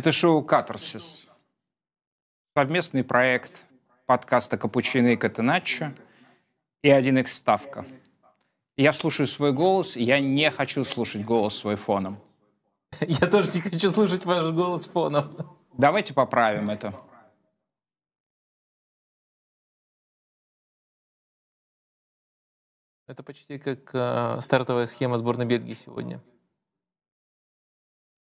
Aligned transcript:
Это 0.00 0.12
шоу 0.12 0.42
«Катарсис». 0.42 1.28
Совместный 2.56 3.04
проект 3.04 3.66
подкаста 4.06 4.56
«Капучино 4.56 5.08
и 5.08 5.16
Катеначчо» 5.16 5.92
и 6.80 6.88
1x 6.88 7.26
Ставка. 7.26 7.84
Я 8.78 8.94
слушаю 8.94 9.26
свой 9.26 9.52
голос, 9.52 9.96
я 9.96 10.18
не 10.18 10.50
хочу 10.50 10.84
слушать 10.84 11.22
голос 11.22 11.54
свой 11.54 11.76
фоном. 11.76 12.18
Я 13.02 13.26
тоже 13.26 13.52
не 13.52 13.60
хочу 13.60 13.90
слушать 13.90 14.24
ваш 14.24 14.50
голос 14.52 14.88
фоном. 14.88 15.30
Давайте 15.76 16.14
поправим 16.14 16.70
это. 16.70 16.98
Это 23.06 23.22
почти 23.22 23.58
как 23.58 23.90
э, 23.92 24.40
стартовая 24.40 24.86
схема 24.86 25.18
сборной 25.18 25.44
Бельгии 25.44 25.74
сегодня. 25.74 26.22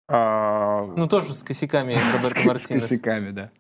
А, 0.07 0.60
Ну, 0.87 1.07
тоже 1.07 1.33
с 1.33 1.43
косяками 1.43 1.93
Роберто 2.13 2.41
С 2.41 2.45
Мартинес. 2.45 2.83
косяками, 2.83 3.31
да. 3.31 3.51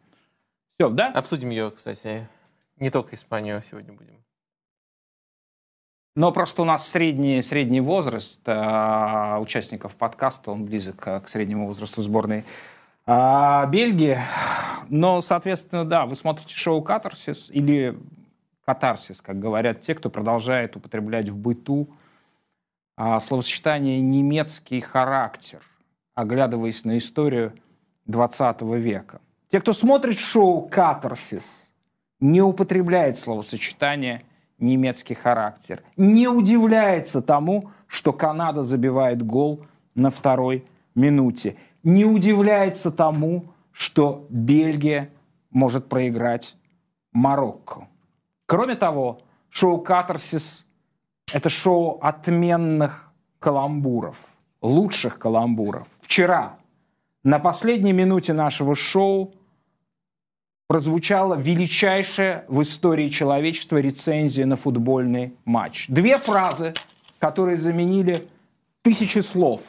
Все, 0.79 0.89
да? 0.89 1.07
Обсудим 1.11 1.49
ее, 1.49 1.71
кстати. 1.71 2.27
Не 2.77 2.89
только 2.89 3.15
Испанию 3.15 3.61
сегодня 3.69 3.93
будем. 3.93 4.21
Но 6.15 6.31
просто 6.31 6.63
у 6.63 6.65
нас 6.65 6.87
средний, 6.89 7.41
средний 7.41 7.79
возраст 7.79 8.41
а, 8.45 9.39
участников 9.39 9.95
подкаста, 9.95 10.51
он 10.51 10.65
близок 10.65 10.97
к 10.97 11.23
среднему 11.27 11.67
возрасту 11.67 12.01
сборной 12.01 12.43
а, 13.05 13.65
Бельгии. 13.67 14.19
Но, 14.89 15.21
соответственно, 15.21 15.85
да, 15.85 16.05
вы 16.05 16.15
смотрите 16.15 16.53
шоу 16.53 16.81
«Катарсис» 16.81 17.49
или 17.49 17.97
«Катарсис», 18.65 19.21
как 19.21 19.39
говорят 19.39 19.81
те, 19.81 19.95
кто 19.95 20.09
продолжает 20.09 20.75
употреблять 20.75 21.29
в 21.29 21.37
быту 21.37 21.89
а, 22.97 23.21
словосочетание 23.21 24.01
«немецкий 24.01 24.81
характер», 24.81 25.61
оглядываясь 26.15 26.85
на 26.85 26.97
историю 26.97 27.53
20 28.05 28.61
века. 28.61 29.21
Те, 29.49 29.59
кто 29.59 29.73
смотрит 29.73 30.17
шоу 30.17 30.67
«Катарсис», 30.67 31.71
не 32.19 32.41
употребляет 32.41 33.17
словосочетание 33.17 34.23
немецкий 34.59 35.15
характер. 35.15 35.83
Не 35.97 36.27
удивляется 36.27 37.21
тому, 37.21 37.71
что 37.87 38.13
Канада 38.13 38.61
забивает 38.61 39.23
гол 39.23 39.65
на 39.95 40.11
второй 40.11 40.65
минуте. 40.95 41.57
Не 41.83 42.05
удивляется 42.05 42.91
тому, 42.91 43.45
что 43.71 44.27
Бельгия 44.29 45.09
может 45.49 45.89
проиграть 45.89 46.55
Марокко. 47.11 47.87
Кроме 48.45 48.75
того, 48.75 49.21
шоу 49.49 49.79
«Катарсис»— 49.79 50.65
это 51.33 51.49
шоу 51.49 51.99
отменных 52.01 53.11
каламбуров, 53.39 54.17
лучших 54.61 55.17
каламбуров. 55.17 55.87
Вчера, 56.11 56.57
на 57.23 57.39
последней 57.39 57.93
минуте 57.93 58.33
нашего 58.33 58.75
шоу, 58.75 59.33
прозвучала 60.67 61.35
величайшая 61.35 62.43
в 62.49 62.61
истории 62.63 63.07
человечества 63.07 63.77
рецензия 63.77 64.45
на 64.45 64.57
футбольный 64.57 65.37
матч. 65.45 65.85
Две 65.87 66.17
фразы, 66.17 66.73
которые 67.17 67.55
заменили 67.55 68.27
тысячи 68.81 69.19
слов. 69.19 69.61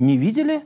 Не 0.00 0.16
видели? 0.16 0.64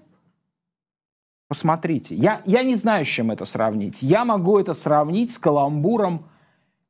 Посмотрите. 1.48 2.14
Я, 2.14 2.40
я 2.46 2.62
не 2.62 2.76
знаю, 2.76 3.04
с 3.04 3.08
чем 3.08 3.30
это 3.30 3.44
сравнить. 3.44 4.00
Я 4.00 4.24
могу 4.24 4.58
это 4.58 4.72
сравнить 4.72 5.30
с 5.30 5.36
каламбуром 5.36 6.24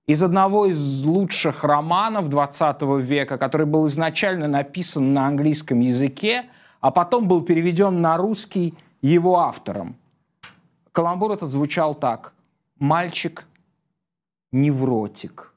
из 0.06 0.22
одного 0.22 0.66
из 0.66 1.02
лучших 1.02 1.64
романов 1.64 2.28
20 2.28 2.82
века, 3.00 3.36
который 3.36 3.66
был 3.66 3.88
изначально 3.88 4.46
написан 4.46 5.12
на 5.12 5.26
английском 5.26 5.80
языке, 5.80 6.44
а 6.80 6.90
потом 6.90 7.28
был 7.28 7.42
переведен 7.42 8.00
на 8.00 8.16
русский 8.16 8.74
его 9.02 9.38
автором. 9.38 9.96
Каламбур 10.92 11.32
этот 11.32 11.50
звучал 11.50 11.94
так. 11.94 12.34
Мальчик 12.78 13.46
невротик. 14.52 15.52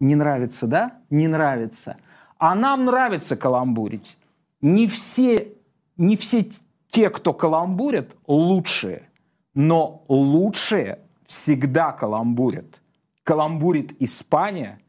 Не 0.00 0.14
нравится, 0.14 0.66
да? 0.66 1.00
Не 1.10 1.28
нравится. 1.28 1.96
А 2.38 2.54
нам 2.54 2.84
нравится 2.84 3.36
каламбурить. 3.36 4.16
Не 4.60 4.86
все, 4.86 5.52
не 5.96 6.16
все 6.16 6.48
те, 6.88 7.10
кто 7.10 7.32
каламбурят, 7.32 8.14
лучшие. 8.26 9.08
Но 9.54 10.04
лучшие 10.08 11.00
всегда 11.24 11.92
каламбурят. 11.92 12.80
Каламбурит 13.24 14.00
Испания, 14.00 14.80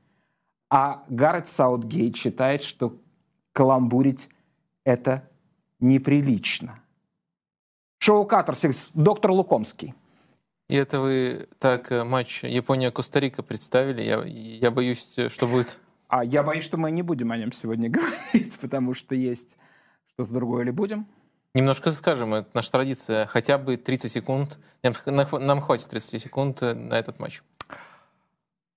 а 0.69 1.03
Гаррет 1.09 1.47
Саутгейт 1.47 2.15
считает, 2.15 2.63
что 2.63 2.95
каламбурить– 3.53 4.29
это 4.83 5.27
неприлично. 5.79 6.79
Шоу 7.99 8.25
«Катарсис», 8.25 8.91
доктор 8.93 9.31
Лукомский. 9.31 9.93
И 10.69 10.75
это 10.75 10.99
вы 10.99 11.47
так 11.59 11.91
э, 11.91 12.03
матч 12.03 12.43
Япония-Коста-Рика 12.43 13.41
представили. 13.41 14.03
Я, 14.03 14.23
я 14.25 14.69
боюсь, 14.69 15.17
э, 15.17 15.29
что 15.29 15.47
будет... 15.47 15.79
А 16.09 16.23
я 16.23 16.43
боюсь, 16.43 16.63
что 16.63 16.77
мы 16.77 16.91
не 16.91 17.01
будем 17.01 17.31
о 17.31 17.37
нем 17.37 17.51
сегодня 17.51 17.89
говорить, 17.89 18.57
потому 18.59 18.93
что 18.93 19.15
есть 19.15 19.57
что-то 20.07 20.33
другое 20.33 20.63
или 20.63 20.71
будем? 20.71 21.07
Немножко 21.53 21.91
скажем, 21.91 22.33
это 22.33 22.49
наша 22.53 22.71
традиция. 22.71 23.25
Хотя 23.25 23.57
бы 23.57 23.77
30 23.77 24.11
секунд. 24.11 24.59
Нам, 24.83 25.25
нам 25.31 25.61
хватит 25.61 25.89
30 25.89 26.21
секунд 26.21 26.61
э, 26.61 26.73
на 26.73 26.95
этот 26.95 27.19
матч. 27.19 27.41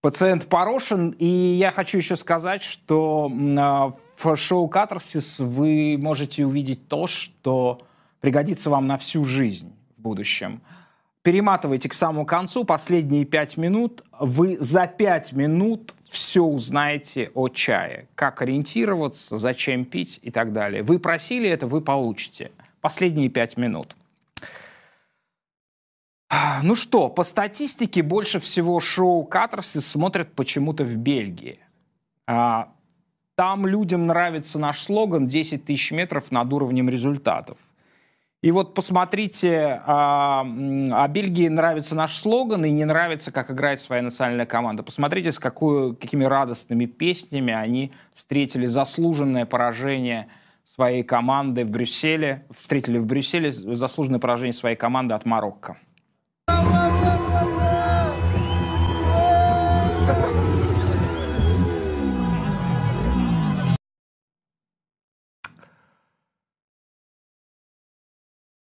Пациент 0.01 0.47
Порошин. 0.47 1.11
И 1.19 1.27
я 1.27 1.73
хочу 1.73 1.99
еще 1.99 2.17
сказать, 2.17 2.63
что 2.63 3.29
в 3.29 4.37
шоу 4.37 4.69
«Катарсис» 4.69 5.39
вы 5.39 5.99
можете 5.99 6.47
увидеть 6.47 6.89
то, 6.89 7.07
что 7.07 7.83
пригодится 8.21 8.71
вам 8.71 8.87
на 8.87 8.97
всю 8.97 9.25
жизнь 9.25 9.75
в 9.99 10.03
будущем. 10.03 10.63
Перематывайте 11.23 11.91
к 11.91 11.93
самому 11.93 12.25
концу, 12.25 12.65
последние 12.65 13.27
пять 13.27 13.59
минут. 13.59 14.03
Вы 14.19 14.57
за 14.59 14.87
пять 14.87 15.33
минут 15.33 15.95
все 16.09 16.43
узнаете 16.43 17.31
о 17.35 17.49
чае. 17.49 18.09
Как 18.15 18.41
ориентироваться, 18.41 19.37
зачем 19.37 19.85
пить 19.85 20.19
и 20.23 20.31
так 20.31 20.55
далее. 20.55 20.83
Вы 20.83 20.99
просили 20.99 21.47
это, 21.47 21.67
вы 21.67 21.83
получите. 21.83 22.53
Последние 22.81 23.29
пять 23.29 23.59
минут. 23.59 23.97
Ну 26.63 26.77
что, 26.77 27.09
по 27.09 27.25
статистике 27.25 28.03
больше 28.03 28.39
всего 28.39 28.79
шоу 28.81 29.25
«Катарсис» 29.25 29.87
смотрят 29.87 30.33
почему-то 30.35 30.85
в 30.85 30.97
Бельгии. 30.97 31.59
А, 32.27 32.73
Там 33.35 33.67
людям 33.67 34.07
нравится 34.07 34.59
наш 34.59 34.81
слоган 34.81 35.27
«10 35.27 35.59
тысяч 35.59 35.91
метров 35.91 36.31
над 36.31 36.53
уровнем 36.53 36.89
результатов». 36.89 37.59
И 38.43 38.53
вот 38.53 38.73
посмотрите, 38.75 39.83
а, 39.85 40.47
а 40.93 41.09
Бельгии 41.09 41.49
нравится 41.49 41.95
наш 41.95 42.17
слоган 42.17 42.65
и 42.65 42.71
не 42.71 42.87
нравится, 42.87 43.33
как 43.33 43.51
играет 43.51 43.81
своя 43.81 44.01
национальная 44.01 44.47
команда. 44.47 44.83
Посмотрите, 44.83 45.31
с 45.31 45.39
какой, 45.39 45.95
какими 45.95 46.25
радостными 46.25 46.87
песнями 46.87 47.53
они 47.53 47.93
встретили 48.15 48.65
заслуженное 48.65 49.45
поражение 49.45 50.29
своей 50.65 51.03
команды 51.03 51.67
в 51.67 51.71
Брюсселе, 51.71 52.47
встретили 52.51 52.99
в 52.99 53.05
Брюсселе 53.05 53.51
заслуженное 53.51 54.21
поражение 54.21 54.55
своей 54.55 54.77
команды 54.77 55.13
от 55.13 55.27
Марокко. 55.27 55.77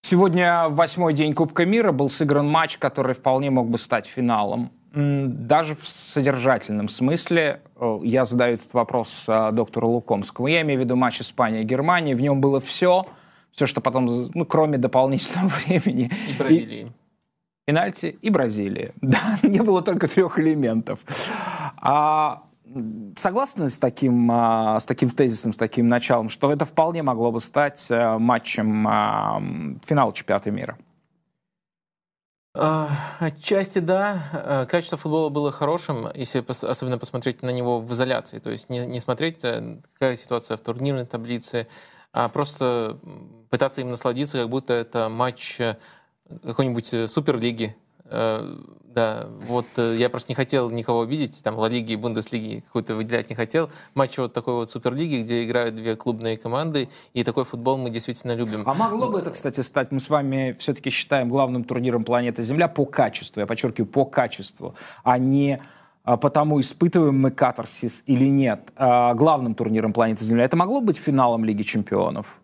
Сегодня 0.09 0.69
восьмой 0.69 1.13
день 1.13 1.35
Кубка 1.35 1.67
мира 1.67 1.91
был 1.91 2.09
сыгран 2.09 2.49
матч, 2.49 2.79
который 2.79 3.13
вполне 3.13 3.51
мог 3.51 3.69
бы 3.69 3.77
стать 3.77 4.07
финалом. 4.07 4.71
Даже 4.91 5.75
в 5.75 5.87
содержательном 5.87 6.87
смысле 6.87 7.61
э, 7.75 7.99
я 8.01 8.25
задаю 8.25 8.55
этот 8.55 8.73
вопрос 8.73 9.25
э, 9.27 9.51
доктору 9.51 9.87
Лукомскому. 9.89 10.47
Я 10.47 10.61
имею 10.61 10.79
в 10.79 10.83
виду 10.83 10.95
матч 10.95 11.21
Испания-Германия. 11.21 12.15
В 12.15 12.21
нем 12.23 12.41
было 12.41 12.59
все, 12.59 13.05
все, 13.51 13.67
что 13.67 13.81
потом, 13.81 14.31
ну, 14.33 14.45
кроме 14.45 14.79
дополнительного 14.79 15.47
времени. 15.67 16.09
И 16.27 16.33
Бразилии. 16.33 16.91
Пенальти 17.65 18.17
и 18.19 18.31
Бразилии. 18.31 18.93
Да, 19.01 19.37
не 19.43 19.61
было 19.61 19.83
только 19.83 20.07
трех 20.07 20.39
элементов. 20.39 21.01
А, 21.77 22.41
согласны 23.15 23.69
с 23.69 23.79
таким, 23.79 24.29
а, 24.31 24.79
с 24.79 24.85
таким 24.85 25.09
тезисом, 25.09 25.51
с 25.51 25.57
таким 25.57 25.87
началом, 25.87 26.29
что 26.29 26.51
это 26.51 26.65
вполне 26.65 27.03
могло 27.03 27.31
бы 27.31 27.39
стать 27.39 27.87
а, 27.89 28.17
матчем 28.17 28.87
а, 28.87 29.41
финала 29.85 30.13
чемпионата 30.13 30.51
мира? 30.51 30.77
А, 32.55 32.89
Отчасти 33.19 33.79
да. 33.79 34.23
А, 34.33 34.65
Качество 34.65 34.97
футбола 34.97 35.29
было 35.29 35.51
хорошим, 35.51 36.07
если 36.13 36.43
особенно 36.65 36.97
посмотреть 36.97 37.41
на 37.41 37.51
него 37.51 37.79
в 37.79 37.91
изоляции. 37.93 38.39
То 38.39 38.51
есть 38.51 38.69
не, 38.69 38.85
не 38.85 38.99
смотреть, 38.99 39.43
э, 39.43 39.79
какая 39.93 40.15
ситуация 40.15 40.57
в 40.57 40.61
турнирной 40.61 41.05
таблице, 41.05 41.67
а 42.11 42.29
просто 42.29 42.99
пытаться 43.49 43.81
им 43.81 43.89
насладиться, 43.89 44.39
как 44.39 44.49
будто 44.49 44.73
это 44.73 45.09
матч 45.09 45.59
э, 45.59 45.77
какой-нибудь 46.43 46.93
э, 46.93 47.07
суперлиги 47.07 47.75
Э, 47.75 47.88
да, 48.09 49.27
вот 49.47 49.65
э, 49.77 49.95
я 49.97 50.09
просто 50.09 50.31
не 50.31 50.35
хотел 50.35 50.69
никого 50.69 51.03
видеть, 51.03 51.41
там, 51.43 51.57
Ла 51.57 51.69
Лиги 51.69 51.93
и 51.93 51.95
Бундеслиги 51.95 52.59
какую-то 52.59 52.95
выделять 52.95 53.29
не 53.29 53.35
хотел. 53.35 53.69
Матч 53.93 54.17
вот 54.17 54.33
такой 54.33 54.55
вот 54.55 54.69
Суперлиги, 54.69 55.21
где 55.21 55.45
играют 55.45 55.75
две 55.75 55.95
клубные 55.95 56.37
команды, 56.37 56.89
и 57.13 57.23
такой 57.23 57.43
футбол 57.43 57.77
мы 57.77 57.89
действительно 57.89 58.35
любим. 58.35 58.63
А 58.65 58.73
могло 58.73 59.09
бы 59.09 59.19
это, 59.19 59.31
кстати, 59.31 59.61
стать, 59.61 59.91
мы 59.91 59.99
с 59.99 60.09
вами 60.09 60.55
все-таки 60.59 60.89
считаем 60.89 61.29
главным 61.29 61.63
турниром 61.63 62.03
планеты 62.03 62.43
Земля 62.43 62.67
по 62.67 62.85
качеству, 62.85 63.39
я 63.39 63.45
подчеркиваю, 63.45 63.87
по 63.87 64.05
качеству, 64.05 64.75
а 65.03 65.17
не 65.17 65.61
а, 66.03 66.17
потому 66.17 66.59
испытываем 66.59 67.19
мы 67.19 67.31
катарсис 67.31 68.03
или 68.07 68.25
нет, 68.25 68.71
а, 68.75 69.13
главным 69.13 69.53
турниром 69.53 69.93
планеты 69.93 70.23
Земля. 70.23 70.45
Это 70.45 70.57
могло 70.57 70.81
быть 70.81 70.97
финалом 70.97 71.45
Лиги 71.45 71.61
Чемпионов? 71.61 72.41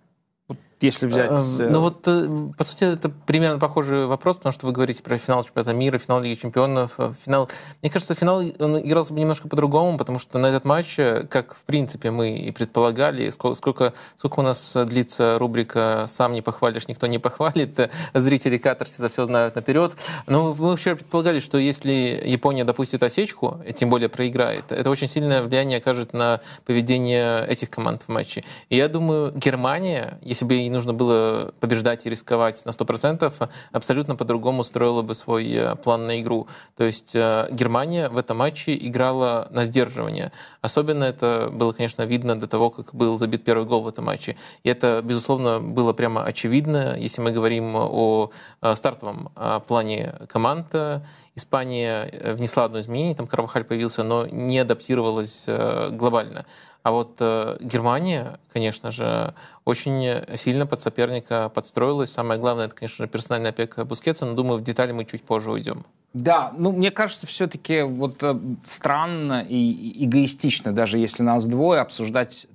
Если 0.81 1.07
взять... 1.07 1.31
Эм, 1.31 1.67
э, 1.67 1.69
ну 1.69 1.79
вот, 1.79 2.07
э, 2.07 2.27
по 2.57 2.63
сути, 2.63 2.83
это 2.83 3.09
примерно 3.09 3.59
похожий 3.59 4.05
вопрос, 4.05 4.37
потому 4.37 4.51
что 4.51 4.65
вы 4.67 4.73
говорите 4.73 5.03
про 5.03 5.17
финал 5.17 5.43
чемпионата 5.43 5.73
мира, 5.73 5.97
финал 5.97 6.21
Лиги 6.21 6.39
чемпионов. 6.39 6.95
Э, 6.97 7.13
финал... 7.23 7.49
Мне 7.81 7.89
кажется, 7.89 8.13
финал 8.13 8.43
он 8.59 8.79
игрался 8.79 9.13
бы 9.13 9.19
немножко 9.19 9.47
по-другому, 9.47 9.97
потому 9.97 10.19
что 10.19 10.37
на 10.37 10.47
этот 10.47 10.65
матч, 10.65 10.95
как, 11.29 11.55
в 11.55 11.63
принципе, 11.63 12.11
мы 12.11 12.37
и 12.37 12.51
предполагали, 12.51 13.29
сколько, 13.29 13.55
сколько, 13.55 13.93
сколько 14.15 14.39
у 14.39 14.43
нас 14.43 14.75
длится 14.85 15.37
рубрика 15.39 16.05
«Сам 16.07 16.33
не 16.33 16.41
похвалишь, 16.41 16.87
никто 16.87 17.07
не 17.07 17.19
похвалит», 17.19 17.89
зрители 18.13 18.57
катарсиса 18.57 19.09
все 19.09 19.25
знают 19.25 19.55
наперед. 19.55 19.93
Но 20.27 20.53
мы 20.53 20.75
вчера 20.75 20.95
предполагали, 20.95 21.39
что 21.39 21.57
если 21.57 22.21
Япония 22.25 22.65
допустит 22.65 23.01
осечку, 23.01 23.61
тем 23.73 23.89
более 23.89 24.09
проиграет, 24.09 24.71
это 24.71 24.89
очень 24.89 25.07
сильное 25.07 25.41
влияние 25.41 25.77
окажет 25.77 26.13
на 26.13 26.41
поведение 26.65 27.45
этих 27.47 27.69
команд 27.69 28.03
в 28.03 28.09
матче. 28.09 28.43
И 28.69 28.75
я 28.75 28.89
думаю, 28.89 29.31
Германия, 29.35 30.19
если 30.21 30.45
бы 30.45 30.64
ей 30.65 30.69
нужно 30.71 30.93
было 30.93 31.53
побеждать 31.59 32.05
и 32.05 32.09
рисковать 32.09 32.65
на 32.65 32.71
100%, 32.71 33.49
абсолютно 33.71 34.15
по-другому 34.15 34.63
строила 34.63 35.01
бы 35.01 35.13
свой 35.15 35.51
э, 35.51 35.75
план 35.75 36.07
на 36.07 36.21
игру. 36.21 36.47
То 36.75 36.83
есть 36.83 37.15
э, 37.15 37.47
Германия 37.51 38.09
в 38.09 38.17
этом 38.17 38.37
матче 38.37 38.75
играла 38.75 39.47
на 39.51 39.63
сдерживание. 39.63 40.31
Особенно 40.61 41.03
это 41.03 41.49
было, 41.51 41.71
конечно, 41.71 42.03
видно 42.03 42.39
до 42.39 42.47
того, 42.47 42.69
как 42.69 42.93
был 42.93 43.17
забит 43.17 43.43
первый 43.43 43.65
гол 43.65 43.81
в 43.81 43.87
этом 43.87 44.05
матче. 44.05 44.35
И 44.63 44.69
это, 44.69 45.01
безусловно, 45.03 45.59
было 45.59 45.93
прямо 45.93 46.23
очевидно, 46.23 46.95
если 46.97 47.21
мы 47.21 47.31
говорим 47.31 47.75
о 47.75 48.31
э, 48.61 48.75
стартовом 48.75 49.29
плане 49.67 50.15
команд. 50.27 50.73
Испания 51.37 52.33
внесла 52.33 52.63
одно 52.63 52.79
изменение, 52.79 53.13
там 53.13 53.27
Карвахаль 53.27 53.65
появился, 53.65 54.03
но 54.03 54.25
не 54.25 54.57
адаптировалась 54.59 55.49
глобально. 55.91 56.45
А 56.85 56.91
вот 56.91 57.17
э, 57.19 57.57
Германия, 57.61 58.39
конечно 58.53 58.91
же, 58.91 59.33
очень 59.65 60.37
сильно 60.37 60.67
под 60.67 60.79
соперника 60.79 61.49
подстроилась. 61.49 62.11
Самое 62.11 62.39
главное, 62.39 62.67
это, 62.67 62.75
конечно 62.75 63.05
же, 63.05 63.11
персональная 63.11 63.49
опека 63.49 63.85
Бускетса, 63.85 64.27
но, 64.27 64.35
думаю, 64.35 64.59
в 64.59 64.63
детали 64.63 64.91
мы 64.91 65.05
чуть 65.05 65.23
позже 65.23 65.51
уйдем. 65.51 65.83
Да, 66.13 66.53
ну, 66.55 66.71
мне 66.71 66.91
кажется, 66.91 67.25
все-таки 67.25 67.81
вот 67.81 68.21
э, 68.21 68.39
странно 68.65 69.43
и 69.49 70.05
эгоистично, 70.05 70.73
даже 70.73 70.99
если 70.99 71.23
нас 71.23 71.47
двое, 71.47 71.81
обсуждать 71.81 72.45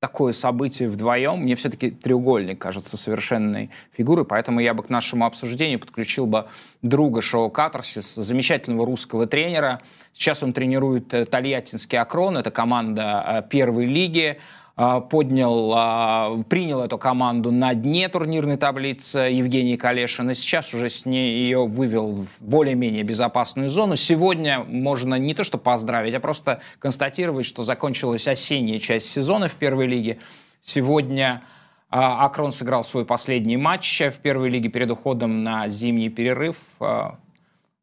такое 0.00 0.32
событие 0.32 0.88
вдвоем, 0.88 1.40
мне 1.40 1.56
все-таки 1.56 1.90
треугольник 1.90 2.58
кажется 2.58 2.96
совершенной 2.96 3.70
фигурой, 3.90 4.24
поэтому 4.24 4.60
я 4.60 4.72
бы 4.72 4.84
к 4.84 4.90
нашему 4.90 5.26
обсуждению 5.26 5.80
подключил 5.80 6.26
бы 6.26 6.46
друга 6.82 7.20
шоу 7.20 7.50
«Катарсис», 7.50 8.14
замечательного 8.14 8.86
русского 8.86 9.26
тренера. 9.26 9.82
Сейчас 10.12 10.42
он 10.42 10.52
тренирует 10.52 11.12
э, 11.12 11.24
Тольяттинский 11.26 11.98
«Акрон», 11.98 12.36
это 12.36 12.52
команда 12.52 13.24
э, 13.26 13.48
первой 13.48 13.86
лиги. 13.86 14.38
А, 14.80 15.00
поднял, 15.00 15.72
а, 15.74 16.40
принял 16.48 16.80
эту 16.80 16.98
команду 16.98 17.50
на 17.50 17.74
дне 17.74 18.08
турнирной 18.08 18.56
таблицы 18.56 19.18
Евгений 19.18 19.76
Калешин, 19.76 20.30
и 20.30 20.34
сейчас 20.34 20.72
уже 20.72 20.88
с 20.88 21.04
ней 21.04 21.32
ее 21.32 21.66
вывел 21.66 22.24
в 22.24 22.28
более-менее 22.38 23.02
безопасную 23.02 23.70
зону. 23.70 23.96
Сегодня 23.96 24.60
можно 24.60 25.16
не 25.16 25.34
то 25.34 25.42
что 25.42 25.58
поздравить, 25.58 26.14
а 26.14 26.20
просто 26.20 26.60
констатировать, 26.78 27.44
что 27.44 27.64
закончилась 27.64 28.28
осенняя 28.28 28.78
часть 28.78 29.10
сезона 29.10 29.48
в 29.48 29.54
первой 29.54 29.88
лиге. 29.88 30.20
Сегодня 30.62 31.42
а, 31.90 32.24
Акрон 32.24 32.52
сыграл 32.52 32.84
свой 32.84 33.04
последний 33.04 33.56
матч 33.56 34.00
в 34.00 34.18
первой 34.20 34.48
лиге 34.48 34.68
перед 34.68 34.92
уходом 34.92 35.42
на 35.42 35.66
зимний 35.66 36.08
перерыв. 36.08 36.56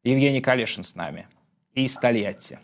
Евгений 0.02 0.40
Калешин 0.40 0.82
с 0.82 0.94
нами 0.94 1.28
из 1.74 1.92
Тольятти. 1.98 2.58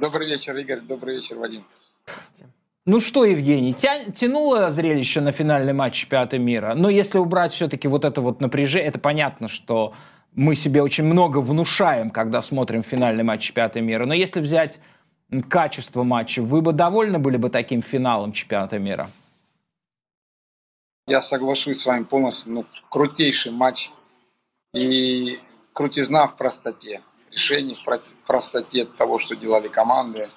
Добрый 0.00 0.28
вечер, 0.28 0.56
Игорь. 0.56 0.80
Добрый 0.80 1.14
вечер, 1.14 1.38
Вадим. 1.38 1.62
Здравствуйте. 2.06 2.52
Ну 2.86 3.00
что, 3.00 3.24
Евгений, 3.24 3.74
тя... 3.74 4.04
тянуло 4.04 4.70
зрелище 4.70 5.20
на 5.20 5.32
финальный 5.32 5.72
матч 5.72 5.94
чемпионата 5.94 6.38
мира, 6.38 6.74
но 6.76 6.88
если 6.88 7.18
убрать 7.18 7.52
все-таки 7.52 7.88
вот 7.88 8.04
это 8.04 8.20
вот 8.20 8.40
напряжение, 8.40 8.88
это 8.88 9.00
понятно, 9.00 9.48
что 9.48 9.92
мы 10.32 10.54
себе 10.54 10.82
очень 10.82 11.02
много 11.02 11.38
внушаем, 11.38 12.12
когда 12.12 12.40
смотрим 12.40 12.84
финальный 12.84 13.24
матч 13.24 13.42
чемпионата 13.42 13.80
мира, 13.80 14.06
но 14.06 14.14
если 14.14 14.38
взять 14.38 14.78
качество 15.48 16.04
матча, 16.04 16.42
вы 16.42 16.62
бы 16.62 16.72
довольны 16.72 17.18
были 17.18 17.36
бы 17.36 17.50
таким 17.50 17.82
финалом 17.82 18.30
чемпионата 18.30 18.78
мира? 18.78 19.10
Я 21.08 21.22
соглашусь 21.22 21.80
с 21.80 21.86
вами 21.86 22.04
полностью. 22.04 22.52
Ну, 22.52 22.64
крутейший 22.88 23.50
матч 23.50 23.90
и 24.74 25.40
крутизна 25.72 26.28
в 26.28 26.36
простоте. 26.36 27.00
Решение 27.32 27.74
в 27.74 28.26
простоте 28.26 28.84
того, 28.84 29.18
что 29.18 29.34
делали 29.34 29.66
команды. 29.66 30.28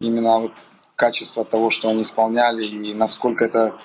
Именно 0.00 0.38
вот 0.38 0.52
качество 0.96 1.44
того, 1.44 1.70
что 1.70 1.88
они 1.88 2.02
исполняли, 2.02 2.64
и 2.64 2.94
насколько 2.94 3.44
это 3.44 3.78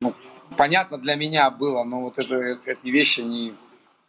ну, 0.00 0.14
понятно 0.56 0.98
для 0.98 1.14
меня 1.14 1.50
было, 1.50 1.84
но 1.84 2.02
вот 2.02 2.18
это, 2.18 2.58
эти 2.64 2.88
вещи, 2.88 3.20
они 3.20 3.54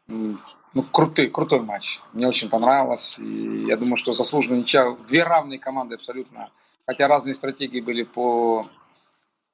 ну, 0.08 0.84
крутый, 0.92 1.28
крутой 1.28 1.62
матч. 1.62 2.00
Мне 2.14 2.28
очень 2.28 2.50
понравилось. 2.50 3.20
И 3.20 3.66
я 3.68 3.78
думаю, 3.78 3.96
что 3.96 4.14
заслуженно 4.14 4.58
ничья. 4.58 4.96
Две 5.08 5.24
равные 5.24 5.60
команды 5.60 5.96
абсолютно. 5.96 6.50
Хотя 6.86 7.08
разные 7.08 7.34
стратегии 7.34 7.82
были 7.82 8.04
по, 8.04 8.68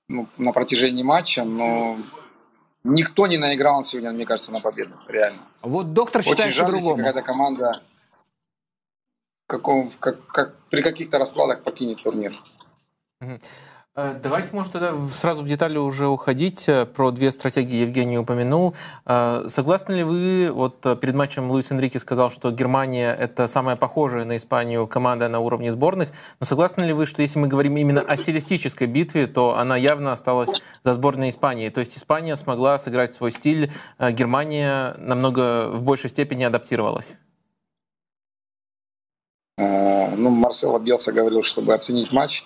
ну, 0.10 0.28
на 0.38 0.52
протяжении 0.52 1.04
матча, 1.04 1.44
но 1.44 1.98
никто 2.84 3.28
не 3.28 3.38
наиграл 3.38 3.84
сегодня, 3.84 4.12
мне 4.12 4.26
кажется, 4.26 4.52
на 4.52 4.60
победу. 4.60 4.96
Реально. 5.08 5.42
Вот 5.62 5.94
доктор 5.94 6.24
считает 6.24 6.50
Очень 6.50 6.52
жаль, 6.52 6.76
если 6.76 6.96
какая-то 6.96 7.22
команда 7.22 7.82
каком, 9.48 9.90
как, 10.00 10.26
как, 10.28 10.56
при 10.70 10.82
каких-то 10.82 11.18
раскладах 11.18 11.64
покинет 11.64 12.04
турнир. 12.04 12.34
Э, 14.00 14.14
давайте, 14.22 14.56
может, 14.56 14.74
тогда 14.74 14.94
сразу 15.10 15.42
в 15.42 15.48
детали 15.48 15.80
уже 15.80 16.08
уходить. 16.08 16.70
Э, 16.70 16.86
про 16.86 17.10
две 17.10 17.32
стратегии 17.32 17.78
Евгений 17.78 18.20
упомянул. 18.20 18.76
Э, 19.08 19.46
согласны 19.48 19.94
ли 19.94 20.04
вы, 20.04 20.52
вот 20.54 20.82
перед 21.02 21.16
матчем 21.16 21.50
Луис 21.50 21.72
Энрике 21.72 21.98
сказал, 21.98 22.30
что 22.30 22.52
Германия— 22.52 23.12
это 23.20 23.48
самая 23.48 23.76
похожая 23.76 24.24
на 24.24 24.38
Испанию 24.38 24.86
команда 24.86 25.30
на 25.30 25.40
уровне 25.40 25.72
сборных, 25.72 26.10
но 26.40 26.46
согласны 26.46 26.84
ли 26.84 26.94
вы, 26.94 27.08
что 27.08 27.24
если 27.24 27.40
мы 27.40 27.48
говорим 27.48 27.76
именно 27.76 28.02
о 28.02 28.16
стилистической 28.16 28.86
битве, 28.86 29.26
то 29.26 29.58
она 29.58 29.76
явно 29.76 30.12
осталась 30.12 30.62
за 30.84 30.94
сборной 30.94 31.30
Испании? 31.30 31.70
То 31.70 31.80
есть 31.80 31.98
Испания 31.98 32.36
смогла 32.36 32.78
сыграть 32.78 33.16
свой 33.16 33.32
стиль, 33.32 33.72
Германия 34.00 34.96
намного 35.00 35.70
в 35.70 35.82
большей 35.82 36.12
степени 36.12 36.44
адаптировалась? 36.44 37.16
Э, 39.58 40.16
ну, 40.16 40.30
Марсело 40.30 40.80
Белса 40.80 41.12
говорил, 41.12 41.44
чтобы 41.44 41.74
оценить 41.74 42.12
матч, 42.12 42.44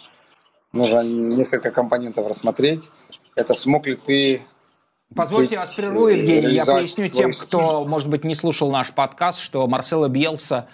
нужно 0.74 1.01
несколько 1.01 1.72
компонентов 1.72 2.27
рассмотреть. 2.27 2.89
Это 3.36 3.53
смог 3.53 3.88
ли 3.88 3.96
ты 3.96 4.41
Позвольте 5.13 5.58
вас 5.58 5.75
прерву, 5.75 6.08
Евгений. 6.08 6.56
Я 6.56 6.65
поясню 6.65 7.10
тем, 7.10 7.32
кто, 7.32 7.86
может 7.86 8.10
быть, 8.10 8.24
не 8.24 8.34
слушал 8.34 8.72
наш 8.72 8.91
подкаст, 8.91 9.39
что 9.39 9.68
Марсело 9.68 10.08
Бьелса 10.08 10.68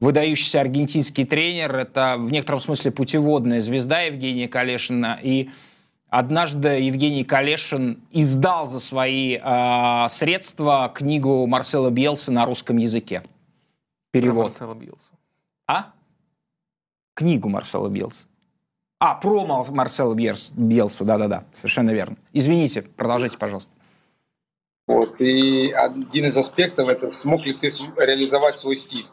выдающийся 0.00 0.60
аргентинский 0.60 1.24
тренер. 1.24 1.76
Это 1.76 2.16
в 2.18 2.30
некотором 2.30 2.60
смысле 2.60 2.90
путеводная 2.90 3.60
звезда 3.60 4.02
Евгения 4.02 4.48
Калешина. 4.48 5.18
И 5.22 5.50
однажды 6.08 6.68
Евгений 6.68 7.24
Калешин 7.24 8.02
издал 8.10 8.66
за 8.66 8.80
свои 8.80 9.38
э, 9.42 10.06
средства 10.08 10.90
книгу 10.94 11.46
Марсела 11.46 11.90
Бьелса 11.90 12.32
на 12.32 12.44
русском 12.44 12.76
языке. 12.76 13.22
Перевод. 14.10 14.34
Про 14.34 14.42
Марсела 14.42 14.74
Бьелса. 14.74 15.12
А? 15.70 15.92
Книгу 17.14 17.48
Марсела 17.48 17.88
Белса. 17.88 18.24
А, 18.98 19.14
про 19.14 19.46
Марсела 19.70 20.14
Белсу, 20.14 21.04
да-да-да, 21.04 21.44
совершенно 21.52 21.90
верно. 21.90 22.16
Извините, 22.32 22.82
продолжайте, 22.82 23.38
пожалуйста. 23.38 23.70
Вот, 24.88 25.20
и 25.20 25.70
один 25.70 26.26
из 26.26 26.36
аспектов 26.36 26.88
это 26.88 27.10
смог 27.10 27.46
ли 27.46 27.52
ты 27.52 27.68
реализовать 27.96 28.56
свой 28.56 28.74
стиль. 28.74 29.06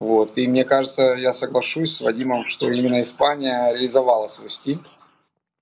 Вот, 0.00 0.38
и 0.38 0.48
мне 0.48 0.64
кажется, 0.64 1.12
я 1.12 1.34
соглашусь 1.34 1.96
с 1.96 2.00
Вадимом, 2.00 2.46
что 2.46 2.70
именно 2.70 3.02
Испания 3.02 3.74
реализовала 3.74 4.28
свой 4.28 4.48
стиль, 4.48 4.80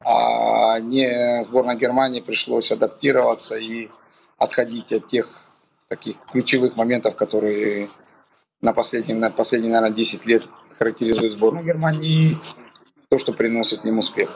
а 0.04 0.78
не 0.78 1.42
сборная 1.42 1.74
Германии 1.74 2.20
пришлось 2.20 2.70
адаптироваться 2.70 3.56
и 3.56 3.90
отходить 4.36 4.92
от 4.92 5.08
тех 5.08 5.42
таких 5.88 6.18
ключевых 6.30 6.76
моментов, 6.76 7.16
которые 7.16 7.88
на 8.60 8.72
последние, 8.72 9.16
на 9.16 9.30
последние, 9.30 9.72
наверное, 9.72 9.96
10 9.96 10.26
лет 10.26 10.44
характеризует 10.78 11.32
сборную 11.32 11.64
Германии, 11.64 12.38
то, 13.08 13.18
что 13.18 13.32
приносит 13.32 13.84
им 13.84 13.98
успех. 13.98 14.30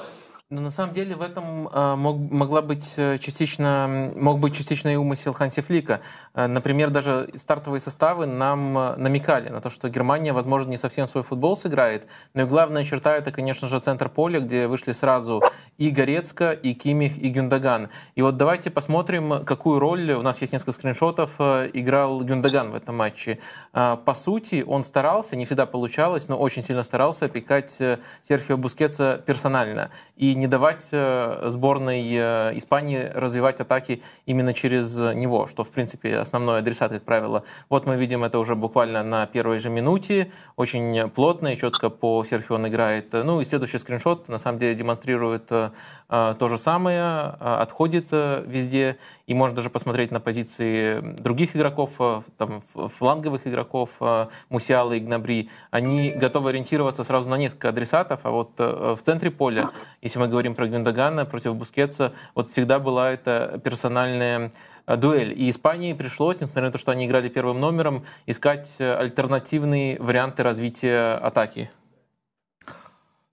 Но 0.52 0.60
на 0.60 0.70
самом 0.70 0.92
деле 0.92 1.16
в 1.16 1.22
этом 1.22 1.66
э, 1.66 1.94
мог, 1.96 2.30
могла 2.30 2.60
быть 2.60 2.92
э, 2.98 3.16
частично, 3.16 4.12
мог 4.14 4.38
быть 4.38 4.54
частично 4.54 4.90
и 4.90 4.96
умысел 4.96 5.32
Ханси 5.32 5.62
Флика. 5.62 6.02
Э, 6.34 6.46
например, 6.46 6.90
даже 6.90 7.30
стартовые 7.36 7.80
составы 7.80 8.26
нам 8.26 8.74
намекали 8.74 9.48
на 9.48 9.62
то, 9.62 9.70
что 9.70 9.88
Германия, 9.88 10.34
возможно, 10.34 10.68
не 10.68 10.76
совсем 10.76 11.06
свой 11.06 11.24
футбол 11.24 11.56
сыграет, 11.56 12.06
но 12.34 12.42
и 12.42 12.44
главная 12.44 12.84
черта 12.84 13.16
это, 13.16 13.32
конечно 13.32 13.66
же, 13.66 13.78
центр 13.78 14.10
поля, 14.10 14.40
где 14.40 14.66
вышли 14.66 14.92
сразу 14.92 15.42
и 15.78 15.88
Горецко, 15.88 16.52
и 16.52 16.74
Кимих, 16.74 17.16
и 17.16 17.30
Гюндаган. 17.30 17.88
И 18.14 18.20
вот 18.20 18.36
давайте 18.36 18.70
посмотрим, 18.70 19.46
какую 19.46 19.78
роль, 19.78 20.12
у 20.12 20.20
нас 20.20 20.42
есть 20.42 20.52
несколько 20.52 20.72
скриншотов, 20.72 21.40
играл 21.40 22.20
Гюндаган 22.20 22.72
в 22.72 22.74
этом 22.74 22.98
матче. 22.98 23.38
По 23.72 24.14
сути, 24.14 24.62
он 24.66 24.84
старался, 24.84 25.34
не 25.34 25.46
всегда 25.46 25.64
получалось, 25.64 26.28
но 26.28 26.36
очень 26.36 26.62
сильно 26.62 26.82
старался 26.82 27.24
опекать 27.24 27.78
Серхио 28.20 28.58
Бускетса 28.58 29.22
персонально. 29.24 29.90
И 30.16 30.41
не 30.42 30.48
давать 30.48 30.88
э, 30.90 31.48
сборной 31.50 32.02
э, 32.12 32.56
Испании 32.56 33.10
развивать 33.14 33.60
атаки 33.60 34.02
именно 34.26 34.52
через 34.52 34.96
него, 35.14 35.46
что, 35.46 35.62
в 35.62 35.70
принципе, 35.70 36.18
основной 36.18 36.58
адресат, 36.58 36.90
как 36.90 37.04
правило. 37.04 37.44
Вот 37.68 37.86
мы 37.86 37.96
видим 37.96 38.24
это 38.24 38.40
уже 38.40 38.56
буквально 38.56 39.04
на 39.04 39.26
первой 39.26 39.58
же 39.58 39.70
минуте, 39.70 40.32
очень 40.56 41.08
плотно 41.10 41.52
и 41.52 41.56
четко 41.56 41.90
по 41.90 42.24
Серхио 42.24 42.56
он 42.56 42.66
играет. 42.66 43.12
Ну 43.12 43.40
и 43.40 43.44
следующий 43.44 43.78
скриншот, 43.78 44.28
на 44.28 44.38
самом 44.38 44.58
деле, 44.58 44.74
демонстрирует 44.74 45.52
э, 45.52 45.70
то 46.08 46.48
же 46.48 46.58
самое, 46.58 47.36
отходит 47.38 48.08
везде, 48.10 48.96
и 49.26 49.34
можно 49.34 49.56
даже 49.56 49.70
посмотреть 49.70 50.10
на 50.10 50.20
позиции 50.20 51.00
других 51.00 51.56
игроков, 51.56 51.98
там, 52.36 52.60
фланговых 52.60 53.46
игроков, 53.46 54.00
Мусиала 54.48 54.92
и 54.92 55.00
Гнабри. 55.00 55.50
Они 55.70 56.12
готовы 56.16 56.50
ориентироваться 56.50 57.04
сразу 57.04 57.30
на 57.30 57.36
несколько 57.36 57.68
адресатов, 57.68 58.20
а 58.24 58.30
вот 58.30 58.58
в 58.58 58.98
центре 59.02 59.30
поля, 59.30 59.70
если 60.00 60.18
мы 60.18 60.28
говорим 60.28 60.54
про 60.54 60.66
Гюндагана 60.66 61.24
против 61.24 61.54
Бускетса, 61.54 62.12
вот 62.34 62.50
всегда 62.50 62.78
была 62.78 63.10
эта 63.10 63.60
персональная 63.62 64.52
э, 64.86 64.96
дуэль. 64.96 65.32
И 65.38 65.48
Испании 65.48 65.92
пришлось, 65.92 66.40
несмотря 66.40 66.64
на 66.64 66.72
то, 66.72 66.78
что 66.78 66.92
они 66.92 67.06
играли 67.06 67.28
первым 67.28 67.60
номером, 67.60 68.04
искать 68.26 68.76
э, 68.78 68.94
альтернативные 68.94 70.00
варианты 70.00 70.42
развития 70.42 71.14
атаки. 71.14 71.70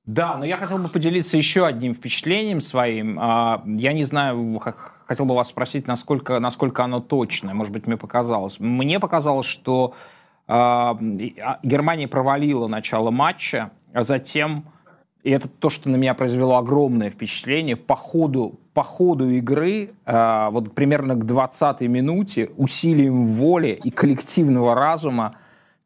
Да, 0.06 0.38
но 0.38 0.46
я 0.46 0.58
хотел 0.58 0.80
бы 0.80 0.90
поделиться 0.90 1.38
еще 1.38 1.66
одним 1.68 1.94
впечатлением 1.94 2.62
своим. 2.62 3.20
А, 3.20 3.62
я 3.66 3.94
не 3.94 4.06
знаю, 4.06 4.60
хотел 5.10 5.26
бы 5.26 5.34
вас 5.34 5.48
спросить, 5.48 5.88
насколько, 5.88 6.40
насколько 6.40 6.84
оно 6.84 7.00
точное. 7.00 7.56
Может 7.56 7.74
быть, 7.74 7.88
мне 7.88 7.98
показалось. 7.98 8.60
Мне 8.60 9.00
показалось, 9.00 9.48
что 9.48 9.96
а, 10.48 10.96
Германия 11.64 12.08
провалила 12.08 12.68
начало 12.68 13.10
матча, 13.10 13.72
а 13.92 14.04
затем 14.04 14.66
и 15.24 15.32
это 15.32 15.48
то, 15.48 15.72
что 15.72 15.90
на 15.90 15.96
меня 15.96 16.14
произвело 16.14 16.58
огромное 16.58 17.10
впечатление, 17.10 17.76
по 17.76 17.96
ходу, 17.96 18.60
по 18.74 18.84
ходу 18.84 19.30
игры, 19.30 19.90
э, 20.06 20.50
вот 20.52 20.74
примерно 20.74 21.16
к 21.16 21.26
20-й 21.26 21.88
минуте, 21.88 22.52
усилием 22.56 23.26
воли 23.26 23.80
и 23.84 23.92
коллективного 23.92 24.76
разума 24.76 25.36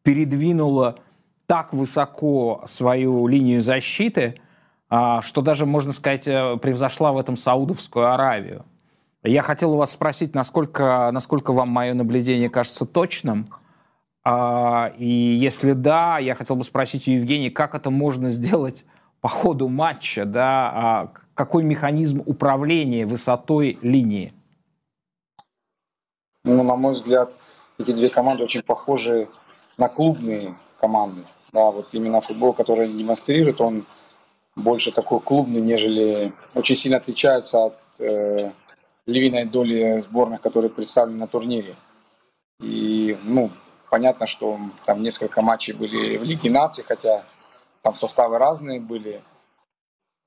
передвинула 0.03 0.99
так 1.47 1.73
высоко 1.73 2.63
свою 2.67 3.25
линию 3.25 3.61
защиты, 3.61 4.35
э, 4.91 5.19
что 5.23 5.41
даже, 5.41 5.65
можно 5.65 5.93
сказать, 5.93 6.27
э, 6.27 6.57
превзошла 6.57 7.11
в 7.11 7.17
этом 7.17 7.35
Саудовскую 7.35 8.13
Аравию. 8.13 8.65
Я 9.23 9.41
хотел 9.41 9.73
у 9.73 9.77
вас 9.77 9.91
спросить, 9.91 10.35
насколько, 10.35 11.09
насколько 11.13 11.53
вам 11.53 11.69
мое 11.69 11.93
наблюдение 11.93 12.49
кажется 12.49 12.85
точным, 12.85 13.53
и 14.25 15.37
если 15.39 15.71
да, 15.71 16.19
я 16.19 16.35
хотел 16.35 16.57
бы 16.57 16.63
спросить 16.65 17.07
у 17.07 17.11
Евгения, 17.11 17.49
как 17.49 17.73
это 17.73 17.89
можно 17.89 18.29
сделать 18.29 18.83
по 19.21 19.29
ходу 19.29 19.69
матча, 19.69 20.25
да, 20.25 20.71
а 20.73 21.11
какой 21.35 21.63
механизм 21.63 22.21
управления 22.25 23.05
высотой 23.05 23.79
линии? 23.81 24.33
Ну, 26.43 26.61
на 26.61 26.75
мой 26.75 26.91
взгляд, 26.91 27.33
эти 27.79 27.93
две 27.93 28.09
команды 28.09 28.43
очень 28.43 28.61
похожи 28.61 29.29
на 29.77 29.87
клубные 29.87 30.55
команды. 30.79 31.21
Да, 31.53 31.71
вот 31.71 31.93
именно 31.93 32.19
футбол, 32.19 32.53
который 32.53 32.91
демонстрирует, 32.91 33.61
он 33.61 33.85
больше 34.55 34.91
такой 34.91 35.21
клубный, 35.21 35.61
нежели 35.61 36.33
очень 36.53 36.75
сильно 36.75 36.97
отличается 36.97 37.65
от 37.65 37.77
э, 37.99 38.51
львиной 39.05 39.45
доли 39.45 39.99
сборных, 40.01 40.41
которые 40.41 40.69
представлены 40.69 41.19
на 41.19 41.27
турнире. 41.27 41.75
И, 42.59 43.17
ну, 43.23 43.51
понятно, 43.89 44.27
что 44.27 44.57
там 44.85 45.01
несколько 45.01 45.41
матчей 45.41 45.73
были 45.73 46.17
в 46.17 46.23
Лиге 46.23 46.49
наций, 46.49 46.83
хотя 46.83 47.23
там 47.81 47.93
составы 47.93 48.37
разные 48.37 48.79
были. 48.79 49.21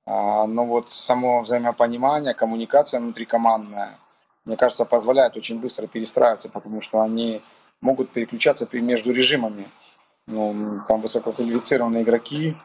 А, 0.07 0.47
но 0.47 0.65
вот 0.65 0.91
само 0.91 1.41
взаимопонимание, 1.41 2.35
коммуникация 2.35 3.01
внутрикомандная, 3.01 3.99
мне 4.45 4.57
кажется, 4.57 4.85
позволяет 4.85 5.37
очень 5.37 5.59
быстро 5.59 5.87
перестраиваться, 5.89 6.49
потому 6.49 6.81
что 6.81 7.01
они 7.01 7.43
могут 7.81 8.11
переключаться 8.11 8.69
между 8.73 9.13
режимами. 9.13 9.69
Ну, 10.29 10.81
там 10.87 11.01
высококвалифицированные 11.01 12.03
игроки, 12.03 12.57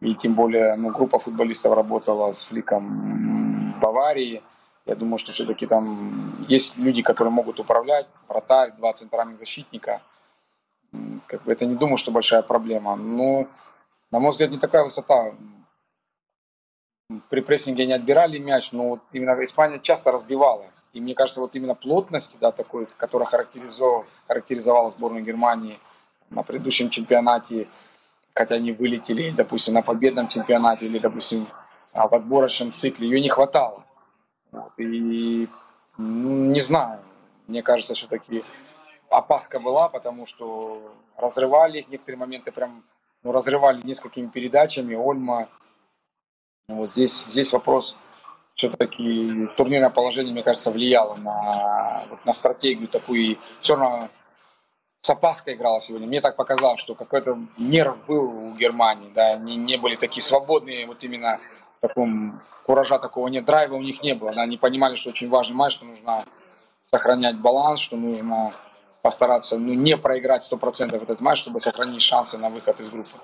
и 0.00 0.14
тем 0.14 0.34
более 0.34 0.74
ну, 0.76 0.90
группа 0.90 1.18
футболистов 1.18 1.74
работала 1.74 2.32
с 2.32 2.44
Фликом 2.44 3.78
Баварии. 3.80 4.42
Я 4.86 4.94
думаю, 4.94 5.18
что 5.18 5.32
все-таки 5.32 5.66
там 5.66 6.44
есть 6.48 6.76
люди, 6.78 7.02
которые 7.02 7.32
могут 7.32 7.60
управлять, 7.60 8.06
вратарь, 8.28 8.72
два 8.72 8.92
центральных 8.92 9.36
защитника. 9.36 10.00
Как 11.26 11.42
бы 11.42 11.52
это 11.52 11.66
не 11.66 11.76
думаю, 11.76 11.96
что 11.96 12.10
большая 12.10 12.42
проблема. 12.42 12.96
Но 12.96 13.46
на 14.10 14.18
мой 14.18 14.30
взгляд, 14.30 14.50
не 14.50 14.58
такая 14.58 14.82
высота. 14.82 15.32
При 17.28 17.40
прессинге 17.40 17.86
не 17.86 17.92
отбирали 17.92 18.38
мяч, 18.38 18.72
но 18.72 18.90
вот 18.90 19.00
именно 19.12 19.42
Испания 19.42 19.78
часто 19.78 20.10
разбивала. 20.10 20.66
И 20.92 21.00
мне 21.00 21.14
кажется, 21.14 21.40
вот 21.40 21.54
именно 21.54 21.74
плотность, 21.74 22.36
да, 22.40 22.50
такой, 22.50 22.86
которая 22.96 23.28
характеризовала, 23.28 24.04
характеризовала 24.26 24.90
сборную 24.90 25.24
Германии 25.24 25.78
на 26.28 26.42
предыдущем 26.42 26.90
чемпионате, 26.90 27.68
хотя 28.34 28.56
они 28.56 28.72
вылетели, 28.72 29.30
допустим, 29.30 29.74
на 29.74 29.82
победном 29.82 30.26
чемпионате 30.26 30.86
или, 30.86 30.98
допустим, 30.98 31.46
в 31.92 32.14
отборочном 32.14 32.72
цикле, 32.72 33.08
ее 33.08 33.20
не 33.20 33.28
хватало. 33.28 33.84
Вот. 34.52 34.72
И 34.78 35.48
не 35.98 36.60
знаю, 36.60 37.00
мне 37.46 37.62
кажется, 37.62 37.94
все-таки 37.94 38.44
опаска 39.08 39.60
была, 39.60 39.88
потому 39.88 40.26
что 40.26 40.94
разрывали 41.16 41.78
их 41.78 41.88
некоторые 41.88 42.18
моменты 42.18 42.52
прям 42.52 42.84
ну, 43.22 43.32
разрывали 43.32 43.80
несколькими 43.84 44.28
передачами. 44.28 44.94
Ольма. 44.94 45.48
Вот 46.68 46.88
здесь, 46.88 47.26
здесь 47.26 47.52
вопрос 47.52 47.96
все-таки 48.54 49.48
турнирное 49.56 49.90
положение, 49.90 50.32
мне 50.32 50.42
кажется, 50.42 50.70
влияло 50.70 51.16
на, 51.16 52.04
вот, 52.10 52.24
на 52.24 52.32
стратегию 52.32 52.88
такую. 52.88 53.20
И 53.20 53.38
все 53.60 53.76
равно 53.76 54.08
с 55.00 55.10
опаской 55.10 55.54
играла 55.54 55.80
сегодня. 55.80 56.06
Мне 56.06 56.20
так 56.20 56.36
показалось, 56.36 56.80
что 56.80 56.94
какой-то 56.94 57.38
нерв 57.58 57.98
был 58.06 58.24
у 58.24 58.54
Германии, 58.54 59.10
да, 59.14 59.32
они 59.32 59.56
не 59.56 59.76
были 59.78 59.96
такие 59.96 60.22
свободные, 60.22 60.86
вот 60.86 61.02
именно 61.02 61.40
таком 61.80 62.40
куража 62.64 62.98
такого 62.98 63.28
нет, 63.28 63.44
драйва 63.44 63.74
у 63.74 63.82
них 63.82 64.02
не 64.02 64.14
было. 64.14 64.32
Да, 64.32 64.42
они 64.42 64.56
понимали, 64.56 64.96
что 64.96 65.10
очень 65.10 65.28
важный 65.28 65.56
матч, 65.56 65.72
что 65.72 65.84
нужно 65.84 66.24
сохранять 66.82 67.36
баланс, 67.36 67.80
что 67.80 67.96
нужно 67.96 68.52
постараться 69.02 69.58
ну, 69.58 69.74
не 69.74 69.96
проиграть 69.96 70.48
100% 70.50 71.02
этот 71.02 71.20
матч, 71.20 71.38
чтобы 71.38 71.58
сохранить 71.58 72.02
шансы 72.02 72.38
на 72.38 72.50
выход 72.50 72.80
из 72.80 72.88
группы. 72.88 73.16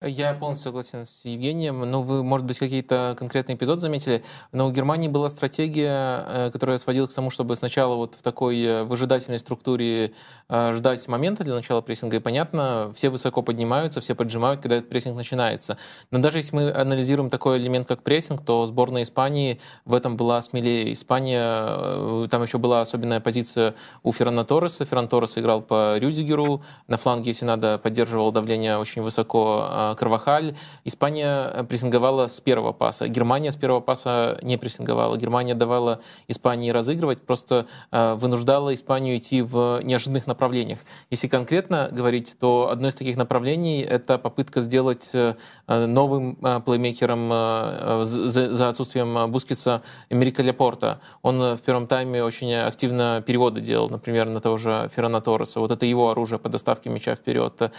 Я 0.00 0.32
полностью 0.34 0.62
согласен 0.62 1.04
с 1.04 1.24
Евгением. 1.24 1.80
Ну, 1.80 2.02
вы, 2.02 2.22
может 2.22 2.46
быть, 2.46 2.60
какие-то 2.60 3.16
конкретные 3.18 3.56
эпизоды 3.56 3.80
заметили, 3.80 4.22
но 4.52 4.68
у 4.68 4.70
Германии 4.70 5.08
была 5.08 5.28
стратегия, 5.28 6.24
э, 6.24 6.50
которая 6.52 6.78
сводилась 6.78 7.10
к 7.10 7.16
тому, 7.16 7.30
чтобы 7.30 7.56
сначала 7.56 7.96
вот 7.96 8.14
в 8.14 8.22
такой 8.22 8.62
э, 8.62 8.84
выжидательной 8.84 9.40
структуре 9.40 10.12
э, 10.48 10.72
ждать 10.72 11.08
момента 11.08 11.42
для 11.42 11.52
начала 11.52 11.80
прессинга. 11.80 12.18
И 12.18 12.20
понятно, 12.20 12.92
все 12.94 13.08
высоко 13.08 13.42
поднимаются, 13.42 14.00
все 14.00 14.14
поджимают, 14.14 14.60
когда 14.60 14.76
этот 14.76 14.88
прессинг 14.88 15.16
начинается. 15.16 15.78
Но 16.12 16.20
даже 16.20 16.38
если 16.38 16.54
мы 16.54 16.70
анализируем 16.70 17.28
такой 17.28 17.58
элемент, 17.58 17.88
как 17.88 18.04
прессинг, 18.04 18.44
то 18.44 18.66
сборная 18.66 19.02
Испании 19.02 19.58
в 19.84 19.94
этом 19.94 20.16
была 20.16 20.40
смелее. 20.42 20.92
Испания, 20.92 22.28
там 22.28 22.44
еще 22.44 22.58
была 22.58 22.82
особенная 22.82 23.18
позиция 23.18 23.74
у 24.04 24.12
Феррана 24.12 24.44
Торреса. 24.44 24.84
Ферран 24.84 25.08
Торрес 25.08 25.36
играл 25.38 25.60
по 25.60 25.98
Рюдигеру. 25.98 26.62
На 26.86 26.98
фланге, 26.98 27.32
если 27.32 27.46
надо, 27.46 27.78
поддерживал 27.78 28.30
давление 28.30 28.78
очень 28.78 29.02
высоко 29.02 29.87
Карвахаль. 29.96 30.54
Испания 30.84 31.50
э, 31.52 31.64
прессинговала 31.64 32.26
с 32.26 32.40
первого 32.40 32.72
паса. 32.72 33.08
Германия 33.08 33.50
с 33.52 33.56
первого 33.56 33.80
паса 33.80 34.38
не 34.42 34.56
прессинговала. 34.56 35.16
Германия 35.16 35.54
давала 35.54 36.00
Испании 36.28 36.70
разыгрывать, 36.70 37.20
просто 37.20 37.66
э, 37.90 38.14
вынуждала 38.14 38.74
Испанию 38.74 39.16
идти 39.16 39.42
в 39.42 39.80
неожиданных 39.82 40.26
направлениях. 40.26 40.80
Если 41.10 41.28
конкретно 41.28 41.88
говорить, 41.92 42.36
то 42.38 42.68
одно 42.70 42.88
из 42.88 42.94
таких 42.94 43.16
направлений— 43.16 43.80
это 43.82 44.18
попытка 44.18 44.60
сделать 44.60 45.10
э, 45.14 45.34
новым 45.66 46.36
плеймейкером 46.64 48.04
за 48.04 48.68
отсутствием 48.68 49.30
Бускетса 49.30 49.82
Эмерика 50.10 50.42
Лепорта. 50.42 51.00
Он 51.22 51.56
в 51.56 51.62
первом 51.62 51.86
тайме 51.86 52.24
очень 52.24 52.52
активно 52.54 53.22
переводы 53.26 53.60
делал, 53.60 53.88
например, 53.88 54.28
на 54.28 54.40
того 54.40 54.56
же 54.56 54.88
Феррана 54.94 55.20
Торреса. 55.20 55.60
Вот 55.60 55.70
это 55.70 55.86
его 55.86 56.10
оружие 56.10 56.38
по 56.38 56.48
доставке 56.48 56.90
мяча 56.90 57.14
вперед. 57.14 57.72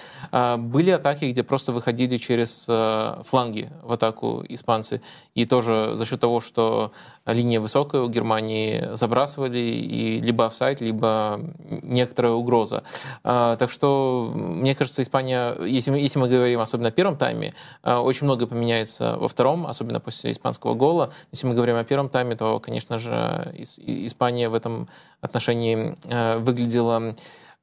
Были 0.57 0.91
атаки, 0.91 1.25
где 1.25 1.43
просто 1.43 1.71
выходили 1.71 1.98
выходили 1.99 2.17
через 2.17 2.65
э, 2.67 3.21
фланги 3.25 3.69
в 3.83 3.91
атаку 3.91 4.43
испанцы. 4.49 5.01
И 5.35 5.45
тоже 5.45 5.91
за 5.95 6.05
счет 6.05 6.19
того, 6.19 6.39
что 6.39 6.91
линия 7.25 7.59
высокая 7.59 8.01
у 8.01 8.09
Германии 8.09 8.89
забрасывали, 8.93 9.59
и 9.59 10.21
либо 10.21 10.45
офсайд, 10.45 10.81
либо 10.81 11.39
некоторая 11.83 12.33
угроза. 12.33 12.83
А, 13.23 13.55
так 13.55 13.69
что, 13.69 14.31
мне 14.33 14.75
кажется, 14.75 15.01
Испания, 15.01 15.55
если 15.65 15.91
мы, 15.91 15.99
если 15.99 16.19
мы 16.19 16.29
говорим 16.29 16.59
особенно 16.59 16.89
о 16.89 16.91
первом 16.91 17.17
тайме, 17.17 17.53
очень 17.83 18.25
много 18.25 18.47
поменяется 18.47 19.17
во 19.19 19.27
втором, 19.27 19.65
особенно 19.65 19.99
после 19.99 20.31
испанского 20.31 20.75
гола. 20.75 21.09
Если 21.31 21.47
мы 21.47 21.55
говорим 21.55 21.75
о 21.75 21.83
первом 21.83 22.09
тайме, 22.09 22.35
то, 22.35 22.59
конечно 22.59 22.97
же, 22.97 23.53
Испания 23.57 24.49
в 24.49 24.53
этом 24.53 24.87
отношении 25.21 25.95
выглядела 26.39 26.95
а, 26.97 27.15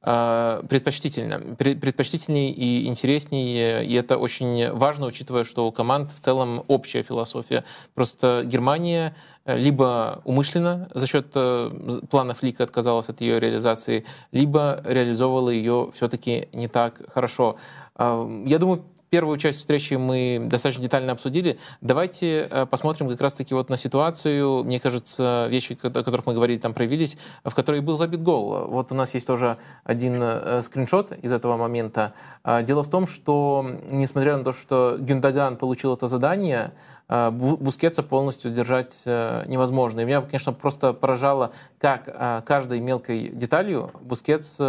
предпочтительно, 0.07 1.55
предпочтительнее 1.55 2.51
и 2.51 2.87
интереснее, 2.87 3.85
и 3.85 3.93
это 3.93 4.17
очень 4.17 4.71
важно, 4.71 5.07
учитывая, 5.07 5.43
что 5.43 5.67
у 5.67 5.71
команд 5.73 6.11
в 6.13 6.19
целом 6.19 6.63
общая 6.67 7.01
философия. 7.01 7.65
Просто 7.93 8.43
Германия 8.45 9.13
э, 9.43 9.57
либо 9.57 10.21
умышленно 10.23 10.87
за 10.93 11.07
счет 11.07 11.31
э, 11.35 11.71
плана 12.09 12.33
Флика 12.33 12.63
отказалась 12.63 13.09
от 13.09 13.19
ее 13.19 13.39
реализации, 13.41 14.05
либо 14.31 14.81
реализовывала 14.85 15.49
ее 15.49 15.89
все-таки 15.93 16.47
не 16.53 16.69
так 16.69 17.01
хорошо. 17.11 17.57
А, 17.95 18.25
я 18.45 18.59
думаю, 18.59 18.85
Первую 19.09 19.37
часть 19.37 19.59
встречи 19.59 19.93
мы 19.93 20.37
достаточно 20.49 20.83
детально 20.83 21.13
обсудили. 21.13 21.57
Давайте 21.79 22.47
э, 22.51 22.65
посмотрим 22.65 23.07
как 23.07 23.21
раз-таки 23.21 23.53
вот 23.53 23.69
на 23.69 23.77
ситуацию, 23.77 24.65
мне 24.65 24.81
кажется, 24.81 25.47
вещи, 25.49 25.77
о 25.81 25.89
которых 25.89 26.25
мы 26.25 26.33
говорили, 26.33 26.57
там 26.57 26.73
проявились, 26.73 27.17
в 27.45 27.55
которой 27.55 27.79
был 27.79 27.95
забит 27.95 28.21
гол. 28.21 28.67
Вот 28.67 28.91
у 28.91 28.95
нас 28.95 29.13
есть 29.13 29.25
тоже 29.25 29.57
один 29.85 30.19
э, 30.21 30.61
скриншот 30.61 31.13
из 31.13 31.31
этого 31.31 31.55
момента. 31.55 32.13
А, 32.43 32.61
дело 32.63 32.83
в 32.83 32.89
том, 32.89 33.07
что 33.07 33.65
несмотря 33.89 34.35
на 34.35 34.43
то, 34.43 34.51
что 34.51 34.97
Гюндаган 34.99 35.55
получил 35.55 35.93
это 35.93 36.09
задание, 36.09 36.73
Бускетса 37.09 38.03
полностью 38.03 38.51
держать 38.51 39.03
невозможно. 39.05 40.01
И 40.01 40.05
меня, 40.05 40.21
конечно, 40.21 40.51
просто 40.51 40.91
поражало, 40.91 41.51
как 41.79 42.45
каждой 42.45 42.81
мелкой 42.81 43.29
деталью 43.29 43.91
Бускетс 44.01 44.59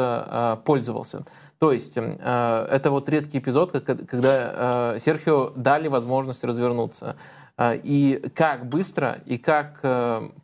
пользовался. 0.64 1.24
То 1.58 1.72
есть 1.72 1.98
э, 1.98 2.66
это 2.70 2.90
вот 2.90 3.08
редкий 3.08 3.38
эпизод, 3.38 3.72
когда 3.72 4.94
э, 4.94 4.98
Серхио 5.00 5.50
дали 5.56 5.88
возможность 5.88 6.44
развернуться. 6.44 7.16
Э, 7.56 7.76
и 7.76 8.30
как 8.34 8.66
быстро 8.66 9.18
и 9.26 9.38
как 9.38 9.80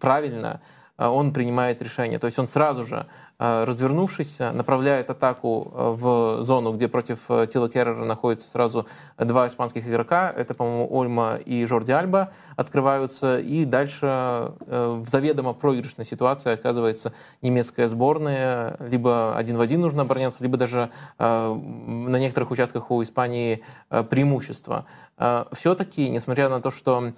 правильно 0.01 0.61
он 0.97 1.33
принимает 1.33 1.83
решение. 1.83 2.19
То 2.19 2.27
есть 2.27 2.39
он 2.39 2.47
сразу 2.47 2.85
же 2.85 3.07
Э, 3.34 3.34
развернувшись, 3.65 4.39
направляет 4.39 5.11
атаку 5.11 5.73
э, 5.75 5.91
в 5.91 6.43
зону, 6.43 6.73
где 6.73 6.89
против 6.89 7.27
Тило 7.49 7.69
Керера 7.69 8.05
находятся 8.05 8.49
сразу 8.49 8.87
два 9.19 9.47
испанских 9.47 9.89
игрока. 9.89 10.31
Это, 10.31 10.55
по-моему, 10.55 10.89
Ольмо 10.91 11.37
и 11.37 11.65
Жорди 11.67 11.93
Альба 11.93 12.33
открываются. 12.57 13.39
И 13.39 13.65
дальше 13.65 14.53
в 14.67 15.05
заведомо 15.07 15.53
проигрышной 15.53 16.05
ситуации 16.05 16.53
оказывается 16.53 17.13
немецкая 17.43 17.89
сборная. 17.89 18.77
Либо 18.81 19.37
один 19.37 19.57
в 19.57 19.61
один 19.61 19.81
нужно 19.81 20.03
обороняться, 20.03 20.43
либо 20.43 20.57
даже 20.57 20.91
на 21.19 22.19
некоторых 22.19 22.51
участках 22.51 22.91
у 22.91 23.03
Испании 23.03 23.63
преимущество. 23.89 24.87
Все-таки, 25.53 26.09
несмотря 26.11 26.49
на 26.49 26.61
то, 26.61 26.71
что 26.71 27.13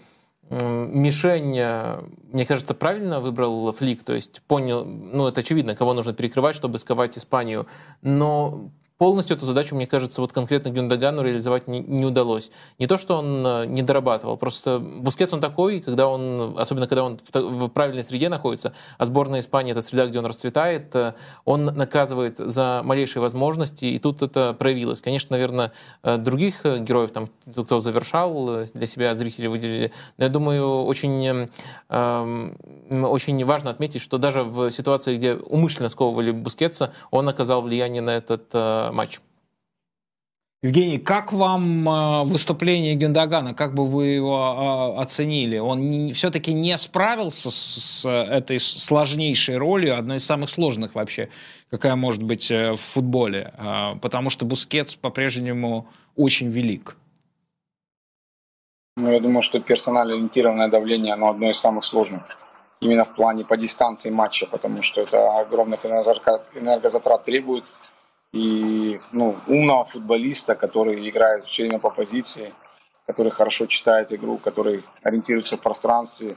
мишень, 0.51 1.57
э, 1.59 2.03
мне 2.33 2.47
кажется, 2.47 2.75
правильно 2.75 3.21
выбрал 3.21 3.73
Флик, 3.73 4.05
то 4.05 4.15
есть 4.15 4.43
понял, 4.47 4.85
ну 4.85 5.27
это 5.27 5.41
очевидно, 5.41 5.75
кого 5.75 5.93
нужно 5.93 6.13
перекрывать, 6.13 6.55
чтобы 6.55 6.79
сковать 6.79 7.19
Испанию, 7.19 7.67
но 8.03 8.71
полностью 8.99 9.37
эту 9.37 9.45
задачу, 9.45 9.75
мне 9.75 9.87
кажется, 9.87 10.21
вот 10.21 10.33
конкретно 10.33 10.71
Гюндогану 10.71 11.23
реализовать 11.23 11.69
не, 11.69 11.81
не 11.81 12.05
удалось. 12.05 12.51
Не 12.79 12.87
то, 12.87 12.97
что 12.97 13.19
он 13.19 13.47
э, 13.47 13.67
не 13.67 13.83
дорабатывал, 13.83 14.37
просто 14.37 14.79
Бускетс 14.79 15.33
он 15.33 15.41
такой, 15.41 15.81
когда 15.81 16.09
он, 16.09 16.59
особенно 16.59 16.87
когда 16.87 17.05
он 17.05 17.19
в, 17.19 17.35
в 17.35 17.69
правильной 17.69 18.03
среде 18.03 18.29
находится, 18.29 18.73
а 18.99 19.05
сборная 19.05 19.41
Испании 19.41 19.73
это 19.73 19.83
среда, 19.83 20.07
где 20.07 20.19
он 20.19 20.27
расцветает, 20.27 20.95
э, 20.97 21.15
он 21.45 21.65
наказывает 21.65 22.39
за 22.39 22.81
малейшие 22.85 23.21
возможности, 23.21 23.85
и 23.85 23.99
тут 23.99 24.23
это 24.23 24.55
проявилось. 24.55 25.03
Конечно, 25.03 25.35
наверное, 25.37 25.73
э, 26.03 26.17
других 26.17 26.65
героев, 26.65 27.11
там, 27.11 27.29
кто 27.55 27.81
завершал, 27.81 28.65
для 28.73 28.87
себя 28.87 29.15
зрители 29.15 29.47
выделили, 29.47 29.93
но 30.17 30.25
я 30.25 30.31
думаю, 30.31 30.85
очень, 30.85 31.51
э, 31.89 32.55
очень 32.91 33.45
важно 33.45 33.71
отметить, 33.71 34.01
что 34.01 34.17
даже 34.17 34.43
в 34.43 34.71
ситуации, 34.71 35.17
где 35.17 35.35
умышленно 35.35 35.89
сковывали 35.89 36.31
Бускетса, 36.31 36.93
он 37.11 37.29
оказал 37.29 37.61
влияние 37.63 38.01
на 38.01 38.11
этот 38.11 38.55
матч. 38.93 39.21
Евгений, 40.63 40.99
как 40.99 41.33
вам 41.33 41.89
а, 41.89 42.25
выступление 42.25 42.95
Гендагана? 42.95 43.55
Как 43.55 43.75
бы 43.75 43.85
вы 43.85 44.07
его 44.07 44.37
а, 44.37 45.03
оценили? 45.03 45.59
Он 45.59 46.13
все-таки 46.13 46.53
не 46.53 46.77
справился 46.79 47.51
с 47.51 48.09
этой 48.09 48.59
сложнейшей 48.59 49.59
ролью, 49.59 49.99
одной 49.99 50.17
из 50.17 50.25
самых 50.25 50.49
сложных 50.49 50.95
вообще, 50.95 51.29
какая 51.71 51.95
может 51.95 52.23
быть 52.23 52.51
э, 52.51 52.73
в 52.73 52.81
футболе, 52.81 53.53
а, 53.59 53.97
потому 53.97 54.31
что 54.31 54.45
Бускетс 54.45 54.97
по-прежнему 54.97 55.87
очень 56.17 56.49
велик. 56.49 56.97
Ну, 58.97 59.13
я 59.13 59.21
думаю, 59.21 59.43
что 59.43 59.61
персонально-ориентированное 59.61 60.69
давление, 60.69 61.13
оно 61.13 61.29
одно 61.29 61.51
из 61.51 61.59
самых 61.59 61.85
сложных. 61.85 62.23
Именно 62.81 63.05
в 63.05 63.15
плане 63.15 63.45
по 63.45 63.57
дистанции 63.57 64.11
матча, 64.11 64.47
потому 64.47 64.83
что 64.83 65.03
это 65.03 65.39
огромных 65.39 65.85
энергозатрат 65.85 67.25
требует 67.25 67.65
и 68.37 69.01
ну, 69.13 69.37
умного 69.47 69.85
футболиста, 69.85 70.55
который 70.55 71.09
играет 71.09 71.45
все 71.45 71.63
время 71.63 71.79
по 71.79 71.91
позиции, 71.91 72.53
который 73.07 73.33
хорошо 73.33 73.67
читает 73.67 74.13
игру, 74.13 74.37
который 74.37 74.85
ориентируется 75.03 75.57
в 75.57 75.61
пространстве, 75.61 76.37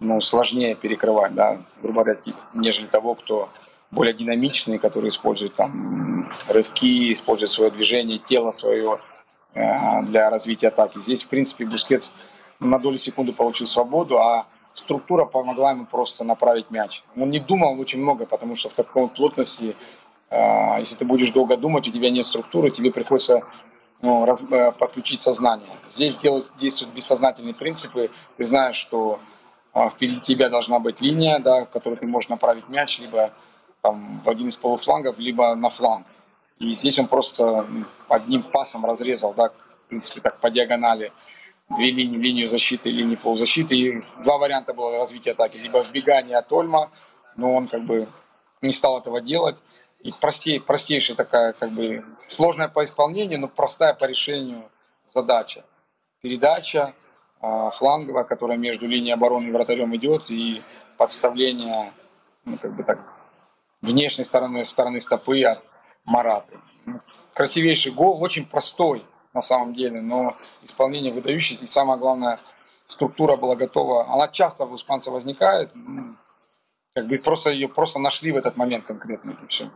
ну, 0.00 0.20
сложнее 0.20 0.74
перекрывать, 0.74 1.34
да, 1.34 1.58
грубо 1.82 2.02
говоря, 2.02 2.20
нежели 2.54 2.86
того, 2.86 3.14
кто 3.14 3.48
более 3.90 4.12
динамичный, 4.14 4.78
который 4.78 5.08
использует 5.08 5.54
там 5.54 6.28
рывки, 6.48 7.12
использует 7.12 7.50
свое 7.50 7.70
движение, 7.70 8.18
тело 8.18 8.50
свое 8.50 8.98
э, 9.54 10.02
для 10.02 10.28
развития 10.28 10.68
атаки. 10.68 10.98
Здесь, 10.98 11.22
в 11.22 11.28
принципе, 11.28 11.64
Бускетс 11.64 12.12
на 12.58 12.78
долю 12.78 12.98
секунды 12.98 13.32
получил 13.32 13.66
свободу, 13.68 14.18
а 14.18 14.46
структура 14.72 15.24
помогла 15.24 15.70
ему 15.70 15.86
просто 15.86 16.24
направить 16.24 16.70
мяч. 16.70 17.04
Он 17.16 17.30
не 17.30 17.38
думал 17.38 17.78
очень 17.80 18.02
много, 18.02 18.26
потому 18.26 18.56
что 18.56 18.68
в 18.68 18.74
такой 18.74 19.08
плотности 19.08 19.76
если 20.30 20.96
ты 20.96 21.04
будешь 21.04 21.30
долго 21.30 21.56
думать, 21.56 21.88
у 21.88 21.92
тебя 21.92 22.10
нет 22.10 22.24
структуры, 22.24 22.70
тебе 22.70 22.90
приходится 22.90 23.42
ну, 24.02 24.24
раз, 24.24 24.42
э, 24.50 24.72
подключить 24.72 25.20
сознание. 25.20 25.70
Здесь 25.92 26.16
действуют 26.16 26.94
бессознательные 26.94 27.54
принципы. 27.54 28.10
Ты 28.36 28.44
знаешь, 28.44 28.76
что 28.76 29.20
а, 29.72 29.88
впереди 29.90 30.20
тебя 30.20 30.48
должна 30.48 30.78
быть 30.78 31.00
линия, 31.00 31.38
да, 31.38 31.64
в 31.64 31.70
которой 31.70 31.96
ты 31.96 32.06
можешь 32.06 32.28
направить 32.28 32.68
мяч 32.68 32.98
либо 32.98 33.32
там, 33.82 34.20
в 34.24 34.28
один 34.28 34.48
из 34.48 34.56
полуфлангов, 34.56 35.18
либо 35.18 35.54
на 35.54 35.70
фланг. 35.70 36.06
И 36.58 36.72
здесь 36.72 36.98
он 36.98 37.08
просто 37.08 37.66
одним 38.08 38.42
пасом 38.42 38.86
разрезал, 38.86 39.34
да, 39.34 39.50
в 39.50 39.88
принципе, 39.88 40.20
так 40.20 40.40
по 40.40 40.50
диагонали 40.50 41.12
две 41.76 41.90
линии, 41.90 42.16
линию 42.16 42.48
защиты 42.48 42.88
и 42.88 42.92
линию 42.92 43.18
полузащиты. 43.18 43.76
И 43.76 44.00
два 44.22 44.38
варианта 44.38 44.72
было 44.72 44.96
развития 44.96 45.32
атаки. 45.32 45.56
Либо 45.56 45.80
вбегание 45.80 46.38
от 46.38 46.50
Ольма, 46.52 46.90
но 47.36 47.54
он 47.54 47.68
как 47.68 47.84
бы 47.84 48.08
не 48.62 48.72
стал 48.72 48.98
этого 48.98 49.20
делать 49.20 49.56
и 50.00 50.12
простей, 50.12 50.60
простейшая 50.60 51.16
такая, 51.16 51.52
как 51.52 51.70
бы, 51.70 52.04
сложная 52.28 52.68
по 52.68 52.84
исполнению, 52.84 53.40
но 53.40 53.48
простая 53.48 53.94
по 53.94 54.04
решению 54.04 54.70
задача. 55.08 55.64
Передача 56.20 56.94
э, 57.42 57.70
фланговая, 57.74 58.24
которая 58.24 58.58
между 58.58 58.86
линией 58.86 59.12
обороны 59.12 59.48
и 59.48 59.52
вратарем 59.52 59.94
идет, 59.96 60.30
и 60.30 60.62
подставление, 60.96 61.92
ну, 62.44 62.58
как 62.58 62.74
бы 62.74 62.82
так, 62.82 63.00
внешней 63.82 64.24
стороны, 64.24 64.64
стороны 64.64 65.00
стопы 65.00 65.42
от 65.44 65.62
Мараты. 66.04 66.58
Красивейший 67.34 67.92
гол, 67.92 68.22
очень 68.22 68.46
простой 68.46 69.04
на 69.34 69.42
самом 69.42 69.74
деле, 69.74 70.00
но 70.00 70.36
исполнение 70.62 71.12
выдающееся, 71.12 71.64
и 71.64 71.66
самое 71.66 71.98
главное, 71.98 72.40
структура 72.86 73.36
была 73.36 73.56
готова. 73.56 74.10
Она 74.10 74.28
часто 74.28 74.64
у 74.64 74.74
испанцев 74.74 75.12
возникает, 75.12 75.72
как 76.94 77.06
бы 77.06 77.18
просто 77.18 77.50
ее 77.50 77.68
просто 77.68 77.98
нашли 77.98 78.32
в 78.32 78.36
этот 78.36 78.56
момент 78.56 78.86
конкретно, 78.86 79.32
и 79.42 79.46
все. 79.48 79.70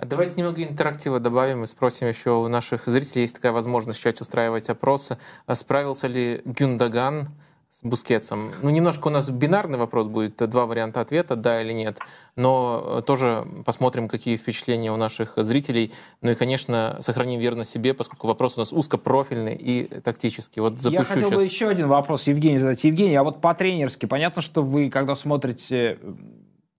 А 0.00 0.06
давайте 0.06 0.36
немного 0.36 0.62
интерактива 0.62 1.18
добавим 1.18 1.64
и 1.64 1.66
спросим 1.66 2.06
еще 2.06 2.30
у 2.30 2.46
наших 2.46 2.86
зрителей, 2.86 3.22
есть 3.22 3.34
такая 3.34 3.50
возможность 3.50 3.98
начать 3.98 4.20
устраивать 4.20 4.70
опросы. 4.70 5.18
А 5.46 5.56
справился 5.56 6.06
ли 6.06 6.40
Гюндаган 6.44 7.30
с 7.68 7.82
Бускетсом? 7.82 8.52
Ну, 8.62 8.70
немножко 8.70 9.08
у 9.08 9.10
нас 9.10 9.28
бинарный 9.28 9.76
вопрос 9.76 10.06
будет, 10.06 10.36
два 10.36 10.66
варианта 10.66 11.00
ответа, 11.00 11.34
да 11.34 11.60
или 11.60 11.72
нет. 11.72 11.98
Но 12.36 13.00
э, 13.00 13.02
тоже 13.02 13.44
посмотрим, 13.66 14.06
какие 14.06 14.36
впечатления 14.36 14.92
у 14.92 14.96
наших 14.96 15.32
зрителей. 15.36 15.92
Ну 16.20 16.30
и, 16.30 16.36
конечно, 16.36 16.98
сохраним 17.00 17.40
верность 17.40 17.72
себе, 17.72 17.92
поскольку 17.92 18.28
вопрос 18.28 18.54
у 18.54 18.60
нас 18.60 18.72
узкопрофильный 18.72 19.56
и 19.56 19.82
тактический. 20.00 20.62
Вот 20.62 20.78
запущу 20.78 21.00
Я 21.00 21.04
хотел 21.04 21.28
сейчас... 21.30 21.40
бы 21.40 21.44
еще 21.44 21.66
один 21.66 21.88
вопрос 21.88 22.28
Евгений 22.28 22.58
задать. 22.58 22.84
Евгений, 22.84 23.16
а 23.16 23.24
вот 23.24 23.40
по-тренерски, 23.40 24.06
понятно, 24.06 24.42
что 24.42 24.62
вы, 24.62 24.90
когда 24.90 25.16
смотрите 25.16 25.98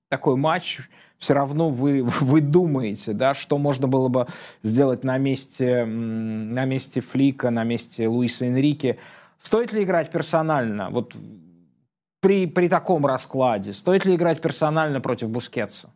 такой 0.08 0.38
матч, 0.38 0.80
все 1.20 1.34
равно 1.34 1.70
вы, 1.70 2.02
вы 2.22 2.42
думаете, 2.42 3.14
да, 3.14 3.36
что 3.36 3.58
можно 3.58 3.88
было 3.88 4.08
бы 4.08 4.28
сделать 4.64 5.04
на 5.04 5.18
месте, 5.18 5.86
на 5.86 6.66
месте 6.66 7.02
Флика, 7.02 7.52
на 7.52 7.64
месте 7.64 8.08
Луиса 8.08 8.46
Энрике. 8.46 8.98
Стоит 9.38 9.72
ли 9.72 9.84
играть 9.84 10.12
персонально? 10.12 10.90
Вот 10.90 11.14
при, 12.22 12.48
при 12.48 12.68
таком 12.68 13.06
раскладе? 13.06 13.74
Стоит 13.74 14.06
ли 14.06 14.16
играть 14.16 14.42
персонально 14.42 15.00
против 15.02 15.30
Бускетса? 15.30 15.92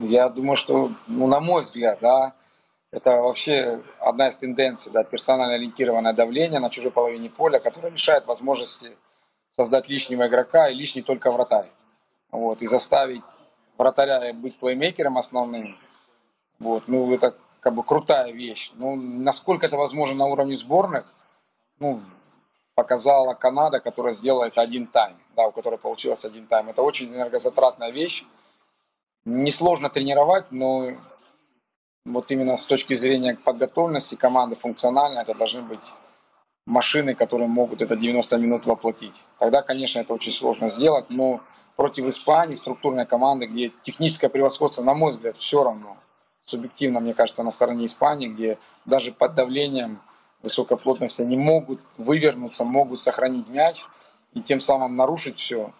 Я 0.00 0.28
думаю, 0.28 0.56
что, 0.56 0.92
ну, 1.08 1.26
на 1.26 1.40
мой 1.40 1.62
взгляд, 1.62 1.98
да, 2.00 2.34
это 2.92 3.20
вообще 3.20 3.82
одна 3.98 4.28
из 4.28 4.36
тенденций, 4.36 4.92
да, 4.92 5.02
персонально 5.02 5.56
ориентированное 5.56 6.12
давление 6.12 6.60
на 6.60 6.70
чужой 6.70 6.92
половине 6.92 7.28
поля, 7.28 7.58
которое 7.58 7.90
лишает 7.90 8.24
возможности 8.26 8.96
создать 9.50 9.88
лишнего 9.88 10.28
игрока 10.28 10.68
и 10.68 10.74
лишний 10.74 11.02
только 11.02 11.32
вратарь. 11.32 11.68
Вот, 12.30 12.62
и 12.62 12.66
заставить 12.66 13.24
вратаря 13.76 14.32
быть 14.34 14.58
плеймейкером 14.58 15.18
основным. 15.18 15.66
Вот, 16.58 16.84
ну, 16.88 17.12
это 17.14 17.34
как 17.60 17.74
бы 17.74 17.82
крутая 17.82 18.32
вещь. 18.32 18.70
Ну, 18.74 18.96
насколько 18.96 19.66
это 19.66 19.76
возможно 19.76 20.16
на 20.16 20.26
уровне 20.26 20.54
сборных, 20.54 21.12
ну, 21.78 22.00
показала 22.74 23.34
Канада, 23.34 23.80
которая 23.80 24.12
сделала 24.12 24.44
это 24.44 24.60
один 24.60 24.86
тайм, 24.86 25.16
да, 25.34 25.48
у 25.48 25.52
которой 25.52 25.78
получилось 25.78 26.24
один 26.24 26.46
тайм. 26.46 26.68
Это 26.68 26.82
очень 26.82 27.12
энергозатратная 27.12 27.90
вещь. 27.90 28.24
Несложно 29.24 29.90
тренировать, 29.90 30.52
но 30.52 30.92
вот 32.04 32.30
именно 32.30 32.56
с 32.56 32.66
точки 32.66 32.94
зрения 32.94 33.36
подготовленности 33.36 34.14
команды 34.14 34.56
функционально 34.56 35.20
это 35.20 35.34
должны 35.34 35.62
быть 35.62 35.92
машины, 36.66 37.14
которые 37.14 37.48
могут 37.48 37.82
это 37.82 37.96
90 37.96 38.36
минут 38.38 38.66
воплотить. 38.66 39.24
Тогда, 39.38 39.62
конечно, 39.62 40.00
это 40.00 40.14
очень 40.14 40.32
сложно 40.32 40.68
сделать, 40.68 41.06
но 41.08 41.40
против 41.78 42.06
Испании, 42.06 42.54
структурной 42.54 43.06
команды, 43.06 43.46
где 43.46 43.70
техническое 43.82 44.28
превосходство, 44.28 44.82
на 44.82 44.94
мой 44.94 45.10
взгляд, 45.10 45.36
все 45.36 45.62
равно. 45.62 45.96
Субъективно, 46.40 46.98
мне 46.98 47.14
кажется, 47.14 47.44
на 47.44 47.52
стороне 47.52 47.86
Испании, 47.86 48.26
где 48.26 48.58
даже 48.84 49.12
под 49.12 49.36
давлением 49.36 50.00
высокой 50.42 50.76
плотности, 50.76 51.22
они 51.22 51.36
могут 51.36 51.80
вывернуться, 51.96 52.64
могут 52.64 53.00
сохранить 53.00 53.46
мяч 53.46 53.84
и 54.32 54.40
тем 54.40 54.58
самым 54.58 54.96
нарушить 54.96 55.38
все. 55.38 55.72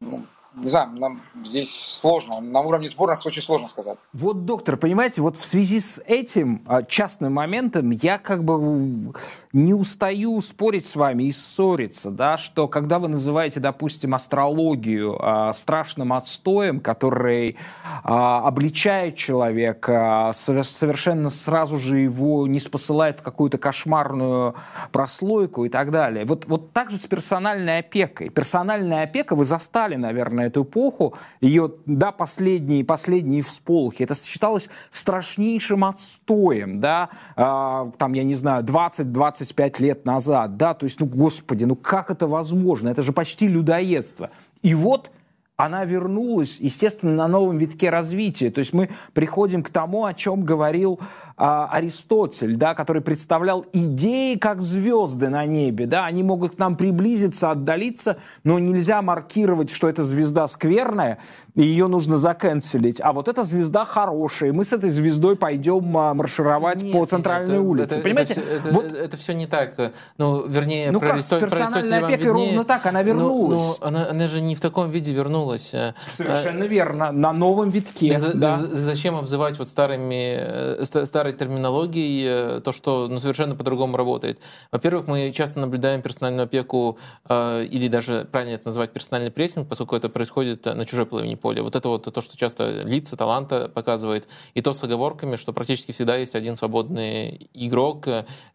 Ну, 0.00 0.24
не 0.54 0.68
знаю, 0.68 0.90
нам 0.92 1.20
здесь 1.44 1.70
сложно. 1.70 2.40
На 2.40 2.60
уровне 2.60 2.88
сборных 2.88 3.24
очень 3.24 3.42
сложно 3.42 3.68
сказать. 3.68 3.98
Вот, 4.12 4.44
доктор, 4.44 4.76
понимаете, 4.76 5.22
вот 5.22 5.36
в 5.36 5.44
связи 5.44 5.80
с 5.80 6.02
этим 6.06 6.62
а, 6.66 6.82
частным 6.82 7.34
моментом 7.34 7.90
я 7.90 8.18
как 8.18 8.44
бы 8.44 9.12
не 9.52 9.74
устаю 9.74 10.40
спорить 10.40 10.86
с 10.86 10.96
вами 10.96 11.24
и 11.24 11.32
ссориться, 11.32 12.10
да, 12.10 12.38
что 12.38 12.66
когда 12.66 12.98
вы 12.98 13.08
называете, 13.08 13.60
допустим, 13.60 14.14
астрологию 14.14 15.18
а, 15.20 15.52
страшным 15.52 16.12
отстоем, 16.12 16.80
который 16.80 17.56
а, 18.02 18.46
обличает 18.46 19.16
человека, 19.16 20.30
совершенно 20.32 21.30
сразу 21.30 21.78
же 21.78 21.98
его 21.98 22.46
не 22.46 22.60
спосылает 22.60 23.18
в 23.20 23.22
какую-то 23.22 23.58
кошмарную 23.58 24.54
прослойку 24.92 25.64
и 25.64 25.68
так 25.68 25.90
далее. 25.90 26.24
Вот, 26.24 26.46
вот 26.46 26.72
так 26.72 26.90
же 26.90 26.96
с 26.96 27.06
персональной 27.06 27.78
опекой. 27.78 28.30
Персональная 28.30 29.04
опека, 29.04 29.36
вы 29.36 29.44
застали, 29.44 29.96
наверное, 29.96 30.37
эту 30.42 30.62
эпоху, 30.62 31.14
ее, 31.40 31.70
да, 31.86 32.12
последние, 32.12 32.84
последние 32.84 33.42
всполохи, 33.42 34.02
это 34.02 34.14
считалось 34.14 34.68
страшнейшим 34.90 35.84
отстоем, 35.84 36.80
да, 36.80 37.10
э, 37.36 37.90
там, 37.98 38.12
я 38.12 38.24
не 38.24 38.34
знаю, 38.34 38.64
20-25 38.64 39.80
лет 39.80 40.06
назад, 40.06 40.56
да, 40.56 40.74
то 40.74 40.84
есть, 40.84 41.00
ну, 41.00 41.06
господи, 41.06 41.64
ну 41.64 41.76
как 41.76 42.10
это 42.10 42.26
возможно? 42.26 42.88
Это 42.88 43.02
же 43.02 43.12
почти 43.12 43.48
людоедство. 43.48 44.30
И 44.62 44.74
вот 44.74 45.10
она 45.58 45.84
вернулась, 45.84 46.58
естественно, 46.60 47.14
на 47.16 47.26
новом 47.26 47.58
витке 47.58 47.90
развития. 47.90 48.50
То 48.50 48.60
есть 48.60 48.72
мы 48.72 48.90
приходим 49.12 49.64
к 49.64 49.70
тому, 49.70 50.04
о 50.04 50.14
чем 50.14 50.44
говорил 50.44 51.00
а, 51.38 51.68
Аристотель, 51.70 52.56
да, 52.56 52.74
который 52.74 53.00
представлял 53.00 53.64
идеи 53.72 54.34
как 54.34 54.60
звезды 54.60 55.28
на 55.28 55.46
небе. 55.46 55.86
Да, 55.86 56.04
они 56.04 56.24
могут 56.24 56.56
к 56.56 56.58
нам 56.58 56.76
приблизиться, 56.76 57.52
отдалиться, 57.52 58.18
но 58.42 58.58
нельзя 58.58 59.00
маркировать, 59.02 59.70
что 59.70 59.88
эта 59.88 60.02
звезда 60.02 60.48
скверная, 60.48 61.18
и 61.54 61.62
ее 61.62 61.86
нужно 61.86 62.18
заканцелить. 62.18 63.00
А 63.00 63.12
вот 63.12 63.28
эта 63.28 63.44
звезда 63.44 63.84
хорошая, 63.84 64.50
и 64.50 64.52
мы 64.52 64.64
с 64.64 64.72
этой 64.72 64.90
звездой 64.90 65.36
пойдем 65.36 65.96
а, 65.96 66.12
маршировать 66.12 66.82
нет, 66.82 66.92
по 66.92 67.06
центральной 67.06 67.54
это, 67.54 67.62
улице. 67.62 67.94
Это, 67.94 68.02
Понимаете? 68.02 68.32
Это, 68.34 68.50
это, 68.50 68.70
вот... 68.72 68.92
это, 68.92 69.16
все 69.16 69.32
не 69.32 69.46
так. 69.46 69.92
Ну, 70.18 70.46
вернее, 70.46 70.90
ну 70.90 70.98
про, 70.98 71.08
как, 71.08 71.16
Аристотель, 71.16 71.48
персональная 71.48 72.04
опека 72.04 72.32
ровно 72.32 72.64
так, 72.64 72.84
она 72.86 73.02
вернулась. 73.02 73.78
Но, 73.80 73.90
но 73.90 73.98
она, 73.98 74.10
она 74.10 74.28
же 74.28 74.40
не 74.40 74.56
в 74.56 74.60
таком 74.60 74.90
виде 74.90 75.12
вернулась. 75.12 75.72
Э, 75.72 75.94
Совершенно 76.08 76.64
а, 76.64 76.68
верно, 76.68 77.12
на 77.12 77.32
новом 77.32 77.70
витке. 77.70 78.18
За, 78.18 78.36
да. 78.36 78.58
Зачем 78.58 79.14
обзывать 79.14 79.58
вот 79.58 79.68
старыми, 79.68 80.36
э, 80.38 80.84
старой 81.28 81.32
терминологией 81.32 82.60
то, 82.60 82.72
что 82.72 83.08
ну, 83.08 83.18
совершенно 83.18 83.54
по-другому 83.54 83.96
работает? 83.96 84.40
Во-первых, 84.72 85.06
мы 85.06 85.30
часто 85.32 85.60
наблюдаем 85.60 86.02
персональную 86.02 86.44
опеку 86.44 86.98
или 87.28 87.88
даже 87.88 88.26
правильно 88.30 88.54
это 88.54 88.66
назвать 88.66 88.92
персональный 88.92 89.30
прессинг, 89.30 89.68
поскольку 89.68 89.96
это 89.96 90.08
происходит 90.08 90.64
на 90.64 90.84
чужой 90.84 91.06
половине 91.06 91.36
поля. 91.36 91.62
Вот 91.62 91.76
это 91.76 91.88
вот 91.88 92.12
то, 92.12 92.20
что 92.20 92.36
часто 92.36 92.82
лица, 92.84 93.16
таланта 93.16 93.68
показывает. 93.68 94.28
И 94.54 94.62
то 94.62 94.72
с 94.72 94.82
оговорками, 94.84 95.36
что 95.36 95.52
практически 95.52 95.92
всегда 95.92 96.16
есть 96.16 96.34
один 96.34 96.56
свободный 96.56 97.48
игрок, 97.54 98.06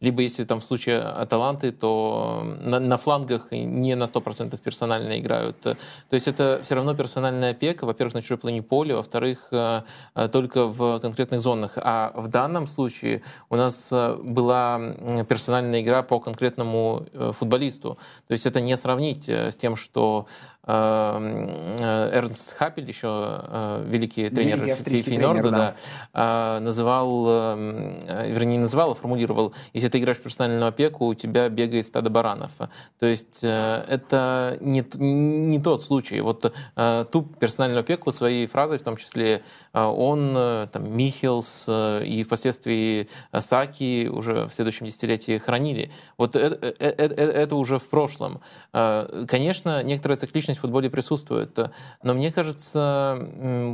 либо 0.01 0.21
если 0.21 0.43
там 0.43 0.59
в 0.59 0.63
случае 0.63 1.01
таланты, 1.29 1.71
то 1.71 2.43
на, 2.61 2.79
на 2.79 2.97
флангах 2.97 3.51
не 3.51 3.95
на 3.95 4.03
100% 4.03 4.59
персонально 4.61 5.19
играют. 5.19 5.59
То 5.61 5.77
есть 6.11 6.27
это 6.27 6.59
все 6.63 6.75
равно 6.75 6.95
персональная 6.95 7.51
опека, 7.51 7.85
во-первых, 7.85 8.13
на 8.15 8.21
чужой 8.21 8.37
плане 8.37 8.61
поля, 8.61 8.95
во-вторых, 8.95 9.47
э, 9.51 9.81
э, 10.15 10.27
только 10.29 10.67
в 10.67 10.99
конкретных 10.99 11.41
зонах. 11.41 11.73
А 11.75 12.11
в 12.15 12.27
данном 12.27 12.62
случае 12.67 13.21
у 13.49 13.55
нас 13.55 13.89
э, 13.91 14.17
была 14.21 14.79
персональная 15.27 15.81
игра 15.81 16.03
по 16.03 16.19
конкретному 16.19 17.05
футболисту. 17.31 17.97
То 18.27 18.31
есть 18.31 18.45
это 18.45 18.61
не 18.61 18.77
сравнить 18.77 19.29
с 19.29 19.55
тем, 19.55 19.75
что 19.75 20.27
Эрнст 20.65 22.53
Хапель, 22.53 22.87
еще 22.87 23.83
великий 23.85 24.29
тренер 24.29 24.63
великий 24.63 25.03
Фейнорда, 25.03 25.51
да. 25.51 25.75
Да, 26.13 26.59
называл, 26.61 27.25
вернее, 27.25 28.53
не 28.53 28.59
называл, 28.59 28.91
а 28.91 28.95
формулировал, 28.95 29.53
если 29.73 29.89
ты 29.89 29.99
играешь 29.99 30.17
в 30.17 30.21
персональную 30.21 30.67
опеку, 30.67 31.07
у 31.07 31.13
тебя 31.13 31.49
бегает 31.49 31.85
стадо 31.85 32.09
баранов. 32.09 32.51
То 32.99 33.05
есть 33.05 33.43
это 33.43 34.57
не, 34.61 34.85
не 34.95 35.59
тот 35.59 35.81
случай. 35.83 36.21
Вот 36.21 36.53
Э, 36.75 37.05
ту 37.09 37.21
персональную 37.21 37.81
опеку 37.81 38.11
своей 38.11 38.47
фразой, 38.47 38.77
в 38.77 38.83
том 38.83 38.97
числе 38.97 39.43
э, 39.73 39.83
он, 39.83 40.33
э, 40.35 40.67
там, 40.71 40.95
Михелс 40.95 41.67
и 41.69 42.23
впоследствии 42.25 43.07
Саки 43.37 44.07
уже 44.07 44.45
в 44.45 44.53
следующем 44.53 44.85
десятилетии 44.85 45.37
хранили. 45.37 45.91
Вот 46.17 46.35
это, 46.35 46.55
это, 46.79 47.15
это 47.15 47.55
уже 47.55 47.77
в 47.77 47.87
прошлом. 47.87 48.41
Конечно, 48.71 49.83
некоторая 49.83 50.17
цикличность 50.17 50.52
в 50.53 50.59
футболе 50.59 50.89
присутствует, 50.89 51.57
но 52.01 52.13
мне 52.13 52.31
кажется, 52.31 53.17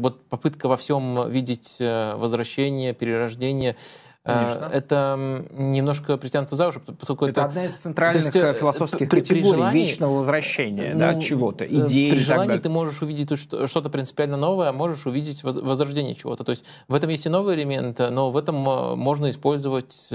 вот 0.02 0.26
попытка 0.26 0.68
во 0.68 0.78
всем 0.78 1.30
видеть 1.30 1.78
возвращение, 1.80 2.94
перерождение, 2.94 3.76
Конечно. 4.26 4.70
Это 4.72 5.46
немножко 5.52 6.18
притянуто 6.18 6.58
за 6.58 6.68
уши, 6.68 6.82
поскольку 6.82 7.26
это... 7.26 7.42
Это 7.42 7.50
одна 7.50 7.66
из 7.66 7.76
центральных 7.76 8.26
есть, 8.26 8.36
э, 8.36 8.54
философских 8.54 9.10
при, 9.10 9.22
категорий 9.22 9.58
желании, 9.58 9.82
вечного 9.82 10.18
возвращения 10.18 10.92
ну, 10.94 11.00
да, 11.00 11.16
чего-то, 11.16 11.64
э, 11.64 11.70
идеи 11.70 12.12
При 12.12 12.18
желании 12.20 12.58
ты 12.58 12.70
можешь 12.70 13.02
увидеть 13.02 13.32
что-то 13.40 13.90
принципиально 13.90 14.36
новое, 14.36 14.70
а 14.70 14.74
можешь 14.74 15.06
увидеть 15.06 15.44
возрождение 15.44 16.16
чего-то. 16.16 16.44
То 16.44 16.50
есть 16.50 16.66
в 16.90 16.96
этом 16.96 17.10
есть 17.10 17.26
и 17.28 17.30
новый 17.30 17.56
элемент, 17.56 18.00
но 18.00 18.30
в 18.30 18.36
этом 18.36 18.56
можно 18.56 19.30
использовать 19.30 20.10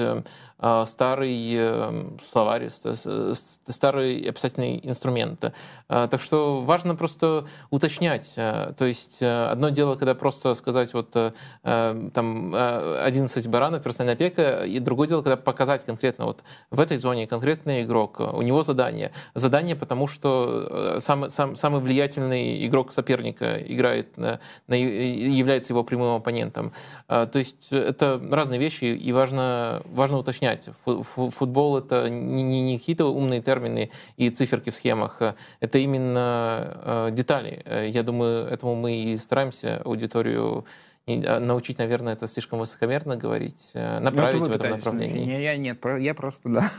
старый 0.84 2.18
словарь, 2.22 2.68
старый 2.68 4.28
описательный 4.28 4.80
инструмент. 4.82 5.52
Так 5.88 6.20
что 6.20 6.60
важно 6.60 6.94
просто 6.94 7.46
уточнять. 7.70 8.34
То 8.34 8.84
есть 8.84 9.22
одно 9.22 9.70
дело, 9.70 9.94
когда 9.96 10.14
просто 10.14 10.52
сказать 10.54 10.92
вот 10.92 11.16
там 11.62 12.54
11 12.54 13.48
баранов, 13.48 13.86
персональная 13.94 14.14
опека. 14.14 14.64
И 14.64 14.80
другое 14.80 15.08
дело, 15.08 15.22
когда 15.22 15.36
показать 15.36 15.84
конкретно 15.84 16.26
вот 16.26 16.42
в 16.70 16.80
этой 16.80 16.96
зоне 16.96 17.26
конкретный 17.26 17.82
игрок, 17.82 18.20
у 18.20 18.42
него 18.42 18.62
задание. 18.62 19.12
Задание, 19.34 19.76
потому 19.76 20.06
что 20.06 20.96
самый, 20.98 21.30
сам, 21.30 21.54
самый 21.54 21.80
влиятельный 21.80 22.66
игрок 22.66 22.92
соперника 22.92 23.56
играет, 23.58 24.16
на, 24.16 24.40
на, 24.66 24.74
является 24.74 25.72
его 25.72 25.84
прямым 25.84 26.16
оппонентом. 26.16 26.72
А, 27.08 27.26
то 27.26 27.38
есть 27.38 27.68
это 27.72 28.20
разные 28.30 28.58
вещи, 28.58 28.84
и 28.84 29.12
важно, 29.12 29.82
важно 29.86 30.18
уточнять. 30.18 30.68
Футбол— 30.74 31.78
это 31.78 32.08
не, 32.10 32.42
не 32.42 32.78
какие-то 32.78 33.06
умные 33.06 33.40
термины 33.40 33.90
и 34.16 34.30
циферки 34.30 34.70
в 34.70 34.74
схемах, 34.74 35.20
это 35.60 35.78
именно 35.78 36.18
а, 36.18 37.10
детали. 37.10 37.64
Я 37.88 38.02
думаю, 38.02 38.46
этому 38.48 38.74
мы 38.74 38.96
и 38.96 39.16
стараемся 39.16 39.80
аудиторию 39.84 40.64
а, 41.06 41.38
научить, 41.40 41.78
наверное, 41.78 42.14
это 42.14 42.26
слишком 42.26 42.58
высокомерно 42.58 43.16
говорить, 43.16 43.72
э, 43.74 43.98
ну, 43.98 44.04
направить 44.06 44.40
в 44.40 44.52
этом 44.52 44.70
направлении. 44.70 45.24
Не, 45.24 45.42
я 45.42 45.56
нет, 45.56 45.78
я 45.98 46.14
просто, 46.14 46.48
да. 46.48 46.70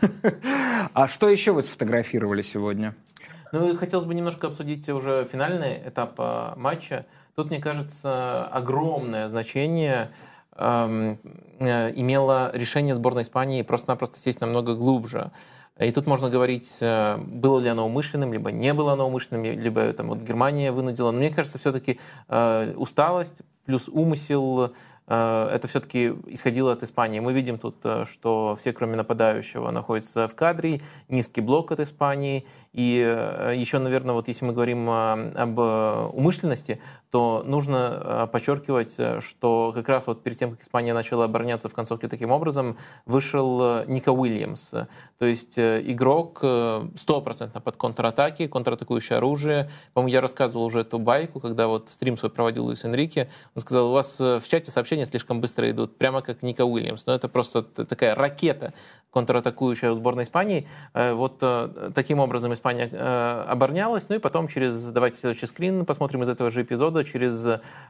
А 0.93 1.07
что 1.07 1.29
еще 1.29 1.51
вы 1.51 1.61
сфотографировали 1.61 2.41
сегодня? 2.41 2.95
Ну 3.51 3.71
и 3.71 3.75
хотелось 3.75 4.05
бы 4.05 4.13
немножко 4.13 4.47
обсудить 4.47 4.89
уже 4.89 5.27
финальный 5.31 5.81
этап 5.87 6.17
матча. 6.57 7.05
Тут, 7.35 7.49
мне 7.49 7.59
кажется, 7.59 8.45
огромное 8.45 9.27
значение 9.27 10.11
эм, 10.55 11.19
э, 11.59 11.91
имело 11.95 12.51
решение 12.53 12.95
сборной 12.95 13.23
Испании 13.23 13.61
просто-напросто 13.61 14.19
сесть 14.19 14.41
намного 14.41 14.75
глубже. 14.75 15.31
И 15.77 15.91
тут 15.91 16.07
можно 16.07 16.29
говорить, 16.29 16.77
э, 16.79 17.17
было 17.17 17.59
ли 17.59 17.67
оно 17.67 17.85
умышленным, 17.85 18.31
либо 18.31 18.51
не 18.51 18.73
было 18.73 18.93
оно 18.93 19.07
умышленным, 19.07 19.43
либо 19.43 19.91
там, 19.93 20.07
вот 20.07 20.19
Германия 20.19 20.71
вынудила. 20.71 21.11
Но 21.11 21.17
мне 21.17 21.29
кажется, 21.29 21.59
все-таки 21.59 21.99
э, 22.29 22.73
усталость 22.77 23.41
плюс 23.65 23.89
умысел 23.89 24.73
Э, 25.07 25.49
это 25.51 25.67
все-таки 25.67 26.13
исходило 26.27 26.71
от 26.71 26.83
Испании. 26.83 27.19
Мы 27.19 27.33
видим 27.33 27.57
тут, 27.57 27.75
э, 27.83 28.05
что 28.05 28.55
все, 28.59 28.73
кроме 28.73 28.95
нападающего, 28.95 29.69
находятся 29.71 30.27
в 30.27 30.35
кадре, 30.35 30.81
низкий 31.09 31.41
блок 31.41 31.71
от 31.71 31.79
Испании. 31.79 32.45
И 32.75 33.01
э, 33.01 33.53
еще, 33.55 33.79
наверное, 33.79 34.13
вот 34.13 34.27
если 34.27 34.43
мы 34.43 34.53
говорим 34.53 34.89
об 34.89 35.59
умышленности, 36.13 36.81
то 37.09 37.43
нужно 37.45 38.29
подчеркивать, 38.31 38.97
что 39.23 39.71
как 39.73 39.87
раз 39.87 40.07
вот 40.07 40.23
перед 40.23 40.37
тем, 40.37 40.51
как 40.51 40.61
Испания 40.61 40.93
начала 40.93 41.23
обороняться 41.23 41.69
в 41.69 41.73
концовке 41.73 42.09
таким 42.09 42.31
образом, 42.31 42.77
вышел 43.05 43.85
Ника 43.85 44.11
Уильямс. 44.11 44.71
То 45.17 45.25
есть 45.25 45.57
игрок 45.57 46.43
стопроцентно 46.97 47.61
под 47.61 47.77
контратаки, 47.77 48.47
контратакующее 48.47 49.17
оружие. 49.17 49.69
По-моему, 49.93 50.13
я 50.13 50.19
рассказывал 50.19 50.65
уже 50.65 50.81
эту 50.81 50.99
байку, 50.99 51.39
когда 51.39 51.67
вот 51.67 51.89
стрим 51.89 52.17
свой 52.17 52.29
проводил 52.29 52.65
Луис 52.65 52.83
Энрике. 52.83 53.29
Он 53.55 53.61
сказал, 53.61 53.91
у 53.91 53.93
вас 53.93 54.19
в 54.19 54.43
чате 54.49 54.71
сообщения 54.71 55.05
слишком 55.05 55.39
быстро 55.39 55.69
идут, 55.71 55.97
прямо 55.97 56.21
как 56.21 56.43
Ника 56.43 56.65
Уильямс. 56.65 57.05
Но 57.05 57.13
это 57.13 57.29
просто 57.29 57.63
такая 57.63 58.13
ракета 58.15 58.73
контратакующая 59.15 59.91
у 59.91 59.93
сборной 59.93 60.23
Испании. 60.23 60.67
Э, 60.93 61.13
вот 61.13 61.37
э, 61.41 61.91
таким 61.95 62.19
образом 62.19 62.51
Испания 62.51 62.64
э, 62.73 63.45
оборонялась. 63.47 64.09
Ну 64.09 64.15
и 64.15 64.19
потом 64.19 64.47
через, 64.47 64.91
давайте 64.91 65.17
следующий 65.17 65.47
скрин 65.47 65.85
посмотрим 65.85 66.23
из 66.23 66.29
этого 66.29 66.49
же 66.49 66.61
эпизода, 66.61 67.03
через 67.03 67.45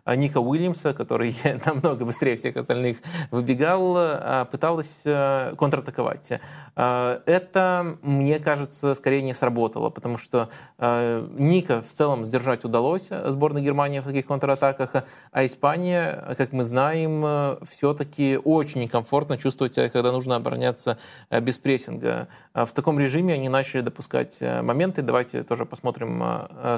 Ника 0.05 0.39
Уильямса, 0.39 0.93
который 0.93 1.35
намного 1.65 2.05
быстрее 2.05 2.35
всех 2.35 2.57
остальных 2.57 2.97
выбегал, 3.31 4.45
пыталась 4.51 5.01
контратаковать. 5.03 6.39
Это, 6.75 7.97
мне 8.01 8.39
кажется, 8.39 8.93
скорее 8.93 9.21
не 9.21 9.33
сработало, 9.33 9.89
потому 9.89 10.17
что 10.17 10.49
Ника 10.79 11.81
в 11.81 11.87
целом 11.87 12.25
сдержать 12.25 12.65
удалось 12.65 13.09
сборной 13.09 13.61
Германии 13.61 13.99
в 13.99 14.05
таких 14.05 14.25
контратаках, 14.25 15.05
а 15.31 15.45
Испания, 15.45 16.35
как 16.37 16.51
мы 16.51 16.63
знаем, 16.63 17.23
э, 17.25 17.57
все-таки 17.65 18.39
очень 18.43 18.81
некомфортно 18.81 19.37
чувствовать 19.37 19.75
себя, 19.75 19.89
когда 19.89 20.11
нужно 20.11 20.35
обороняться 20.35 20.97
э, 21.29 21.39
без 21.39 21.57
прессинга. 21.57 22.27
А 22.53 22.65
в 22.65 22.71
таком 22.71 22.99
режиме 22.99 23.33
они 23.33 23.49
начали 23.49 23.81
допускать 23.81 24.41
э, 24.41 24.61
моменты. 24.65 25.01
Давайте 25.01 25.43
тоже 25.43 25.65
посмотрим 25.65 26.23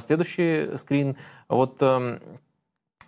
следующий 0.02 0.78
скрин. 0.78 1.16
Вот 1.48 1.78
эм, 1.82 2.20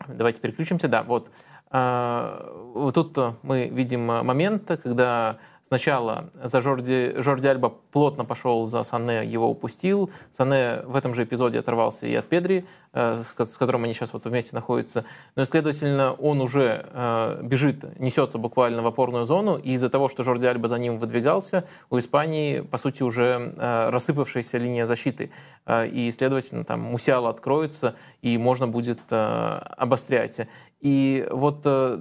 давайте 0.07 0.41
переключимся. 0.41 0.87
Да, 0.87 1.03
вот. 1.03 1.29
Вот 1.71 2.95
тут 2.95 3.15
мы 3.43 3.67
видим 3.67 4.05
момент, 4.05 4.71
когда 4.81 5.37
Сначала 5.69 6.32
за 6.34 6.62
Жорди, 6.62 7.13
Жорди 7.17 7.45
Альба 7.45 7.69
плотно 7.69 8.25
пошел 8.25 8.65
за 8.65 8.82
Сане, 8.82 9.23
его 9.23 9.47
упустил. 9.47 10.10
Сане 10.32 10.82
в 10.86 10.95
этом 10.95 11.13
же 11.13 11.23
эпизоде 11.23 11.60
оторвался 11.60 12.08
и 12.08 12.15
от 12.15 12.27
Педри, 12.27 12.65
э, 12.91 13.21
с 13.21 13.58
которым 13.58 13.84
они 13.84 13.93
сейчас 13.93 14.12
вот 14.13 14.25
вместе 14.25 14.55
находятся. 14.55 15.05
Но, 15.36 15.45
следовательно, 15.45 16.13
он 16.13 16.41
уже 16.41 16.88
э, 16.91 17.41
бежит, 17.43 17.99
несется 17.99 18.39
буквально 18.39 18.82
в 18.82 18.88
опорную 18.88 19.25
зону, 19.25 19.58
и 19.58 19.73
из-за 19.73 19.91
того, 19.91 20.08
что 20.08 20.23
Жорди 20.23 20.47
Альба 20.47 20.67
за 20.67 20.79
ним 20.79 20.97
выдвигался, 20.97 21.65
у 21.91 21.99
Испании, 21.99 22.62
по 22.62 22.79
сути, 22.79 23.03
уже 23.03 23.53
э, 23.55 23.89
рассыпавшаяся 23.91 24.58
линия 24.58 24.88
защиты. 24.88 25.29
И, 25.69 26.12
следовательно, 26.17 26.63
там 26.63 26.79
Мусиала 26.79 27.29
откроется, 27.29 27.93
и 28.23 28.39
можно 28.39 28.67
будет 28.67 28.99
обострять. 29.12 30.47
И 30.81 31.27
вот 31.29 31.61
э, 31.65 31.99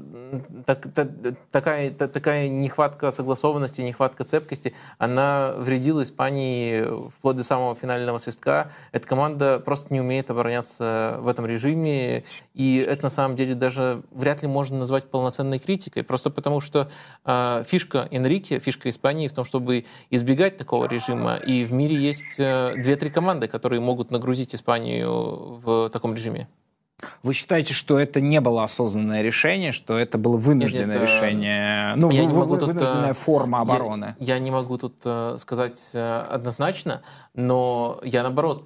так, 0.65 0.87
так, 0.95 1.09
такая, 1.51 1.91
такая 1.91 2.49
нехватка 2.49 3.11
согласованности, 3.11 3.81
нехватка 3.81 4.23
цепкости, 4.23 4.73
она 4.99 5.55
вредила 5.57 6.05
Испании 6.05 6.87
вплоть 7.11 7.37
до 7.37 7.43
самого 7.43 7.75
финального 7.75 8.19
свистка. 8.19 8.71
Эта 8.93 9.07
команда 9.09 9.59
просто 9.59 9.93
не 9.93 10.01
умеет 10.01 10.31
обороняться 10.31 11.17
в 11.21 11.27
этом 11.27 11.45
режиме, 11.45 12.23
и 12.55 12.77
это 12.77 13.05
на 13.05 13.11
самом 13.11 13.35
деле 13.35 13.57
даже 13.57 14.03
вряд 14.13 14.43
ли 14.43 14.49
можно 14.49 14.79
назвать 14.79 15.11
полноценной 15.11 15.59
критикой, 15.59 16.05
просто 16.05 16.31
потому 16.31 16.61
что 16.61 16.89
э, 17.25 17.65
фишка 17.67 18.07
Энрике, 18.13 18.61
фишка 18.61 18.89
Испании 18.91 19.27
в 19.27 19.33
том, 19.33 19.45
чтобы 19.45 19.87
избегать 20.11 20.57
такого 20.57 20.87
режима, 20.87 21.35
и 21.35 21.65
в 21.65 21.73
мире 21.73 21.97
есть 21.97 22.39
э, 22.39 22.75
две-три 22.77 23.11
команды, 23.11 23.49
которые 23.49 23.81
могут 23.81 24.13
нагрузить 24.13 24.55
Испанию 24.55 25.59
в 25.65 25.89
таком 25.89 26.15
режиме. 26.15 26.47
Вы 27.23 27.33
считаете, 27.33 27.75
что 27.75 27.99
это 27.99 28.21
не 28.21 28.41
было 28.41 28.65
осознанное 28.65 29.23
решение, 29.23 29.71
что 29.71 29.97
это 29.97 30.19
было 30.19 30.37
вынужденное 30.37 30.99
нет, 30.99 31.03
решение, 31.03 31.95
ну, 31.95 32.11
я 32.11 32.23
вы, 32.23 32.27
не 32.27 32.33
могу 32.33 32.57
вынужденная 32.57 33.09
тут, 33.09 33.17
форма 33.19 33.61
обороны? 33.61 34.17
Я, 34.19 34.35
я 34.35 34.41
не 34.41 34.51
могу 34.51 34.79
тут 34.79 34.97
uh, 35.05 35.39
сказать 35.39 35.91
однозначно, 35.95 37.03
но 37.35 38.01
я, 38.03 38.23
наоборот, 38.23 38.65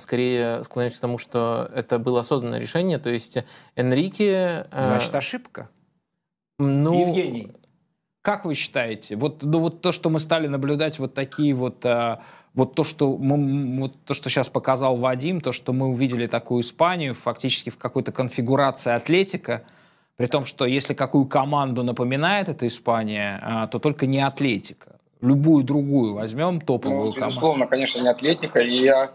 скорее 0.00 0.62
склоняюсь 0.62 0.96
к 0.96 1.00
тому, 1.00 1.18
что 1.18 1.68
это 1.74 1.98
было 1.98 2.20
осознанное 2.20 2.60
решение. 2.60 2.98
То 2.98 3.10
есть 3.10 3.38
Энрике... 3.74 4.68
Значит, 4.70 5.14
ошибка? 5.14 5.70
Ну, 6.60 7.08
Евгений, 7.08 7.52
как 8.22 8.44
вы 8.44 8.54
считаете? 8.54 9.16
Вот, 9.16 9.42
ну, 9.42 9.58
вот 9.58 9.80
то, 9.80 9.92
что 9.92 10.08
мы 10.10 10.20
стали 10.20 10.46
наблюдать 10.46 10.98
вот 10.98 11.14
такие 11.14 11.54
вот 11.54 11.84
вот 12.54 12.74
то, 12.74 12.84
что 12.84 13.16
мы, 13.16 13.80
вот 13.80 13.92
то, 14.04 14.14
что 14.14 14.28
сейчас 14.28 14.48
показал 14.48 14.96
Вадим, 14.96 15.40
то, 15.40 15.52
что 15.52 15.72
мы 15.72 15.88
увидели 15.88 16.26
такую 16.26 16.62
Испанию 16.62 17.14
фактически 17.14 17.70
в 17.70 17.78
какой-то 17.78 18.12
конфигурации 18.12 18.92
атлетика, 18.92 19.62
при 20.16 20.26
том, 20.26 20.44
что 20.44 20.66
если 20.66 20.94
какую 20.94 21.26
команду 21.26 21.82
напоминает 21.82 22.48
эта 22.48 22.66
Испания, 22.66 23.40
а, 23.42 23.66
то 23.68 23.78
только 23.78 24.06
не 24.06 24.20
атлетика. 24.20 24.96
Любую 25.20 25.64
другую 25.64 26.14
возьмем 26.14 26.60
топовую 26.60 27.06
ну, 27.06 27.12
безусловно, 27.12 27.66
команду. 27.66 27.70
конечно, 27.70 28.00
не 28.00 28.08
атлетика. 28.08 28.60
И 28.60 28.78
я 28.78 29.12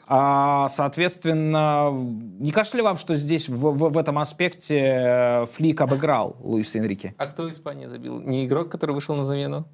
А, 0.08 0.68
соответственно, 0.68 1.90
не 1.92 2.50
кажется 2.50 2.76
ли 2.76 2.82
вам, 2.82 2.98
что 2.98 3.14
здесь 3.14 3.48
в, 3.48 3.56
в, 3.56 3.90
в 3.90 3.96
этом 3.96 4.18
аспекте 4.18 4.76
э, 4.76 5.46
Флик 5.52 5.80
обыграл 5.80 6.36
Луис 6.40 6.74
Энрике? 6.74 7.14
А 7.16 7.26
кто 7.26 7.48
Испания 7.48 7.88
забил? 7.88 8.20
Не 8.20 8.44
игрок, 8.46 8.70
который 8.70 8.90
вышел 8.90 9.14
на 9.14 9.24
замену? 9.24 9.68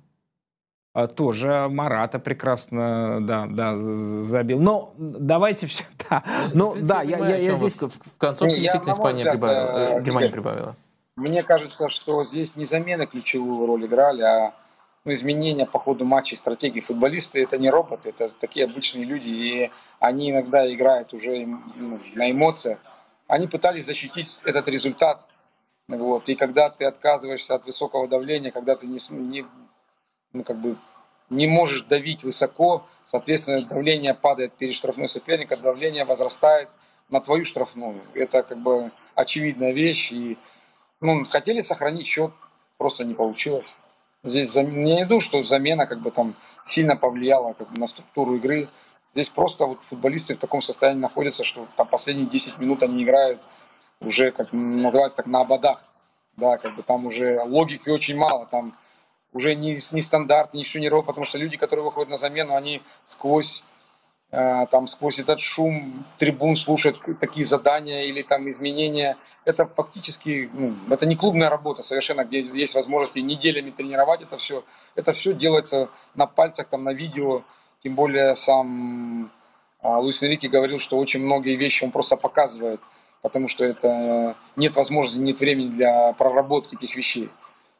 А, 0.96 1.08
тоже 1.08 1.68
Марата 1.68 2.18
прекрасно, 2.18 3.18
да, 3.20 3.44
да, 3.46 3.76
забил. 4.22 4.58
Но 4.58 4.94
давайте 4.96 5.66
все, 5.66 5.84
да. 6.08 6.24
Ну, 6.54 6.74
да, 6.74 7.02
я, 7.02 7.18
я, 7.18 7.36
я 7.36 7.54
здесь... 7.54 7.82
В 7.82 8.16
концовке 8.16 8.62
действительно 8.62 8.92
Испания 8.92 9.18
взгляд, 9.18 9.34
прибавила, 9.34 9.98
э, 9.98 10.02
Германия 10.02 10.30
прибавила. 10.30 10.76
Мне 11.16 11.42
кажется, 11.42 11.90
что 11.90 12.24
здесь 12.24 12.56
не 12.56 12.64
замены 12.64 13.06
ключевую 13.06 13.66
роль 13.66 13.84
играли, 13.84 14.22
а 14.22 14.54
ну, 15.04 15.12
изменения 15.12 15.66
по 15.66 15.78
ходу 15.78 16.06
матча 16.06 16.34
и 16.34 16.38
стратегии. 16.38 16.80
Футболисты 16.80 17.42
это 17.42 17.58
не 17.58 17.68
роботы, 17.68 18.08
это 18.08 18.30
такие 18.30 18.64
обычные 18.64 19.04
люди, 19.04 19.28
и 19.28 19.70
они 20.00 20.30
иногда 20.30 20.66
играют 20.72 21.12
уже 21.12 21.44
ну, 21.44 22.00
на 22.14 22.30
эмоциях. 22.30 22.78
Они 23.28 23.48
пытались 23.48 23.84
защитить 23.84 24.40
этот 24.46 24.66
результат. 24.68 25.26
Вот. 25.88 26.26
И 26.30 26.36
когда 26.36 26.70
ты 26.70 26.86
отказываешься 26.86 27.54
от 27.54 27.66
высокого 27.66 28.08
давления, 28.08 28.50
когда 28.50 28.76
ты 28.76 28.86
не, 28.86 28.98
не 29.10 29.44
ну, 30.36 30.44
как 30.44 30.58
бы 30.58 30.76
не 31.30 31.46
можешь 31.46 31.82
давить 31.82 32.22
высоко, 32.22 32.86
соответственно, 33.04 33.62
давление 33.62 34.14
падает 34.14 34.52
перед 34.54 34.74
штрафной 34.74 35.08
соперника, 35.08 35.56
давление 35.56 36.04
возрастает 36.04 36.68
на 37.08 37.20
твою 37.20 37.44
штрафную. 37.44 38.00
Это 38.14 38.42
как 38.42 38.58
бы 38.58 38.92
очевидная 39.14 39.72
вещь. 39.72 40.12
И, 40.12 40.38
ну, 41.00 41.24
хотели 41.24 41.60
сохранить 41.60 42.06
счет, 42.06 42.32
просто 42.78 43.04
не 43.04 43.14
получилось. 43.14 43.76
Здесь 44.22 44.56
я 44.56 44.62
не 44.62 45.02
иду, 45.02 45.20
что 45.20 45.42
замена 45.42 45.86
как 45.86 46.00
бы 46.00 46.10
там 46.10 46.34
сильно 46.64 46.96
повлияла 46.96 47.52
как 47.52 47.70
бы, 47.70 47.78
на 47.78 47.86
структуру 47.86 48.36
игры. 48.36 48.68
Здесь 49.14 49.28
просто 49.28 49.66
вот 49.66 49.82
футболисты 49.82 50.34
в 50.34 50.38
таком 50.38 50.60
состоянии 50.60 51.00
находятся, 51.00 51.44
что 51.44 51.66
там 51.76 51.86
последние 51.86 52.26
10 52.26 52.58
минут 52.58 52.82
они 52.82 53.02
играют 53.02 53.40
уже, 54.00 54.30
как 54.30 54.52
называется, 54.52 55.18
так 55.18 55.26
на 55.26 55.40
ободах. 55.40 55.84
Да, 56.36 56.58
как 56.58 56.76
бы 56.76 56.82
там 56.82 57.06
уже 57.06 57.40
логики 57.42 57.88
очень 57.88 58.16
мало. 58.16 58.46
Там 58.46 58.76
уже 59.36 59.54
не, 59.54 59.78
не 59.92 60.00
стандарт, 60.00 60.54
ничего 60.54 60.80
не 60.80 60.88
ровно, 60.88 61.06
потому 61.06 61.26
что 61.26 61.38
люди, 61.38 61.56
которые 61.56 61.84
выходят 61.84 62.08
на 62.08 62.16
замену, 62.16 62.56
они 62.56 62.82
сквозь 63.04 63.62
э, 64.30 64.66
там 64.70 64.86
сквозь 64.86 65.18
этот 65.18 65.40
шум 65.40 66.04
трибун 66.16 66.56
слушают 66.56 66.98
такие 67.20 67.44
задания 67.44 68.04
или 68.04 68.22
там 68.22 68.48
изменения. 68.48 69.18
Это 69.44 69.66
фактически, 69.66 70.50
ну, 70.52 70.74
это 70.90 71.04
не 71.06 71.16
клубная 71.16 71.50
работа 71.50 71.82
совершенно, 71.82 72.24
где 72.24 72.40
есть 72.40 72.74
возможности 72.74 73.18
неделями 73.18 73.70
тренировать 73.70 74.22
это 74.22 74.38
все. 74.38 74.64
Это 74.94 75.12
все 75.12 75.34
делается 75.34 75.90
на 76.14 76.26
пальцах, 76.26 76.68
там, 76.68 76.84
на 76.84 76.94
видео. 76.94 77.42
Тем 77.82 77.94
более 77.94 78.34
сам 78.36 79.30
э, 79.82 79.88
Луис 79.88 80.22
Энрике 80.22 80.48
говорил, 80.48 80.78
что 80.78 80.96
очень 80.96 81.22
многие 81.22 81.56
вещи 81.56 81.84
он 81.84 81.90
просто 81.90 82.16
показывает, 82.16 82.80
потому 83.20 83.48
что 83.48 83.64
это 83.64 84.34
нет 84.56 84.74
возможности, 84.76 85.20
нет 85.20 85.38
времени 85.40 85.68
для 85.68 86.14
проработки 86.14 86.74
этих 86.74 86.96
вещей. 86.96 87.28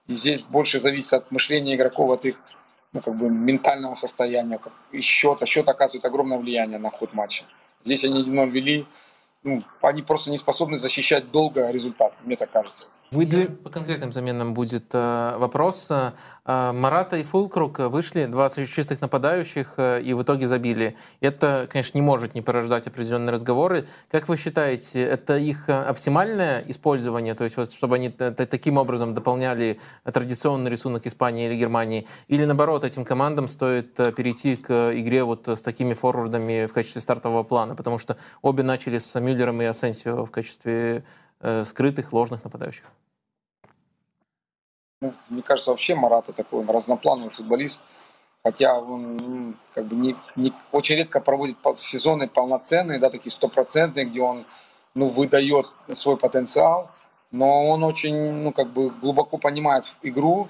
И 0.07 0.15
здесь 0.15 0.43
больше 0.43 0.81
зависит 0.81 1.13
от 1.13 1.31
мышления 1.31 1.75
игроков, 1.75 2.11
от 2.11 2.25
их 2.25 2.41
ну, 2.93 3.01
как 3.01 3.17
бы 3.17 3.29
ментального 3.29 3.95
состояния, 3.95 4.59
как, 4.59 4.73
и 4.93 5.01
счета. 5.01 5.47
Счет 5.47 5.69
оказывает 5.69 6.05
огромное 6.05 6.39
влияние 6.39 6.79
на 6.79 6.91
ход 6.91 7.13
матча. 7.13 7.45
Здесь 7.83 8.05
они 8.05 8.21
1 8.21 8.49
вели, 8.49 8.87
ну, 9.43 9.63
они 9.83 10.03
просто 10.03 10.31
не 10.31 10.39
способны 10.39 10.79
защищать 10.79 11.31
долго 11.31 11.71
результат, 11.71 12.15
мне 12.25 12.37
так 12.37 12.51
кажется. 12.51 12.89
Вы 13.11 13.27
для... 13.27 13.47
По 13.47 13.71
конкретным 13.71 14.11
заменам 14.11 14.53
будет 14.53 14.87
э, 14.93 15.37
вопрос. 15.39 15.89
Э, 15.91 16.13
Марата 16.73 17.17
и 17.17 17.23
Фулкрук 17.23 17.79
вышли, 17.79 18.27
20 18.27 18.69
чистых 18.69 19.01
нападающих, 19.01 19.75
э, 19.77 20.03
и 20.03 20.13
в 20.13 20.23
итоге 20.23 20.47
забили. 20.47 20.97
Это, 21.21 21.69
конечно, 21.71 21.97
не 21.97 22.03
может 22.03 22.35
не 22.35 22.43
порождать 22.43 22.89
определенные 22.89 23.33
разговоры. 23.33 23.87
Как 24.11 24.29
вы 24.29 24.37
считаете, 24.37 25.03
это 25.03 25.37
их 25.37 25.69
оптимальное 25.69 26.65
использование, 26.67 27.35
то 27.35 27.45
есть 27.45 27.57
вот, 27.57 27.73
чтобы 27.73 27.95
они 27.97 28.09
таким 28.09 28.77
образом 28.77 29.15
дополняли 29.15 29.79
традиционный 30.05 30.71
рисунок 30.71 31.07
Испании 31.07 31.47
или 31.47 31.57
Германии? 31.57 32.07
Или 32.27 32.45
наоборот, 32.45 32.83
этим 32.83 33.05
командам 33.05 33.47
стоит 33.47 33.95
перейти 33.95 34.57
к 34.57 34.93
игре 34.95 35.23
вот 35.23 35.49
с 35.49 35.63
такими 35.63 35.95
форвардами 35.95 36.67
в 36.67 36.73
качестве 36.73 37.01
стартового 37.01 37.45
плана? 37.45 37.77
Потому 37.77 37.99
что 37.99 38.17
обе 38.43 38.65
начали 38.65 38.99
с 38.99 39.19
Мюллером 39.19 39.63
и 39.63 39.65
Асенсио 39.65 40.25
в 40.25 40.31
качестве 40.31 41.05
э, 41.41 41.65
скрытых 41.65 42.13
ложных 42.13 42.45
нападающих? 42.45 42.85
Ну, 45.01 45.13
мне 45.29 45.43
кажется, 45.43 45.71
вообще 45.71 45.95
Марата 45.95 46.33
такой 46.33 46.61
он 46.61 46.71
разноплановый 46.71 47.31
футболист, 47.31 47.83
хотя 48.43 48.79
он 48.79 49.17
ну, 49.17 49.55
как 49.75 49.87
бы 49.87 49.97
не, 49.97 50.17
не, 50.37 50.53
очень 50.73 50.97
редко 50.97 51.21
проводит 51.21 51.59
сезоны 51.77 52.29
полноценные, 52.29 52.99
да, 52.99 53.11
такие 53.11 53.31
стопроцентные, 53.31 54.07
где 54.07 54.23
он 54.23 54.47
ну, 54.95 55.07
выдает 55.07 55.67
свой 55.93 56.17
потенциал, 56.17 56.91
но 57.31 57.69
он 57.69 57.85
очень, 57.85 58.33
ну, 58.33 58.53
как 58.53 58.73
бы 58.73 58.89
глубоко 58.89 59.37
понимает 59.37 59.85
игру, 60.03 60.49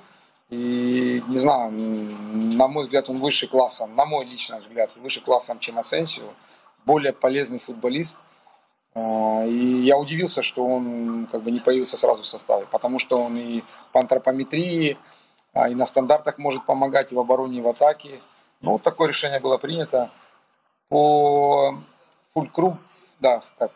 и, 0.49 1.23
не 1.27 1.39
знаю, 1.39 1.73
на 1.73 2.69
мой 2.69 2.85
взгляд, 2.85 3.11
он 3.11 3.19
выше 3.19 3.49
классом, 3.49 3.97
на 3.97 4.07
мой 4.07 4.25
личный 4.25 4.61
взгляд, 4.61 4.91
выше 4.97 5.21
классом, 5.21 5.59
чем 5.59 5.79
Асенсио, 5.79 6.29
более 6.85 7.13
полезный 7.13 7.59
футболист. 7.59 8.19
А, 8.97 9.45
и 9.45 9.83
я 9.83 9.99
удивился, 9.99 10.43
что 10.43 10.65
он 10.65 11.29
как 11.31 11.43
бы 11.43 11.51
не 11.51 11.61
появился 11.61 11.99
сразу 11.99 12.23
в 12.23 12.27
составе, 12.27 12.67
потому 12.71 12.99
что 12.99 13.23
он 13.23 13.37
и 13.37 13.63
по 13.93 14.01
антропометрии, 14.01 14.97
а, 15.53 15.69
и 15.69 15.75
на 15.75 15.85
стандартах 15.85 16.39
может 16.39 16.65
помогать, 16.65 17.13
и 17.13 17.15
в 17.15 17.21
обороне, 17.21 17.59
и 17.59 17.61
в 17.61 17.69
атаке. 17.69 18.21
Ну, 18.63 18.79
такое 18.79 19.09
решение 19.09 19.39
было 19.39 19.59
принято. 19.59 20.11
По 20.89 21.79
фулькруг, 22.29 22.79
да, 23.21 23.41
как 23.59 23.71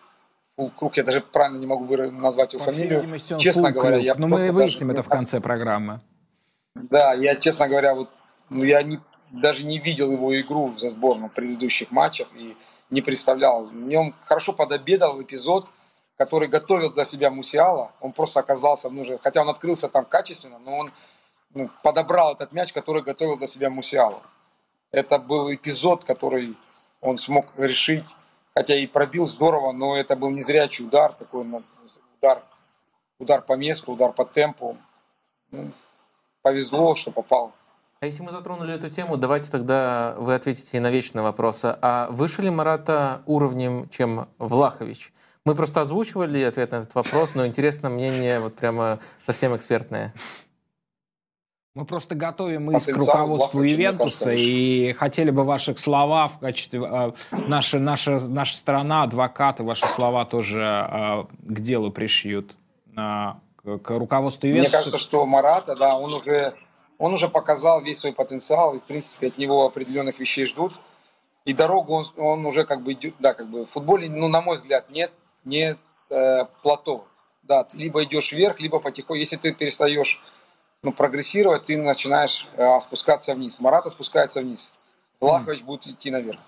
фулкруг, 0.57 0.97
я 0.97 1.03
даже 1.03 1.21
правильно 1.21 1.59
не 1.59 1.67
могу 1.67 1.85
назвать 1.97 2.55
его 2.55 2.65
фамилию. 2.65 3.19
Честно 3.39 3.73
говоря, 3.73 3.99
я 3.99 4.15
Но 4.15 4.27
мы 4.27 4.51
выясним 4.51 4.89
даже... 4.89 5.01
это 5.01 5.03
в 5.03 5.11
конце 5.11 5.39
программы. 5.39 6.01
Да, 6.75 7.13
я, 7.13 7.37
честно 7.37 7.69
говоря, 7.69 7.95
вот, 7.95 8.09
ну, 8.49 8.65
я 8.65 8.83
не, 8.83 8.99
даже 9.31 9.67
не 9.67 9.79
видел 9.79 10.13
его 10.13 10.41
игру 10.41 10.73
за 10.79 10.89
сборную 10.89 11.29
в 11.29 11.35
предыдущих 11.35 11.91
матчах. 11.91 12.29
И 12.37 12.57
не 12.90 13.00
представлял. 13.03 13.64
В 13.64 13.74
нем 13.74 14.14
хорошо 14.24 14.53
подобедал 14.53 15.20
эпизод, 15.22 15.70
который 16.16 16.48
готовил 16.48 16.92
для 16.92 17.05
себя 17.05 17.31
Мусиала. 17.31 17.92
Он 18.00 18.12
просто 18.12 18.40
оказался 18.40 18.90
нужен, 18.90 19.18
хотя 19.18 19.42
он 19.42 19.48
открылся 19.48 19.88
там 19.88 20.05
качественно, 20.05 20.59
но 20.59 20.79
он 20.79 20.90
ну, 21.55 21.70
подобрал 21.83 22.35
этот 22.35 22.53
мяч, 22.53 22.72
который 22.72 23.03
готовил 23.03 23.37
для 23.37 23.46
себя 23.46 23.70
Мусиала. 23.70 24.22
Это 24.90 25.18
был 25.18 25.53
эпизод, 25.53 26.05
который 26.05 26.57
он 27.00 27.16
смог 27.16 27.46
решить, 27.57 28.16
хотя 28.55 28.74
и 28.74 28.87
пробил 28.87 29.24
здорово, 29.24 29.72
но 29.72 29.96
это 29.96 30.16
был 30.16 30.31
незрячий 30.31 30.85
удар, 30.85 31.12
такой 31.12 31.46
удар, 32.18 32.42
удар 33.18 33.42
по 33.42 33.55
месту, 33.55 33.92
удар 33.92 34.12
по 34.12 34.24
темпу. 34.24 34.76
Ну, 35.50 35.72
повезло, 36.42 36.94
что 36.94 37.11
попал. 37.11 37.53
А 38.03 38.07
если 38.07 38.23
мы 38.23 38.33
затронули 38.33 38.73
эту 38.73 38.89
тему, 38.89 39.19
давайте 39.19 39.51
тогда 39.51 40.15
вы 40.17 40.35
ответите 40.35 40.81
на 40.81 40.91
вечный 40.91 41.21
вопрос. 41.21 41.61
А 41.65 42.09
выше 42.11 42.41
ли 42.41 42.49
Марата 42.49 43.21
уровнем, 43.27 43.91
чем 43.91 44.27
Влахович? 44.39 45.13
Мы 45.45 45.55
просто 45.55 45.83
озвучивали 45.83 46.41
ответ 46.41 46.71
на 46.71 46.77
этот 46.77 46.95
вопрос, 46.95 47.35
но 47.35 47.47
интересно 47.47 47.91
мнение 47.91 48.41
вот 48.41 48.55
прямо 48.55 49.01
совсем 49.21 49.55
экспертное. 49.55 50.15
Мы 51.75 51.85
просто 51.85 52.15
готовим 52.15 52.75
иск 52.75 52.91
к 52.91 52.97
руководству 52.97 53.63
Ивентуса 53.63 54.33
и 54.33 54.93
хотели 54.95 55.31
бы 55.31 55.45
ваших 55.45 55.79
слова 55.79 56.27
в 56.27 56.39
качестве... 56.39 56.81
Э, 56.83 57.13
наша, 57.33 57.79
наша, 57.79 58.19
наша 58.19 58.57
сторона, 58.57 59.03
адвокаты, 59.03 59.63
ваши 59.63 59.87
слова 59.87 60.25
тоже 60.25 60.63
э, 60.63 61.25
к 61.53 61.61
делу 61.61 61.91
пришьют. 61.91 62.57
Э, 62.97 63.35
к, 63.57 63.79
к 63.79 63.91
руководству 63.91 64.49
Ивентуса. 64.49 64.69
Мне 64.71 64.79
кажется, 64.79 64.99
что 64.99 65.27
Марата, 65.27 65.77
да, 65.77 65.99
он 65.99 66.15
уже 66.15 66.55
он 67.01 67.15
уже 67.15 67.29
показал 67.31 67.81
весь 67.81 67.99
свой 67.99 68.13
потенциал, 68.13 68.75
и, 68.75 68.79
в 68.79 68.83
принципе, 68.83 69.29
от 69.29 69.39
него 69.39 69.65
определенных 69.65 70.21
вещей 70.21 70.45
ждут. 70.45 70.79
И 71.47 71.55
дорогу 71.55 71.95
он, 71.95 72.05
он 72.19 72.45
уже 72.45 72.67
как 72.67 72.83
бы 72.83 72.93
идет, 72.93 73.15
да, 73.19 73.33
как 73.33 73.49
бы 73.49 73.65
в 73.65 73.71
футболе, 73.71 74.11
ну, 74.11 74.29
на 74.29 74.43
мой 74.43 74.57
взгляд, 74.57 74.91
нет, 74.91 75.11
нет 75.43 75.79
э, 76.11 76.45
плато. 76.63 77.09
Да, 77.43 77.65
ты 77.65 77.79
либо 77.79 78.05
идешь 78.05 78.33
вверх, 78.33 78.61
либо 78.61 78.81
потихоньку. 78.81 79.15
Если 79.15 79.37
ты 79.37 79.55
перестаешь 79.55 80.23
ну, 80.83 80.93
прогрессировать, 80.93 81.65
ты 81.65 81.79
начинаешь 81.79 82.47
э, 82.57 82.81
спускаться 82.81 83.35
вниз. 83.35 83.59
Марата 83.61 83.89
спускается 83.89 84.43
вниз. 84.43 84.74
Влахович 85.20 85.62
mm. 85.62 85.64
будет 85.64 85.87
идти 85.87 86.11
наверх. 86.11 86.41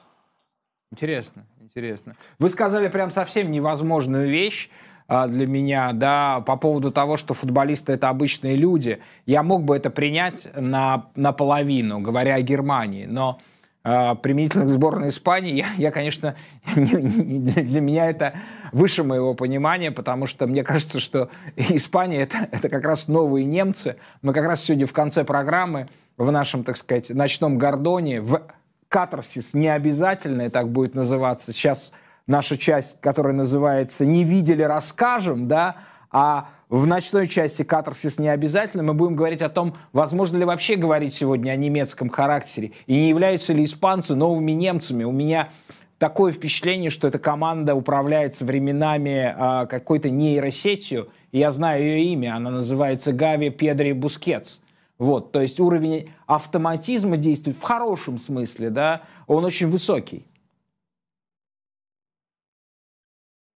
Интересно, 0.90 1.46
интересно. 1.60 2.14
Вы 2.38 2.50
сказали 2.50 2.88
прям 2.88 3.10
совсем 3.10 3.50
невозможную 3.50 4.28
вещь. 4.28 4.68
А, 5.08 5.26
для 5.26 5.46
меня, 5.46 5.92
да, 5.92 6.40
по 6.40 6.56
поводу 6.56 6.90
того, 6.90 7.16
что 7.16 7.34
футболисты 7.34 7.92
это 7.92 8.08
обычные 8.08 8.56
люди, 8.56 9.00
я 9.26 9.42
мог 9.42 9.64
бы 9.64 9.76
это 9.76 9.90
принять 9.90 10.48
на, 10.54 11.06
наполовину, 11.16 12.00
говоря 12.00 12.36
о 12.36 12.42
Германии, 12.42 13.06
но 13.06 13.38
а, 13.84 14.14
применительно 14.14 14.64
к 14.64 14.68
сборной 14.68 15.08
Испании, 15.08 15.54
я, 15.54 15.66
я 15.76 15.90
конечно, 15.90 16.36
для 16.74 17.80
меня 17.80 18.08
это 18.08 18.34
выше 18.70 19.02
моего 19.02 19.34
понимания, 19.34 19.90
потому 19.90 20.26
что 20.26 20.46
мне 20.46 20.62
кажется, 20.62 21.00
что 21.00 21.30
Испания 21.56 22.22
это, 22.22 22.48
это 22.52 22.68
как 22.68 22.84
раз 22.84 23.08
новые 23.08 23.44
немцы. 23.44 23.96
Мы 24.22 24.32
как 24.32 24.46
раз 24.46 24.62
сегодня 24.62 24.86
в 24.86 24.92
конце 24.92 25.24
программы 25.24 25.88
в 26.16 26.30
нашем, 26.30 26.62
так 26.62 26.76
сказать, 26.76 27.10
ночном 27.10 27.58
гордоне, 27.58 28.20
в 28.20 28.42
катарсис 28.88 29.54
не 29.54 29.68
обязательно, 29.68 30.48
так 30.50 30.68
будет 30.68 30.94
называться. 30.94 31.52
Сейчас 31.52 31.92
наша 32.26 32.56
часть, 32.56 33.00
которая 33.00 33.32
называется 33.32 34.04
«Не 34.06 34.24
видели, 34.24 34.62
расскажем», 34.62 35.48
да, 35.48 35.76
а 36.10 36.48
в 36.68 36.86
ночной 36.86 37.26
части 37.28 37.64
катарсис 37.64 38.18
не 38.18 38.28
обязательно. 38.28 38.82
Мы 38.82 38.94
будем 38.94 39.14
говорить 39.14 39.42
о 39.42 39.48
том, 39.48 39.76
возможно 39.92 40.38
ли 40.38 40.44
вообще 40.44 40.76
говорить 40.76 41.14
сегодня 41.14 41.50
о 41.50 41.56
немецком 41.56 42.08
характере, 42.08 42.72
и 42.86 42.94
не 42.94 43.08
являются 43.08 43.52
ли 43.52 43.64
испанцы 43.64 44.14
новыми 44.14 44.52
немцами. 44.52 45.04
У 45.04 45.12
меня 45.12 45.50
такое 45.98 46.32
впечатление, 46.32 46.90
что 46.90 47.08
эта 47.08 47.18
команда 47.18 47.74
управляется 47.74 48.44
временами 48.44 49.34
э, 49.36 49.66
какой-то 49.66 50.10
нейросетью. 50.10 51.10
Я 51.30 51.50
знаю 51.50 51.82
ее 51.82 52.04
имя, 52.12 52.36
она 52.36 52.50
называется 52.50 53.12
Гави 53.12 53.50
Педри 53.50 53.92
Бускетс. 53.92 54.60
Вот, 54.98 55.32
то 55.32 55.40
есть 55.42 55.60
уровень 55.60 56.10
автоматизма 56.26 57.16
действий 57.16 57.52
в 57.52 57.62
хорошем 57.62 58.18
смысле, 58.18 58.70
да, 58.70 59.02
он 59.26 59.44
очень 59.44 59.68
высокий. 59.68 60.26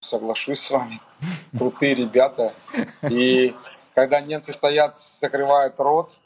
Соглашусь 0.00 0.60
с 0.60 0.70
вами. 0.70 1.00
Крутые 1.56 1.94
ребята. 1.94 2.54
И 3.08 3.54
когда 3.94 4.20
немцы 4.20 4.52
стоят, 4.52 4.96
закрывают 4.96 5.78
рот, 5.78 6.16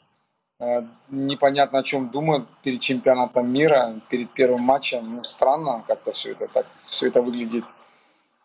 э, 0.59 0.83
непонятно 1.09 1.79
о 1.79 1.83
чем 1.83 2.09
думают 2.09 2.47
перед 2.63 2.81
чемпионатом 2.81 3.51
мира, 3.51 3.99
перед 4.09 4.31
первым 4.31 4.61
матчем. 4.61 5.15
Ну, 5.15 5.23
странно 5.23 5.83
как-то 5.87 6.11
все 6.11 6.31
это 6.31 6.47
так, 6.47 6.67
все 6.73 7.07
это 7.07 7.21
выглядит. 7.21 7.63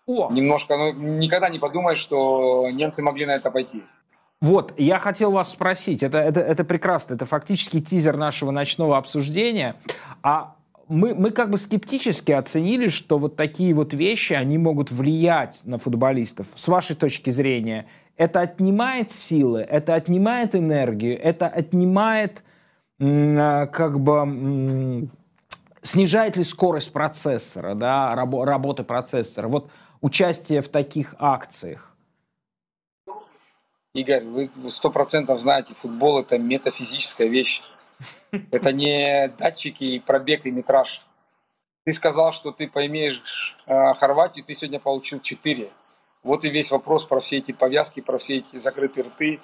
О! 0.06 0.30
Немножко, 0.30 0.76
ну, 0.76 0.92
никогда 0.92 1.48
не 1.48 1.58
подумаешь, 1.58 1.98
что 1.98 2.70
немцы 2.70 3.02
могли 3.02 3.26
на 3.26 3.32
это 3.32 3.50
пойти. 3.50 3.82
Вот, 4.40 4.74
я 4.78 4.98
хотел 4.98 5.32
вас 5.32 5.50
спросить, 5.50 6.02
это, 6.02 6.18
это, 6.18 6.40
это 6.40 6.62
прекрасно, 6.62 7.14
это 7.14 7.24
фактически 7.24 7.80
тизер 7.80 8.18
нашего 8.18 8.50
ночного 8.50 8.98
обсуждения, 8.98 9.76
а 10.22 10.55
мы, 10.88 11.14
мы 11.14 11.30
как 11.30 11.50
бы 11.50 11.58
скептически 11.58 12.32
оценили, 12.32 12.88
что 12.88 13.18
вот 13.18 13.36
такие 13.36 13.74
вот 13.74 13.92
вещи, 13.92 14.32
они 14.32 14.58
могут 14.58 14.90
влиять 14.90 15.60
на 15.64 15.78
футболистов. 15.78 16.46
С 16.54 16.68
вашей 16.68 16.96
точки 16.96 17.30
зрения, 17.30 17.86
это 18.16 18.40
отнимает 18.40 19.10
силы, 19.10 19.60
это 19.60 19.94
отнимает 19.94 20.54
энергию, 20.54 21.20
это 21.20 21.48
отнимает 21.48 22.42
а, 23.00 23.66
как 23.66 24.00
бы 24.00 25.08
снижает 25.82 26.36
ли 26.36 26.44
скорость 26.44 26.92
процессора, 26.92 27.74
да, 27.74 28.14
рабо, 28.14 28.44
работы 28.44 28.84
процессора. 28.84 29.48
Вот 29.48 29.70
участие 30.00 30.62
в 30.62 30.68
таких 30.68 31.14
акциях. 31.18 31.92
Игорь, 33.94 34.24
вы 34.24 34.50
сто 34.68 34.90
процентов 34.90 35.40
знаете, 35.40 35.74
футбол 35.74 36.20
это 36.20 36.38
метафизическая 36.38 37.28
вещь. 37.28 37.62
Это 38.50 38.72
не 38.72 39.28
датчики 39.38 39.84
и 39.84 40.00
пробег 40.00 40.46
и 40.46 40.50
метраж. 40.50 41.00
Ты 41.84 41.92
сказал, 41.92 42.32
что 42.32 42.50
ты 42.50 42.68
поимеешь 42.68 43.56
э, 43.66 43.94
Хорватию, 43.94 44.44
ты 44.44 44.54
сегодня 44.54 44.80
получил 44.80 45.20
4. 45.20 45.70
Вот 46.22 46.44
и 46.44 46.50
весь 46.50 46.72
вопрос 46.72 47.04
про 47.04 47.20
все 47.20 47.38
эти 47.38 47.52
повязки, 47.52 48.00
про 48.00 48.18
все 48.18 48.38
эти 48.38 48.58
закрытые 48.58 49.04
рты. 49.04 49.40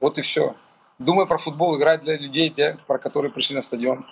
Вот 0.00 0.18
и 0.18 0.22
все. 0.22 0.56
Думай 0.98 1.26
про 1.26 1.38
футбол, 1.38 1.78
играть 1.78 2.00
для 2.00 2.16
людей, 2.18 2.50
для, 2.50 2.76
про 2.86 2.98
которые 2.98 3.30
пришли 3.30 3.54
на 3.54 3.62
стадион. 3.62 4.04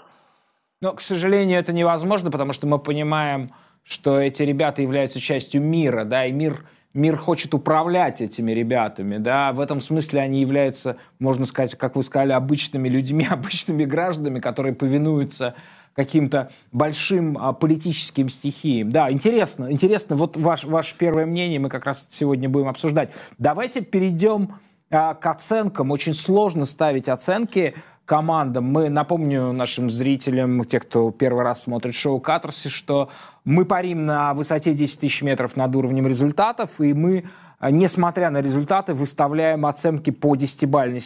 Но, 0.81 0.93
к 0.93 1.01
сожалению, 1.01 1.59
это 1.59 1.73
невозможно, 1.73 2.31
потому 2.31 2.53
что 2.53 2.67
мы 2.67 2.79
понимаем, 2.79 3.55
что 3.83 4.21
эти 4.21 4.43
ребята 4.43 4.83
являются 4.83 5.19
частью 5.19 5.63
мира, 5.63 6.05
да, 6.05 6.27
и 6.27 6.33
мир 6.33 6.69
мир 6.95 7.17
хочет 7.17 7.53
управлять 7.53 8.21
этими 8.21 8.53
ребятами, 8.53 9.19
да, 9.19 9.53
в 9.53 9.61
этом 9.61 9.81
смысле 9.81 10.21
они 10.21 10.41
являются, 10.41 10.97
можно 11.19 11.45
сказать, 11.45 11.77
как 11.77 11.97
вы 11.97 12.03
сказали, 12.03 12.33
обычными 12.33 12.89
людьми, 12.89 13.27
обычными 13.31 13.85
гражданами, 13.85 14.41
которые 14.41 14.75
повинуются 14.75 15.55
каким-то 15.95 16.51
большим 16.73 17.39
а, 17.39 17.53
политическим 17.53 18.29
стихиям. 18.29 18.91
Да, 18.91 19.13
интересно, 19.13 19.71
интересно, 19.71 20.17
вот 20.17 20.37
ваш, 20.37 20.65
ваше 20.65 20.97
первое 20.97 21.27
мнение 21.27 21.61
мы 21.61 21.69
как 21.69 21.85
раз 21.85 22.07
сегодня 22.11 22.49
будем 22.49 22.69
обсуждать. 22.69 23.11
Давайте 23.39 23.81
перейдем 23.81 24.55
а, 24.91 25.15
к 25.15 25.27
оценкам. 25.27 25.91
Очень 25.93 26.15
сложно 26.15 26.65
ставить 26.65 27.09
оценки 27.09 27.75
командам. 28.05 28.65
Мы, 28.65 28.89
напомню 28.89 29.53
нашим 29.53 29.91
зрителям, 29.91 30.65
те, 30.65 30.81
кто 30.81 31.11
первый 31.11 31.43
раз 31.43 31.63
смотрит 31.63 31.95
шоу 31.95 32.21
«Катарсис», 32.21 32.73
что 32.73 33.09
мы 33.45 33.65
парим 33.65 34.07
на 34.07 34.35
высоте 34.35 34.75
10 34.75 35.01
тысяч 35.01 35.23
метров 35.23 35.57
над 35.57 35.75
уровнем 35.75 36.07
результатов, 36.07 36.81
и 36.81 36.93
мы, 36.93 37.25
несмотря 37.61 38.31
на 38.31 38.41
результаты, 38.43 38.95
выставляем 38.95 39.67
оценки 39.67 40.11
по 40.11 40.37
десятибальной 40.37 41.01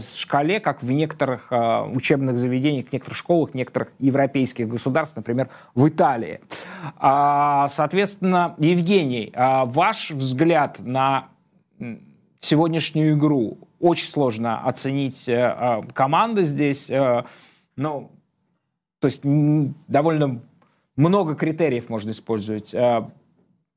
шкале, 0.00 0.60
как 0.60 0.82
в 0.82 0.90
некоторых 0.90 1.48
э, 1.50 1.82
учебных 1.94 2.36
заведениях, 2.36 2.92
некоторых 2.92 3.16
школах, 3.16 3.54
некоторых 3.54 3.92
европейских 3.98 4.68
государств, 4.68 5.16
например, 5.16 5.48
в 5.74 5.88
Италии. 5.88 6.40
А, 6.96 7.68
соответственно, 7.68 8.54
Евгений, 8.58 9.32
а 9.34 9.64
ваш 9.64 10.10
взгляд 10.10 10.78
на 10.80 11.28
сегодняшнюю 12.40 13.16
игру 13.16 13.65
очень 13.80 14.08
сложно 14.08 14.64
оценить 14.64 15.28
команды 15.94 16.44
здесь. 16.44 16.90
Ну, 17.76 18.10
то 19.00 19.06
есть 19.08 19.20
довольно 19.86 20.40
много 20.96 21.34
критериев 21.34 21.88
можно 21.88 22.10
использовать. 22.10 22.74
Э, 22.74 23.08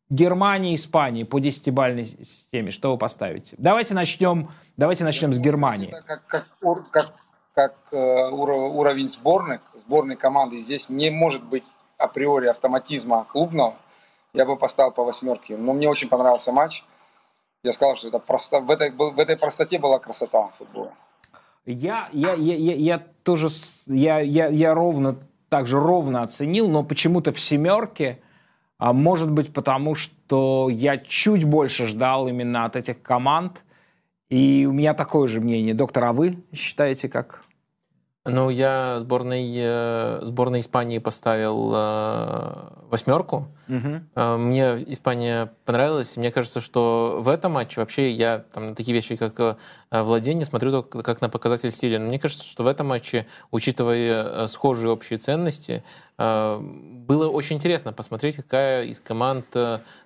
Германия, 0.09 0.73
Испания 0.73 1.25
по 1.25 1.39
десятибальной 1.39 2.05
системе. 2.05 2.71
Что 2.71 2.91
вы 2.91 2.97
поставите? 2.97 3.55
Давайте 3.59 3.93
начнем, 3.93 4.51
давайте 4.75 5.03
начнем 5.03 5.33
с 5.33 5.39
Германии. 5.39 5.93
Как, 6.05 6.25
как, 6.25 6.47
как, 6.89 7.13
как 7.53 7.75
э, 7.91 8.29
уровень 8.29 9.07
сборных, 9.07 9.61
сборной 9.75 10.15
команды, 10.15 10.61
здесь 10.61 10.89
не 10.89 11.11
может 11.11 11.43
быть 11.43 11.65
априори 11.97 12.47
автоматизма 12.47 13.25
клубного. 13.25 13.75
Я 14.33 14.45
бы 14.45 14.55
поставил 14.55 14.91
по 14.91 15.03
восьмерке. 15.03 15.57
Но 15.57 15.73
мне 15.73 15.89
очень 15.89 16.07
понравился 16.07 16.51
матч. 16.51 16.83
Я 17.63 17.71
сказал, 17.71 17.95
что 17.95 18.07
это 18.07 18.19
просто, 18.19 18.59
в, 18.59 18.71
этой, 18.71 18.91
в 18.91 19.19
этой 19.19 19.37
простоте 19.37 19.79
была 19.79 19.99
красота 19.99 20.49
футбола. 20.57 20.93
Я, 21.65 22.09
я, 22.13 22.33
я, 22.33 22.55
я, 22.55 22.75
я 22.75 22.97
тоже 23.23 23.49
я, 23.87 24.19
я, 24.19 24.47
я 24.47 24.73
ровно 24.73 25.17
также 25.49 25.79
ровно 25.79 26.23
оценил, 26.23 26.69
но 26.69 26.83
почему-то 26.83 27.31
в 27.31 27.39
семерке, 27.39 28.21
а 28.77 28.93
может 28.93 29.29
быть 29.29 29.51
потому, 29.51 29.95
что 29.95 30.69
я 30.69 30.97
чуть 30.97 31.43
больше 31.43 31.85
ждал 31.85 32.27
именно 32.27 32.65
от 32.65 32.75
этих 32.75 33.01
команд, 33.01 33.63
и 34.29 34.65
у 34.65 34.71
меня 34.71 34.93
такое 34.93 35.27
же 35.27 35.41
мнение. 35.41 35.73
Доктор, 35.73 36.05
а 36.05 36.13
вы 36.13 36.37
считаете 36.53 37.09
как? 37.09 37.43
Ну, 38.29 38.49
я 38.49 38.99
сборной, 38.99 39.51
э, 39.55 40.19
сборной 40.23 40.61
Испании 40.61 40.99
поставил 40.99 41.71
э, 41.73 42.69
восьмерку. 42.89 43.47
Угу. 43.67 44.37
Мне 44.37 44.83
Испания 44.91 45.51
понравилась. 45.65 46.17
Мне 46.17 46.31
кажется, 46.31 46.59
что 46.61 47.19
в 47.21 47.27
этом 47.27 47.53
матче 47.53 47.79
вообще 47.79 48.11
я 48.11 48.45
там, 48.53 48.67
на 48.67 48.75
такие 48.75 48.93
вещи, 48.95 49.15
как 49.15 49.57
владение, 49.91 50.45
смотрю 50.45 50.71
только 50.71 51.03
как 51.03 51.21
на 51.21 51.29
показатель 51.29 51.71
стиля. 51.71 51.99
Но 51.99 52.05
мне 52.05 52.19
кажется, 52.19 52.45
что 52.45 52.63
в 52.63 52.67
этом 52.67 52.87
матче, 52.87 53.27
учитывая 53.51 54.47
схожие 54.47 54.91
общие 54.91 55.17
ценности, 55.17 55.83
было 56.17 57.29
очень 57.29 57.57
интересно 57.57 57.93
посмотреть, 57.93 58.37
какая 58.37 58.85
из 58.85 58.99
команд 58.99 59.45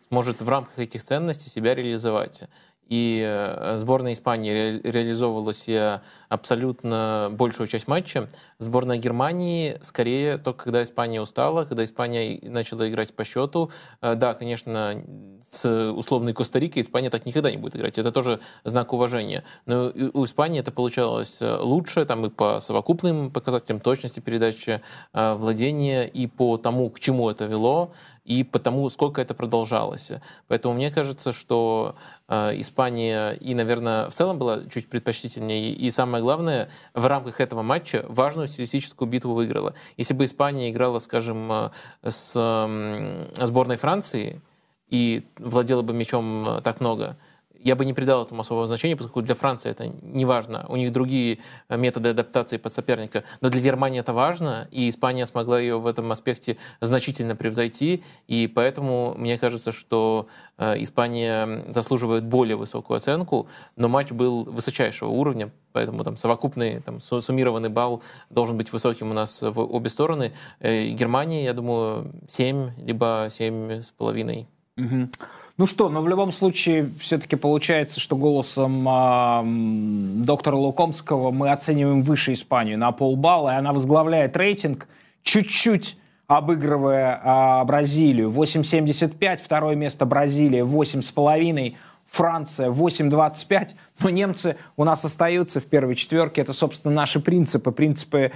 сможет 0.07 0.41
в 0.41 0.49
рамках 0.49 0.79
этих 0.79 1.01
ценностей 1.01 1.49
себя 1.49 1.73
реализовать. 1.73 2.43
И 2.89 3.23
э, 3.25 3.77
сборная 3.77 4.13
Испании 4.13 4.51
ре 4.51 4.81
реализовывала 4.83 5.53
себе 5.53 6.01
абсолютно 6.29 7.29
большую 7.31 7.67
часть 7.67 7.87
матча. 7.87 8.29
Сборная 8.59 8.97
Германии 8.97 9.77
скорее 9.81 10.37
только 10.37 10.65
когда 10.65 10.83
Испания 10.83 11.21
устала, 11.21 11.65
когда 11.65 11.83
Испания 11.83 12.39
начала 12.43 12.89
играть 12.89 13.13
по 13.13 13.23
счету. 13.23 13.71
Э, 14.01 14.15
да, 14.15 14.33
конечно, 14.33 15.01
с 15.49 15.91
условной 15.91 16.33
Коста-Рикой 16.33 16.81
Испания 16.81 17.09
так 17.09 17.25
никогда 17.25 17.51
не 17.51 17.57
будет 17.57 17.75
играть. 17.75 17.97
Это 17.97 18.11
тоже 18.11 18.39
знак 18.63 18.93
уважения. 18.93 19.43
Но 19.65 19.91
у 20.13 20.25
Испании 20.25 20.59
это 20.59 20.71
получалось 20.71 21.37
э, 21.39 21.57
лучше, 21.59 22.05
там 22.05 22.25
и 22.25 22.29
по 22.29 22.59
совокупным 22.59 23.31
показателям 23.31 23.79
точности 23.79 24.19
передачи, 24.19 24.81
владения, 25.13 26.05
и 26.05 26.27
по 26.27 26.57
тому, 26.57 26.89
к 26.89 26.99
чему 26.99 27.29
это 27.29 27.45
вело 27.45 27.91
и 28.25 28.43
потому, 28.43 28.87
сколько 28.89 29.21
это 29.21 29.33
продолжалось. 29.33 30.11
Поэтому 30.47 30.75
мне 30.75 30.91
кажется, 30.91 31.31
что 31.31 31.95
э, 32.27 32.59
Испания 32.59 33.31
и, 33.31 33.53
наверное, 33.53 34.09
в 34.09 34.13
целом 34.13 34.39
была 34.39 34.63
чуть 34.69 34.89
предпочтительнее. 34.89 35.73
И 35.73 35.89
самое 35.89 36.23
главное, 36.23 36.69
в 36.93 37.05
рамках 37.05 37.41
этого 37.41 37.63
матча 37.63 38.05
важную 38.07 38.47
стилистическую 38.47 39.09
битву 39.09 39.33
выиграла. 39.33 39.73
Если 39.97 40.13
бы 40.13 40.25
Испания 40.25 40.71
играла, 40.71 40.99
скажем, 40.99 41.51
э, 41.51 41.69
с 42.03 42.31
э, 42.35 43.45
сборной 43.45 43.75
Франции 43.75 44.41
и 44.89 45.25
владела 45.37 45.81
бы 45.81 45.93
мячом 45.93 46.47
э, 46.47 46.61
так 46.61 46.79
много, 46.79 47.17
я 47.63 47.75
бы 47.75 47.85
не 47.85 47.93
придал 47.93 48.23
этому 48.23 48.41
особого 48.41 48.67
значения, 48.67 48.95
поскольку 48.95 49.21
для 49.21 49.35
Франции 49.35 49.69
это 49.69 49.87
не 49.87 50.25
важно. 50.25 50.65
У 50.69 50.75
них 50.75 50.91
другие 50.91 51.39
э, 51.69 51.77
методы 51.77 52.09
адаптации 52.09 52.57
под 52.57 52.71
соперника. 52.71 53.23
Но 53.41 53.49
для 53.49 53.61
Германии 53.61 53.99
это 53.99 54.13
важно, 54.13 54.67
и 54.71 54.89
Испания 54.89 55.25
смогла 55.25 55.59
ее 55.59 55.79
в 55.79 55.87
этом 55.87 56.11
аспекте 56.11 56.57
значительно 56.81 57.35
превзойти. 57.35 58.03
И 58.27 58.47
поэтому 58.47 59.15
мне 59.17 59.37
кажется, 59.37 59.71
что 59.71 60.27
э, 60.57 60.81
Испания 60.83 61.63
заслуживает 61.69 62.25
более 62.25 62.57
высокую 62.57 62.97
оценку, 62.97 63.47
но 63.75 63.87
матч 63.87 64.11
был 64.11 64.43
высочайшего 64.43 65.09
уровня, 65.09 65.51
поэтому 65.71 66.03
там 66.03 66.17
совокупный, 66.17 66.81
там, 66.81 66.99
суммированный 66.99 67.69
балл 67.69 68.03
должен 68.29 68.57
быть 68.57 68.73
высоким 68.73 69.11
у 69.11 69.13
нас 69.13 69.41
в 69.41 69.59
обе 69.59 69.89
стороны. 69.89 70.33
Э, 70.59 70.87
Германия, 70.89 71.45
я 71.45 71.53
думаю, 71.53 72.11
7, 72.27 72.71
либо 72.77 73.27
7,5. 73.27 74.45
Угу. 74.75 75.09
Ну 75.55 75.67
что, 75.67 75.89
но 75.89 76.01
в 76.01 76.07
любом 76.07 76.31
случае 76.31 76.89
все-таки 76.97 77.35
получается, 77.35 77.99
что 77.99 78.15
голосом 78.15 78.87
э, 78.87 80.23
доктора 80.25 80.55
Лукомского 80.55 81.29
мы 81.29 81.51
оцениваем 81.51 82.01
выше 82.01 82.33
Испанию 82.33 82.79
на 82.79 82.91
полбалла, 82.91 83.51
и 83.51 83.57
она 83.57 83.71
возглавляет 83.71 84.35
рейтинг, 84.35 84.87
чуть-чуть 85.21 85.95
обыгрывая 86.25 87.21
э, 87.23 87.65
Бразилию. 87.65 88.31
8,75, 88.31 89.41
второе 89.43 89.75
место 89.75 90.07
Бразилия, 90.07 90.61
8,5, 90.61 91.75
Франция 92.09 92.71
8,25. 92.71 93.69
Но 93.99 94.09
немцы 94.09 94.57
у 94.75 94.83
нас 94.83 95.05
остаются 95.05 95.59
в 95.59 95.65
первой 95.65 95.93
четверке. 95.93 96.41
Это, 96.41 96.53
собственно, 96.53 96.95
наши 96.95 97.19
принципы, 97.19 97.71
принципы 97.71 98.31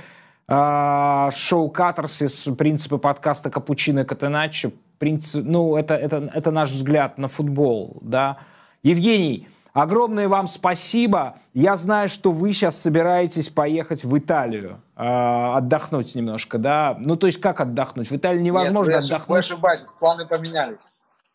э, 0.47 1.29
шоу 1.35 1.69
Катарсис, 1.69 2.47
принципы 2.55 2.99
подкаста 2.99 3.49
Капучино 3.49 4.05
Катеначо, 4.05 4.71
принцип, 4.99 5.43
ну, 5.45 5.75
это, 5.75 5.95
это, 5.95 6.29
это 6.33 6.51
наш 6.51 6.69
взгляд 6.69 7.17
на 7.17 7.27
футбол, 7.27 7.97
да. 8.01 8.39
Евгений, 8.83 9.47
огромное 9.73 10.27
вам 10.27 10.47
спасибо. 10.47 11.37
Я 11.53 11.75
знаю, 11.75 12.09
что 12.09 12.31
вы 12.31 12.53
сейчас 12.53 12.79
собираетесь 12.79 13.49
поехать 13.49 14.03
в 14.03 14.17
Италию, 14.17 14.81
э, 14.95 15.03
отдохнуть 15.03 16.15
немножко, 16.15 16.57
да. 16.57 16.95
Ну, 16.99 17.15
то 17.15 17.27
есть 17.27 17.39
как 17.41 17.61
отдохнуть? 17.61 18.09
В 18.09 18.15
Италии 18.15 18.41
невозможно 18.41 18.91
Нет, 18.91 19.03
отдохнуть. 19.03 19.29
Вы 19.29 19.37
ошибаетесь, 19.39 19.91
планы 19.91 20.25
поменялись. 20.25 20.81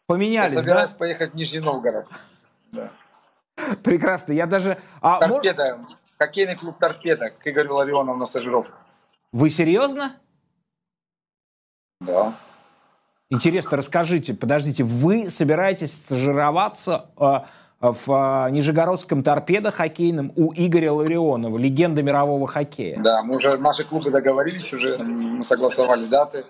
Поменялись, 0.06 0.52
Я 0.52 0.60
собираюсь 0.60 0.90
да? 0.90 0.96
поехать 0.96 1.32
в 1.32 1.34
Нижний 1.34 1.60
Новгород. 1.60 2.06
Да. 2.72 2.90
Прекрасно. 3.82 4.32
Я 4.32 4.46
даже... 4.46 4.78
А, 5.00 5.20
Торпеда, 5.20 5.78
хоккейный 6.18 6.56
клуб 6.56 6.76
«Торпеда» 6.78 7.30
к 7.30 7.46
Игорю 7.46 7.74
Ларионову 7.74 8.18
на 8.18 8.24
стажировку. 8.24 8.74
Вы 9.32 9.50
серьезно? 9.50 10.16
Да. 12.00 12.34
Интересно, 13.32 13.78
расскажите, 13.78 14.34
подождите, 14.34 14.84
вы 14.84 15.30
собираетесь 15.30 15.94
стажироваться 15.94 17.06
э, 17.16 17.38
в 17.80 18.46
э, 18.46 18.50
Нижегородском 18.50 19.22
торпедо 19.22 19.70
хоккейном 19.70 20.34
у 20.36 20.52
Игоря 20.52 20.92
Ларионова, 20.92 21.56
легенда 21.56 22.02
мирового 22.02 22.46
хоккея? 22.46 23.00
Да, 23.02 23.22
мы 23.22 23.36
уже, 23.36 23.56
наши 23.56 23.84
клубы 23.84 24.10
договорились 24.10 24.70
уже, 24.74 24.98
мы 24.98 25.42
согласовали 25.44 26.04
даты. 26.06 26.44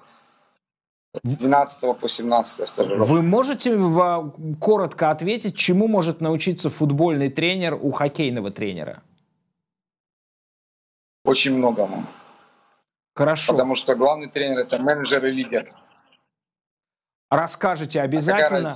12 1.22 1.96
по 1.98 2.08
17 2.08 2.68
стажировка. 2.68 3.04
Вы 3.12 3.22
можете 3.22 3.76
в- 3.76 4.34
коротко 4.58 5.10
ответить, 5.12 5.54
чему 5.54 5.86
может 5.86 6.20
научиться 6.20 6.68
футбольный 6.68 7.30
тренер 7.30 7.78
у 7.80 7.92
хоккейного 7.92 8.50
тренера? 8.50 9.02
Очень 11.24 11.54
многому. 11.58 12.06
Хорошо. 13.14 13.52
Потому 13.52 13.76
что 13.76 13.94
главный 13.94 14.28
тренер 14.28 14.58
это 14.58 14.80
менеджер 14.82 15.24
и 15.26 15.30
лидер. 15.30 15.72
Расскажите 17.36 17.98
какая 18.00 18.04
обязательно. 18.04 18.74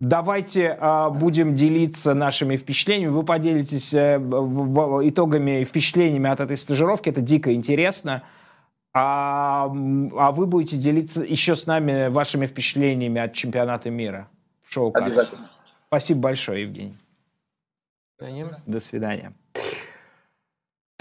Давайте 0.00 0.76
а, 0.80 1.10
будем 1.10 1.54
делиться 1.54 2.12
нашими 2.14 2.56
впечатлениями. 2.56 3.12
Вы 3.12 3.22
поделитесь 3.22 3.94
э, 3.94 4.18
в- 4.18 4.98
в- 4.98 5.08
итогами 5.08 5.60
и 5.60 5.64
впечатлениями 5.64 6.28
от 6.28 6.40
этой 6.40 6.56
стажировки. 6.56 7.08
Это 7.08 7.20
дико 7.20 7.54
интересно. 7.54 8.24
А, 8.94 9.66
а 9.66 10.32
вы 10.32 10.46
будете 10.46 10.76
делиться 10.76 11.22
еще 11.22 11.54
с 11.54 11.66
нами 11.66 12.08
вашими 12.08 12.46
впечатлениями 12.46 13.20
от 13.20 13.32
чемпионата 13.32 13.90
мира 13.90 14.28
в 14.62 14.72
шоу. 14.72 14.90
Обязательно. 14.94 15.48
Спасибо 15.86 16.20
большое, 16.20 16.62
Евгений. 16.62 16.98
До 18.66 18.80
свидания. 18.80 19.32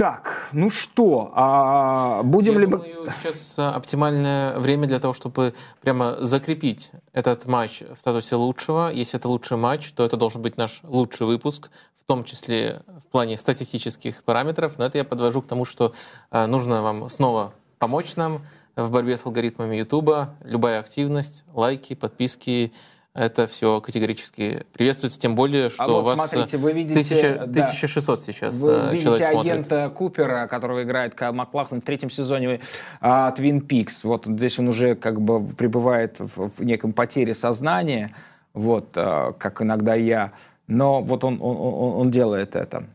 Так, 0.01 0.49
ну 0.51 0.71
что, 0.71 1.31
а 1.35 2.23
будем 2.23 2.53
Я 2.53 2.59
ли 2.61 2.65
мы... 2.65 2.83
сейчас 3.21 3.53
а, 3.59 3.75
оптимальное 3.75 4.57
время 4.57 4.87
для 4.87 4.97
того, 4.97 5.13
чтобы 5.13 5.53
прямо 5.79 6.17
закрепить 6.21 6.89
этот 7.13 7.45
матч 7.45 7.83
в 7.83 7.99
статусе 7.99 8.35
лучшего. 8.35 8.91
Если 8.91 9.19
это 9.19 9.29
лучший 9.29 9.57
матч, 9.57 9.91
то 9.91 10.03
это 10.03 10.17
должен 10.17 10.41
быть 10.41 10.57
наш 10.57 10.79
лучший 10.81 11.27
выпуск, 11.27 11.69
в 11.93 12.03
том 12.03 12.23
числе 12.23 12.81
в 12.87 13.11
плане 13.11 13.37
статистических 13.37 14.23
параметров. 14.23 14.79
Но 14.79 14.85
это 14.85 14.97
я 14.97 15.03
подвожу 15.03 15.43
к 15.43 15.45
тому, 15.45 15.65
что 15.65 15.93
а, 16.31 16.47
нужно 16.47 16.81
вам 16.81 17.07
снова 17.07 17.53
помочь 17.77 18.15
нам 18.15 18.41
в 18.75 18.89
борьбе 18.89 19.17
с 19.17 19.27
алгоритмами 19.27 19.75
Ютуба. 19.75 20.33
Любая 20.43 20.79
активность, 20.79 21.45
лайки, 21.53 21.93
подписки— 21.93 22.73
это 23.13 23.45
все 23.45 23.81
категорически 23.81 24.65
приветствуется, 24.73 25.19
тем 25.19 25.35
более, 25.35 25.69
что 25.69 25.83
А 25.83 25.87
у 25.87 25.91
вот 26.01 26.17
вас 26.17 26.29
смотрите, 26.29 26.57
вы 26.57 26.71
видите, 26.71 26.93
1000 26.93 27.33
да. 27.47 27.61
1600 27.61 28.21
сейчас 28.23 28.55
Вы 28.55 28.71
э, 28.71 28.85
видите 28.91 29.03
человек 29.03 29.27
смотрит. 29.27 29.51
агента 29.51 29.89
Купера, 29.89 30.47
которого 30.47 30.83
играет 30.83 31.19
Маклахлин 31.19 31.81
в 31.81 31.83
третьем 31.83 32.09
сезоне 32.09 32.61
а, 33.01 33.31
Твин 33.31 33.61
Пикс. 33.61 34.05
Вот 34.05 34.25
здесь 34.25 34.57
он 34.59 34.69
уже 34.69 34.95
как 34.95 35.19
бы 35.19 35.45
пребывает 35.45 36.19
в, 36.19 36.49
в 36.49 36.63
неком 36.63 36.93
потере 36.93 37.33
сознания, 37.33 38.15
вот, 38.53 38.91
а, 38.95 39.33
как 39.33 39.61
иногда 39.61 39.93
я. 39.93 40.31
Но 40.67 41.01
вот 41.01 41.25
он, 41.25 41.37
он, 41.41 41.57
он, 41.57 42.01
он 42.01 42.11
делает 42.11 42.55
это. 42.55 42.85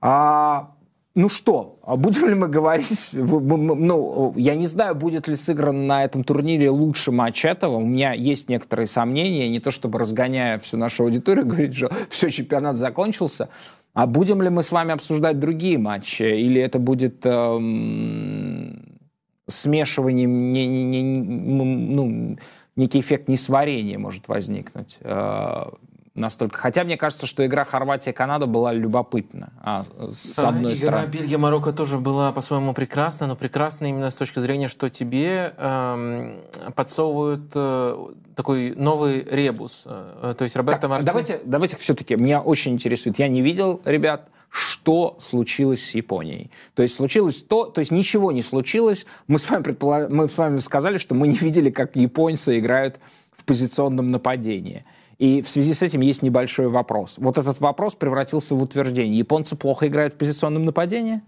А, 0.00 0.73
ну 1.16 1.28
что, 1.28 1.78
а 1.82 1.96
будем 1.96 2.28
ли 2.28 2.34
мы 2.34 2.48
говорить, 2.48 3.08
ну, 3.12 4.34
я 4.36 4.54
не 4.56 4.66
знаю, 4.66 4.94
будет 4.94 5.28
ли 5.28 5.36
сыгран 5.36 5.86
на 5.86 6.04
этом 6.04 6.24
турнире 6.24 6.70
лучший 6.70 7.12
матч 7.12 7.44
этого. 7.44 7.76
У 7.76 7.86
меня 7.86 8.12
есть 8.12 8.48
некоторые 8.48 8.86
сомнения, 8.88 9.48
не 9.48 9.60
то 9.60 9.70
чтобы 9.70 9.98
разгоняя 9.98 10.58
всю 10.58 10.76
нашу 10.76 11.04
аудиторию, 11.04 11.46
говорить, 11.46 11.76
что 11.76 11.90
все, 12.08 12.30
чемпионат 12.30 12.76
закончился. 12.76 13.48
А 13.92 14.06
будем 14.06 14.42
ли 14.42 14.48
мы 14.48 14.64
с 14.64 14.72
вами 14.72 14.92
обсуждать 14.92 15.38
другие 15.38 15.78
матчи? 15.78 16.24
Или 16.24 16.60
это 16.60 16.80
будет 16.80 17.24
эм, 17.24 18.98
смешивание, 19.46 20.26
не- 20.26 20.66
не- 20.66 21.02
не- 21.02 21.64
ну, 21.64 22.36
некий 22.74 22.98
эффект 22.98 23.28
несварения 23.28 23.98
может 23.98 24.26
возникнуть? 24.26 24.98
Э, 25.00 25.66
настолько. 26.14 26.58
Хотя 26.58 26.84
мне 26.84 26.96
кажется, 26.96 27.26
что 27.26 27.44
игра 27.44 27.64
Хорватия-Канада 27.64 28.46
была 28.46 28.72
любопытна. 28.72 29.52
А, 29.60 29.84
с 30.08 30.38
А, 30.38 30.48
одной 30.48 30.74
Игра 30.74 30.88
стороны. 30.88 31.06
Бельгия-Марокко 31.08 31.72
тоже 31.72 31.98
была 31.98 32.32
по-своему 32.32 32.72
прекрасна, 32.72 33.26
но 33.26 33.36
прекрасна 33.36 33.86
именно 33.86 34.10
с 34.10 34.16
точки 34.16 34.38
зрения, 34.38 34.68
что 34.68 34.88
тебе 34.88 35.54
эм, 35.56 36.40
подсовывают 36.74 37.50
э, 37.54 38.06
такой 38.36 38.74
новый 38.76 39.24
ребус. 39.24 39.82
Э, 39.86 40.34
То 40.38 40.44
есть 40.44 40.54
Роберто 40.56 40.82
Так, 40.82 40.90
Марти... 40.90 41.06
давайте, 41.06 41.40
давайте 41.44 41.76
все-таки, 41.76 42.14
меня 42.16 42.40
очень 42.40 42.72
интересует, 42.72 43.18
я 43.18 43.28
не 43.28 43.42
видел, 43.42 43.80
ребят, 43.84 44.28
что 44.50 45.16
случилось 45.18 45.84
с 45.84 45.94
Японией. 45.96 46.48
То 46.74 46.82
есть 46.84 46.94
случилось 46.94 47.42
то, 47.42 47.64
то 47.64 47.80
есть 47.80 47.90
ничего 47.90 48.30
не 48.30 48.42
случилось. 48.42 49.04
Мы 49.26 49.40
с 49.40 49.50
вами, 49.50 49.64
предпола- 49.64 50.08
мы 50.08 50.28
с 50.28 50.38
вами 50.38 50.60
сказали, 50.60 50.98
что 50.98 51.16
мы 51.16 51.26
не 51.26 51.36
видели, 51.36 51.70
как 51.70 51.96
японцы 51.96 52.56
играют 52.60 53.00
в 53.32 53.42
позиционном 53.44 54.12
нападении. 54.12 54.84
И 55.18 55.42
в 55.42 55.48
связи 55.48 55.74
с 55.74 55.82
этим 55.82 56.00
есть 56.00 56.22
небольшой 56.22 56.68
вопрос. 56.68 57.16
Вот 57.18 57.38
этот 57.38 57.60
вопрос 57.60 57.94
превратился 57.94 58.54
в 58.54 58.62
утверждение. 58.62 59.18
Японцы 59.18 59.56
плохо 59.56 59.86
играют 59.86 60.14
в 60.14 60.16
позиционном 60.16 60.64
нападении? 60.64 61.22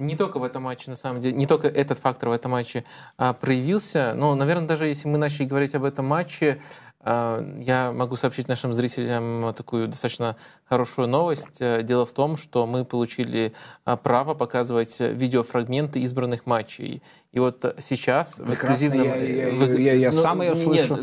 Не 0.00 0.16
только 0.16 0.38
в 0.40 0.42
этом 0.44 0.64
матче, 0.64 0.90
на 0.90 0.96
самом 0.96 1.20
деле, 1.20 1.36
не 1.36 1.46
только 1.46 1.68
этот 1.68 1.98
фактор 1.98 2.30
в 2.30 2.32
этом 2.32 2.50
матче 2.50 2.84
а, 3.16 3.32
проявился, 3.32 4.12
но, 4.16 4.34
наверное, 4.34 4.66
даже 4.66 4.88
если 4.88 5.06
мы 5.06 5.18
начали 5.18 5.44
говорить 5.46 5.72
об 5.76 5.84
этом 5.84 6.04
матче, 6.04 6.60
а, 6.98 7.46
я 7.60 7.92
могу 7.92 8.16
сообщить 8.16 8.48
нашим 8.48 8.72
зрителям 8.74 9.54
такую 9.54 9.86
достаточно 9.86 10.36
хорошую 10.64 11.06
новость. 11.06 11.60
Э, 11.60 11.82
Дело 11.82 12.06
в 12.06 12.12
том, 12.12 12.36
что 12.36 12.66
мы 12.66 12.84
получили 12.84 13.52
а, 13.84 13.96
право 13.96 14.34
показывать 14.34 14.96
видеофрагменты 14.98 16.00
избранных 16.00 16.44
матчей. 16.46 17.00
И 17.30 17.38
вот 17.38 17.76
сейчас 17.78 18.38
в 18.38 18.46
Прекрасно, 18.46 18.54
эксклюзивном... 18.74 19.06
я- 19.06 19.16
я- 19.16 19.50
в- 19.52 19.78
я- 19.78 19.92
я 19.94 20.10
ну, 20.10 20.16
сам 20.16 20.38
нет, 20.40 20.56
слышу 20.56 20.98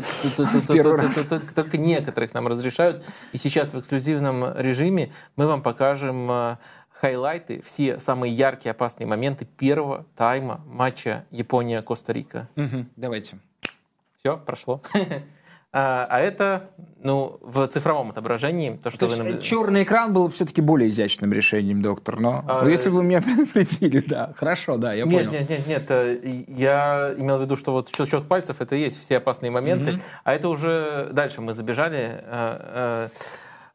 Только 1.54 1.78
некоторых 1.78 2.34
нам 2.34 2.46
разрешают. 2.48 3.04
И 3.32 3.38
сейчас 3.38 3.72
в 3.72 3.78
эксклюзивном 3.78 4.54
режиме 4.58 5.12
мы 5.36 5.46
вам 5.46 5.62
покажем 5.62 6.30
а, 6.30 6.58
хайлайты, 7.02 7.60
все 7.62 7.98
самые 7.98 8.32
яркие, 8.32 8.70
опасные 8.70 9.08
моменты 9.08 9.44
первого 9.44 10.06
тайма 10.16 10.60
матча 10.66 11.24
Япония-Коста-Рика. 11.32 12.48
Мгм, 12.54 12.88
давайте. 12.96 13.38
Все, 14.18 14.36
прошло. 14.38 14.80
А 15.74 16.06
а 16.10 16.20
это, 16.20 16.68
ну, 17.02 17.38
в 17.40 17.66
цифровом 17.66 18.10
отображении, 18.10 18.76
то, 18.76 18.90
что 18.90 18.98
То 18.98 19.06
вы 19.06 19.16
наблюдаете. 19.16 19.46
черный 19.46 19.84
экран 19.84 20.12
был 20.12 20.28
все-таки 20.28 20.60
более 20.60 20.90
изящным 20.90 21.32
решением, 21.32 21.80
доктор. 21.80 22.20
Но 22.20 22.44
А, 22.46 22.62
ну, 22.62 22.68
если 22.68 22.90
бы 22.90 22.96
вы 22.96 23.04
меня 23.04 23.22
предупредили, 23.22 24.00
да. 24.00 24.34
Хорошо, 24.36 24.76
да, 24.76 24.92
я 24.92 25.04
Нет, 25.06 25.14
понял. 25.30 25.30
нет, 25.32 25.48
нет, 25.48 25.66
нет. 25.66 25.84
э, 25.90 26.44
Я 26.46 27.14
имел 27.16 27.38
в 27.38 27.40
виду, 27.40 27.56
что 27.56 27.72
вот 27.72 27.88
щелчок 27.88 28.28
пальцев 28.28 28.60
это 28.60 28.76
и 28.76 28.80
есть 28.80 28.98
все 29.00 29.16
опасные 29.16 29.50
моменты, 29.50 29.98
а 30.24 30.34
это 30.34 30.50
уже 30.50 31.08
дальше 31.14 31.40
мы 31.40 31.54
забежали. 31.54 32.22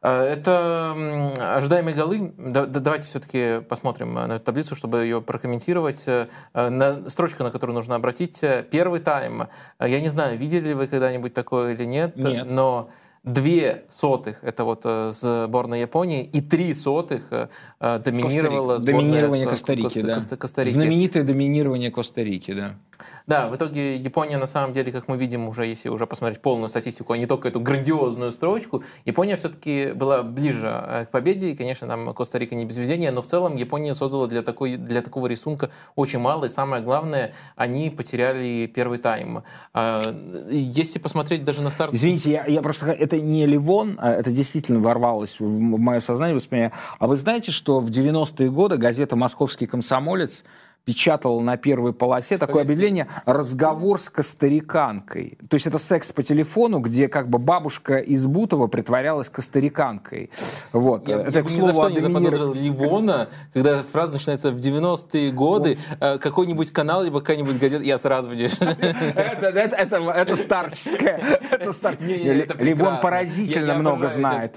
Э, 0.00 0.08
э, 0.08 0.08
Э, 0.08 0.22
это 0.24 1.56
ожидаемые 1.56 1.94
голы. 1.94 2.32
Давайте 2.36 3.08
все-таки 3.08 3.60
посмотрим 3.68 4.14
на 4.14 4.36
эту 4.36 4.44
таблицу, 4.44 4.74
чтобы 4.74 5.02
ее 5.02 5.20
прокомментировать. 5.20 6.04
Э, 6.06 6.28
на, 6.54 7.08
строчка, 7.10 7.44
на 7.44 7.50
которую 7.50 7.74
нужно 7.74 7.94
обратить. 7.94 8.40
Первый 8.70 9.00
тайм. 9.00 9.48
Я 9.80 10.00
не 10.00 10.08
знаю, 10.08 10.38
видели 10.38 10.68
ли 10.68 10.74
вы 10.74 10.86
когда-нибудь 10.86 11.34
такое 11.34 11.74
или 11.74 11.84
нет, 11.84 12.16
нет. 12.16 12.50
но 12.50 12.90
две 13.24 13.84
сотых 13.90 14.42
это 14.42 14.64
вот 14.64 14.82
э, 14.84 15.10
сборная 15.12 15.80
Японии 15.80 16.24
и 16.24 16.40
три 16.40 16.72
сотых 16.74 17.24
э, 17.30 17.48
э, 17.80 17.98
доминировала 17.98 18.78
сборная 18.78 19.02
Доминирование 19.02 19.46
Коста-Рики, 19.46 20.00
да. 20.00 20.36
Коста-Рики. 20.36 20.74
Знаменитое 20.74 21.24
доминирование 21.24 21.90
Коста-Рики, 21.90 22.54
да. 22.54 22.76
Да, 23.26 23.48
в 23.48 23.56
итоге 23.56 23.96
Япония, 23.96 24.38
на 24.38 24.46
самом 24.46 24.72
деле, 24.72 24.92
как 24.92 25.08
мы 25.08 25.16
видим 25.16 25.48
уже, 25.48 25.66
если 25.66 25.88
уже 25.88 26.06
посмотреть 26.06 26.40
полную 26.40 26.68
статистику, 26.68 27.12
а 27.12 27.18
не 27.18 27.26
только 27.26 27.48
эту 27.48 27.60
грандиозную 27.60 28.32
строчку, 28.32 28.82
Япония 29.04 29.36
все-таки 29.36 29.92
была 29.92 30.22
ближе 30.22 31.06
к 31.06 31.10
победе, 31.10 31.50
и, 31.50 31.56
конечно, 31.56 31.86
там 31.86 32.12
Коста-Рика 32.14 32.54
не 32.54 32.64
без 32.64 32.76
везения, 32.76 33.12
но 33.12 33.22
в 33.22 33.26
целом 33.26 33.56
Япония 33.56 33.94
создала 33.94 34.26
для, 34.26 34.42
такой, 34.42 34.76
для 34.76 35.02
такого 35.02 35.26
рисунка 35.26 35.70
очень 35.96 36.18
мало, 36.18 36.46
и 36.46 36.48
самое 36.48 36.82
главное, 36.82 37.34
они 37.56 37.90
потеряли 37.90 38.70
первый 38.72 38.98
тайм. 38.98 39.42
А, 39.74 40.02
если 40.50 40.98
посмотреть 40.98 41.44
даже 41.44 41.62
на 41.62 41.70
старт... 41.70 41.92
Извините, 41.94 42.32
я, 42.32 42.46
я 42.46 42.62
просто 42.62 42.86
это 42.86 43.18
не 43.18 43.46
Ливон, 43.46 43.96
а 43.98 44.10
это 44.12 44.30
действительно 44.30 44.80
ворвалось 44.80 45.40
в 45.40 45.46
мое 45.46 46.00
сознание, 46.00 46.34
воспоминание. 46.34 46.72
А 46.98 47.06
вы 47.06 47.16
знаете, 47.16 47.52
что 47.52 47.80
в 47.80 47.90
90-е 47.90 48.50
годы 48.50 48.76
газета 48.76 49.16
«Московский 49.16 49.66
комсомолец» 49.66 50.44
печатал 50.88 51.42
на 51.42 51.58
первой 51.58 51.92
полосе 51.92 52.38
такое 52.38 52.62
объявление 52.62 53.08
«Разговор 53.26 54.00
с 54.00 54.08
костариканкой». 54.08 55.36
То 55.50 55.56
есть 55.56 55.66
это 55.66 55.76
секс 55.76 56.12
по 56.12 56.22
телефону, 56.22 56.78
где 56.78 57.08
как 57.08 57.28
бы 57.28 57.38
бабушка 57.38 57.98
из 57.98 58.26
Бутова 58.26 58.68
притворялась 58.68 59.28
костариканкой. 59.28 60.30
Вот. 60.72 61.06
Я, 61.06 61.20
это, 61.20 61.40
я 61.40 61.44
к 61.44 61.50
слову, 61.50 61.68
ни 61.68 61.72
за 61.72 61.80
что 61.82 61.90
не 61.90 62.00
заподозрил 62.00 62.54
Ливона, 62.54 63.28
когда 63.52 63.82
фраза 63.82 64.14
начинается 64.14 64.50
в 64.50 64.56
90-е 64.56 65.30
годы, 65.30 65.78
э, 66.00 66.16
какой-нибудь 66.16 66.70
канал, 66.70 67.02
либо 67.02 67.20
какая-нибудь 67.20 67.58
газета, 67.58 67.84
я 67.84 67.98
сразу 67.98 68.30
видишь. 68.30 68.52
Это 68.58 70.36
старческое. 70.36 71.38
Ливон 72.60 73.00
поразительно 73.00 73.74
много 73.74 74.08
знает. 74.08 74.56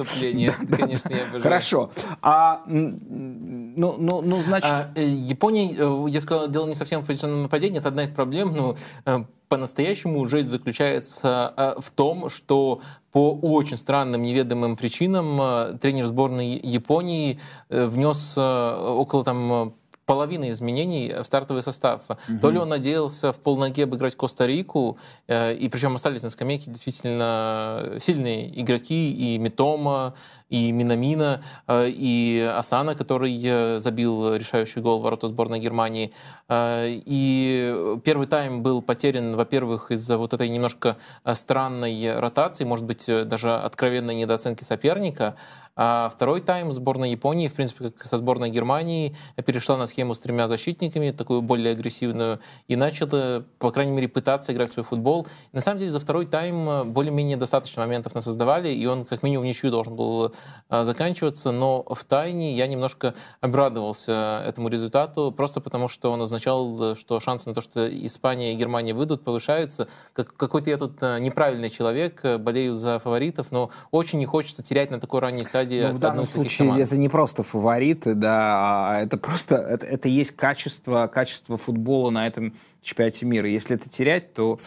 Конечно, 0.78 1.10
я. 1.10 1.42
Хорошо. 1.42 1.92
А, 2.22 2.62
ну, 2.68 3.96
ну, 3.98 4.22
ну, 4.22 4.38
значит... 4.38 4.72
А, 4.72 4.92
э, 4.96 5.06
Япония, 5.06 5.74
э, 5.78 6.08
сказал, 6.22 6.48
дело 6.48 6.68
не 6.68 6.76
совсем 6.76 7.02
в 7.02 7.08
позиционном 7.08 7.44
нападении, 7.44 7.80
это 7.80 7.90
одна 7.90 8.04
из 8.04 8.12
проблем, 8.12 8.56
но 8.56 8.76
э, 9.06 9.26
по-настоящему 9.50 10.26
жесть 10.26 10.50
заключается 10.50 11.76
в 11.80 11.92
том, 11.92 12.30
что 12.30 12.82
по 13.12 13.34
очень 13.34 13.76
странным, 13.76 14.22
неведомым 14.22 14.78
причинам 14.78 15.78
тренер 15.80 16.06
сборной 16.06 16.58
Японии 16.58 17.38
внес 17.70 18.38
около 18.38 19.26
там 19.26 19.74
половина 20.12 20.50
изменений 20.50 21.14
в 21.24 21.24
стартовый 21.24 21.64
состав. 21.64 22.02
Угу. 22.10 22.40
То 22.42 22.52
ли 22.52 22.60
он 22.60 22.68
надеялся 22.68 23.32
в 23.32 23.40
полноге 23.40 23.86
обыграть 23.86 24.18
Коста-Рику, 24.18 24.98
э, 25.28 25.54
и 25.54 25.70
причем 25.70 25.96
остались 25.96 26.22
на 26.22 26.30
скамейке 26.30 26.70
действительно 26.70 27.94
сильные 27.98 28.62
игроки, 28.62 29.14
и 29.14 29.38
Митома, 29.38 30.14
и 30.52 30.72
Минамина, 30.74 31.42
э, 31.68 31.90
и 31.90 32.40
Асана, 32.40 32.94
который 32.94 33.42
э, 33.44 33.80
забил 33.80 34.36
решающий 34.36 34.82
гол 34.82 35.00
в 35.00 35.04
ворота 35.04 35.28
сборной 35.28 35.60
Германии. 35.60 36.12
Э, 36.50 36.88
и 36.90 37.98
первый 38.04 38.28
тайм 38.28 38.62
был 38.62 38.82
потерян, 38.82 39.36
во-первых, 39.36 39.92
из-за 39.92 40.18
вот 40.18 40.34
этой 40.34 40.50
немножко 40.50 40.98
странной 41.34 42.20
ротации, 42.20 42.66
может 42.66 42.86
быть, 42.86 43.06
даже 43.08 43.56
откровенной 43.56 44.14
недооценки 44.14 44.64
соперника. 44.64 45.36
А 45.76 46.10
второй 46.14 46.42
тайм 46.42 46.72
сборная 46.72 47.10
Японии, 47.10 47.48
в 47.48 47.54
принципе, 47.54 47.92
как 47.92 48.06
со 48.06 48.18
сборной 48.18 48.50
Германии, 48.50 49.16
перешла 49.46 49.78
на 49.78 49.88
схему 49.88 50.14
с 50.14 50.20
тремя 50.20 50.48
защитниками, 50.48 51.12
такую 51.12 51.42
более 51.42 51.72
агрессивную, 51.72 52.40
и 52.68 52.76
начала, 52.76 53.46
по 53.60 53.72
крайней 53.72 53.94
мере, 53.94 54.08
пытаться 54.08 54.54
играть 54.54 54.70
в 54.70 54.74
свой 54.74 54.84
футбол. 54.84 55.28
И 55.52 55.56
на 55.56 55.62
самом 55.62 55.80
деле 55.80 55.92
за 55.92 56.00
второй 56.00 56.26
тайм 56.26 56.92
более-менее 56.92 57.38
достаточно 57.38 57.82
моментов 57.84 58.16
нас 58.16 58.26
создавали, 58.26 58.70
и 58.70 58.86
он 58.86 59.06
как 59.06 59.24
минимум 59.24 59.46
ничью 59.46 59.72
должен 59.72 59.96
был 59.96 60.34
а, 60.70 60.84
заканчиваться, 60.84 61.52
но 61.52 61.84
в 61.84 62.04
тайне 62.04 62.54
я 62.56 62.68
немножко 62.68 63.16
обрадовался 63.40 64.44
этому 64.46 64.68
результату, 64.68 65.32
просто 65.32 65.62
потому 65.62 65.88
что 65.88 66.12
он 66.12 66.22
означал, 66.22 66.96
что 66.96 67.20
шансы 67.20 67.48
на 67.50 67.56
то, 67.56 67.62
что 67.62 67.88
Испания 68.06 68.54
и 68.54 68.56
Германия 68.56 68.94
выйдут, 68.94 69.24
повышаются. 69.24 69.88
Как, 70.14 70.36
какой-то 70.36 70.70
я 70.70 70.78
тут 70.78 71.02
неправильный 71.02 71.70
человек, 71.70 72.24
болею 72.40 72.76
за 72.76 73.00
фаворитов, 73.00 73.52
но 73.52 73.72
очень 73.92 74.20
не 74.20 74.26
хочется 74.26 74.62
терять 74.62 74.92
на 74.92 75.00
такой 75.00 75.22
ранней 75.22 75.44
стадии. 75.44 75.61
Но 75.64 75.92
в 75.92 76.00
данном 76.00 76.26
случае 76.26 76.82
это 76.82 76.98
не 76.98 77.10
просто 77.10 77.44
фавориты, 77.44 78.14
да, 78.14 78.92
а 78.92 79.02
это 79.02 79.18
просто 79.18 79.56
это, 79.56 79.86
это 79.86 80.08
есть 80.08 80.36
качество, 80.36 81.08
качество 81.08 81.58
футбола 81.58 82.10
на 82.10 82.28
этом 82.28 82.54
чемпионате 82.82 83.26
мира. 83.26 83.48
Если 83.50 83.76
это 83.76 83.90
терять, 83.90 84.34
то 84.34 84.60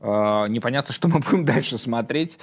а, 0.00 0.46
непонятно, 0.46 0.92
что 0.94 1.08
мы 1.08 1.20
будем 1.20 1.44
дальше 1.44 1.78
смотреть. 1.78 2.38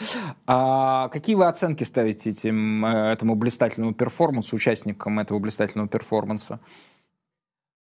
А 0.47 1.09
какие 1.09 1.36
вы 1.36 1.45
оценки 1.45 1.84
ставите 1.84 2.32
этим, 2.32 2.86
э, 2.86 3.11
этому 3.13 3.36
блистательному 3.36 3.93
перформансу, 3.93 4.55
участникам 4.55 5.20
этого 5.20 5.39
блистательного 5.39 5.88
перформанса? 5.88 6.59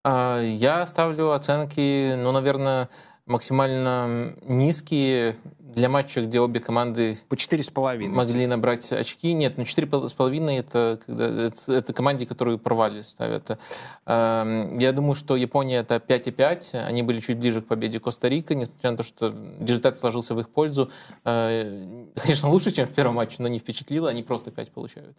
А, 0.03 0.41
я 0.41 0.85
ставлю 0.85 1.31
оценки, 1.31 2.15
ну, 2.15 2.31
наверное, 2.31 2.89
максимально 3.25 4.35
низкие 4.41 5.35
для 5.73 5.89
матча, 5.89 6.21
где 6.21 6.39
обе 6.39 6.59
команды 6.59 7.17
по 7.27 7.37
четыре 7.37 7.63
с 7.63 7.69
половиной 7.69 8.15
могли 8.15 8.47
набрать 8.47 8.91
очки. 8.91 9.33
Нет, 9.33 9.57
ну 9.57 9.65
четыре 9.65 9.87
с 10.07 10.13
половиной 10.13 10.57
это, 10.57 10.99
когда, 11.05 11.45
это, 11.45 11.73
это 11.73 11.93
команде, 11.93 12.25
которую 12.25 12.57
провали 12.59 13.01
ставят. 13.01 13.59
Эм, 14.05 14.77
я 14.79 14.91
думаю, 14.91 15.13
что 15.15 15.35
Япония 15.35 15.77
это 15.77 15.95
5,5. 15.95 16.85
Они 16.85 17.03
были 17.03 17.19
чуть 17.19 17.37
ближе 17.37 17.61
к 17.61 17.67
победе 17.67 17.99
Коста-Рика, 17.99 18.55
несмотря 18.55 18.91
на 18.91 18.97
то, 18.97 19.03
что 19.03 19.35
результат 19.59 19.97
сложился 19.97 20.35
в 20.35 20.39
их 20.39 20.49
пользу. 20.49 20.91
Э, 21.23 22.05
конечно, 22.15 22.49
лучше, 22.49 22.71
чем 22.71 22.85
в 22.85 22.93
первом 22.93 23.15
матче, 23.15 23.37
но 23.39 23.47
не 23.47 23.59
впечатлило. 23.59 24.09
Они 24.09 24.23
просто 24.23 24.51
5 24.51 24.71
получают. 24.71 25.17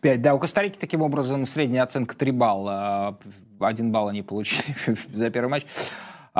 5, 0.00 0.22
да. 0.22 0.34
У 0.34 0.38
Коста-Рики 0.38 0.78
таким 0.78 1.02
образом 1.02 1.46
средняя 1.46 1.84
оценка 1.84 2.16
3 2.16 2.30
балла. 2.30 3.18
Один 3.60 3.92
балл 3.92 4.08
они 4.08 4.22
получили 4.22 4.74
за 5.12 5.30
первый 5.30 5.48
матч. 5.48 5.66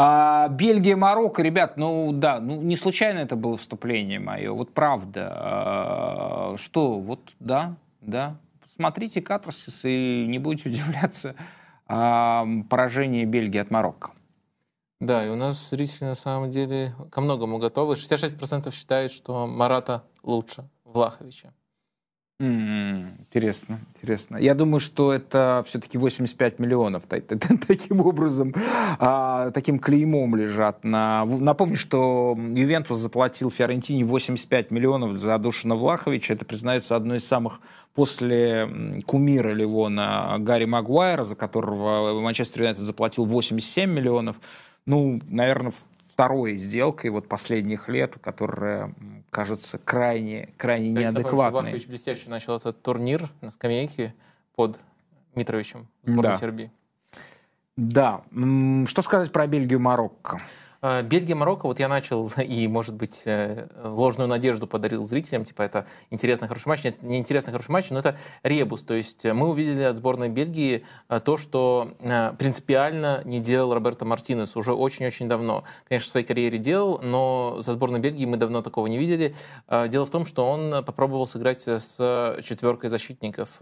А, 0.00 0.46
Бельгия, 0.46 0.94
Марокко, 0.94 1.42
ребят, 1.42 1.76
ну 1.76 2.12
да, 2.12 2.38
ну 2.38 2.62
не 2.62 2.76
случайно 2.76 3.18
это 3.18 3.34
было 3.34 3.56
вступление 3.56 4.20
мое, 4.20 4.52
вот 4.52 4.72
правда. 4.72 5.32
А, 5.34 6.54
что, 6.56 7.00
вот 7.00 7.18
да, 7.40 7.74
да. 8.00 8.36
Смотрите 8.76 9.20
катарсис 9.20 9.80
и 9.82 10.24
не 10.28 10.38
будете 10.38 10.68
удивляться 10.68 11.34
а, 11.88 12.46
поражение 12.70 13.24
Бельгии 13.24 13.58
от 13.58 13.72
Марокко. 13.72 14.12
Да, 15.00 15.26
и 15.26 15.30
у 15.30 15.34
нас 15.34 15.70
зрители 15.70 16.04
на 16.04 16.14
самом 16.14 16.48
деле 16.48 16.94
ко 17.10 17.20
многому 17.20 17.58
готовы. 17.58 17.94
66% 17.94 18.72
считают, 18.72 19.10
что 19.10 19.48
Марата 19.48 20.04
лучше 20.22 20.68
Влаховича. 20.84 21.52
Интересно, 22.40 23.80
интересно. 23.96 24.36
Я 24.36 24.54
думаю, 24.54 24.78
что 24.78 25.12
это 25.12 25.64
все-таки 25.66 25.98
85 25.98 26.60
миллионов 26.60 27.02
таким 27.06 28.00
образом, 28.00 28.54
а, 29.00 29.50
таким 29.50 29.80
клеймом 29.80 30.36
лежат. 30.36 30.84
На... 30.84 31.24
Напомню, 31.24 31.76
что 31.76 32.38
Ювентус 32.38 33.00
заплатил 33.00 33.50
Фиорентине 33.50 34.04
85 34.04 34.70
миллионов 34.70 35.16
за 35.16 35.36
Душина 35.38 35.74
Влаховича. 35.74 36.34
Это 36.34 36.44
признается 36.44 36.94
одной 36.94 37.16
из 37.16 37.26
самых 37.26 37.60
после 37.94 39.02
кумира 39.06 39.52
Ливона 39.52 40.36
Гарри 40.38 40.66
Магуайра, 40.66 41.24
за 41.24 41.34
которого 41.34 42.20
Манчестер 42.20 42.62
Юнайтед 42.62 42.84
заплатил 42.84 43.24
87 43.24 43.90
миллионов. 43.90 44.36
Ну, 44.86 45.20
наверное, 45.28 45.72
второй 46.18 46.56
сделкой 46.56 47.10
вот 47.10 47.28
последних 47.28 47.88
лет, 47.88 48.18
которая 48.20 48.92
кажется 49.30 49.78
крайне, 49.78 50.52
крайне 50.56 50.92
То 50.92 51.00
неадекватной. 51.00 51.60
Влахович 51.62 51.86
блестяще 51.86 52.28
начал 52.28 52.56
этот 52.56 52.82
турнир 52.82 53.30
на 53.40 53.52
скамейке 53.52 54.16
под 54.56 54.80
Митровичем 55.36 55.86
в 56.02 56.20
да. 56.20 56.32
Сербии. 56.32 56.72
Да. 57.76 58.22
Что 58.32 59.02
сказать 59.02 59.30
про 59.30 59.46
Бельгию-Марокко? 59.46 60.40
Э, 60.80 61.02
Бельгия, 61.02 61.34
Марокко, 61.34 61.66
вот 61.66 61.80
я 61.80 61.88
начал 61.88 62.30
и, 62.38 62.68
может 62.68 62.94
быть, 62.94 63.22
э, 63.24 63.68
ложную 63.82 64.28
надежду 64.28 64.66
подарил 64.66 65.02
зрителям, 65.02 65.44
типа 65.44 65.62
это 65.62 65.86
интересный, 66.10 66.48
хороший 66.48 66.68
матч. 66.68 66.84
Нет, 66.84 67.02
не 67.02 67.18
интересный, 67.18 67.52
хороший 67.52 67.70
матч, 67.70 67.90
но 67.90 67.98
это 67.98 68.16
ребус. 68.42 68.84
То 68.84 68.94
есть 68.94 69.24
э, 69.24 69.32
мы 69.32 69.48
увидели 69.48 69.82
от 69.82 69.96
сборной 69.96 70.28
Бельгии 70.28 70.84
то, 71.24 71.36
что 71.36 71.92
принципиально 72.38 73.22
не 73.24 73.40
делал 73.40 73.74
Роберто 73.74 74.04
Мартинес 74.04 74.56
уже 74.56 74.72
очень-очень 74.72 75.28
давно. 75.28 75.64
Конечно, 75.88 76.08
в 76.08 76.12
своей 76.12 76.26
карьере 76.26 76.58
делал, 76.58 77.00
но 77.02 77.56
за 77.60 77.72
сборной 77.72 78.00
Бельгии 78.00 78.24
мы 78.26 78.36
давно 78.36 78.62
такого 78.62 78.86
не 78.86 78.98
видели. 78.98 79.34
Дело 79.88 80.06
в 80.06 80.10
том, 80.10 80.24
что 80.24 80.48
он 80.48 80.84
попробовал 80.84 81.26
сыграть 81.26 81.66
с 81.66 82.36
четверкой 82.42 82.90
защитников. 82.90 83.60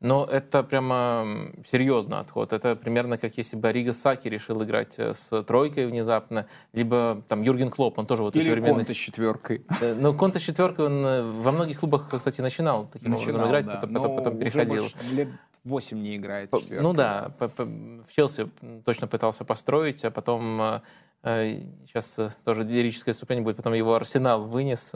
Но 0.00 0.24
это 0.24 0.62
прямо 0.62 1.52
серьезный 1.64 2.18
отход. 2.18 2.52
Это 2.52 2.76
примерно 2.76 3.18
как 3.18 3.36
если 3.36 3.56
бы 3.56 3.70
Рига 3.72 3.92
Саки 3.92 4.28
решил 4.28 4.62
играть 4.62 4.98
с 4.98 5.42
тройкой 5.42 5.86
внезапно 5.86 6.46
либо 6.72 7.22
там 7.28 7.42
Юрген 7.42 7.70
Клоп, 7.70 7.98
он 7.98 8.06
тоже 8.06 8.22
вот 8.22 8.36
Или 8.36 8.44
современный... 8.44 8.76
Конте 8.76 8.94
с 8.94 8.96
четверкой. 8.96 9.64
Ну, 9.98 10.14
Конте 10.14 10.38
с 10.38 10.42
четверкой, 10.42 10.86
он 10.86 11.40
во 11.42 11.52
многих 11.52 11.80
клубах, 11.80 12.10
кстати, 12.10 12.40
начинал 12.40 12.86
таким 12.92 13.10
начинал, 13.10 13.28
образом 13.28 13.48
играть, 13.48 13.64
да. 13.64 13.74
потом, 13.74 13.94
потом, 13.94 14.16
потом 14.16 14.38
переходил. 14.38 14.84
лет 15.12 15.28
8 15.64 15.98
не 16.00 16.16
играет. 16.16 16.50
Четверка. 16.50 16.82
Ну 16.82 16.92
да, 16.92 17.32
в 17.38 18.12
Челси 18.14 18.48
точно 18.84 19.08
пытался 19.08 19.44
построить, 19.44 20.04
а 20.04 20.10
потом 20.10 20.80
сейчас 21.22 22.18
тоже 22.44 22.62
лирическое 22.62 23.12
вступление 23.12 23.42
будет, 23.42 23.56
потом 23.56 23.72
его 23.72 23.94
Арсенал 23.94 24.44
вынес, 24.44 24.94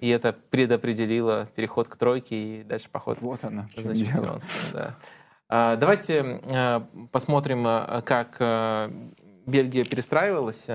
и 0.00 0.08
это 0.08 0.34
предопределило 0.50 1.48
переход 1.54 1.88
к 1.88 1.96
тройке 1.96 2.60
и 2.60 2.62
дальше 2.62 2.90
поход 2.90 3.18
вот 3.22 3.42
она, 3.42 3.68
за 3.74 3.96
чемпионством. 3.96 4.72
Да. 4.72 4.96
А, 5.48 5.76
давайте 5.76 6.40
посмотрим, 7.12 7.64
как 8.04 8.36
Бельгия 9.46 9.84
перестраивалась. 9.84 10.68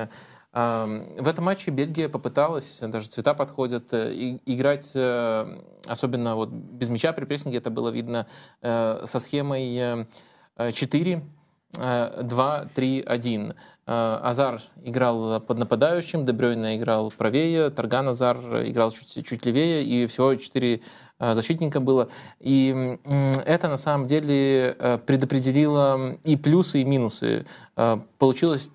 В 0.53 1.27
этом 1.27 1.45
матче 1.45 1.71
Бельгия 1.71 2.09
попыталась, 2.09 2.79
даже 2.81 3.07
цвета 3.07 3.33
подходят, 3.33 3.93
э, 3.93 4.37
играть, 4.45 4.91
э, 4.95 5.61
особенно 5.85 6.35
вот 6.35 6.49
без 6.49 6.89
мяча 6.89 7.13
при 7.13 7.23
прессинге, 7.23 7.59
это 7.59 7.69
было 7.69 7.87
видно, 7.87 8.27
э, 8.61 9.05
со 9.05 9.19
схемой 9.19 10.07
4 10.57 11.23
2, 11.73 12.65
3, 12.75 13.01
1. 13.01 13.53
Азар 13.85 14.61
играл 14.83 15.41
под 15.41 15.57
нападающим, 15.57 16.23
Дебрёйна 16.23 16.77
играл 16.77 17.11
правее, 17.17 17.69
Тарган 17.71 18.07
Азар 18.07 18.37
играл 18.65 18.91
чуть, 18.91 19.25
чуть 19.25 19.45
левее, 19.45 19.83
и 19.83 20.05
всего 20.05 20.35
четыре 20.35 20.81
э, 21.19 21.33
защитника 21.33 21.79
было. 21.79 22.07
И 22.39 22.99
это 23.45 23.67
на 23.67 23.77
самом 23.77 24.07
деле 24.07 24.75
э, 24.77 24.99
предопределило 25.05 26.17
и 26.23 26.37
плюсы, 26.37 26.81
и 26.81 26.85
минусы. 26.85 27.45
Э, 27.75 27.99
получилось 28.19 28.69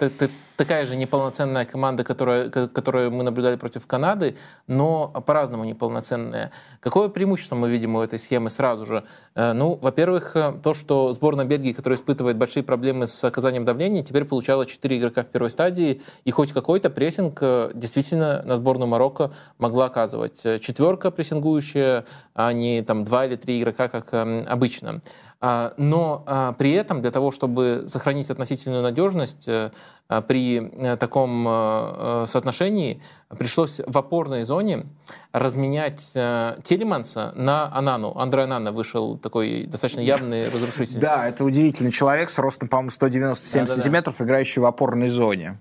такая 0.56 0.86
же 0.86 0.96
неполноценная 0.96 1.64
команда, 1.64 2.02
которая, 2.02 2.50
которую 2.50 3.10
мы 3.12 3.22
наблюдали 3.22 3.56
против 3.56 3.86
Канады, 3.86 4.36
но 4.66 5.08
по-разному 5.08 5.64
неполноценная. 5.64 6.50
Какое 6.80 7.08
преимущество 7.08 7.56
мы 7.56 7.70
видим 7.70 7.94
у 7.94 8.00
этой 8.00 8.18
схемы 8.18 8.50
сразу 8.50 8.86
же? 8.86 9.04
Э, 9.34 9.52
ну, 9.52 9.78
во-первых, 9.80 10.34
э, 10.34 10.54
то, 10.62 10.74
что 10.74 11.12
сборная 11.12 11.44
Бельгии, 11.44 11.72
которая 11.72 11.98
испытывает 11.98 12.36
большие 12.36 12.62
проблемы 12.62 13.06
с 13.06 13.22
оказанием 13.22 13.64
давления, 13.64 14.02
теперь 14.02 14.24
получала 14.24 14.66
4 14.66 14.95
игрока 14.98 15.22
в 15.22 15.28
первой 15.28 15.50
стадии, 15.50 16.00
и 16.24 16.30
хоть 16.30 16.52
какой-то 16.52 16.90
прессинг 16.90 17.38
э, 17.40 17.70
действительно 17.74 18.42
на 18.44 18.56
сборную 18.56 18.88
Марокко 18.88 19.32
могла 19.58 19.86
оказывать. 19.86 20.42
Четверка 20.60 21.10
прессингующая, 21.10 22.04
а 22.34 22.52
не 22.52 22.82
там 22.82 23.04
два 23.04 23.26
или 23.26 23.36
три 23.36 23.60
игрока, 23.60 23.88
как 23.88 24.12
эм, 24.12 24.44
обычно. 24.46 25.02
А, 25.38 25.74
но 25.76 26.24
а, 26.26 26.52
при 26.52 26.72
этом 26.72 27.00
для 27.02 27.10
того, 27.10 27.30
чтобы 27.30 27.84
сохранить 27.86 28.30
относительную 28.30 28.82
надежность 28.82 29.46
э, 29.46 29.70
а, 30.08 30.22
при 30.22 30.58
э, 30.58 30.96
таком 30.96 31.46
э, 31.46 32.24
соотношении, 32.26 33.02
пришлось 33.38 33.80
в 33.86 33.98
опорной 33.98 34.44
зоне 34.44 34.86
разменять 35.32 36.12
Телеманса 36.12 37.32
на 37.34 37.70
Анану. 37.74 38.16
Андре 38.16 38.44
Анана 38.44 38.72
вышел 38.72 39.18
такой 39.18 39.66
достаточно 39.66 40.00
явный 40.00 40.44
разрушитель. 40.44 41.00
Да, 41.00 41.28
это 41.28 41.44
удивительный 41.44 41.90
человек 41.90 42.30
с 42.30 42.38
ростом, 42.38 42.68
по-моему, 42.68 42.90
197 42.90 43.66
сантиметров, 43.66 44.20
играющий 44.20 44.62
в 44.62 44.66
опорной 44.66 45.10
зоне. 45.10 45.58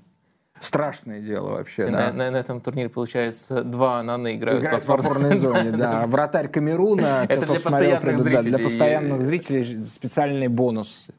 Страшное 0.58 1.20
дело 1.20 1.49
вообще, 1.49 1.88
да. 1.88 1.91
На, 1.91 2.14
на, 2.14 2.32
на 2.32 2.38
этом 2.38 2.62
турнире, 2.62 2.88
получается, 2.89 3.62
два 3.64 4.01
наны 4.03 4.36
играют, 4.36 4.64
играют 4.64 4.86
в 4.86 4.89
опорной 4.89 5.36
зоне, 5.36 5.72
да. 5.72 6.03
Вратарь 6.03 6.47
Камеруна. 6.47 7.26
Это 7.30 7.45
для 7.45 7.60
постоянных 7.60 8.20
зрителей. 8.20 8.49
Для 8.49 8.60
постоянных 8.60 9.22
зрителей 9.22 9.84
специальный 9.84 10.47
бонус. 10.47 11.10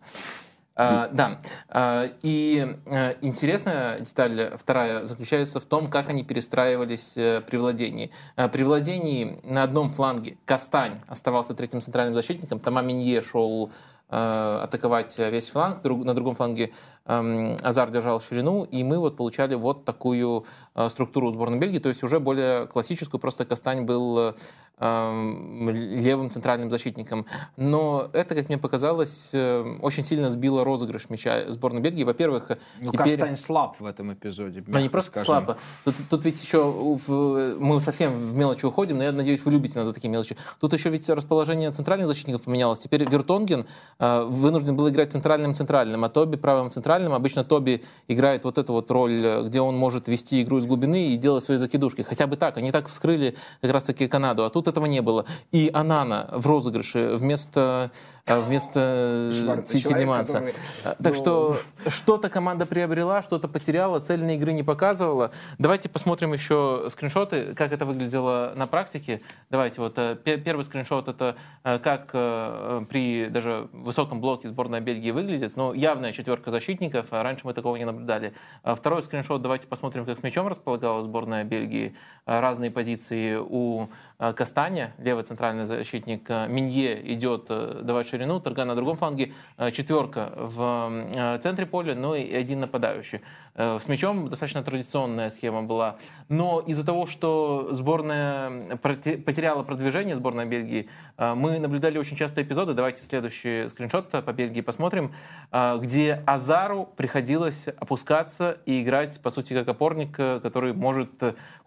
А, 0.78 1.09
да. 1.12 1.39
А, 1.68 2.11
и 2.22 2.76
а, 2.87 3.16
интересная 3.20 4.01
деталь 4.01 4.53
вторая 4.57 5.05
заключается 5.05 5.61
в 5.61 5.64
том, 5.64 5.87
как 5.87 6.11
они 6.11 6.22
перестраивались 6.22 7.14
э, 7.16 7.41
при 7.41 7.57
владении. 7.57 8.11
А, 8.37 8.49
при 8.49 8.62
владении 8.62 9.41
на 9.43 9.62
одном 9.62 9.91
фланге 9.91 10.37
Кастань 10.45 10.97
оставался 11.09 11.55
третьим 11.55 11.80
центральным 11.80 12.14
защитником, 12.14 12.59
Тома 12.59 12.82
Минье 12.82 13.22
шел 13.22 13.70
Э, 13.70 13.95
атаковать 14.09 15.18
весь 15.18 15.50
фланг, 15.50 15.82
на 15.82 16.14
другом 16.14 16.34
фланге 16.34 16.72
эм, 17.07 17.57
Азар 17.62 17.90
держал 17.90 18.20
ширину, 18.20 18.64
и 18.64 18.84
мы 18.84 18.98
вот 18.98 19.16
получали 19.16 19.54
вот 19.54 19.84
такую 19.84 20.44
э, 20.74 20.88
структуру 20.88 21.30
сборной 21.30 21.59
Бельгии, 21.59 21.80
то 21.80 21.88
есть 21.88 22.04
уже 22.04 22.20
более 22.20 22.66
классическую, 22.66 23.20
просто 23.20 23.44
Кастань 23.44 23.82
был 23.82 24.18
эм, 24.18 24.34
левым 24.79 26.31
центральным 26.31 26.70
защитником. 26.70 27.27
Но 27.57 28.11
это, 28.12 28.35
как 28.35 28.49
мне 28.49 28.59
показалось, 28.59 29.31
э, 29.33 29.79
очень 29.81 30.05
сильно 30.05 30.29
сбило 30.29 30.64
розыгрыш 30.64 31.09
мяча 31.09 31.51
сборной 31.51 31.81
Бельгии. 31.81 32.05
Во-первых, 32.05 32.51
ну, 32.81 32.91
теперь... 32.91 33.16
Кастань 33.16 33.37
слаб 33.37 33.81
в 33.81 33.87
этом 33.87 34.12
эпизоде. 34.12 34.62
Ну, 34.66 34.79
не 34.79 34.89
просто 34.89 35.12
скажем. 35.12 35.27
слабо. 35.27 35.57
Тут, 35.85 35.95
тут 36.11 36.24
ведь 36.24 36.43
еще 36.43 36.64
в... 36.64 37.59
мы 37.59 37.81
совсем 37.81 38.12
в 38.12 38.35
мелочи 38.35 38.66
уходим, 38.66 38.99
но 38.99 39.05
я 39.05 39.12
надеюсь, 39.12 39.45
вы 39.45 39.53
любите 39.53 39.79
нас 39.79 39.87
за 39.87 39.95
такие 39.95 40.11
мелочи. 40.11 40.37
Тут 40.61 40.72
еще 40.72 40.91
ведь 40.91 41.09
расположение 41.09 41.70
центральных 41.70 42.07
защитников 42.07 42.43
поменялось. 42.43 42.79
Теперь 42.79 43.09
Вертонген 43.09 43.66
Э, 43.99 44.24
вынужден 44.24 44.77
был 44.77 44.89
играть 44.89 45.12
центральным-центральным, 45.12 46.05
а 46.05 46.09
Тоби 46.09 46.37
правым-центральным. 46.37 47.12
Обычно 47.12 47.45
Тоби 47.45 47.83
играет 48.09 48.45
вот 48.45 48.59
эту 48.59 48.72
вот 48.72 48.91
роль, 48.91 49.24
э, 49.24 49.43
где 49.47 49.61
он 49.61 49.77
может 49.77 50.09
вести 50.09 50.43
игру 50.43 50.59
из 50.59 50.66
глубины 50.66 51.09
и 51.12 51.16
делать 51.16 51.45
свои 51.45 51.57
закидушки. 51.57 52.03
Хотя 52.03 52.27
бы 52.27 52.37
так. 52.37 52.57
Они 52.59 52.70
так 52.72 52.89
вскрыли 52.89 53.37
как 53.61 53.70
раз-таки 53.70 54.09
Канаду, 54.09 54.45
а 54.45 54.51
тут 54.51 54.65
этого 54.66 54.86
не 54.86 55.02
было. 55.02 55.24
И 55.52 55.70
Анана 55.72 56.28
в 56.32 56.46
розыгрыше 56.46 57.16
вместо 57.16 57.90
а 58.27 58.41
вместо 58.41 59.31
Телеманса. 59.66 60.41
Который... 60.41 61.03
Так 61.03 61.14
что 61.14 61.59
что-то 61.87 62.29
команда 62.29 62.66
приобрела, 62.66 63.22
что-то 63.22 63.47
потеряла, 63.47 64.01
цельной 64.01 64.35
игры 64.35 64.53
не 64.53 64.64
показывала. 64.64 65.31
Давайте 65.59 65.89
посмотрим 65.89 66.33
еще 66.33 66.89
скриншоты, 66.91 67.55
как 67.55 67.72
это 67.72 67.85
выглядело 67.85 68.53
на 68.57 68.66
практике. 68.66 69.20
Давайте 69.49 69.81
вот 69.81 69.95
э, 69.99 70.16
первый 70.16 70.64
скриншот 70.64 71.07
это 71.07 71.37
э, 71.62 71.79
как 71.79 72.11
э, 72.14 72.85
при 72.91 73.29
даже 73.29 73.68
высоком 73.72 74.20
блоке 74.20 74.49
сборная 74.49 74.81
Бельгии 74.81 75.12
выглядит. 75.12 75.57
Ну, 75.57 75.72
явная 75.72 76.11
четверка 76.11 76.51
защитников, 76.51 77.12
а 77.12 77.22
раньше 77.22 77.47
мы 77.47 77.55
такого 77.55 77.77
не 77.77 77.85
наблюдали. 77.85 78.33
А 78.64 78.74
второй 78.74 79.05
скриншот, 79.05 79.41
давайте 79.41 79.68
посмотрим, 79.68 80.05
как 80.05 80.18
с 80.18 80.24
мячом 80.24 80.49
располагала 80.49 81.01
сборная 81.05 81.45
Бельгии. 81.45 81.95
Разные 82.24 82.72
позиции 82.72 83.37
у 83.37 83.89
Кастаня, 84.18 84.95
левый 84.99 85.22
центральный 85.22 85.66
защитник. 85.66 86.29
Минье 86.49 87.12
идет 87.12 87.47
давать 87.47 88.09
ширину, 88.16 88.40
Торга 88.40 88.64
на 88.64 88.74
другом 88.74 88.96
фланге, 88.96 89.32
э, 89.58 89.70
четверка 89.70 90.32
в 90.36 91.06
э, 91.14 91.38
центре 91.42 91.66
поля, 91.66 91.94
ну 91.94 92.14
и 92.14 92.34
один 92.34 92.60
нападающий. 92.60 93.20
Э, 93.54 93.78
с 93.78 93.88
мячом 93.88 94.28
достаточно 94.28 94.62
традиционная 94.62 95.28
схема 95.30 95.62
была. 95.62 95.96
Но 96.28 96.60
из-за 96.60 96.84
того, 96.84 97.06
что 97.06 97.68
сборная 97.72 98.76
потеряла 98.76 99.62
продвижение, 99.62 100.16
сборная 100.16 100.46
Бельгии, 100.46 100.88
мы 101.18 101.58
наблюдали 101.58 101.98
очень 101.98 102.16
часто 102.16 102.42
эпизоды, 102.42 102.74
давайте 102.74 103.02
следующий 103.02 103.68
скриншот 103.68 104.10
по 104.10 104.32
Бельгии 104.32 104.60
посмотрим, 104.60 105.12
где 105.52 106.22
Азару 106.26 106.88
приходилось 106.96 107.68
опускаться 107.68 108.58
и 108.66 108.82
играть, 108.82 109.20
по 109.22 109.30
сути, 109.30 109.54
как 109.54 109.68
опорник, 109.68 110.16
который 110.16 110.72
может 110.72 111.10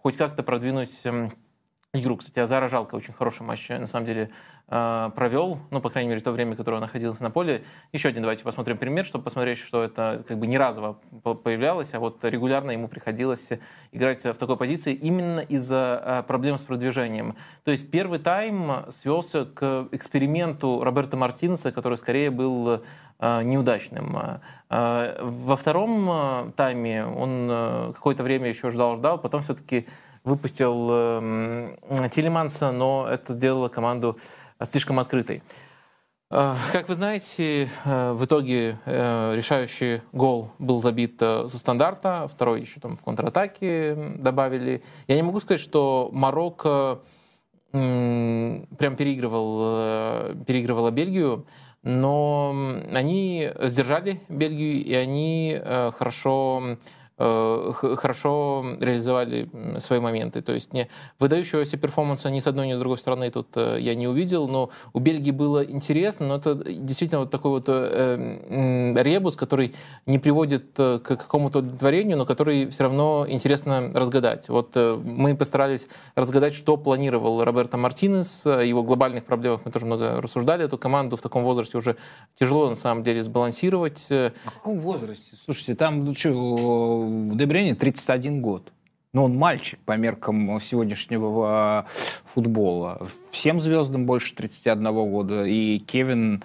хоть 0.02 0.16
как-то 0.16 0.42
продвинуть 0.42 1.02
игру. 1.92 2.16
Кстати, 2.16 2.38
Азара 2.38 2.68
жалко, 2.68 2.94
очень 2.94 3.12
хороший 3.12 3.42
матч, 3.42 3.68
на 3.68 3.86
самом 3.86 4.06
деле, 4.06 4.30
а, 4.68 5.10
провел, 5.10 5.58
ну, 5.70 5.80
по 5.80 5.90
крайней 5.90 6.10
мере, 6.10 6.20
то 6.20 6.30
время, 6.30 6.54
которое 6.54 6.76
он 6.76 6.82
находился 6.82 7.24
на 7.24 7.30
поле. 7.32 7.64
Еще 7.90 8.10
один 8.10 8.22
давайте 8.22 8.44
посмотрим 8.44 8.78
пример, 8.78 9.04
чтобы 9.04 9.24
посмотреть, 9.24 9.58
что 9.58 9.82
это 9.82 10.24
как 10.28 10.38
бы 10.38 10.46
не 10.46 10.56
разово 10.56 11.00
появлялось, 11.22 11.92
а 11.92 11.98
вот 11.98 12.24
регулярно 12.24 12.70
ему 12.70 12.86
приходилось 12.86 13.50
играть 13.90 14.24
в 14.24 14.34
такой 14.34 14.56
позиции 14.56 14.94
именно 14.94 15.40
из-за 15.40 15.98
а, 15.98 16.22
проблем 16.22 16.58
с 16.58 16.62
продвижением. 16.62 17.34
То 17.64 17.72
есть 17.72 17.90
первый 17.90 18.20
тайм 18.20 18.88
свелся 18.90 19.44
к 19.44 19.88
эксперименту 19.90 20.84
Роберта 20.84 21.16
Мартинеса, 21.16 21.72
который 21.72 21.98
скорее 21.98 22.30
был 22.30 22.84
неудачным. 23.20 24.40
Во 24.70 25.56
втором 25.56 26.52
тайме 26.56 27.04
он 27.04 27.92
какое-то 27.92 28.22
время 28.22 28.48
еще 28.48 28.70
ждал-ждал, 28.70 29.18
потом 29.18 29.42
все-таки 29.42 29.86
выпустил 30.24 30.88
э, 30.90 32.08
Тилеманса, 32.10 32.72
но 32.72 33.06
это 33.08 33.34
сделало 33.34 33.68
команду 33.68 34.18
слишком 34.70 34.98
открытой. 34.98 35.42
Э, 36.32 36.54
как 36.72 36.88
вы 36.88 36.94
знаете, 36.94 37.68
э, 37.84 38.12
в 38.12 38.24
итоге 38.24 38.78
э, 38.84 39.34
решающий 39.34 40.02
гол 40.12 40.52
был 40.58 40.80
забит 40.80 41.18
со 41.18 41.48
стандарта, 41.48 42.28
второй 42.28 42.60
еще 42.60 42.78
там 42.80 42.96
в 42.96 43.02
контратаке 43.02 44.14
добавили. 44.18 44.82
Я 45.08 45.16
не 45.16 45.22
могу 45.22 45.40
сказать, 45.40 45.60
что 45.60 46.08
Марокко 46.12 47.00
прям 47.72 48.96
переигрывал, 48.96 50.34
переигрывала 50.44 50.90
Бельгию, 50.90 51.46
но 51.84 52.52
они 52.92 53.48
сдержали 53.60 54.20
Бельгию, 54.28 54.84
и 54.84 54.92
они 54.92 55.56
хорошо 55.64 56.64
э, 56.64 56.76
хорошо 57.20 58.64
реализовали 58.80 59.48
свои 59.78 60.00
моменты. 60.00 60.40
То 60.40 60.52
есть 60.52 60.72
не 60.72 60.88
выдающегося 61.18 61.76
перформанса 61.76 62.30
ни 62.30 62.38
с 62.38 62.46
одной, 62.46 62.68
ни 62.68 62.74
с 62.74 62.78
другой 62.78 62.96
стороны 62.96 63.30
тут 63.30 63.48
э, 63.56 63.78
я 63.80 63.94
не 63.94 64.08
увидел, 64.08 64.48
но 64.48 64.70
у 64.94 65.00
Бельгии 65.00 65.30
было 65.30 65.62
интересно, 65.62 66.28
но 66.28 66.36
это 66.36 66.54
действительно 66.54 67.20
вот 67.20 67.30
такой 67.30 67.50
вот 67.50 67.64
э, 67.68 68.94
ребус, 69.02 69.36
который 69.36 69.74
не 70.06 70.18
приводит 70.18 70.72
к 70.74 71.00
какому-то 71.00 71.58
удовлетворению, 71.58 72.16
но 72.16 72.24
который 72.24 72.68
все 72.68 72.84
равно 72.84 73.26
интересно 73.28 73.90
разгадать. 73.94 74.48
Вот 74.48 74.74
мы 74.76 75.36
постарались 75.36 75.88
разгадать, 76.14 76.54
что 76.54 76.76
планировал 76.76 77.44
Роберто 77.44 77.76
Мартинес, 77.76 78.46
его 78.46 78.82
глобальных 78.82 79.24
проблемах 79.24 79.62
мы 79.64 79.70
тоже 79.70 79.86
много 79.86 80.20
рассуждали, 80.22 80.64
эту 80.64 80.78
команду 80.78 81.16
в 81.16 81.20
таком 81.20 81.44
возрасте 81.44 81.76
уже 81.76 81.96
тяжело 82.34 82.68
на 82.68 82.76
самом 82.76 83.02
деле 83.02 83.22
сбалансировать. 83.22 84.06
В 84.08 84.32
каком 84.44 84.80
возрасте? 84.80 85.36
Слушайте, 85.44 85.74
там 85.74 86.04
ну, 86.04 86.14
что, 86.14 86.30
Дебрени 87.34 87.74
31 87.74 88.40
год. 88.42 88.72
Но 89.12 89.24
он 89.24 89.36
мальчик 89.36 89.80
по 89.84 89.96
меркам 89.96 90.60
сегодняшнего 90.60 91.86
футбола. 92.24 93.06
Всем 93.30 93.60
звездам 93.60 94.06
больше 94.06 94.34
31 94.34 94.92
года. 94.92 95.44
И 95.44 95.78
Кевин 95.80 96.44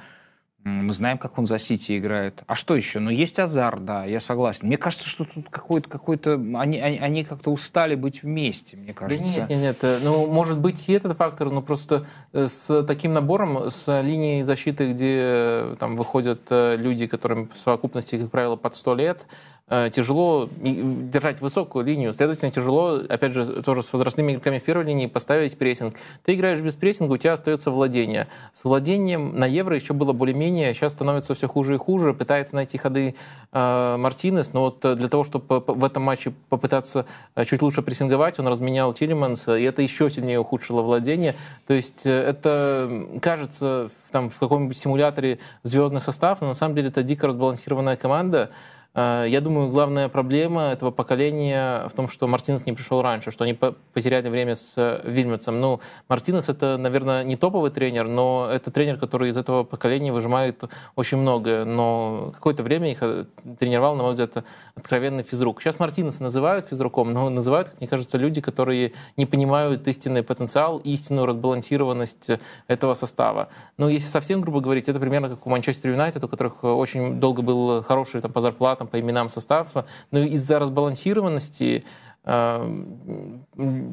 мы 0.66 0.93
знаем, 0.93 1.20
как 1.20 1.38
он 1.38 1.45
за 1.45 1.59
Сити 1.59 1.95
играет. 1.95 2.41
А 2.47 2.55
что 2.55 2.76
еще? 2.76 2.99
Ну, 2.99 3.11
есть 3.11 3.38
азарт, 3.38 3.86
да, 3.86 4.03
я 4.05 4.20
согласен. 4.20 4.66
Мне 4.66 4.80
кажется, 4.80 5.07
что 5.07 5.24
тут 5.24 5.47
какой-то, 5.47 5.88
какой-то... 5.88 6.34
Они, 6.34 6.80
они, 6.80 6.97
они 6.97 7.24
как-то 7.24 7.51
устали 7.51 7.93
быть 7.93 8.24
вместе, 8.24 8.76
мне 8.76 8.91
кажется. 8.91 9.24
Да 9.24 9.39
нет, 9.41 9.49
нет, 9.49 9.59
нет. 9.61 9.78
Э, 9.84 9.99
ну, 10.01 10.26
может 10.26 10.57
быть, 10.57 10.89
и 10.89 10.93
этот 10.93 11.16
фактор, 11.18 11.51
но 11.51 11.61
просто 11.61 12.07
э, 12.34 12.47
с 12.47 12.84
таким 12.84 13.13
набором, 13.13 13.70
с 13.70 14.01
линией 14.01 14.41
защиты, 14.41 14.91
где 14.91 15.20
э, 15.22 15.76
там 15.78 15.95
выходят 15.95 16.47
люди, 16.49 17.05
которым 17.05 17.47
в 17.47 17.57
совокупности, 17.57 18.18
как 18.18 18.32
правило, 18.32 18.55
под 18.55 18.76
100 18.76 18.95
лет, 18.95 19.28
тяжело 19.68 20.47
держать 20.61 21.41
высокую 21.41 21.86
линию, 21.86 22.13
следовательно, 22.13 22.51
тяжело, 22.51 23.01
опять 23.09 23.34
же, 23.34 23.63
тоже 23.63 23.82
с 23.82 23.91
возрастными 23.91 24.32
игроками 24.32 24.59
в 24.59 24.63
первой 24.63 24.86
линии 24.86 25.07
поставить 25.07 25.57
прессинг. 25.57 25.95
Ты 26.24 26.36
играешь 26.36 26.61
без 26.61 26.76
прессинга, 26.76 27.13
у 27.13 27.18
тебя 27.18 27.34
остается 27.34 27.72
владение. 27.72 28.28
С 28.53 28.63
владением 28.63 29.38
на 29.39 29.45
Евро 29.45 29.74
еще 29.76 29.93
было 29.93 30.13
более-менее, 30.13 30.74
сейчас 30.76 30.93
становится 30.93 31.34
все 31.34 31.47
хуже 31.47 31.76
и 31.76 31.78
хуже, 31.78 32.13
пытается 32.13 32.55
найти 32.55 32.78
ходы 32.78 33.16
э, 33.51 33.97
Мартинес, 33.97 34.53
но 34.53 34.61
вот 34.61 34.82
для 34.82 35.07
того, 35.07 35.24
чтобы 35.24 35.63
в 35.66 35.84
этом 35.84 36.03
матче 36.03 36.34
попытаться 36.49 37.07
э, 37.36 37.43
чуть 37.45 37.63
лучше 37.63 37.82
прессинговать, 37.82 38.39
он 38.39 38.47
разменял 38.47 38.93
Тилеманс, 38.93 39.47
и 39.47 39.63
это 39.63 39.82
еще 39.82 40.11
сильнее 40.11 40.39
ухудшило 40.39 40.84
владение. 40.84 41.36
То 41.66 41.74
есть 41.74 42.05
э, 42.05 42.11
это 42.11 43.07
кажется 43.20 43.89
там, 44.11 44.30
в 44.30 44.38
каком-нибудь 44.38 44.78
симуляторе 44.78 45.39
звездный 45.63 46.01
состав, 46.01 46.41
но 46.41 46.47
на 46.47 46.53
самом 46.53 46.76
деле 46.76 46.89
это 46.89 47.01
дико 47.01 47.26
разбалансированная 47.26 47.95
команда, 47.95 48.51
Э, 48.51 48.51
я 48.95 49.41
думаю, 49.41 49.69
главная 49.69 50.07
проблема 50.07 50.61
этого 50.71 50.89
поколения 50.89 51.85
в 51.89 51.91
том, 51.91 52.07
что 52.07 52.27
Мартинес 52.27 52.65
не 52.65 52.71
пришел 52.71 53.01
раньше, 53.01 53.29
что 53.29 53.43
они 53.43 53.53
потеряли 53.53 54.29
время 54.29 54.55
с 54.55 54.73
э, 54.77 55.01
Вильмецем. 55.03 55.59
Ну, 55.59 55.81
Мартинес— 56.07 56.47
это, 56.49 56.77
наверное, 56.77 57.25
не 57.25 57.35
топовый 57.35 57.71
тренер, 57.71 58.07
но 58.07 58.47
это 58.49 58.71
тренер, 58.71 58.97
который 58.97 59.29
из 59.29 59.37
этого 59.37 59.65
поколения 59.65 60.13
выжимает 60.13 60.63
очень 60.95 61.17
многое. 61.17 61.65
Но 61.65 62.31
какое-то 62.33 62.63
время 62.63 62.89
их 62.89 62.99
э, 63.01 63.25
тренировал, 63.59 63.95
на 63.95 64.03
мой 64.03 64.11
взгляд, 64.13 64.45
откровенный 64.75 65.23
физрук. 65.23 65.61
Сейчас 65.61 65.77
Мартинеса 65.77 66.23
называют 66.23 66.65
физруком, 66.65 67.11
но 67.11 67.29
называют, 67.29 67.73
мне 67.81 67.89
кажется, 67.89 68.17
люди, 68.17 68.39
которые 68.39 68.93
не 69.17 69.25
понимают 69.25 69.85
истинный 69.89 70.23
потенциал, 70.23 70.77
истинную 70.77 71.25
разбалансированность 71.25 72.29
этого 72.67 72.93
состава. 72.93 73.49
Ну, 73.77 73.89
если 73.89 74.07
совсем 74.07 74.39
грубо 74.39 74.61
говорить, 74.61 74.87
это 74.87 75.01
примерно 75.01 75.27
как 75.27 75.45
у 75.45 75.49
Манчестер 75.49 75.91
Юнайтед, 75.91 76.23
у 76.23 76.29
которых 76.29 76.63
очень 76.63 77.19
долго 77.19 77.41
был 77.41 77.83
хороший 77.83 78.21
там, 78.21 78.31
по 78.31 78.39
зарплатам, 78.39 78.84
там, 78.84 78.84
по 78.86 78.99
именам 78.99 79.29
состава, 79.29 79.86
но 80.11 80.19
из-за 80.19 80.59
разбалансированности 80.59 81.83
э, 82.23 82.83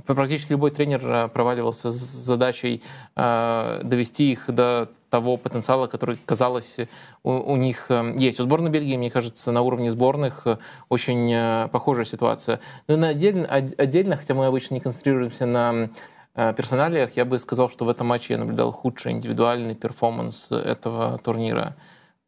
практически 0.07 0.53
любой 0.53 0.71
тренер 0.71 1.01
э, 1.05 1.29
проваливался 1.29 1.91
с 1.91 1.97
задачей 1.97 2.83
э, 3.17 3.81
довести 3.83 4.33
их 4.33 4.47
до 4.49 4.89
того 5.11 5.37
потенциала, 5.37 5.89
который, 5.89 6.17
казалось, 6.25 6.79
у, 7.23 7.33
у 7.33 7.57
них 7.57 7.91
есть. 8.17 8.41
У 8.41 8.45
сборной 8.45 8.71
Бельгии, 8.71 8.97
мне 8.97 9.11
кажется, 9.11 9.53
на 9.53 9.61
уровне 9.61 9.91
сборных 9.91 10.47
очень 10.89 11.69
похожая 11.69 12.07
ситуация. 12.07 12.61
Но 12.89 12.97
на 12.97 13.09
отдельно, 13.09 13.47
отдельно, 13.47 14.17
хотя 14.17 14.33
мы 14.33 14.47
обычно 14.47 14.73
не 14.73 14.81
концентрируемся 14.81 15.45
на 15.45 15.91
персоналиях, 16.35 17.15
я 17.15 17.27
бы 17.27 17.39
сказал, 17.39 17.69
что 17.69 17.85
в 17.85 17.91
этом 17.91 18.07
матче 18.07 18.33
я 18.33 18.41
наблюдал 18.41 18.73
худший 18.73 19.13
индивидуальный 19.13 19.75
перформанс 19.75 20.51
этого 20.51 21.19
турнира. 21.19 21.77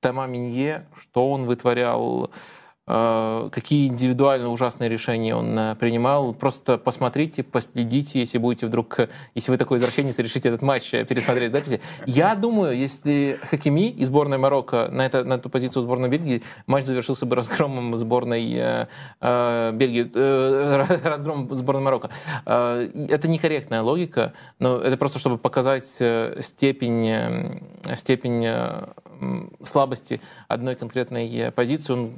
Тема 0.05 0.27
Минье, 0.27 0.87
что 0.95 1.31
он 1.31 1.47
вытворял, 1.47 2.31
какие 2.87 3.89
индивидуально 3.89 4.51
ужасные 4.51 4.91
решения 4.91 5.35
он 5.35 5.59
э, 5.59 5.74
принимал. 5.76 6.35
Просто 6.35 6.76
посмотрите, 6.76 7.43
последите, 7.43 8.18
если 8.18 8.37
будете 8.37 8.66
вдруг, 8.66 8.99
если 9.35 9.51
вы 9.51 9.57
такой 9.57 9.78
извращенец, 9.78 10.18
решите 10.18 10.51
этот 10.51 10.61
матч 10.61 10.93
э, 10.93 11.05
пересмотреть 11.07 11.53
записи. 11.53 11.80
Я 12.05 12.35
думаю, 12.35 12.76
если 12.76 13.39
Хакими 13.43 13.89
и 13.89 14.05
сборная 14.05 14.37
Марокко 14.37 14.89
на, 14.91 15.07
это, 15.07 15.24
на 15.24 15.35
эту 15.35 15.49
позицию 15.49 15.82
сборной 15.82 16.11
Бельгии, 16.11 16.43
матч 16.66 16.85
завершился 16.85 17.24
бы 17.24 17.37
разгромом 17.37 17.97
сборной 17.97 18.53
э, 18.53 18.87
э, 19.20 19.72
Бельгии, 19.72 20.11
э, 20.14 20.85
разгромом 21.05 21.55
сборной 21.55 21.82
Марокко. 21.82 22.11
Э, 22.45 22.87
это 23.09 23.28
некорректная 23.28 23.80
логика, 23.80 24.35
но 24.59 24.76
это 24.76 24.99
просто 24.99 25.18
чтобы 25.18 25.39
показать 25.39 25.87
степень, 25.87 27.62
степень 27.95 28.47
слабости 29.62 30.20
одной 30.49 30.74
конкретной 30.74 31.28
э, 31.37 31.51
позиции, 31.51 31.93
он 31.93 32.12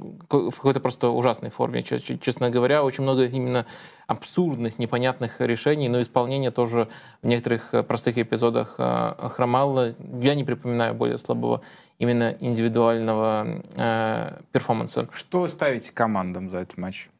в 0.57 0.61
какой-то 0.61 0.81
просто 0.81 1.11
ужасной 1.11 1.51
форме, 1.51 1.83
честно 1.83 2.51
говоря. 2.51 2.83
Очень 2.83 3.03
много 3.03 3.27
именно 3.27 3.67
абсурдных, 4.07 4.79
непонятных 4.79 5.41
решений, 5.41 5.89
но 5.89 6.01
исполнение 6.01 6.51
тоже 6.51 6.89
в 7.23 7.27
некоторых 7.27 7.75
э, 7.75 7.83
простых 7.83 8.17
эпизодах 8.19 8.77
э, 8.79 9.29
хромало. 9.29 9.95
Я 10.21 10.35
не 10.35 10.45
припоминаю 10.45 10.95
более 10.95 11.19
слабого 11.19 11.61
именно 11.99 12.37
индивидуального 12.41 13.63
э, 13.77 14.41
перформанса. 14.53 15.09
Что 15.13 15.47
ставите 15.49 15.93
командам 15.93 16.49
за 16.49 16.59
этот 16.59 16.79
матч? 16.79 17.11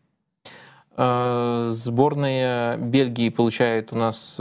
Сборная 1.69 2.79
Бельгии 2.79 3.29
получает 3.29 3.93
у 3.93 3.97
нас 3.97 4.41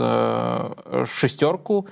шестерку. 1.04 1.86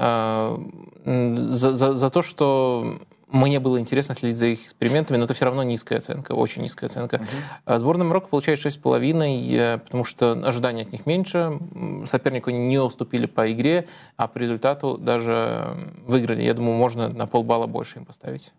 Э, 0.00 0.56
за, 1.04 1.74
за, 1.74 1.92
за 1.92 2.10
то, 2.10 2.22
что 2.22 2.98
мне 3.30 3.60
было 3.60 3.78
интересно 3.78 4.14
следить 4.14 4.36
за 4.36 4.46
их 4.46 4.64
экспериментами, 4.64 5.16
но 5.16 5.24
это 5.24 5.34
все 5.34 5.44
равно 5.44 5.62
низкая 5.62 5.98
оценка, 5.98 6.32
очень 6.32 6.62
низкая 6.62 6.88
оценка. 6.88 7.16
Uh-huh. 7.16 7.78
Сборная 7.78 8.06
Марокко 8.06 8.28
получает 8.28 8.58
6,5, 8.58 9.56
э, 9.56 9.78
потому 9.78 10.04
что 10.04 10.32
ожидания 10.32 10.82
от 10.82 10.92
них 10.92 11.06
меньше, 11.06 11.58
сопернику 12.06 12.50
не 12.50 12.78
уступили 12.78 13.26
по 13.26 13.50
игре, 13.52 13.86
а 14.16 14.28
по 14.28 14.38
результату 14.38 14.98
даже 14.98 15.76
выиграли. 16.06 16.42
Я 16.42 16.54
думаю, 16.54 16.76
можно 16.76 17.08
на 17.08 17.26
полбалла 17.26 17.66
больше 17.66 17.98
им 17.98 18.04
поставить. 18.04 18.52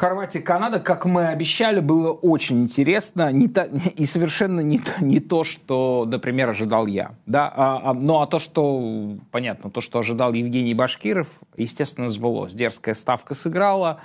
Хорватия, 0.00 0.40
Канада, 0.40 0.78
как 0.78 1.06
мы 1.06 1.26
обещали, 1.26 1.80
было 1.80 2.12
очень 2.12 2.62
интересно 2.62 3.32
не 3.32 3.48
то, 3.48 3.64
и 3.96 4.06
совершенно 4.06 4.60
не 4.60 4.78
то, 4.78 4.92
не 5.00 5.18
то, 5.18 5.42
что, 5.42 6.04
например, 6.06 6.50
ожидал 6.50 6.86
я. 6.86 7.16
Да? 7.26 7.52
А, 7.52 7.90
а, 7.90 7.94
ну, 7.94 8.20
а 8.20 8.28
то, 8.28 8.38
что, 8.38 9.16
понятно, 9.32 9.70
то, 9.72 9.80
что 9.80 9.98
ожидал 9.98 10.32
Евгений 10.34 10.72
Башкиров, 10.72 11.26
естественно, 11.56 12.10
сбылось. 12.10 12.54
Дерзкая 12.54 12.94
ставка 12.94 13.34
сыграла, 13.34 13.98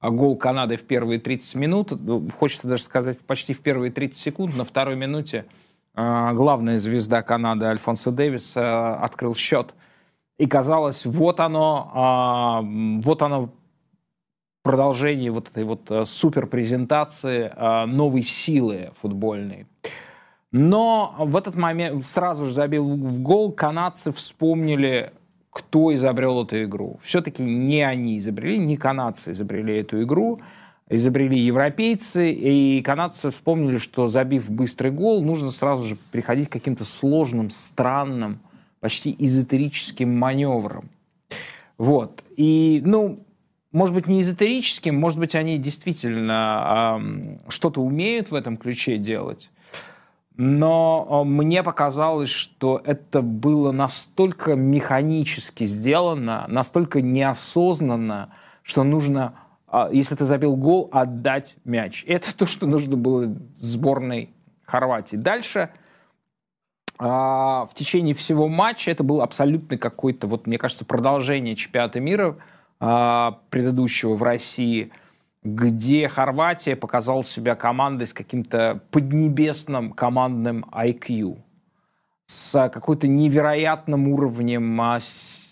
а 0.00 0.10
гол 0.10 0.36
Канады 0.36 0.76
в 0.76 0.82
первые 0.82 1.20
30 1.20 1.54
минут, 1.54 1.92
ну, 1.92 2.28
хочется 2.36 2.66
даже 2.66 2.82
сказать, 2.82 3.20
почти 3.20 3.54
в 3.54 3.60
первые 3.60 3.92
30 3.92 4.18
секунд, 4.18 4.56
на 4.56 4.64
второй 4.64 4.96
минуте 4.96 5.44
а, 5.94 6.32
главная 6.32 6.80
звезда 6.80 7.22
Канады 7.22 7.66
Альфонсо 7.66 8.10
Дэвис 8.10 8.50
а, 8.56 8.98
открыл 9.00 9.36
счет. 9.36 9.74
И 10.38 10.46
казалось, 10.48 11.06
вот 11.06 11.38
оно, 11.38 12.62
вот 13.02 13.22
оно 13.22 13.52
продолжение 14.66 15.30
вот 15.30 15.48
этой 15.48 15.62
вот 15.62 15.88
э, 15.90 16.04
супер 16.04 16.48
презентации 16.48 17.52
э, 17.54 17.86
новой 17.86 18.24
силы 18.24 18.90
футбольной. 19.00 19.66
Но 20.50 21.14
в 21.18 21.36
этот 21.36 21.54
момент 21.54 22.04
сразу 22.04 22.46
же 22.46 22.52
забил 22.52 22.84
в 22.84 23.20
гол, 23.20 23.52
канадцы 23.52 24.10
вспомнили, 24.10 25.12
кто 25.50 25.94
изобрел 25.94 26.42
эту 26.42 26.64
игру. 26.64 26.98
Все-таки 27.00 27.44
не 27.44 27.82
они 27.82 28.18
изобрели, 28.18 28.58
не 28.58 28.76
канадцы 28.76 29.30
изобрели 29.30 29.78
эту 29.78 30.02
игру, 30.02 30.40
изобрели 30.88 31.38
европейцы, 31.38 32.32
и 32.32 32.82
канадцы 32.82 33.30
вспомнили, 33.30 33.78
что 33.78 34.08
забив 34.08 34.50
быстрый 34.50 34.90
гол, 34.90 35.22
нужно 35.22 35.52
сразу 35.52 35.86
же 35.86 35.96
приходить 36.10 36.48
к 36.48 36.52
каким-то 36.52 36.84
сложным, 36.84 37.50
странным, 37.50 38.40
почти 38.80 39.14
эзотерическим 39.16 40.18
маневрам. 40.18 40.88
Вот. 41.78 42.24
И, 42.36 42.82
ну, 42.84 43.20
может 43.76 43.94
быть, 43.94 44.06
не 44.06 44.22
эзотерическим, 44.22 44.98
может 44.98 45.18
быть, 45.18 45.34
они 45.34 45.58
действительно 45.58 46.98
что-то 47.48 47.82
умеют 47.82 48.30
в 48.30 48.34
этом 48.34 48.56
ключе 48.56 48.96
делать. 48.96 49.50
Но 50.38 51.06
э, 51.08 51.28
мне 51.28 51.62
показалось, 51.62 52.30
что 52.30 52.80
это 52.84 53.20
было 53.20 53.72
настолько 53.72 54.54
механически 54.54 55.64
сделано, 55.64 56.46
настолько 56.48 57.02
неосознанно, 57.02 58.30
что 58.62 58.82
нужно 58.82 59.34
а, 59.66 59.90
если 59.92 60.14
ты 60.14 60.24
забил 60.24 60.56
гол, 60.56 60.88
отдать 60.90 61.56
мяч. 61.64 62.02
Это 62.06 62.34
то, 62.36 62.46
что 62.46 62.66
нужно 62.66 62.96
было 62.96 63.34
сборной 63.56 64.30
Хорватии. 64.64 65.16
Дальше 65.16 65.68
а, 66.98 67.66
в 67.66 67.74
течение 67.74 68.14
всего 68.14 68.48
матча 68.48 68.90
это 68.90 69.04
был 69.04 69.20
абсолютно 69.20 69.76
какой-то, 69.76 70.26
вот 70.28 70.46
мне 70.46 70.56
кажется, 70.56 70.86
продолжение 70.86 71.56
чемпионата 71.56 72.00
мира 72.00 72.36
а, 72.36 72.55
предыдущего 72.78 74.14
в 74.14 74.22
России, 74.22 74.90
где 75.42 76.08
Хорватия 76.08 76.76
показала 76.76 77.22
себя 77.22 77.54
командой 77.54 78.06
с 78.06 78.12
каким-то 78.12 78.80
поднебесным 78.90 79.92
командным 79.92 80.64
IQ, 80.72 81.38
с 82.26 82.68
какой-то 82.68 83.06
невероятным 83.06 84.08
уровнем 84.08 84.80
а, 84.80 84.98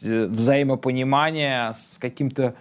взаимопонимания, 0.03 1.73
с 1.73 1.97
каким-то 1.99 2.57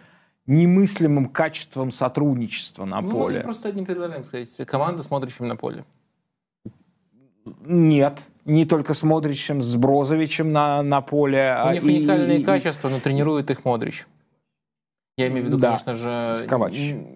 немыслимым 0.45 1.27
качеством 1.27 1.91
сотрудничества 1.91 2.85
на 2.85 3.01
ну, 3.01 3.11
поле. 3.11 3.37
Ну, 3.37 3.43
просто 3.43 3.69
одним 3.69 3.85
предложением 3.85 4.23
сказать. 4.23 4.67
Команда, 4.67 5.01
смотрящим 5.03 5.45
на 5.47 5.55
поле. 5.55 5.85
Нет, 7.65 8.23
не 8.45 8.65
только 8.65 8.93
с 8.93 9.03
Модричем, 9.03 9.61
с 9.61 9.75
Брозовичем 9.75 10.51
на, 10.51 10.81
на 10.83 11.01
поле. 11.01 11.57
У 11.65 11.71
них 11.71 11.83
и, 11.83 11.87
уникальные 11.87 12.39
и, 12.39 12.43
качества, 12.43 12.89
но 12.89 12.99
тренирует 12.99 13.49
их 13.51 13.65
Модрич. 13.65 14.05
Я 15.15 15.27
имею 15.27 15.43
в 15.43 15.47
виду, 15.47 15.59
да, 15.59 15.69
конечно 15.69 15.93
же, 15.93 16.35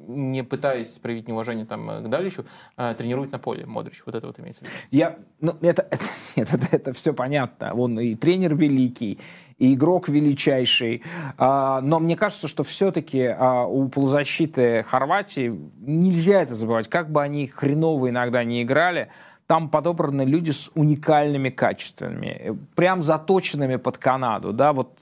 не 0.07 0.43
пытаясь 0.43 0.99
проявить 0.99 1.27
неуважение 1.27 1.65
там, 1.65 2.03
к 2.03 2.07
Даличу, 2.09 2.45
а 2.75 2.93
тренирует 2.93 3.31
на 3.31 3.39
поле 3.39 3.65
Модрич. 3.65 4.03
Вот 4.05 4.13
это 4.13 4.27
вот 4.27 4.39
имеется 4.39 4.63
в 4.63 4.67
виду. 4.67 4.75
Я, 4.91 5.17
ну, 5.41 5.55
это, 5.61 5.81
это, 5.89 6.05
нет, 6.35 6.53
это, 6.53 6.67
это 6.75 6.93
все 6.93 7.11
понятно. 7.11 7.73
Он 7.73 7.99
и 7.99 8.13
тренер 8.13 8.55
великий, 8.55 9.19
и 9.57 9.73
игрок 9.73 10.09
величайший. 10.09 11.01
А, 11.39 11.81
но 11.81 11.99
мне 11.99 12.15
кажется, 12.15 12.47
что 12.47 12.63
все-таки 12.63 13.23
а, 13.23 13.65
у 13.65 13.89
полузащиты 13.89 14.83
Хорватии 14.83 15.59
нельзя 15.79 16.43
это 16.43 16.53
забывать. 16.53 16.87
Как 16.87 17.11
бы 17.11 17.23
они 17.23 17.47
хреново 17.47 18.11
иногда 18.11 18.43
не 18.43 18.61
играли, 18.61 19.09
там 19.47 19.69
подобраны 19.69 20.21
люди 20.21 20.51
с 20.51 20.69
уникальными 20.75 21.49
качествами, 21.49 22.59
прям 22.75 23.01
заточенными 23.01 23.77
под 23.77 23.97
Канаду, 23.97 24.53
да, 24.53 24.73
вот 24.73 24.99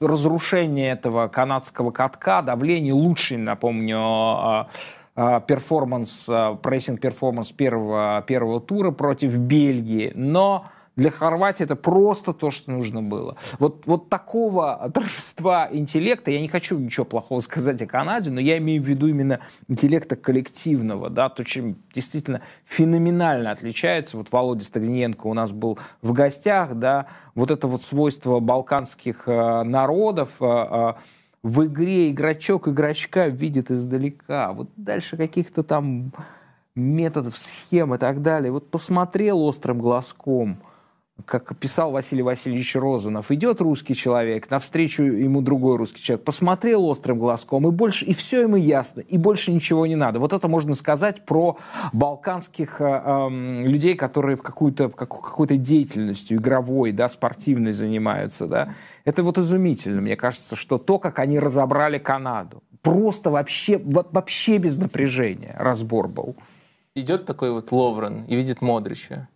разрушение 0.00 0.92
этого 0.92 1.28
канадского 1.28 1.90
катка, 1.90 2.42
давление 2.42 2.92
лучший, 2.92 3.36
напомню, 3.36 3.98
а, 4.00 4.68
а, 5.16 5.40
перформанс, 5.40 6.26
а, 6.28 6.54
прессинг-перформанс 6.54 7.52
первого, 7.52 8.22
первого 8.26 8.60
тура 8.60 8.92
против 8.92 9.36
Бельгии, 9.36 10.12
но 10.14 10.66
для 10.98 11.12
Хорватии 11.12 11.62
это 11.62 11.76
просто 11.76 12.32
то, 12.32 12.50
что 12.50 12.72
нужно 12.72 13.02
было. 13.02 13.36
Вот, 13.60 13.86
вот 13.86 14.08
такого 14.08 14.90
торжества 14.94 15.68
интеллекта, 15.70 16.32
я 16.32 16.40
не 16.40 16.48
хочу 16.48 16.76
ничего 16.76 17.06
плохого 17.06 17.38
сказать 17.38 17.80
о 17.80 17.86
Канаде, 17.86 18.30
но 18.30 18.40
я 18.40 18.58
имею 18.58 18.82
в 18.82 18.86
виду 18.86 19.06
именно 19.06 19.38
интеллекта 19.68 20.16
коллективного, 20.16 21.08
да, 21.08 21.28
то, 21.28 21.44
чем 21.44 21.76
действительно 21.94 22.42
феноменально 22.64 23.52
отличается. 23.52 24.16
Вот 24.16 24.32
Володя 24.32 24.64
Стагниенко 24.64 25.28
у 25.28 25.34
нас 25.34 25.52
был 25.52 25.78
в 26.02 26.12
гостях, 26.12 26.74
да, 26.74 27.06
вот 27.36 27.52
это 27.52 27.68
вот 27.68 27.82
свойство 27.82 28.40
балканских 28.40 29.28
э, 29.28 29.62
народов, 29.62 30.38
э, 30.40 30.46
э, 30.46 30.92
в 31.44 31.64
игре 31.64 32.10
игрочок 32.10 32.66
игрочка 32.66 33.28
видит 33.28 33.70
издалека. 33.70 34.52
Вот 34.52 34.68
дальше 34.74 35.16
каких-то 35.16 35.62
там 35.62 36.12
методов, 36.74 37.38
схем 37.38 37.94
и 37.94 37.98
так 37.98 38.20
далее. 38.20 38.50
Вот 38.50 38.68
посмотрел 38.68 39.42
острым 39.42 39.78
глазком– 39.78 40.60
как 41.24 41.56
писал 41.56 41.90
Василий 41.90 42.22
Васильевич 42.22 42.76
Розанов, 42.76 43.30
идет 43.30 43.60
русский 43.60 43.94
человек, 43.94 44.50
навстречу 44.50 45.02
ему 45.02 45.42
другой 45.42 45.76
русский 45.76 46.02
человек, 46.02 46.24
посмотрел 46.24 46.86
острым 46.86 47.18
глазком, 47.18 47.66
и 47.68 47.70
больше, 47.70 48.04
и 48.04 48.14
все 48.14 48.42
ему 48.42 48.56
ясно, 48.56 49.00
и 49.00 49.18
больше 49.18 49.52
ничего 49.52 49.86
не 49.86 49.96
надо. 49.96 50.20
Вот 50.20 50.32
это 50.32 50.48
можно 50.48 50.74
сказать 50.74 51.24
про 51.24 51.58
балканских 51.92 52.80
э, 52.80 52.84
э, 52.84 53.62
людей, 53.64 53.94
которые 53.94 54.36
в 54.36 54.42
какую-то 54.42 54.88
как, 54.90 55.08
какой-то 55.08 55.56
деятельностью 55.56 56.38
игровой, 56.38 56.92
да, 56.92 57.08
спортивной 57.08 57.72
занимаются, 57.72 58.46
да. 58.46 58.74
Это 59.04 59.22
вот 59.22 59.38
изумительно, 59.38 60.00
мне 60.00 60.16
кажется, 60.16 60.56
что 60.56 60.78
то, 60.78 60.98
как 60.98 61.18
они 61.18 61.38
разобрали 61.38 61.98
Канаду, 61.98 62.62
просто 62.82 63.30
вообще, 63.30 63.78
вообще 63.78 64.58
без 64.58 64.78
напряжения 64.78 65.56
разбор 65.58 66.08
был. 66.08 66.36
Идет 66.94 67.26
такой 67.26 67.52
вот 67.52 67.70
Ловрен 67.70 68.24
и 68.24 68.34
видит 68.34 68.60
Модрича 68.60 69.28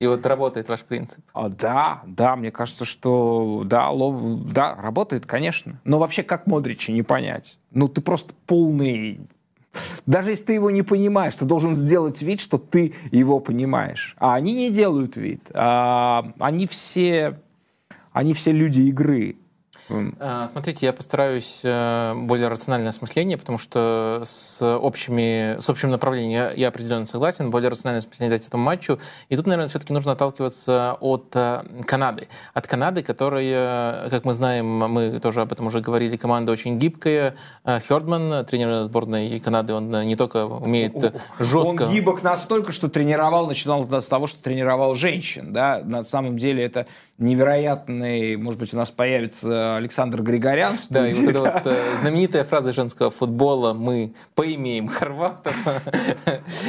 и 0.00 0.06
вот 0.06 0.26
работает 0.26 0.68
ваш 0.68 0.82
принцип? 0.82 1.24
А, 1.32 1.48
да, 1.48 2.02
да, 2.06 2.36
мне 2.36 2.50
кажется, 2.50 2.84
что 2.84 3.62
да, 3.64 3.90
лов, 3.90 4.44
да, 4.52 4.74
работает, 4.74 5.24
конечно. 5.24 5.80
Но 5.84 5.98
вообще 5.98 6.22
как 6.22 6.46
Модрича 6.46 6.92
не 6.92 7.02
понять? 7.02 7.58
Ну, 7.70 7.88
ты 7.88 8.00
просто 8.00 8.34
полный... 8.46 9.20
Даже 10.06 10.30
если 10.30 10.44
ты 10.44 10.52
его 10.54 10.70
не 10.70 10.82
понимаешь, 10.82 11.34
ты 11.34 11.44
должен 11.44 11.74
сделать 11.74 12.22
вид, 12.22 12.40
что 12.40 12.58
ты 12.58 12.94
его 13.10 13.40
понимаешь. 13.40 14.14
А 14.18 14.34
они 14.34 14.54
не 14.54 14.70
делают 14.70 15.16
вид. 15.16 15.50
А, 15.54 16.32
они 16.38 16.66
все... 16.66 17.40
Они 18.12 18.32
все 18.34 18.52
люди 18.52 18.82
игры. 18.82 19.36
А, 20.18 20.46
смотрите, 20.46 20.86
я 20.86 20.92
постараюсь 20.92 21.60
э, 21.62 22.14
более 22.14 22.48
рациональное 22.48 22.88
осмысление, 22.88 23.36
потому 23.36 23.58
что 23.58 24.22
с, 24.24 24.62
общими, 24.62 25.60
с 25.60 25.68
общим 25.68 25.90
направлением 25.90 26.52
я, 26.56 26.68
определенно 26.68 27.04
согласен, 27.04 27.50
более 27.50 27.68
рациональное 27.68 27.98
осмысление 27.98 28.38
дать 28.38 28.46
этому 28.46 28.64
матчу. 28.64 28.98
И 29.28 29.36
тут, 29.36 29.46
наверное, 29.46 29.68
все-таки 29.68 29.92
нужно 29.92 30.12
отталкиваться 30.12 30.96
от 31.00 31.30
э, 31.34 31.62
Канады. 31.86 32.28
От 32.54 32.66
Канады, 32.66 33.02
которая, 33.02 34.08
как 34.08 34.24
мы 34.24 34.32
знаем, 34.32 34.66
мы 34.66 35.18
тоже 35.18 35.42
об 35.42 35.52
этом 35.52 35.66
уже 35.66 35.80
говорили, 35.80 36.16
команда 36.16 36.52
очень 36.52 36.78
гибкая. 36.78 37.34
Э, 37.64 37.78
Хёрдман, 37.86 38.46
тренер 38.46 38.84
сборной 38.84 39.38
Канады, 39.38 39.74
он 39.74 39.90
не 40.06 40.16
только 40.16 40.46
умеет 40.46 40.94
жестко... 41.38 41.82
Он 41.84 41.92
гибок 41.92 42.22
настолько, 42.22 42.72
что 42.72 42.88
тренировал, 42.88 43.46
начинал 43.46 43.86
с 43.90 44.06
того, 44.06 44.26
что 44.26 44.42
тренировал 44.42 44.94
женщин. 44.94 45.52
Да? 45.52 45.82
На 45.84 46.04
самом 46.04 46.38
деле 46.38 46.64
это 46.64 46.86
невероятный, 47.18 48.36
может 48.36 48.58
быть, 48.58 48.74
у 48.74 48.76
нас 48.76 48.90
появится 48.90 49.76
Александр 49.76 50.22
Григорян. 50.22 50.76
Да, 50.90 51.08
и 51.08 51.12
вот 51.12 51.28
эта 51.28 51.40
вот 51.40 51.66
э, 51.66 51.96
знаменитая 52.00 52.44
фраза 52.44 52.72
женского 52.72 53.10
футбола 53.10 53.72
«мы 53.72 54.14
поимеем 54.34 54.88
хорватов». 54.88 55.56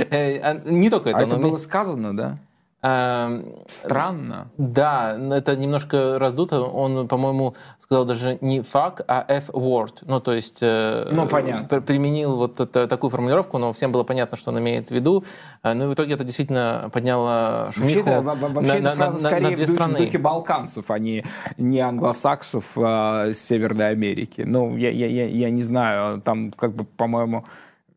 Э, 0.10 0.40
а 0.40 0.62
не 0.66 0.90
только 0.90 1.10
это. 1.10 1.20
А 1.20 1.24
это 1.24 1.38
было 1.38 1.58
сказано, 1.58 2.16
да? 2.16 2.38
Эм, 2.86 3.46
Странно. 3.66 4.52
Да, 4.58 5.18
это 5.32 5.56
немножко 5.56 6.20
раздуто. 6.20 6.62
Он, 6.62 7.08
по-моему, 7.08 7.56
сказал 7.80 8.06
даже 8.06 8.38
не 8.42 8.60
fuck, 8.60 9.04
а 9.08 9.26
F-word. 9.28 10.04
Ну, 10.04 10.20
то 10.20 10.34
есть 10.34 10.60
э, 10.62 11.10
ну, 11.12 11.28
понятно. 11.28 11.82
применил 11.82 12.36
вот 12.36 12.60
это, 12.60 12.86
такую 12.88 13.10
формулировку, 13.10 13.58
но 13.58 13.74
всем 13.74 13.92
было 13.92 14.04
понятно, 14.04 14.38
что 14.38 14.52
он 14.52 14.60
имеет 14.60 14.90
в 14.90 14.92
виду. 14.92 15.24
Э, 15.64 15.74
ну, 15.74 15.86
и 15.86 15.88
в 15.88 15.94
итоге 15.96 16.14
это 16.14 16.24
действительно 16.24 16.92
подняло 16.94 17.72
шумиху 17.72 18.08
вообще, 18.08 18.48
вообще 18.48 18.80
на, 18.82 18.96
на, 18.96 19.12
на, 19.12 19.40
на 19.40 19.56
две 19.56 19.66
в 19.66 19.70
страны. 19.70 19.94
в 19.96 19.98
духе 19.98 20.18
балканцев, 20.20 20.92
а 20.92 21.00
не, 21.00 21.26
не 21.58 21.80
англосаксов 21.80 22.78
а, 22.78 23.34
Северной 23.34 23.90
Америки. 23.90 24.44
Ну, 24.46 24.78
я, 24.78 24.92
я, 24.92 25.08
я, 25.08 25.28
я 25.28 25.50
не 25.50 25.64
знаю, 25.64 26.22
там 26.22 26.52
как 26.52 26.76
бы, 26.76 26.84
по-моему, 26.84 27.46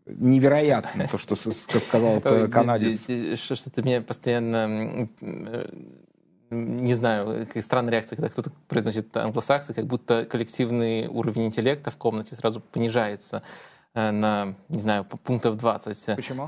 невероятно, 0.08 1.08
то, 1.08 1.18
что 1.18 1.34
сказал 1.34 2.20
канадец. 2.50 3.04
Что-то 3.38 3.82
меня 3.82 4.00
постоянно 4.00 5.08
не 6.50 6.94
знаю, 6.94 7.46
какая 7.46 7.62
странная 7.62 7.92
реакция, 7.92 8.16
когда 8.16 8.30
кто-то 8.30 8.50
произносит 8.68 9.14
англосаксы, 9.16 9.74
как 9.74 9.86
будто 9.86 10.24
коллективный 10.24 11.06
уровень 11.06 11.46
интеллекта 11.46 11.90
в 11.90 11.96
комнате 11.96 12.34
сразу 12.36 12.60
понижается 12.60 13.42
э, 13.94 14.10
на, 14.10 14.54
не 14.68 14.80
знаю, 14.80 15.04
пунктов 15.04 15.56
20. 15.56 16.16
Почему? 16.16 16.46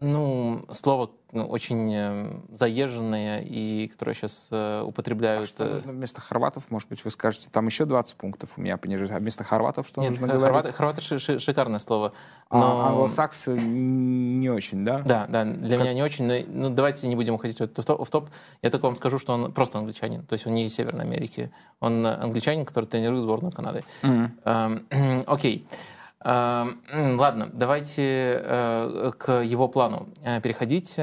Ну, 0.00 0.64
слово 0.70 1.10
ну, 1.32 1.46
очень 1.46 1.92
э, 1.92 2.40
заезженное 2.54 3.40
и 3.40 3.88
которое 3.88 4.14
сейчас 4.14 4.48
э, 4.50 4.82
употребляют... 4.82 5.44
А 5.44 5.46
что 5.48 5.64
э, 5.64 5.74
нужно 5.74 5.92
вместо 5.92 6.20
хорватов, 6.20 6.70
может 6.70 6.88
быть, 6.88 7.04
вы 7.04 7.10
скажете, 7.10 7.48
там 7.50 7.66
еще 7.66 7.84
20 7.84 8.16
пунктов 8.16 8.52
у 8.56 8.60
меня 8.60 8.76
понижается, 8.76 9.16
а 9.16 9.18
вместо 9.18 9.44
хорватов 9.44 9.86
что 9.88 10.00
Нет, 10.00 10.12
нужно 10.12 10.28
хорваты, 10.28 10.50
говорить? 10.50 10.74
Хорваты 10.74 11.00
ши 11.02 11.18
ши 11.18 11.38
шикарное 11.38 11.80
слово. 11.80 12.12
А 12.48 12.58
но... 12.58 12.80
А 12.80 12.88
англосаксы 12.88 13.58
не 13.58 14.48
очень, 14.48 14.84
да? 14.84 15.02
Да, 15.02 15.26
да, 15.28 15.44
для 15.44 15.76
как... 15.76 15.80
меня 15.80 15.94
не 15.94 16.02
очень, 16.02 16.26
но 16.26 16.68
ну, 16.68 16.74
давайте 16.74 17.08
не 17.08 17.16
будем 17.16 17.34
уходить 17.34 17.58
в 17.58 17.66
топ, 17.66 18.06
в 18.06 18.10
топ. 18.10 18.30
Я 18.62 18.70
только 18.70 18.86
вам 18.86 18.96
скажу, 18.96 19.18
что 19.18 19.34
он 19.34 19.52
просто 19.52 19.78
англичанин, 19.78 20.24
то 20.24 20.34
есть 20.34 20.46
он 20.46 20.54
не 20.54 20.64
из 20.64 20.74
Северной 20.74 21.04
Америки. 21.04 21.50
Он 21.80 22.06
англичанин, 22.06 22.64
который 22.64 22.86
тренирует 22.86 23.22
сборную 23.22 23.52
Канады. 23.52 23.84
Mm-hmm. 24.02 24.30
Эм, 24.44 25.24
окей. 25.26 25.66
Okay. 25.68 25.76
Ладно, 26.20 27.48
давайте 27.52 28.42
э, 28.42 29.12
к 29.16 29.40
его 29.42 29.68
плану 29.68 30.08
э, 30.24 30.40
переходить. 30.40 30.98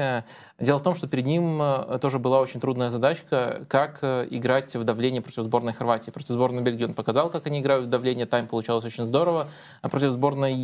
Дело 0.58 0.78
в 0.78 0.82
том, 0.82 0.94
что 0.94 1.06
перед 1.06 1.26
ним 1.26 1.60
э, 1.60 1.98
тоже 2.00 2.18
была 2.18 2.40
очень 2.40 2.60
трудная 2.60 2.88
задачка, 2.88 3.66
как 3.68 3.98
э, 4.00 4.26
играть 4.30 4.74
в 4.74 4.84
давление 4.84 5.20
против 5.20 5.42
сборной 5.42 5.74
Хорватии. 5.74 6.10
Против 6.10 6.30
сборной 6.30 6.62
Бельгии 6.62 6.84
он 6.84 6.94
показал, 6.94 7.28
как 7.28 7.46
они 7.46 7.60
играют 7.60 7.84
в 7.84 7.88
давление, 7.90 8.24
тайм 8.24 8.46
получалось 8.46 8.86
очень 8.86 9.06
здорово. 9.06 9.48
А 9.82 9.90
против 9.90 10.12
сборной 10.12 10.56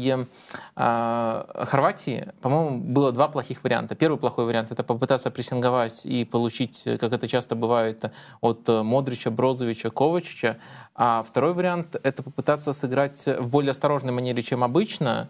э, 0.77 1.45
Хорватии, 1.67 2.33
по-моему, 2.41 2.79
было 2.79 3.13
два 3.13 3.29
плохих 3.29 3.65
варианта. 3.65 3.95
Первый 3.95 4.17
плохой 4.17 4.47
вариант— 4.47 4.71
это 4.73 4.83
попытаться 4.83 5.31
прессинговать 5.31 6.07
и 6.07 6.25
получить, 6.25 6.85
как 6.85 7.13
это 7.13 7.29
часто 7.29 7.55
бывает, 7.55 8.11
от 8.41 8.67
Модрича, 8.69 9.31
Брозовича, 9.31 9.91
Ковачича. 9.91 10.57
А 10.95 11.23
второй 11.23 11.53
вариант— 11.53 11.97
это 12.03 12.23
попытаться 12.23 12.73
сыграть 12.73 13.27
в 13.27 13.51
более 13.51 13.73
осторожной 13.73 14.15
манере, 14.15 14.41
чем 14.41 14.65
обычно, 14.65 15.29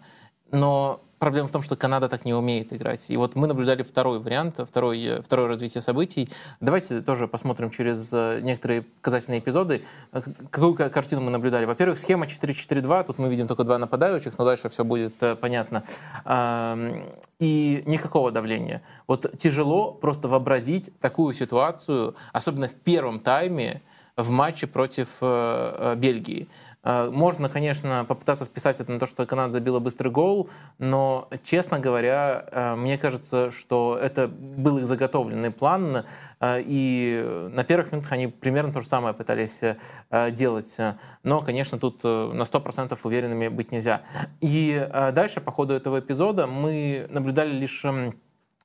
но 0.53 1.01
проблема 1.17 1.47
в 1.47 1.51
том, 1.51 1.61
что 1.61 1.75
Канада 1.75 2.09
так 2.09 2.25
не 2.25 2.33
умеет 2.33 2.73
играть. 2.73 3.09
И 3.09 3.17
вот 3.17 3.35
мы 3.35 3.47
наблюдали 3.47 3.81
второй 3.81 4.19
вариант, 4.19 4.59
второй, 4.67 5.21
второе 5.21 5.47
развитие 5.47 5.81
событий. 5.81 6.29
Давайте 6.59 7.01
тоже 7.01 7.27
посмотрим 7.27 7.71
через 7.71 8.09
э, 8.11 8.41
некоторые 8.41 8.81
показательные 8.81 9.39
эпизоды, 9.39 9.81
э, 10.11 10.21
какую 10.51 10.75
картину 10.75 11.21
мы 11.21 11.31
наблюдали. 11.31 11.65
Во-первых, 11.65 11.97
схема 11.97 12.25
4-4-2, 12.25 13.05
тут 13.05 13.19
мы 13.19 13.29
видим 13.29 13.47
только 13.47 13.63
два 13.63 13.77
нападающих, 13.77 14.37
но 14.37 14.45
дальше 14.45 14.67
все 14.67 14.83
будет 14.83 15.23
э, 15.23 15.35
понятно. 15.35 15.83
И 17.39 17.83
никакого 17.85 18.31
давления. 18.31 18.81
Вот 19.07 19.37
тяжело 19.39 19.91
просто 19.91 20.27
вообразить 20.27 20.91
такую 20.99 21.33
ситуацию, 21.33 22.15
особенно 22.33 22.67
в 22.67 22.75
первом 22.75 23.19
тайме, 23.19 23.81
в 24.15 24.29
матче 24.29 24.67
против 24.67 25.19
Бельгии. 25.19 26.47
Э, 26.83 27.09
можно, 27.11 27.49
конечно, 27.49 28.05
попытаться 28.07 28.45
списать 28.45 28.79
это 28.79 28.91
на 28.91 28.99
то, 28.99 29.05
что 29.05 29.25
Канада 29.25 29.53
забила 29.53 29.79
быстрый 29.79 30.09
гол, 30.09 30.49
но, 30.79 31.29
честно 31.43 31.79
говоря, 31.79 32.45
э, 32.51 32.75
мне 32.75 32.97
кажется, 32.97 33.51
что 33.51 33.97
это 33.99 34.27
был 34.27 34.79
их 34.79 34.85
заготовленный 34.85 35.51
план, 35.51 36.05
э, 36.39 36.61
и 36.65 37.49
на 37.51 37.63
первых 37.63 37.91
минутах 37.91 38.11
они 38.11 38.27
примерно 38.27 38.73
то 38.73 38.81
же 38.81 38.87
самое 38.87 39.13
пытались 39.13 39.61
делать. 40.31 40.77
Но, 41.23 41.41
конечно, 41.41 41.79
тут 41.79 42.03
на 42.03 42.43
100% 42.43 42.99
уверенными 43.03 43.47
быть 43.47 43.71
нельзя. 43.71 44.01
И 44.41 44.89
дальше, 45.13 45.41
по 45.41 45.51
ходу 45.51 45.73
этого 45.73 45.99
эпизода, 45.99 46.47
мы 46.47 47.07
наблюдали 47.09 47.51
лишь 47.51 47.83
эм, 47.85 48.15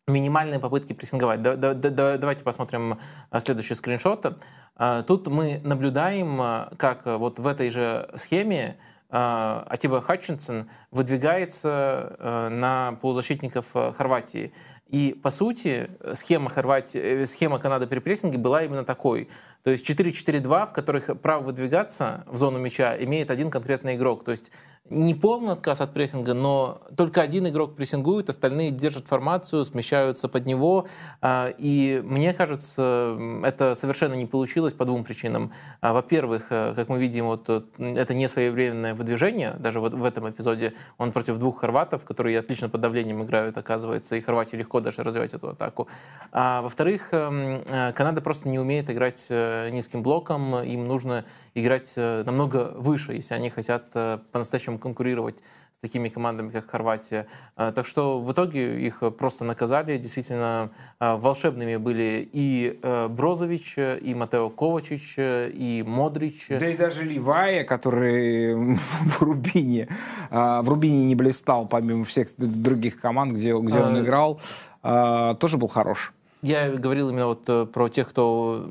минимальные 0.08 0.58
попытки 0.58 0.92
прессинговать. 0.92 1.42
Давайте 1.42 2.44
посмотрим 2.44 2.98
следующий 3.38 3.74
скриншот. 3.74 4.38
А, 4.76 5.02
тут 5.02 5.26
мы 5.26 5.60
наблюдаем, 5.64 6.40
а, 6.40 6.72
как 6.76 7.06
вот 7.06 7.38
в 7.38 7.46
этой 7.46 7.70
же 7.70 8.10
схеме 8.16 8.76
Атиба 9.10 10.02
Хатчинсон 10.02 10.68
выдвигается 10.90 12.48
на 12.50 12.98
полузащитников 13.00 13.72
Хорватии. 13.72 14.52
И, 14.88 15.12
по 15.22 15.30
сути, 15.30 15.90
схема, 16.14 16.48
Хорватии, 16.48 16.98
э, 16.98 17.26
схема 17.26 17.58
Канады 17.58 17.86
при 17.86 17.98
прессинге 17.98 18.38
была 18.38 18.62
именно 18.64 18.84
такой. 18.84 19.28
То 19.62 19.70
есть 19.70 19.84
4-4-2, 19.84 20.66
в 20.66 20.72
которых 20.72 21.20
право 21.20 21.42
выдвигаться 21.42 22.24
в 22.26 22.36
зону 22.36 22.58
мяча 22.58 22.96
имеет 22.96 23.30
один 23.30 23.50
конкретный 23.50 23.96
игрок. 23.96 24.24
То 24.24 24.30
есть 24.30 24.50
не 24.90 25.14
полный 25.14 25.52
отказ 25.52 25.80
от 25.80 25.92
прессинга, 25.92 26.34
но 26.34 26.80
только 26.96 27.20
один 27.20 27.46
игрок 27.48 27.76
прессингует, 27.76 28.28
остальные 28.28 28.70
держат 28.70 29.06
формацию, 29.06 29.64
смещаются 29.64 30.28
под 30.28 30.46
него. 30.46 30.86
А, 31.20 31.52
и 31.58 32.00
мне 32.04 32.32
кажется, 32.32 33.18
это 33.44 33.74
совершенно 33.74 34.14
не 34.14 34.26
получилось 34.26 34.72
по 34.72 34.84
двум 34.84 35.04
причинам. 35.04 35.52
А, 35.80 35.92
во-первых, 35.92 36.46
э, 36.50 36.72
как 36.74 36.88
мы 36.88 36.98
видим, 36.98 37.26
вот 37.26 37.48
э, 37.48 37.62
это 37.78 38.14
не 38.14 38.28
своевременное 38.28 38.94
выдвижение, 38.94 39.56
даже 39.58 39.80
вот 39.80 39.94
в 39.94 40.04
этом 40.04 40.30
эпизоде 40.30 40.74
он 40.96 41.12
против 41.12 41.38
двух 41.38 41.60
хорватов, 41.60 42.04
которые 42.04 42.38
отлично 42.38 42.68
под 42.68 42.80
давлением 42.80 43.22
играют, 43.22 43.56
оказывается, 43.58 44.16
и 44.16 44.20
Хорватии 44.20 44.56
легко 44.56 44.80
даже 44.80 45.02
развивать 45.02 45.34
эту 45.34 45.50
атаку. 45.50 45.88
А 46.32 46.62
во-вторых, 46.62 47.08
эм, 47.12 47.62
э, 47.68 47.92
Канада 47.92 48.20
просто 48.20 48.48
не 48.48 48.58
умеет 48.58 48.90
играть 48.90 49.26
низким 49.28 50.02
блоком, 50.02 50.56
им 50.62 50.84
нужно 50.84 51.24
играть 51.54 51.94
намного 51.96 52.72
выше, 52.76 53.14
если 53.14 53.34
они 53.34 53.50
хотят 53.50 53.90
по-настоящему 53.92 54.77
конкурировать 54.78 55.42
с 55.78 55.80
такими 55.80 56.08
командами, 56.08 56.50
как 56.50 56.68
Хорватия. 56.68 57.28
А, 57.54 57.70
так 57.70 57.86
что 57.86 58.20
в 58.20 58.32
итоге 58.32 58.84
их 58.84 59.02
просто 59.16 59.44
наказали. 59.44 59.96
Действительно, 59.96 60.70
а, 60.98 61.16
волшебными 61.16 61.76
были 61.76 62.28
и 62.32 62.80
э, 62.82 63.06
Брозович, 63.08 63.78
и 63.78 64.14
Матео 64.14 64.50
Ковачич, 64.50 65.14
и 65.18 65.84
Модрич. 65.86 66.48
Да 66.48 66.68
и 66.68 66.76
даже 66.76 67.04
Ливая, 67.04 67.62
который 67.62 68.56
в 68.74 69.22
Рубине, 69.22 69.88
а, 70.30 70.62
в 70.62 70.68
Рубине 70.68 71.06
не 71.06 71.14
блистал, 71.14 71.66
помимо 71.68 72.04
всех 72.04 72.28
других 72.36 73.00
команд, 73.00 73.34
где, 73.34 73.56
где 73.56 73.78
он 73.80 74.00
играл, 74.00 74.40
тоже 74.82 75.58
был 75.58 75.68
хорош. 75.68 76.12
Я 76.42 76.70
говорил 76.70 77.10
именно 77.10 77.26
вот 77.26 77.48
э, 77.48 77.66
про 77.66 77.88
тех, 77.88 78.08
кто 78.08 78.64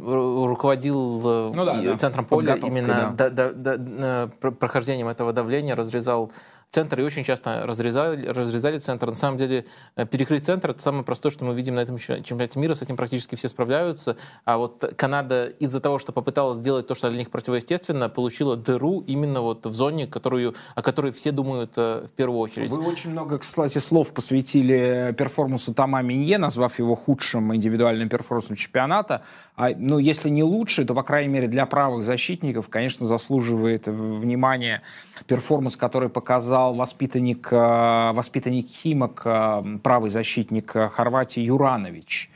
руководил 0.47 1.21
э, 1.23 1.51
ну, 1.53 1.65
да, 1.65 1.97
центром 1.97 2.23
да. 2.23 2.29
поля, 2.29 2.55
именно 2.55 3.13
да. 3.13 3.29
Да, 3.29 3.51
да, 3.51 3.77
да, 3.77 4.29
прохождением 4.51 5.09
этого 5.09 5.33
давления, 5.33 5.75
разрезал 5.75 6.31
центр 6.69 6.99
и 6.99 7.03
очень 7.03 7.23
часто 7.23 7.65
разрезали, 7.65 8.27
разрезали 8.27 8.77
центр. 8.77 9.07
На 9.07 9.15
самом 9.15 9.37
деле 9.37 9.65
э, 9.95 10.05
перекрыть 10.05 10.45
центр— 10.45 10.69
это 10.71 10.81
самое 10.81 11.03
простое, 11.03 11.31
что 11.31 11.45
мы 11.45 11.55
видим 11.55 11.75
на 11.75 11.79
этом 11.79 11.97
чемпионате 11.97 12.59
мира. 12.59 12.73
С 12.73 12.81
этим 12.81 12.97
практически 12.97 13.35
все 13.35 13.47
справляются. 13.47 14.17
А 14.45 14.57
вот 14.57 14.93
Канада 14.97 15.47
из-за 15.59 15.79
того, 15.79 15.97
что 15.97 16.11
попыталась 16.11 16.57
сделать 16.57 16.87
то, 16.87 16.95
что 16.95 17.09
для 17.09 17.19
них 17.19 17.31
противоестественно, 17.31 18.09
получила 18.09 18.55
дыру 18.55 19.01
именно 19.07 19.41
вот 19.41 19.65
в 19.65 19.73
зоне, 19.73 20.07
которую, 20.07 20.55
о 20.75 20.81
которой 20.81 21.11
все 21.11 21.31
думают 21.31 21.73
э, 21.77 22.05
в 22.07 22.11
первую 22.11 22.39
очередь. 22.39 22.69
Вы 22.69 22.85
очень 22.85 23.11
много, 23.11 23.39
кстати, 23.39 23.77
слов 23.77 24.13
посвятили 24.13 25.15
перформансу 25.17 25.73
Тома 25.73 26.01
Минье, 26.01 26.37
назвав 26.37 26.79
его 26.79 26.95
худшим 26.95 27.55
индивидуальным 27.55 28.09
перформансом 28.09 28.55
чемпионата. 28.55 29.23
А, 29.57 29.71
ну, 29.75 29.97
если 29.97 30.29
не 30.29 30.43
лучший, 30.43 30.85
то, 30.85 30.93
по 30.93 31.01
крайней 31.01 31.33
мере, 31.33 31.47
для 31.47 31.65
правых 31.65 32.05
защитников, 32.05 32.69
конечно, 32.69 33.07
заслуживает 33.07 33.87
внимания 33.87 34.83
перформанс, 35.25 35.75
который 35.75 36.09
показал 36.09 36.75
воспитанник, 36.75 37.51
э, 37.51 38.11
воспитанник 38.13 38.67
Химок, 38.67 39.23
э, 39.25 39.79
правый 39.81 40.11
защитник 40.11 40.69
Хорватии 40.69 41.41
Юранович. 41.41 42.29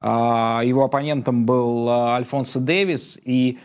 А, 0.00 0.62
его 0.64 0.84
оппонентом 0.84 1.46
был 1.46 1.88
э, 1.88 2.14
Альфонсо 2.14 2.60
Дэвис, 2.60 3.18
и 3.24 3.58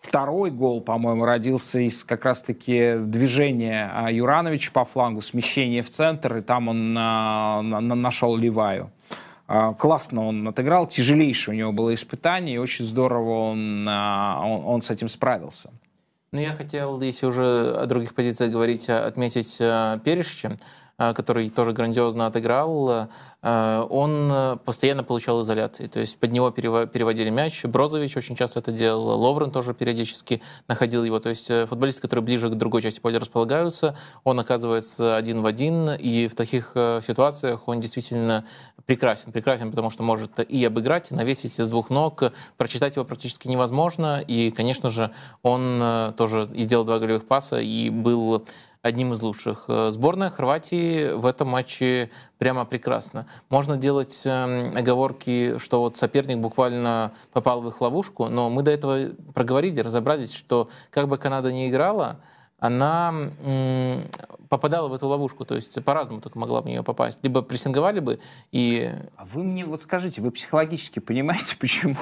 Второй 0.00 0.50
гол, 0.50 0.80
по-моему, 0.80 1.24
родился 1.24 1.78
из 1.78 2.02
как 2.02 2.24
раз-таки 2.24 2.96
движения 2.98 4.08
Юрановича 4.10 4.72
по 4.72 4.84
флангу, 4.84 5.22
смещения 5.22 5.84
в 5.84 5.90
центр, 5.90 6.38
и 6.38 6.40
там 6.40 6.66
он 6.66 6.92
на, 6.92 7.62
на, 7.62 7.94
нашел 7.94 8.36
Ливаю. 8.36 8.90
Классно 9.78 10.26
он 10.26 10.48
отыграл, 10.48 10.86
тяжелейшее 10.86 11.54
у 11.54 11.58
него 11.58 11.72
было 11.72 11.94
испытание, 11.94 12.54
и 12.54 12.58
очень 12.58 12.84
здорово 12.84 13.50
он, 13.50 13.86
он, 13.86 14.64
он 14.64 14.82
с 14.82 14.90
этим 14.90 15.08
справился. 15.08 15.70
Ну, 16.32 16.40
я 16.40 16.52
хотел, 16.52 16.98
если 17.02 17.26
уже 17.26 17.76
о 17.76 17.84
других 17.86 18.14
позициях 18.14 18.50
говорить, 18.50 18.88
отметить 18.88 19.58
Перешича. 19.58 20.56
Э, 20.98 21.14
который 21.14 21.48
тоже 21.48 21.72
грандиозно 21.72 22.26
отыграл, 22.26 23.08
э, 23.42 23.86
он 23.90 24.58
постоянно 24.64 25.04
получал 25.04 25.42
изоляции. 25.42 25.86
То 25.86 26.00
есть 26.00 26.18
под 26.18 26.32
него 26.32 26.50
переводили 26.50 27.30
мяч. 27.30 27.64
Брозович 27.64 28.16
очень 28.16 28.36
часто 28.36 28.60
это 28.60 28.72
делал. 28.72 29.20
Ловрен 29.20 29.50
тоже 29.50 29.74
периодически 29.74 30.42
находил 30.68 31.04
его. 31.04 31.18
То 31.18 31.30
есть 31.30 31.50
э, 31.50 31.66
футболисты, 31.66 32.02
которые 32.02 32.24
ближе 32.24 32.50
к 32.50 32.54
другой 32.54 32.82
части 32.82 33.00
поля 33.00 33.18
располагаются, 33.18 33.96
он 34.24 34.38
оказывается 34.38 35.16
один 35.16 35.40
в 35.40 35.46
один. 35.46 35.90
И 35.90 36.28
в 36.28 36.34
таких 36.34 36.72
ситуациях 36.74 37.68
он 37.68 37.80
действительно 37.80 38.44
прекрасен. 38.86 39.32
Прекрасен, 39.32 39.70
потому 39.70 39.90
что 39.90 40.02
может 40.02 40.40
и 40.40 40.64
обыграть, 40.64 41.10
и 41.10 41.14
навесить 41.14 41.54
с 41.54 41.68
двух 41.68 41.90
ног. 41.90 42.22
Прочитать 42.56 42.96
его 42.96 43.04
практически 43.04 43.48
невозможно. 43.48 44.20
И, 44.20 44.50
конечно 44.50 44.88
же, 44.88 45.10
он 45.42 46.12
тоже 46.16 46.48
сделал 46.54 46.84
два 46.84 46.98
голевых 46.98 47.26
паса 47.26 47.60
и 47.60 47.90
был 47.90 48.44
одним 48.82 49.12
из 49.12 49.22
лучших. 49.22 49.64
Э, 49.68 49.90
сборная 49.90 50.28
Хорватии 50.28 51.12
в 51.14 51.24
этом 51.24 51.48
матче 51.48 52.10
прямо 52.38 52.64
прекрасно. 52.64 53.26
Можно 53.48 53.76
делать 53.76 54.22
э, 54.24 54.72
оговорки, 54.76 55.56
что 55.58 55.80
вот 55.80 55.96
соперник 55.96 56.38
буквально 56.38 57.12
попал 57.32 57.62
в 57.62 57.68
их 57.68 57.80
ловушку, 57.80 58.28
но 58.28 58.50
мы 58.50 58.62
до 58.62 58.72
этого 58.72 59.10
проговорили, 59.34 59.80
разобрались, 59.80 60.34
что 60.34 60.68
как 60.90 61.08
бы 61.08 61.16
Канада 61.16 61.52
не 61.52 61.70
играла, 61.70 62.18
она 62.58 63.12
попадала 64.48 64.86
в 64.86 64.94
эту 64.94 65.08
ловушку, 65.08 65.44
то 65.44 65.56
есть 65.56 65.82
по-разному 65.84 66.20
только 66.20 66.38
могла 66.38 66.60
в 66.60 66.66
нее 66.66 66.84
попасть. 66.84 67.18
Либо 67.22 67.42
прессинговали 67.42 67.98
бы 67.98 68.20
и... 68.52 68.92
А 69.16 69.24
вы 69.24 69.42
мне 69.42 69.64
вот 69.64 69.80
скажите, 69.80 70.22
вы 70.22 70.30
психологически 70.30 71.00
понимаете, 71.00 71.56
почему, 71.60 71.96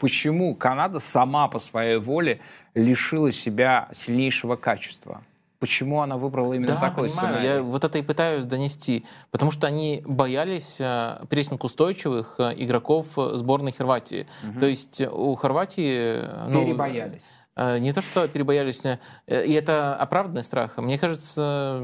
почему 0.00 0.56
Канада 0.56 0.98
сама 0.98 1.46
по 1.46 1.60
своей 1.60 1.98
воле 1.98 2.40
лишила 2.74 3.30
себя 3.30 3.88
сильнейшего 3.92 4.56
качества? 4.56 5.22
Почему 5.60 6.00
она 6.00 6.16
выбрала 6.16 6.54
именно 6.54 6.74
да, 6.74 6.80
такой 6.80 7.08
понимаю. 7.08 7.10
сценарий? 7.10 7.46
Я 7.46 7.62
вот 7.62 7.84
это 7.84 7.98
и 7.98 8.02
пытаюсь 8.02 8.46
донести. 8.46 9.04
Потому 9.30 9.50
что 9.50 9.66
они 9.66 10.02
боялись 10.06 10.76
э, 10.80 11.24
прессинг 11.28 11.62
устойчивых 11.62 12.36
э, 12.38 12.54
игроков 12.56 13.08
сборной 13.34 13.72
Хорватии. 13.72 14.26
Угу. 14.42 14.60
То 14.60 14.66
есть 14.66 15.00
у 15.02 15.34
Хорватии... 15.34 16.48
Ну, 16.48 16.64
Перебоялись. 16.64 17.26
Не 17.56 17.92
то, 17.92 18.00
что 18.00 18.26
перебоялись, 18.26 18.84
и 19.26 19.52
это 19.52 19.94
оправданный 19.94 20.42
страх. 20.42 20.78
Мне 20.78 20.98
кажется, 20.98 21.82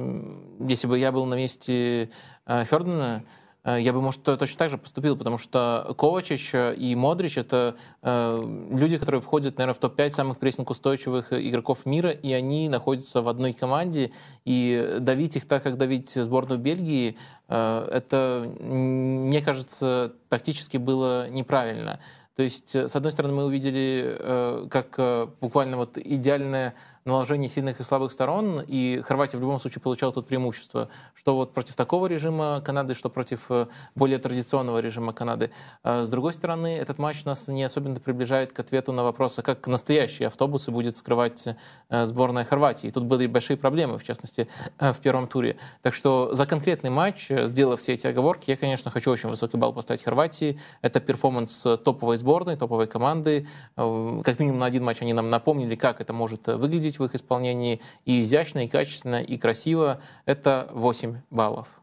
если 0.60 0.86
бы 0.86 0.98
я 0.98 1.12
был 1.12 1.26
на 1.26 1.34
месте 1.34 2.08
Фердена, 2.46 3.16
Э, 3.16 3.26
я 3.66 3.92
бы, 3.92 4.00
может, 4.00 4.22
точно 4.22 4.58
так 4.58 4.70
же 4.70 4.78
поступил, 4.78 5.16
потому 5.16 5.38
что 5.38 5.94
Ковачич 5.98 6.54
и 6.54 6.94
Модрич— 6.94 7.36
это 7.38 7.74
э, 8.02 8.68
люди, 8.70 8.96
которые 8.96 9.20
входят, 9.20 9.58
наверное, 9.58 9.74
в 9.74 9.78
топ-5 9.78 10.08
самых 10.10 10.38
прессинг-устойчивых 10.38 11.32
игроков 11.32 11.84
мира, 11.84 12.10
и 12.10 12.32
они 12.32 12.68
находятся 12.68 13.22
в 13.22 13.28
одной 13.28 13.52
команде, 13.52 14.12
и 14.44 14.98
давить 15.00 15.36
их 15.36 15.46
так, 15.46 15.62
как 15.64 15.78
давить 15.78 16.10
сборную 16.10 16.60
Бельгии, 16.60 17.16
э, 17.48 17.88
это, 17.90 18.48
мне 18.60 19.40
кажется, 19.40 20.12
тактически 20.28 20.76
было 20.76 21.28
неправильно. 21.28 21.98
То 22.36 22.42
есть, 22.42 22.76
с 22.76 22.94
одной 22.94 23.12
стороны, 23.12 23.32
мы 23.32 23.46
увидели, 23.46 24.68
как 24.68 25.00
буквально 25.40 25.78
вот 25.78 25.96
идеальная 25.96 26.74
наложение 27.06 27.48
сильных 27.48 27.80
и 27.80 27.84
слабых 27.84 28.12
сторон, 28.12 28.60
и 28.66 29.00
Хорватия 29.04 29.38
в 29.38 29.40
любом 29.40 29.58
случае 29.58 29.80
получала 29.80 30.12
тут 30.12 30.26
преимущество, 30.26 30.88
что 31.14 31.36
вот 31.36 31.52
против 31.52 31.76
такого 31.76 32.06
режима 32.06 32.60
Канады, 32.64 32.94
что 32.94 33.08
против 33.08 33.46
э, 33.50 33.66
более 33.94 34.18
традиционного 34.18 34.80
режима 34.80 35.12
Канады. 35.12 35.50
А 35.82 36.04
с 36.04 36.10
другой 36.10 36.34
стороны, 36.34 36.76
этот 36.76 36.98
матч 36.98 37.24
нас 37.24 37.48
не 37.48 37.62
особенно 37.62 38.00
приближает 38.00 38.52
к 38.52 38.58
ответу 38.58 38.92
на 38.92 39.04
вопрос, 39.04 39.38
а 39.38 39.42
как 39.42 39.66
настоящие 39.66 40.28
автобусы 40.28 40.70
будет 40.70 40.96
скрывать 40.96 41.48
э, 41.88 42.04
сборная 42.04 42.44
Хорватии. 42.44 42.88
И 42.88 42.90
тут 42.90 43.04
были 43.04 43.26
большие 43.26 43.56
проблемы, 43.56 43.98
в 43.98 44.04
частности, 44.04 44.48
э, 44.78 44.92
в 44.92 45.00
первом 45.00 45.28
туре. 45.28 45.56
Так 45.82 45.94
что 45.94 46.34
за 46.34 46.46
конкретный 46.46 46.90
матч, 46.90 47.28
сделав 47.30 47.80
все 47.80 47.92
эти 47.92 48.06
оговорки, 48.06 48.50
я, 48.50 48.56
конечно, 48.56 48.90
хочу 48.90 49.10
очень 49.10 49.28
высокий 49.28 49.56
балл 49.56 49.72
поставить 49.72 50.02
Хорватии. 50.02 50.58
Это 50.82 51.00
перформанс 51.00 51.62
топовой 51.84 52.16
сборной, 52.16 52.56
топовой 52.56 52.88
команды. 52.88 53.46
Как 53.76 54.38
минимум 54.40 54.58
на 54.58 54.66
один 54.66 54.84
матч 54.84 55.02
они 55.02 55.12
нам 55.12 55.30
напомнили, 55.30 55.76
как 55.76 56.00
это 56.00 56.12
может 56.12 56.46
выглядеть 56.48 56.95
в 56.98 57.04
их 57.04 57.14
исполнении 57.14 57.80
и 58.04 58.20
изящно, 58.20 58.64
и 58.64 58.68
качественно, 58.68 59.22
и 59.22 59.38
красиво. 59.38 60.00
Это 60.24 60.68
8 60.72 61.22
баллов. 61.30 61.80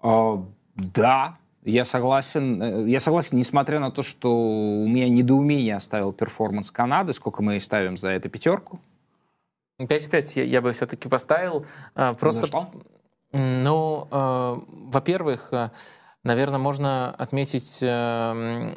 А, 0.00 0.44
да, 0.74 1.38
я 1.64 1.84
согласен. 1.84 2.62
Э, 2.62 2.88
я 2.88 3.00
согласен, 3.00 3.36
несмотря 3.36 3.80
на 3.80 3.90
то, 3.90 4.02
что 4.02 4.32
у 4.32 4.86
меня 4.86 5.08
недоумение 5.08 5.76
оставил 5.76 6.12
перформанс 6.12 6.70
Канады, 6.70 7.12
сколько 7.12 7.42
мы 7.42 7.58
ставим 7.60 7.96
за 7.96 8.10
это 8.10 8.28
пятерку? 8.28 8.80
5,5 9.80 10.40
я, 10.40 10.44
я 10.44 10.62
бы 10.62 10.72
все-таки 10.72 11.08
поставил. 11.08 11.64
А, 11.94 12.14
просто? 12.14 12.70
Ну, 13.32 14.08
э, 14.10 14.60
во-первых, 14.68 15.52
Наверное, 16.24 16.58
можно 16.58 17.10
отметить 17.12 17.78
эм, 17.80 18.76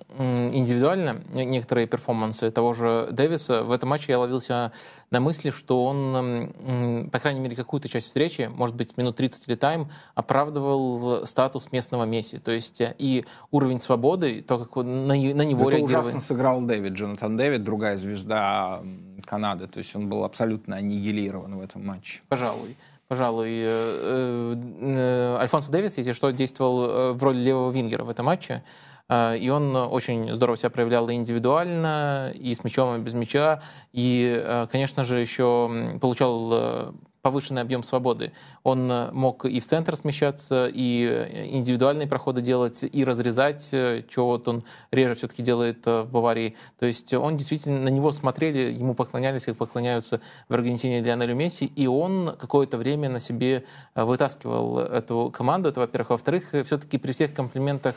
индивидуально 0.53 1.23
некоторые 1.33 1.87
перформансы 1.87 2.51
того 2.51 2.73
же 2.73 3.09
Дэвиса. 3.11 3.63
В 3.63 3.71
этом 3.71 3.89
матче 3.89 4.11
я 4.11 4.19
ловился 4.19 4.71
на 5.09 5.19
мысли, 5.19 5.49
что 5.49 5.83
он, 5.85 7.09
по 7.11 7.19
крайней 7.19 7.39
мере, 7.39 7.55
какую-то 7.55 7.89
часть 7.89 8.07
встречи, 8.07 8.47
может 8.55 8.75
быть, 8.75 8.95
минут 8.95 9.15
30 9.15 9.47
или 9.47 9.55
тайм, 9.55 9.89
оправдывал 10.13 11.25
статус 11.25 11.71
местного 11.71 12.05
Месси. 12.05 12.37
То 12.37 12.51
есть 12.51 12.79
э, 12.79 12.95
и 12.99 13.25
уровень 13.49 13.81
свободы, 13.81 14.41
то, 14.41 14.59
как 14.59 14.75
на, 14.75 14.83
на 14.83 15.13
него 15.13 15.67
Это 15.69 15.77
реагировали. 15.77 16.01
ужасно 16.03 16.19
сыграл 16.19 16.61
Дэвид, 16.61 16.93
Джонатан 16.93 17.37
Дэвид, 17.37 17.63
другая 17.63 17.97
звезда 17.97 18.83
Канады. 19.25 19.67
То 19.67 19.79
есть 19.79 19.95
он 19.95 20.09
был 20.09 20.23
абсолютно 20.25 20.75
аннигилирован 20.75 21.57
в 21.57 21.61
этом 21.61 21.85
матче. 21.87 22.21
Пожалуй 22.29 22.77
пожалуй, 23.11 23.49
э, 23.49 23.65
э, 23.65 24.55
э, 24.79 25.35
Альфонсо 25.37 25.69
Дэвис, 25.69 25.97
если 25.97 26.13
что, 26.13 26.31
действовал 26.31 27.13
в 27.13 27.21
роли 27.21 27.39
левого 27.39 27.69
вингера 27.69 28.05
в 28.05 28.09
этом 28.09 28.25
матче. 28.25 28.63
И 29.11 29.51
он 29.53 29.75
очень 29.75 30.33
здорово 30.33 30.55
себя 30.55 30.69
проявлял 30.69 31.09
и 31.09 31.15
индивидуально, 31.15 32.31
и 32.33 32.55
с 32.55 32.63
мячом, 32.63 32.95
и 32.95 32.99
без 32.99 33.13
мяча. 33.13 33.61
И, 33.91 34.65
конечно 34.71 35.03
же, 35.03 35.19
еще 35.19 35.97
получал 35.99 36.93
повышенный 37.21 37.61
объем 37.61 37.83
свободы. 37.83 38.31
Он 38.63 38.91
э, 38.91 39.11
мог 39.11 39.45
и 39.45 39.59
в 39.59 39.65
центр 39.65 39.95
смещаться, 39.95 40.67
и 40.67 41.05
э, 41.05 41.47
индивидуальные 41.49 42.07
проходы 42.07 42.41
делать, 42.41 42.83
и 42.83 43.03
разрезать, 43.03 43.69
э, 43.73 44.01
чего 44.09 44.27
вот 44.27 44.47
он 44.47 44.63
реже 44.91 45.15
все-таки 45.15 45.43
делает 45.43 45.85
в 45.85 46.05
Баварии. 46.05 46.55
То 46.79 46.85
есть 46.85 47.13
он 47.13 47.37
действительно, 47.37 47.79
на 47.79 47.89
него 47.89 48.11
смотрели, 48.11 48.71
ему 48.71 48.95
поклонялись, 48.95 49.45
как 49.45 49.57
поклоняются 49.57 50.21
в 50.49 50.53
Аргентине 50.53 51.01
Лионелю 51.01 51.35
Месси, 51.35 51.65
и 51.65 51.87
он 51.87 52.35
какое-то 52.39 52.77
время 52.77 53.09
на 53.09 53.19
себе 53.19 53.65
вытаскивал 53.95 54.79
эту 54.79 55.31
команду, 55.35 55.69
это 55.69 55.79
во-первых. 55.79 56.11
Во-вторых, 56.11 56.49
все-таки 56.49 56.97
при 56.97 57.11
всех 57.11 57.33
комплиментах 57.33 57.95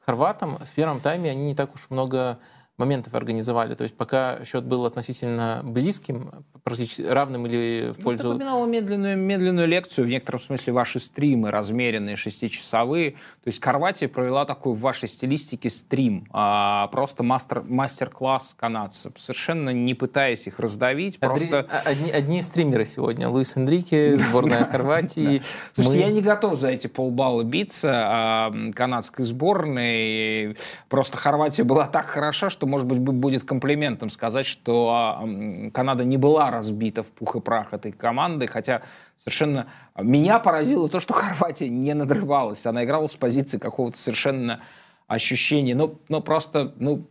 хорватам 0.00 0.58
в 0.58 0.72
первом 0.72 1.00
тайме 1.00 1.30
они 1.30 1.46
не 1.46 1.54
так 1.54 1.74
уж 1.74 1.90
много 1.90 2.38
моментов 2.80 3.14
организовали. 3.14 3.74
То 3.74 3.84
есть 3.84 3.96
пока 3.96 4.42
счет 4.44 4.64
был 4.64 4.86
относительно 4.86 5.60
близким, 5.62 6.32
практически 6.64 7.02
равным 7.02 7.46
или 7.46 7.92
в 7.92 7.98
ну, 7.98 8.04
пользу... 8.04 8.28
Ну, 8.28 8.32
напоминало 8.34 8.66
медленную, 8.66 9.16
медленную 9.16 9.68
лекцию, 9.68 10.06
в 10.06 10.08
некотором 10.08 10.40
смысле 10.40 10.72
ваши 10.72 10.98
стримы 10.98 11.50
размеренные, 11.50 12.16
шестичасовые. 12.16 13.12
То 13.12 13.48
есть 13.48 13.62
Хорватия 13.62 14.08
провела 14.08 14.44
такой 14.46 14.74
в 14.74 14.80
вашей 14.80 15.08
стилистике 15.08 15.70
стрим, 15.70 16.26
а, 16.32 16.88
просто 16.88 17.22
мастер, 17.22 17.62
мастер-класс 17.66 18.54
канадцев, 18.58 19.12
совершенно 19.16 19.70
не 19.70 19.94
пытаясь 19.94 20.46
их 20.46 20.58
раздавить. 20.58 21.18
Одри, 21.20 21.48
просто... 21.48 21.80
одни, 21.84 22.10
одни 22.10 22.42
стримеры 22.42 22.84
сегодня. 22.86 23.28
Луис 23.28 23.56
Энрике, 23.56 24.16
сборная 24.18 24.64
Хорватии. 24.64 25.42
Слушайте, 25.74 26.00
я 26.00 26.10
не 26.10 26.22
готов 26.22 26.58
за 26.58 26.70
эти 26.70 26.86
полбалла 26.86 27.42
биться 27.42 27.90
а, 27.92 28.52
канадской 28.74 29.26
сборной. 29.26 30.56
Просто 30.88 31.18
Хорватия 31.18 31.64
была 31.64 31.86
так 31.86 32.06
хороша, 32.06 32.48
что 32.48 32.66
может 32.70 32.86
быть, 32.86 32.98
будет 32.98 33.44
комплиментом 33.44 34.08
сказать, 34.08 34.46
что 34.46 34.90
а, 34.90 35.70
Канада 35.72 36.04
не 36.04 36.16
была 36.16 36.50
разбита 36.50 37.02
в 37.02 37.08
пух 37.08 37.36
и 37.36 37.40
прах 37.40 37.74
этой 37.74 37.92
команды, 37.92 38.46
хотя 38.46 38.82
совершенно 39.18 39.66
меня 39.98 40.38
поразило 40.38 40.88
то, 40.88 41.00
что 41.00 41.12
Хорватия 41.14 41.68
не 41.68 41.92
надрывалась. 41.94 42.64
Она 42.66 42.84
играла 42.84 43.06
с 43.06 43.16
позиции 43.16 43.58
какого-то 43.58 43.98
совершенно 43.98 44.60
ощущения, 45.06 45.74
ну, 45.74 45.98
ну 46.08 46.20
просто, 46.20 46.72
ну, 46.76 47.04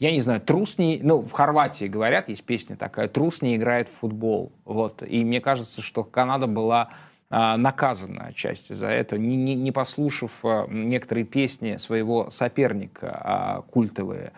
я 0.00 0.10
не 0.10 0.20
знаю, 0.20 0.40
трус 0.40 0.76
не, 0.76 0.98
ну, 1.00 1.22
в 1.22 1.30
Хорватии 1.30 1.84
говорят, 1.84 2.28
есть 2.28 2.42
песня 2.42 2.74
такая, 2.76 3.06
трус 3.06 3.42
не 3.42 3.54
играет 3.54 3.88
в 3.88 3.92
футбол, 3.92 4.50
вот, 4.64 5.04
и 5.06 5.24
мне 5.24 5.40
кажется, 5.40 5.80
что 5.80 6.02
Канада 6.02 6.48
была 6.48 6.82
а, 6.82 7.13
наказана 7.30 8.26
отчасти 8.26 8.74
за 8.74 8.88
это, 8.88 9.18
не, 9.18 9.36
не, 9.36 9.54
не 9.54 9.72
послушав 9.72 10.44
а, 10.44 10.66
некоторые 10.68 11.24
песни 11.24 11.76
своего 11.76 12.30
соперника 12.30 13.20
а, 13.22 13.62
культовые, 13.62 14.32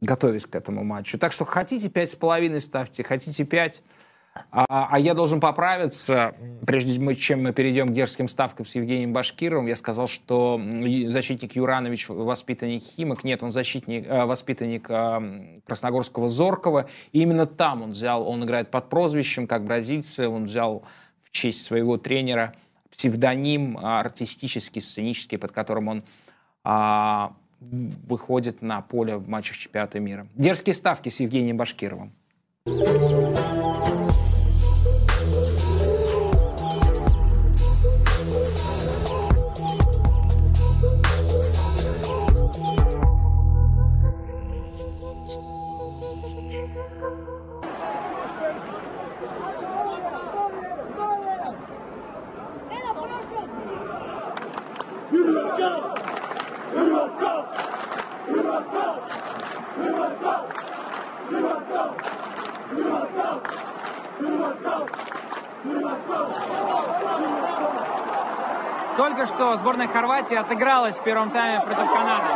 готовясь 0.00 0.46
к 0.46 0.54
этому 0.54 0.84
матчу. 0.84 1.18
Так 1.18 1.32
что 1.32 1.44
хотите 1.44 1.88
пять 1.88 2.10
с 2.10 2.14
половиной 2.14 2.60
ставьте, 2.60 3.02
хотите 3.02 3.44
пять. 3.44 3.82
А, 4.50 4.88
а 4.90 4.98
я 4.98 5.14
должен 5.14 5.40
поправиться, 5.40 6.34
прежде 6.66 7.14
чем 7.14 7.42
мы 7.42 7.52
перейдем 7.52 7.88
к 7.88 7.92
дерзким 7.92 8.28
ставкам 8.28 8.66
с 8.66 8.74
Евгением 8.74 9.12
Башкировым. 9.12 9.66
Я 9.66 9.76
сказал, 9.76 10.08
что 10.08 10.60
защитник 11.06 11.56
Юранович 11.56 12.08
воспитанник 12.08 12.82
Химок. 12.82 13.24
Нет, 13.24 13.42
он 13.42 13.50
защитник, 13.50 14.06
э, 14.06 14.24
воспитанник 14.24 14.86
э, 14.88 15.60
Красногорского 15.66 16.28
Зоркова. 16.28 16.88
И 17.12 17.20
именно 17.20 17.46
там 17.46 17.82
он 17.82 17.90
взял, 17.90 18.26
он 18.28 18.44
играет 18.44 18.70
под 18.70 18.88
прозвищем, 18.88 19.46
как 19.46 19.64
бразильцы, 19.64 20.28
он 20.28 20.44
взял 20.44 20.84
в 21.22 21.30
честь 21.30 21.62
своего 21.64 21.96
тренера 21.96 22.54
псевдоним 22.90 23.78
артистический, 23.78 24.80
сценический, 24.80 25.38
под 25.38 25.52
которым 25.52 25.88
он 25.88 26.04
а, 26.64 27.34
выходит 27.60 28.62
на 28.62 28.80
поле 28.80 29.16
в 29.16 29.28
матчах 29.28 29.56
чемпионата 29.56 30.00
мира. 30.00 30.26
Дерзкие 30.34 30.74
ставки 30.74 31.08
с 31.08 31.20
Евгением 31.20 31.56
Башкировым. 31.56 32.12
Хорватии 70.26 70.36
отыгралась 70.36 70.96
в 70.96 71.02
первом 71.04 71.30
тайме 71.30 71.60
против 71.60 71.92
Канады. 71.92 72.35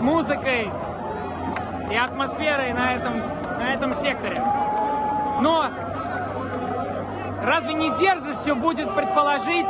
Музыкой 0.00 0.70
и 1.90 1.96
атмосферой 1.96 2.72
на 2.72 2.94
этом, 2.94 3.18
на 3.58 3.72
этом 3.72 3.94
секторе. 3.94 4.42
Но 5.40 5.66
разве 7.42 7.74
не 7.74 7.90
дерзостью 7.98 8.56
будет 8.56 8.94
предположить, 8.94 9.66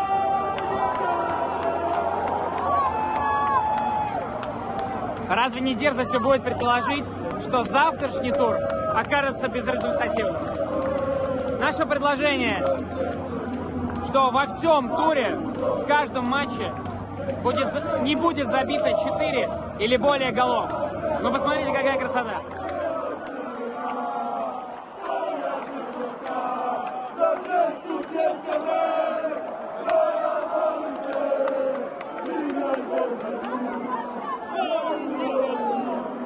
Разве 5.28 5.60
не 5.60 5.74
дерзостью 5.74 6.20
будет 6.20 6.42
предположить, 6.42 7.04
что 7.42 7.62
завтрашний 7.62 8.32
тур 8.32 8.56
окажется 8.94 9.48
безрезультативным? 9.48 10.36
Наше 11.60 11.84
предложение, 11.84 12.64
что 14.06 14.30
во 14.30 14.46
всем 14.46 14.88
туре, 14.96 15.36
в 15.36 15.84
каждом 15.86 16.24
матче 16.24 16.72
будет, 17.42 17.68
не 18.02 18.16
будет 18.16 18.48
забито 18.48 18.90
4 19.04 19.50
или 19.78 19.96
более 19.96 20.32
голов. 20.32 20.70
Ну 21.20 21.32
посмотрите, 21.32 21.72
какая 21.72 21.98
красота. 21.98 22.40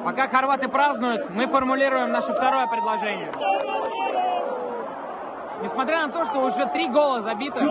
Пока 0.03 0.27
хорваты 0.27 0.67
празднуют, 0.67 1.29
мы 1.29 1.47
формулируем 1.47 2.11
наше 2.11 2.33
второе 2.33 2.67
предложение. 2.67 3.31
Несмотря 5.61 6.05
на 6.05 6.09
то, 6.11 6.25
что 6.25 6.43
уже 6.43 6.65
три 6.67 6.89
гола 6.89 7.21
забито, 7.21 7.61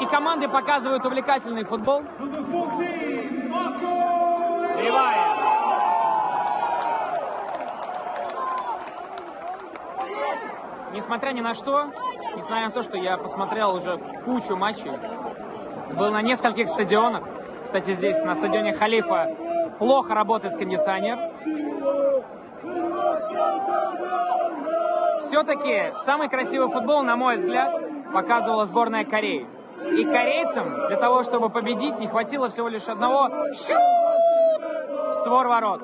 и, 0.00 0.06
команды 0.06 0.48
показывают 0.48 1.04
увлекательный 1.04 1.64
футбол. 1.64 2.02
Левая. 4.76 5.28
Несмотря 10.92 11.32
ни 11.32 11.40
на 11.40 11.54
что, 11.54 11.86
несмотря 12.36 12.66
на 12.66 12.70
то, 12.70 12.82
что 12.82 12.96
я 12.96 13.16
посмотрел 13.18 13.74
уже 13.74 13.98
кучу 14.24 14.56
матчей, 14.56 14.92
был 15.94 16.10
на 16.10 16.22
нескольких 16.22 16.68
стадионах, 16.68 17.24
кстати, 17.64 17.92
здесь 17.92 18.18
на 18.20 18.34
стадионе 18.34 18.72
Халифа 18.72 19.36
плохо 19.78 20.14
работает 20.14 20.56
кондиционер. 20.56 21.18
Все-таки 25.20 25.92
самый 26.04 26.28
красивый 26.28 26.70
футбол, 26.70 27.02
на 27.02 27.16
мой 27.16 27.36
взгляд, 27.36 27.74
показывала 28.12 28.64
сборная 28.64 29.04
Кореи. 29.04 29.46
И 29.98 30.04
корейцам 30.04 30.86
для 30.86 30.96
того, 30.96 31.24
чтобы 31.24 31.50
победить, 31.50 31.98
не 31.98 32.06
хватило 32.06 32.48
всего 32.50 32.68
лишь 32.68 32.86
одного 32.86 33.28
шут! 33.52 33.76
створ 35.18 35.48
ворот. 35.48 35.82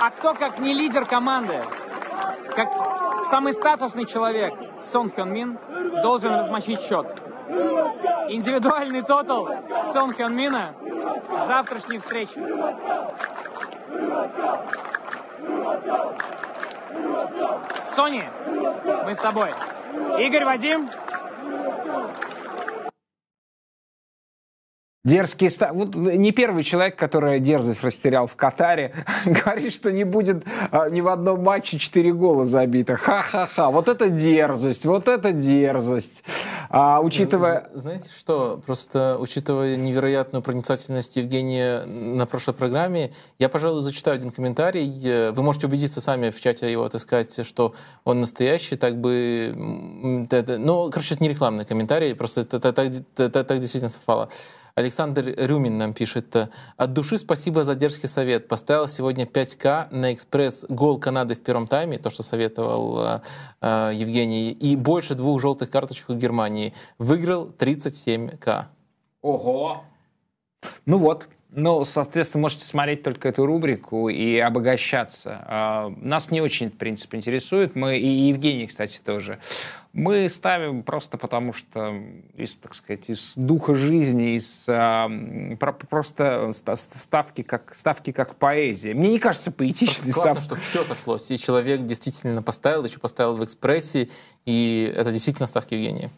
А 0.00 0.10
кто, 0.10 0.32
как 0.32 0.58
не 0.60 0.72
лидер 0.72 1.04
команды, 1.04 1.60
как 2.56 2.68
самый 3.28 3.52
статусный 3.52 4.06
человек 4.06 4.54
Сон 4.80 5.10
Хён 5.10 5.30
Мин, 5.30 5.58
должен 6.02 6.34
размочить 6.34 6.80
счет? 6.80 7.06
Индивидуальный 8.30 9.02
тотал 9.02 9.46
Сон 9.92 10.14
Хён 10.14 10.34
Мина 10.34 10.74
завтрашней 11.46 11.98
встрече. 11.98 12.40
Сони, 17.94 18.28
мы 19.04 19.14
с 19.14 19.18
тобой. 19.18 19.52
Игорь, 20.18 20.44
Вадим, 20.44 20.88
Дерзкий 25.04 25.50
став... 25.50 25.72
Вот 25.74 25.94
не 25.94 26.32
первый 26.32 26.62
человек, 26.62 26.96
который 26.96 27.38
дерзость 27.38 27.84
растерял 27.84 28.26
в 28.26 28.36
Катаре, 28.36 29.04
говорит, 29.26 29.74
что 29.74 29.92
не 29.92 30.04
будет 30.04 30.44
а, 30.70 30.88
ни 30.88 31.02
в 31.02 31.08
одном 31.08 31.42
матче 31.42 31.78
4 31.78 32.12
гола 32.14 32.46
забито. 32.46 32.96
Ха-ха-ха. 32.96 33.68
Вот 33.68 33.88
это 33.88 34.08
дерзость, 34.08 34.86
вот 34.86 35.08
это 35.08 35.32
дерзость. 35.32 36.24
А, 36.76 37.00
учитывая... 37.00 37.68
Знаете 37.72 38.10
что? 38.10 38.60
Просто 38.66 39.16
учитывая 39.20 39.76
невероятную 39.76 40.42
проницательность 40.42 41.14
Евгения 41.14 41.84
на 41.84 42.26
прошлой 42.26 42.54
программе, 42.54 43.12
я, 43.38 43.48
пожалуй, 43.48 43.80
зачитаю 43.80 44.16
один 44.16 44.30
комментарий. 44.30 45.30
Вы 45.30 45.42
можете 45.44 45.68
убедиться 45.68 46.00
сами 46.00 46.30
в 46.30 46.40
чате 46.40 46.72
его 46.72 46.82
отыскать, 46.82 47.46
что 47.46 47.74
он 48.02 48.18
настоящий, 48.18 48.74
так 48.74 49.00
бы... 49.00 49.54
Ну, 49.56 50.90
короче, 50.90 51.14
это 51.14 51.22
не 51.22 51.28
рекламный 51.28 51.64
комментарий, 51.64 52.12
просто 52.16 52.40
это, 52.40 52.72
так 52.72 53.58
действительно 53.60 53.88
совпало. 53.88 54.28
Александр 54.74 55.34
Рюмин 55.36 55.78
нам 55.78 55.94
пишет. 55.94 56.34
От 56.76 56.92
души 56.92 57.18
спасибо 57.18 57.62
за 57.62 57.76
дерзкий 57.76 58.08
совет. 58.08 58.48
Поставил 58.48 58.88
сегодня 58.88 59.24
5К 59.24 59.88
на 59.92 60.12
экспресс 60.12 60.64
гол 60.68 60.98
Канады 60.98 61.36
в 61.36 61.40
первом 61.40 61.68
тайме, 61.68 61.98
то, 61.98 62.10
что 62.10 62.24
советовал 62.24 62.98
э, 63.00 63.20
э 63.60 63.92
Евгений, 63.94 64.50
и 64.50 64.74
больше 64.74 65.14
двух 65.14 65.40
желтых 65.40 65.70
карточек 65.70 66.10
у 66.10 66.14
Германии. 66.14 66.63
Выиграл 66.98 67.50
37К. 67.58 68.66
Ого! 69.20 69.84
Ну 70.86 70.98
вот, 70.98 71.28
ну, 71.56 71.84
соответственно, 71.84 72.42
можете 72.42 72.64
смотреть 72.64 73.04
только 73.04 73.28
эту 73.28 73.46
рубрику 73.46 74.08
и 74.08 74.38
обогащаться. 74.38 75.44
А, 75.46 75.92
нас 76.00 76.32
не 76.32 76.40
очень, 76.40 76.68
в 76.68 76.76
принципе, 76.76 77.16
интересует. 77.18 77.76
Мы, 77.76 77.98
и 77.98 78.08
Евгений, 78.28 78.66
кстати, 78.66 78.98
тоже. 78.98 79.38
Мы 79.92 80.28
ставим 80.28 80.82
просто 80.82 81.16
потому, 81.16 81.52
что 81.52 81.94
из, 82.34 82.58
так 82.58 82.74
сказать, 82.74 83.08
из 83.08 83.34
духа 83.36 83.76
жизни, 83.76 84.34
из 84.34 84.64
а, 84.66 85.08
просто 85.88 86.50
ставки 86.74 87.42
как, 87.42 87.72
ставки 87.72 88.10
как 88.10 88.34
поэзия. 88.34 88.92
Мне 88.92 89.10
не 89.10 89.18
кажется 89.20 89.52
поэтичной 89.52 90.12
Классно, 90.12 90.40
став... 90.40 90.44
что 90.44 90.56
все 90.56 90.82
сошлось. 90.82 91.30
И 91.30 91.38
человек 91.38 91.84
действительно 91.84 92.42
поставил, 92.42 92.84
еще 92.84 92.98
поставил 92.98 93.36
в 93.36 93.44
экспрессе, 93.44 94.08
и 94.44 94.92
это 94.96 95.12
действительно 95.12 95.46
ставки 95.46 95.74
Евгения. 95.74 96.10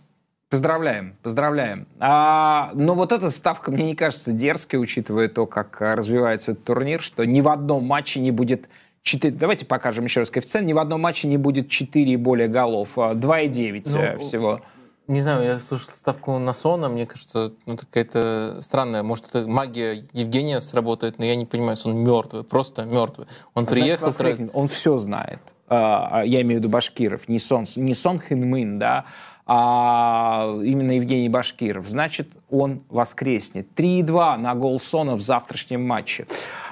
Поздравляем, 0.49 1.17
поздравляем. 1.23 1.89
А, 1.99 2.71
но 2.75 2.95
вот 2.95 3.11
эта 3.11 3.31
ставка 3.31 3.73
мне 3.73 3.85
не 3.85 3.97
кажется 3.97 4.33
дерзкой, 4.33 4.81
учитывая 4.81 5.29
то, 5.29 5.45
как 5.47 5.81
развивается 5.81 6.53
этот 6.53 6.65
турнир, 6.65 7.03
что 7.03 7.25
ни 7.25 7.41
в 7.41 7.49
одном 7.49 7.85
матче 7.85 8.21
не 8.21 8.31
будет 8.31 8.69
4... 9.03 9.35
Давайте 9.35 9.67
покажем 9.67 10.05
еще 10.05 10.21
раз 10.21 10.31
коэффициент. 10.31 10.69
Ни 10.69 10.73
в 10.73 10.79
одном 10.79 11.01
матче 11.01 11.27
не 11.27 11.37
будет 11.37 11.69
4 11.69 12.13
и 12.13 12.17
более 12.17 12.47
голов. 12.47 12.97
2,9 12.97 13.83
а 13.87 13.91
ну, 13.91 13.99
э, 13.99 14.19
всего. 14.19 14.61
Не 15.09 15.21
знаю, 15.21 15.45
я 15.45 15.59
слушал 15.59 15.91
ставку 15.91 16.39
на 16.39 16.53
Сона, 16.53 16.89
мне 16.89 17.07
кажется, 17.07 17.53
ну, 17.67 17.77
какая-то 17.77 18.59
странная. 18.61 19.05
Может, 19.05 19.27
это 19.29 19.47
магия 19.47 20.05
Евгения 20.13 20.61
сработает, 20.61 21.19
но 21.19 21.25
я 21.25 21.37
не 21.37 21.47
понимаю, 21.47 21.77
он 21.85 21.99
мертвый, 21.99 22.43
просто 22.43 22.85
мертвый. 22.85 23.29
Он 23.55 23.65
а 23.65 23.67
приехал... 23.67 24.13
Значит, 24.13 24.51
он 24.53 24.67
все 24.67 24.97
знает. 24.97 25.41
А, 25.69 26.23
я 26.25 26.43
имею 26.43 26.61
в 26.61 26.63
виду 26.63 26.69
Башкиров, 26.69 27.29
не 27.29 27.39
Сон, 27.39 27.67
не 27.77 27.95
Сон 27.95 28.21
Хинмин, 28.21 28.79
да, 28.79 29.07
а 29.47 30.59
именно 30.65 30.93
Евгений 30.93 31.29
Башкиров, 31.29 31.89
значит, 31.89 32.29
он 32.51 32.83
воскреснет. 32.89 33.69
3-2 33.77 34.37
на 34.37 34.55
гол 34.57 34.81
Сона 34.81 35.15
в 35.15 35.21
завтрашнем 35.21 35.87
матче. 35.87 36.27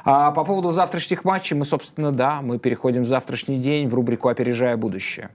А 0.05 0.32
по 0.32 0.44
поводу 0.44 0.72
завтрашних 0.72 1.24
матчей 1.24 1.56
мы, 1.56 1.64
собственно, 1.64 2.10
да, 2.10 2.42
мы 2.42 2.59
переходим 2.59 3.02
в 3.02 3.06
завтрашний 3.06 3.59
день 3.59 3.88
в 3.88 3.94
рубрику 3.94 4.28
«Опережая 4.28 4.76
будущее». 4.76 5.30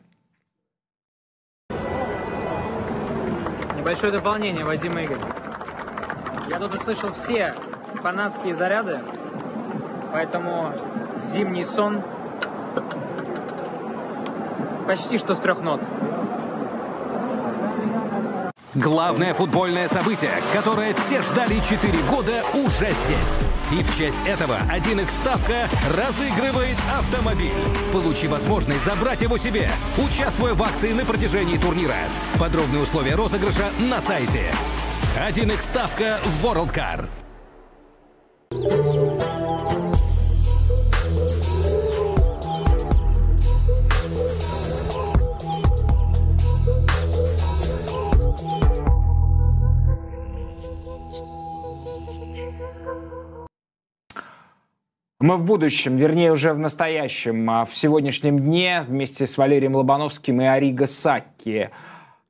Небольшое 3.77 4.11
дополнение, 4.11 4.65
Вадим 4.65 4.99
Игорь. 4.99 5.17
Я 6.49 6.59
тут 6.59 6.75
услышал 6.75 7.13
все 7.13 7.55
фанатские 8.01 8.53
заряды, 8.53 8.99
поэтому 10.11 10.73
зимний 11.23 11.63
сон 11.63 12.03
почти 14.85 15.17
что 15.17 15.33
с 15.35 15.39
трех 15.39 15.61
нот. 15.61 15.81
Главное 18.79 19.33
футбольное 19.33 19.89
событие, 19.89 20.31
которое 20.53 20.93
все 20.93 21.21
ждали 21.21 21.59
4 21.59 21.99
года, 22.03 22.41
уже 22.53 22.93
здесь. 23.03 23.77
И 23.77 23.83
в 23.83 23.97
честь 23.97 24.25
этого 24.25 24.57
1x 24.69 25.09
ставка 25.11 25.67
разыгрывает 25.89 26.77
автомобиль. 26.97 27.51
Получи 27.91 28.29
возможность 28.29 28.85
забрать 28.85 29.21
его 29.21 29.37
себе, 29.37 29.69
участвуя 29.97 30.53
в 30.53 30.63
акции 30.63 30.93
на 30.93 31.03
протяжении 31.03 31.57
турнира. 31.57 31.97
Подробные 32.39 32.83
условия 32.83 33.15
розыгрыша 33.15 33.69
на 33.79 33.99
сайте. 33.99 34.45
1x 35.17 35.61
ставка 35.61 36.17
в 36.23 36.45
World 36.45 36.73
Car. 36.73 37.09
Мы 55.21 55.35
в 55.35 55.43
будущем, 55.43 55.97
вернее, 55.97 56.31
уже 56.31 56.53
в 56.53 56.59
настоящем, 56.59 57.49
а 57.49 57.65
в 57.65 57.75
сегодняшнем 57.75 58.39
дне 58.39 58.85
вместе 58.87 59.27
с 59.27 59.37
Валерием 59.37 59.75
Лобановским 59.75 60.39
и 60.39 60.45
Ариго 60.45 60.87
Сакки. 60.87 61.71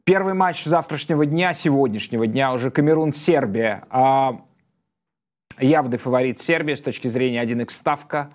Первый 0.05 0.33
матч 0.33 0.63
завтрашнего 0.63 1.27
дня, 1.27 1.53
сегодняшнего 1.53 2.25
дня, 2.25 2.51
уже 2.51 2.71
Камерун-Сербия. 2.71 3.83
А, 3.91 4.41
явный 5.59 5.99
фаворит 5.99 6.39
Сербии 6.39 6.73
с 6.73 6.81
точки 6.81 7.09
зрения 7.09 7.43
1x 7.43 7.69
ставка. 7.69 8.31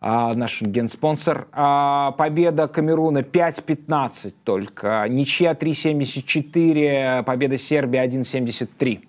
А, 0.00 0.34
наш 0.34 0.60
генспонсор. 0.60 1.46
Победа 2.18 2.66
Камеруна 2.66 3.18
5-15 3.18 4.34
только. 4.42 5.06
Ничья 5.08 5.52
3-74, 5.52 7.22
победа 7.22 7.56
Сербии 7.56 8.04
1-73. 8.04 9.04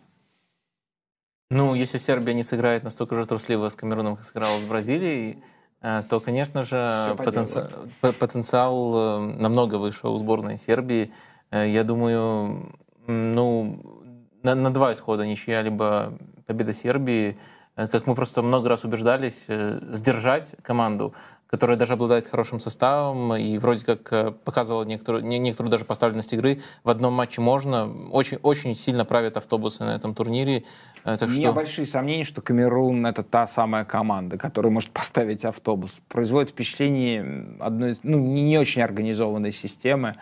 Ну, 1.56 1.74
если 1.74 1.98
Сербия 1.98 2.34
не 2.34 2.44
сыграет 2.44 2.84
настолько 2.84 3.16
же 3.16 3.26
трусливо 3.26 3.70
с 3.70 3.78
Камеруном, 3.78 4.18
как 4.18 4.26
сыграла 4.26 4.60
с 4.60 4.64
Бразилией, 4.64 5.42
э, 5.82 6.04
то, 6.10 6.20
конечно 6.20 6.64
же, 6.64 7.16
потенци... 7.16 7.70
потенциал 8.02 8.94
э, 8.94 9.20
намного 9.40 9.76
выше 9.76 10.10
у 10.10 10.18
сборной 10.18 10.58
Сербии. 10.58 11.14
Э, 11.52 11.66
я 11.66 11.86
думаю, 11.86 12.76
ну, 13.08 14.04
на, 14.44 14.54
на 14.54 14.74
два 14.74 14.92
исхода 14.92 15.26
ничья, 15.26 15.62
либо 15.62 16.20
победа 16.46 16.74
Сербии. 16.74 17.38
Как 17.76 18.06
мы 18.06 18.16
просто 18.16 18.42
много 18.42 18.68
раз 18.68 18.84
убеждались, 18.84 19.48
сдержать 19.48 20.56
команду 20.62 21.14
которая 21.56 21.78
даже 21.78 21.94
обладает 21.94 22.28
хорошим 22.28 22.60
составом 22.60 23.34
и 23.34 23.58
вроде 23.58 23.86
как 23.86 24.12
э, 24.12 24.32
показывала 24.44 24.84
некоторую, 24.84 25.24
некоторую 25.24 25.72
даже 25.72 25.86
поставленность 25.86 26.34
игры. 26.34 26.60
В 26.84 26.90
одном 26.90 27.14
матче 27.14 27.40
можно. 27.40 27.90
Очень, 28.12 28.40
очень 28.42 28.76
сильно 28.76 29.06
правят 29.06 29.38
автобусы 29.38 29.86
на 29.86 29.96
этом 29.96 30.14
турнире. 30.14 30.66
Э, 31.06 31.16
так 31.16 31.30
У 31.30 31.32
меня 31.32 31.44
что... 31.44 31.54
большие 31.54 31.86
сомнения, 31.86 32.26
что 32.26 32.42
Камерун— 32.42 33.06
это 33.08 33.24
та 33.24 33.48
самая 33.48 33.86
команда, 33.86 34.38
которая 34.38 34.70
может 34.70 34.90
поставить 34.92 35.46
автобус. 35.46 36.02
Производит 36.10 36.50
впечатление 36.50 37.56
одной 37.62 37.96
ну, 38.04 38.20
не 38.20 38.58
очень 38.58 38.82
организованной 38.82 39.54
системы. 39.54 40.18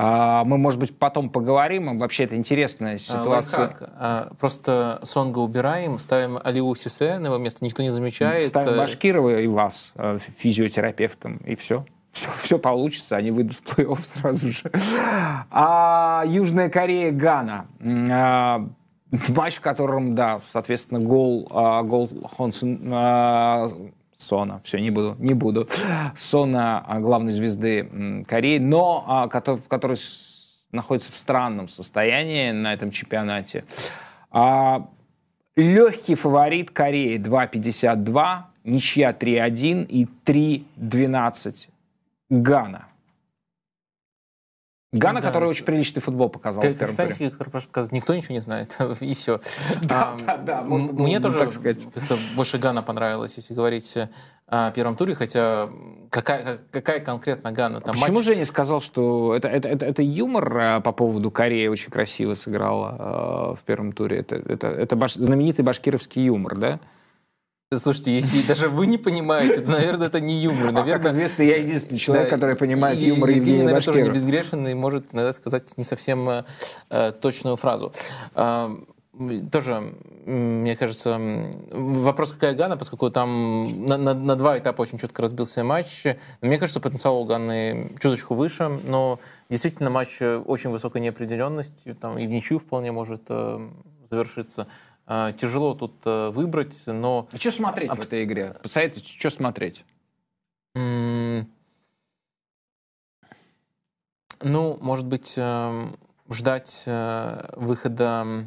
А, 0.00 0.44
мы, 0.44 0.58
может 0.58 0.78
быть, 0.78 0.96
потом 0.96 1.28
поговорим. 1.28 1.98
Вообще, 1.98 2.22
это 2.22 2.36
интересная 2.36 2.94
а, 2.94 2.98
ситуация. 2.98 3.60
Лайфхак. 3.66 3.90
А, 3.96 4.30
просто 4.38 5.00
Сонга 5.02 5.40
убираем, 5.40 5.98
ставим 5.98 6.38
Алиу 6.40 6.72
Сисе 6.76 7.18
на 7.18 7.26
его 7.26 7.38
место, 7.38 7.64
никто 7.64 7.82
не 7.82 7.90
замечает. 7.90 8.46
Ставим 8.46 8.74
э, 8.74 8.78
Башкирова 8.78 9.40
и 9.40 9.48
вас 9.48 9.90
э, 9.96 10.18
физиотерапевтом, 10.20 11.38
и 11.38 11.56
все. 11.56 11.84
Все, 12.12 12.28
все 12.40 12.58
получится, 12.60 13.16
они 13.16 13.32
выйдут 13.32 13.54
в 13.54 13.76
плей-офф 13.76 13.98
сразу 14.00 14.48
же. 14.50 14.70
А 15.50 16.22
Южная 16.28 16.68
Корея, 16.68 17.10
Гана. 17.10 17.66
Матч, 17.80 19.56
в 19.56 19.60
котором, 19.60 20.14
да, 20.14 20.40
соответственно, 20.48 21.00
гол, 21.00 21.48
гол 21.50 22.08
Хонсен, 22.36 23.90
Сона, 24.18 24.60
все, 24.64 24.80
не 24.80 24.90
буду, 24.90 25.16
не 25.20 25.32
буду. 25.32 25.68
Сона 26.16 26.80
а, 26.80 26.98
главной 26.98 27.32
звезды 27.32 28.24
Кореи, 28.26 28.58
но 28.58 29.04
а, 29.06 29.28
который, 29.28 29.96
находится 30.72 31.12
в 31.12 31.16
странном 31.16 31.68
состоянии 31.68 32.50
на 32.50 32.74
этом 32.74 32.90
чемпионате. 32.90 33.64
А, 34.30 34.88
легкий 35.56 36.16
фаворит 36.16 36.72
Кореи 36.72 37.16
2.52, 37.16 38.42
ничья 38.64 39.12
3.1 39.12 39.86
и 39.86 40.08
3.12 40.24 41.68
Гана. 42.28 42.88
Гана, 44.90 45.20
да, 45.20 45.26
который 45.26 45.50
очень 45.50 45.66
приличный 45.66 46.00
футбол 46.00 46.30
показал 46.30 46.62
как, 46.62 46.74
в 46.74 46.78
первом 46.78 46.96
туре. 46.96 47.30
который 47.30 47.50
просто 47.50 47.68
показал, 47.68 47.90
никто 47.92 48.14
ничего 48.14 48.32
не 48.32 48.40
знает, 48.40 48.74
и 49.00 49.14
все. 49.14 49.38
Да, 49.82 50.16
да, 50.26 50.36
да. 50.38 50.62
Мне 50.62 51.20
тоже 51.20 51.38
так 51.38 51.52
сказать. 51.52 51.86
больше 52.36 52.56
Гана 52.56 52.82
понравилось, 52.82 53.34
если 53.36 53.52
говорить 53.52 53.98
о 54.46 54.70
первом 54.70 54.96
туре, 54.96 55.14
хотя 55.14 55.68
какая, 56.08 56.60
какая 56.70 57.00
конкретно 57.00 57.52
Гана? 57.52 57.82
Там 57.82 57.94
Почему 57.94 58.16
матч... 58.16 58.26
Женя 58.26 58.46
сказал, 58.46 58.80
что 58.80 59.34
это, 59.36 59.48
это, 59.48 59.68
это, 59.68 59.84
это 59.84 60.02
юмор 60.02 60.58
а, 60.58 60.80
по 60.80 60.92
поводу 60.92 61.30
Кореи 61.30 61.66
очень 61.66 61.90
красиво 61.90 62.32
сыграла 62.32 63.52
э, 63.52 63.60
в 63.60 63.64
первом 63.64 63.92
туре? 63.92 64.20
Это, 64.20 64.36
это, 64.36 64.68
это 64.68 64.96
баш... 64.96 65.14
знаменитый 65.14 65.66
башкировский 65.66 66.24
юмор, 66.24 66.56
да? 66.56 66.80
Слушайте, 67.76 68.14
если 68.14 68.40
даже 68.40 68.70
вы 68.70 68.86
не 68.86 68.96
понимаете, 68.96 69.60
то, 69.60 69.70
наверное, 69.70 70.06
это 70.06 70.20
не 70.20 70.40
юмор. 70.40 70.72
Наверное, 70.72 70.94
а 70.94 70.98
как 70.98 71.12
известно, 71.12 71.42
я 71.42 71.58
единственный 71.58 71.98
человек, 71.98 72.30
да, 72.30 72.34
который 72.34 72.56
понимает 72.56 72.98
и, 72.98 73.08
юмор 73.08 73.28
Евгения 73.28 73.64
наверное, 73.64 73.82
тоже 73.82 74.02
не 74.02 74.08
безгрешен 74.08 74.66
и 74.68 74.72
может 74.72 75.12
иногда 75.12 75.34
сказать 75.34 75.76
не 75.76 75.84
совсем 75.84 76.30
э, 76.88 77.12
точную 77.20 77.56
фразу. 77.56 77.92
Э, 78.34 78.74
тоже, 79.52 79.92
мне 80.24 80.76
кажется, 80.76 81.20
вопрос, 81.70 82.32
какая 82.32 82.54
Гана, 82.54 82.78
поскольку 82.78 83.10
там 83.10 83.84
на, 83.84 83.98
на, 83.98 84.14
на 84.14 84.34
два 84.36 84.58
этапа 84.58 84.80
очень 84.80 84.96
четко 84.96 85.20
разбился 85.20 85.62
матч. 85.62 86.04
Мне 86.40 86.56
кажется, 86.56 86.80
потенциал 86.80 87.20
у 87.20 87.24
Ганы 87.26 87.92
чуточку 88.00 88.34
выше, 88.34 88.80
но 88.84 89.18
действительно 89.50 89.90
матч 89.90 90.22
очень 90.22 90.70
высокой 90.70 91.02
неопределенности, 91.02 91.92
там 91.92 92.18
и 92.18 92.26
в 92.26 92.30
ничью 92.30 92.60
вполне 92.60 92.92
может 92.92 93.24
э, 93.28 93.68
завершиться. 94.08 94.68
А, 95.10 95.32
тяжело 95.32 95.74
тут 95.74 95.94
э, 96.04 96.28
выбрать, 96.28 96.82
но... 96.86 97.28
А 97.32 97.38
что 97.38 97.50
смотреть 97.50 97.90
Об... 97.90 97.98
в 97.98 98.02
этой 98.02 98.24
игре? 98.24 98.54
Посоветуйте, 98.62 99.10
что 99.18 99.30
смотреть? 99.30 99.86
Ну, 100.74 101.46
может 104.82 105.06
быть, 105.06 105.32
эм, 105.38 105.98
ждать 106.28 106.82
э, 106.84 107.54
выхода 107.56 108.46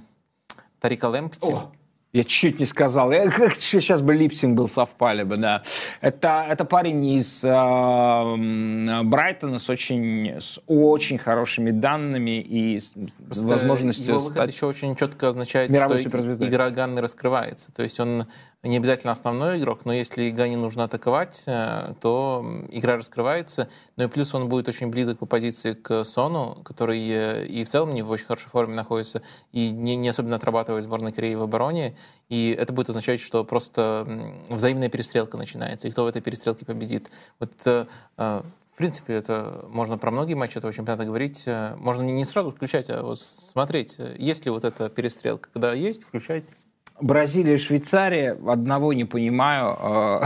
Тарика 0.80 1.08
Лемпти. 1.08 1.52
О! 1.52 1.72
Я 2.14 2.26
чуть 2.26 2.60
не 2.60 2.66
сказал. 2.66 3.12
Я, 3.12 3.30
как, 3.32 3.56
сейчас 3.56 4.02
бы 4.02 4.14
липсинг 4.14 4.58
был, 4.58 4.68
совпали 4.68 5.24
бы, 5.24 5.38
да. 5.38 5.64
Это, 6.02 6.46
это 6.50 6.66
парень 6.66 7.06
из 7.06 7.42
э, 7.42 9.04
Брайтона 9.04 9.60
с 9.60 9.70
очень, 9.70 10.36
с 10.42 10.60
очень 10.68 11.18
хорошими 11.18 11.72
данными 11.72 12.42
и 12.42 12.80
с 12.82 12.94
Просто 13.26 13.48
возможностью 13.48 14.16
его 14.16 14.20
стать 14.20 14.52
еще 14.52 14.66
очень 14.66 14.96
четко 14.98 15.30
означает, 15.30 15.74
что 15.74 15.98
игра 16.46 16.70
Ганны 16.70 17.00
раскрывается. 17.00 17.72
То 17.74 17.82
есть 17.82 18.00
он 18.00 18.28
не 18.64 18.78
обязательно 18.78 19.12
основной 19.12 19.60
игрок, 19.60 19.86
но 19.86 19.94
если 19.94 20.30
Гане 20.30 20.56
нужно 20.56 20.84
атаковать, 20.84 21.44
э, 21.48 21.96
то 22.00 22.46
игра 22.70 22.96
раскрывается. 22.96 23.70
Ну 23.96 24.04
и 24.04 24.08
плюс 24.08 24.36
он 24.36 24.50
будет 24.50 24.68
очень 24.68 24.88
близок 24.90 25.18
по 25.18 25.26
позиции 25.26 25.74
к 25.74 26.04
Сону, 26.04 26.62
который 26.64 27.02
э, 27.10 27.48
и 27.48 27.64
в 27.64 27.70
целом 27.70 27.92
не 27.94 28.04
в 28.04 28.12
очень 28.12 28.26
хорошей 28.26 28.50
форме 28.50 28.76
находится, 28.76 29.24
и 29.52 29.72
не, 29.72 29.96
не 29.96 30.10
особенно 30.10 30.36
отрабатывает 30.36 30.84
сборной 30.84 31.12
Кореи 31.12 31.34
в 31.34 31.42
обороне. 31.42 31.96
И 32.30 32.56
это 32.58 32.72
будет 32.72 32.90
означать, 32.90 33.20
что 33.20 33.44
просто 33.44 34.36
взаимная 34.48 34.90
перестрелка 34.90 35.38
начинается, 35.38 35.88
и 35.88 35.92
кто 35.92 36.04
в 36.04 36.08
этой 36.08 36.22
перестрелке 36.22 36.64
победит. 36.64 37.10
Вот 37.40 37.52
э, 37.66 37.88
в 38.18 38.78
принципе, 38.78 39.14
это 39.14 39.66
можно 39.70 39.98
про 39.98 40.12
многие 40.12 40.36
матчи 40.36 40.58
этого 40.58 40.72
чемпионата 40.72 41.06
говорить. 41.06 41.48
Можно 41.78 42.04
не 42.04 42.26
сразу 42.26 42.52
включать, 42.52 42.90
а 42.90 43.04
вот 43.04 43.20
смотреть, 43.20 43.98
есть 44.18 44.46
ли 44.46 44.52
вот 44.52 44.64
эта 44.64 44.90
перестрелка. 44.90 45.50
Когда 45.52 45.74
есть, 45.74 46.04
включайте. 46.04 46.56
Бразилия 47.02 47.56
и 47.56 47.58
Швейцария, 47.58 48.38
одного 48.48 48.94
не 48.94 49.06
понимаю, 49.06 49.78
э, 49.82 50.22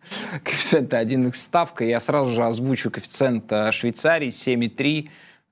коэффициента 0.44 0.98
1 0.98 1.28
x 1.28 1.42
ставка, 1.42 1.84
я 1.84 2.00
сразу 2.00 2.32
же 2.32 2.44
озвучу 2.44 2.90
коэффициент 2.90 3.50
э, 3.50 3.70
Швейцарии 3.70 4.28
7,3, 4.28 5.08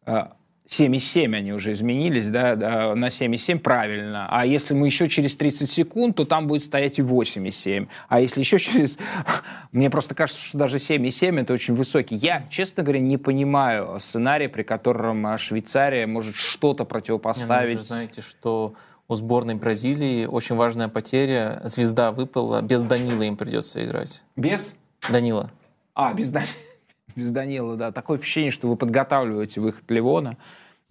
7,7 0.07 1.33
э, 1.33 1.37
они 1.37 1.53
уже 1.53 1.73
изменились, 1.73 2.29
да, 2.29 2.57
да, 2.57 2.95
на 2.97 3.07
7,7 3.07 3.61
правильно. 3.61 4.27
А 4.29 4.45
если 4.45 4.75
мы 4.75 4.87
еще 4.87 5.09
через 5.09 5.37
30 5.37 5.71
секунд, 5.71 6.17
то 6.17 6.25
там 6.25 6.49
будет 6.49 6.65
стоять 6.65 6.99
и 6.99 7.03
8,7. 7.03 7.87
А 8.09 8.21
если 8.21 8.41
еще 8.41 8.59
через... 8.59 8.99
Мне 9.73 9.91
просто 9.91 10.17
кажется, 10.17 10.43
что 10.43 10.59
даже 10.59 10.79
7,7 10.79 11.41
это 11.41 11.53
очень 11.53 11.75
высокий. 11.75 12.17
Я, 12.17 12.47
честно 12.51 12.83
говоря, 12.83 13.01
не 13.01 13.17
понимаю 13.17 14.01
сценария, 14.01 14.49
при 14.49 14.65
котором 14.65 15.39
Швейцария 15.39 16.09
может 16.09 16.35
что-то 16.35 16.85
противопоставить. 16.85 17.69
Не, 17.69 17.75
ну, 17.75 17.81
вы 17.81 17.85
знаете, 17.85 18.21
что 18.23 18.75
у 19.09 19.15
сборной 19.15 19.55
Бразилии 19.55 20.27
очень 20.27 20.57
важная 20.57 20.89
потеря. 20.89 21.61
Звезда 21.65 22.13
выпала, 22.13 22.63
без 22.63 22.83
Данила 22.83 23.23
им 23.23 23.37
придется 23.37 23.85
играть. 23.85 24.23
Без? 24.37 24.75
Данила. 25.11 25.51
А, 25.95 26.15
без, 26.15 26.33
без 27.17 27.31
Данила, 27.31 27.77
да. 27.77 27.93
Такое 27.93 28.19
впечатление, 28.19 28.51
что 28.51 28.69
вы 28.69 28.77
подготавливаете 28.77 29.61
выход 29.61 29.85
Ливона 29.91 30.37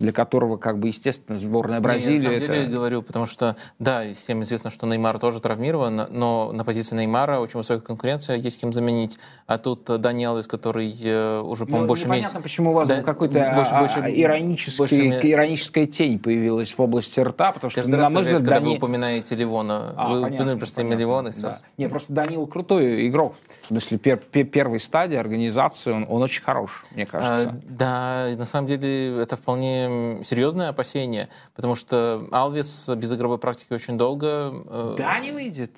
для 0.04 0.12
которого, 0.12 0.58
как 0.58 0.80
бы, 0.80 0.90
естественно, 0.90 1.38
сборная 1.38 1.80
Бразилии... 1.80 2.18
Не, 2.18 2.28
на 2.28 2.40
самом 2.40 2.40
деле 2.40 2.66
говорю, 2.66 3.02
потому 3.02 3.26
что, 3.26 3.56
да, 3.80 4.04
всем 4.14 4.42
известно, 4.42 4.70
что 4.70 4.86
Неймар 4.86 5.18
тоже 5.18 5.40
травмирован, 5.40 6.08
но 6.10 6.52
на 6.52 6.66
позиции 6.66 6.98
Неймара 6.98 7.40
очень 7.40 7.58
высокая 7.58 7.80
конкуренция, 7.80 8.36
есть 8.36 8.60
кем 8.60 8.74
заменить. 8.74 9.18
А 9.48 9.58
тут 9.58 9.86
Дани 9.86 10.26
Алвес, 10.26 10.46
который 10.46 10.94
э, 11.02 11.40
уже, 11.40 11.64
по-моему, 11.64 11.84
ну, 11.84 11.88
больше 11.88 12.10
месяца... 12.10 12.32
Понятно, 12.32 12.42
почему 12.42 12.72
у 12.72 12.74
вас 12.74 12.90
да, 12.90 13.02
какой-то 13.02 13.54
больше, 13.56 13.76
больше, 13.76 14.00
иронический, 14.14 14.78
больше... 14.78 14.96
ироническая 14.96 15.86
тень 15.86 16.20
появилась 16.20 16.74
в 16.74 16.82
области 16.82 17.22
рта, 17.22 17.54
потому 17.54 17.72
что, 17.72 17.80
Каждый 17.80 17.96
на 17.96 18.10
мой 18.10 18.24
взгляд, 18.24 18.40
когда 18.40 18.56
Дани... 18.56 18.66
вы 18.66 18.76
упоминаете 18.76 19.36
Ливона, 19.36 19.94
а, 19.96 20.10
вы 20.10 20.20
упомянули 20.20 20.58
просто 20.58 20.82
имя 20.82 20.98
Ливона 20.98 21.30
и 21.30 21.32
сразу... 21.32 21.62
Да. 21.62 21.68
Не, 21.78 21.88
просто 21.88 22.12
Данил 22.12 22.46
крутой 22.46 23.08
игрок, 23.08 23.36
в 23.62 23.68
смысле, 23.68 23.98
пер, 23.98 24.18
пер, 24.18 24.48
первой 24.48 24.82
стадии 24.82 25.16
организации, 25.16 25.92
он, 25.92 26.06
он 26.10 26.22
очень 26.24 26.44
хорош, 26.44 26.84
мне 26.92 27.06
кажется. 27.06 27.52
А, 27.52 27.62
да, 27.70 28.36
на 28.38 28.44
самом 28.44 28.68
деле 28.68 29.22
это 29.22 29.38
вполне 29.38 29.93
серьезное 30.24 30.70
опасение, 30.70 31.30
потому 31.56 31.76
что 31.76 32.28
Алвис 32.32 32.88
без 32.90 33.14
игровой 33.14 33.38
практики 33.38 33.74
очень 33.74 33.98
долго... 33.98 34.54
Э, 34.66 34.96
да, 34.98 35.20
не 35.20 35.32
выйдет. 35.32 35.72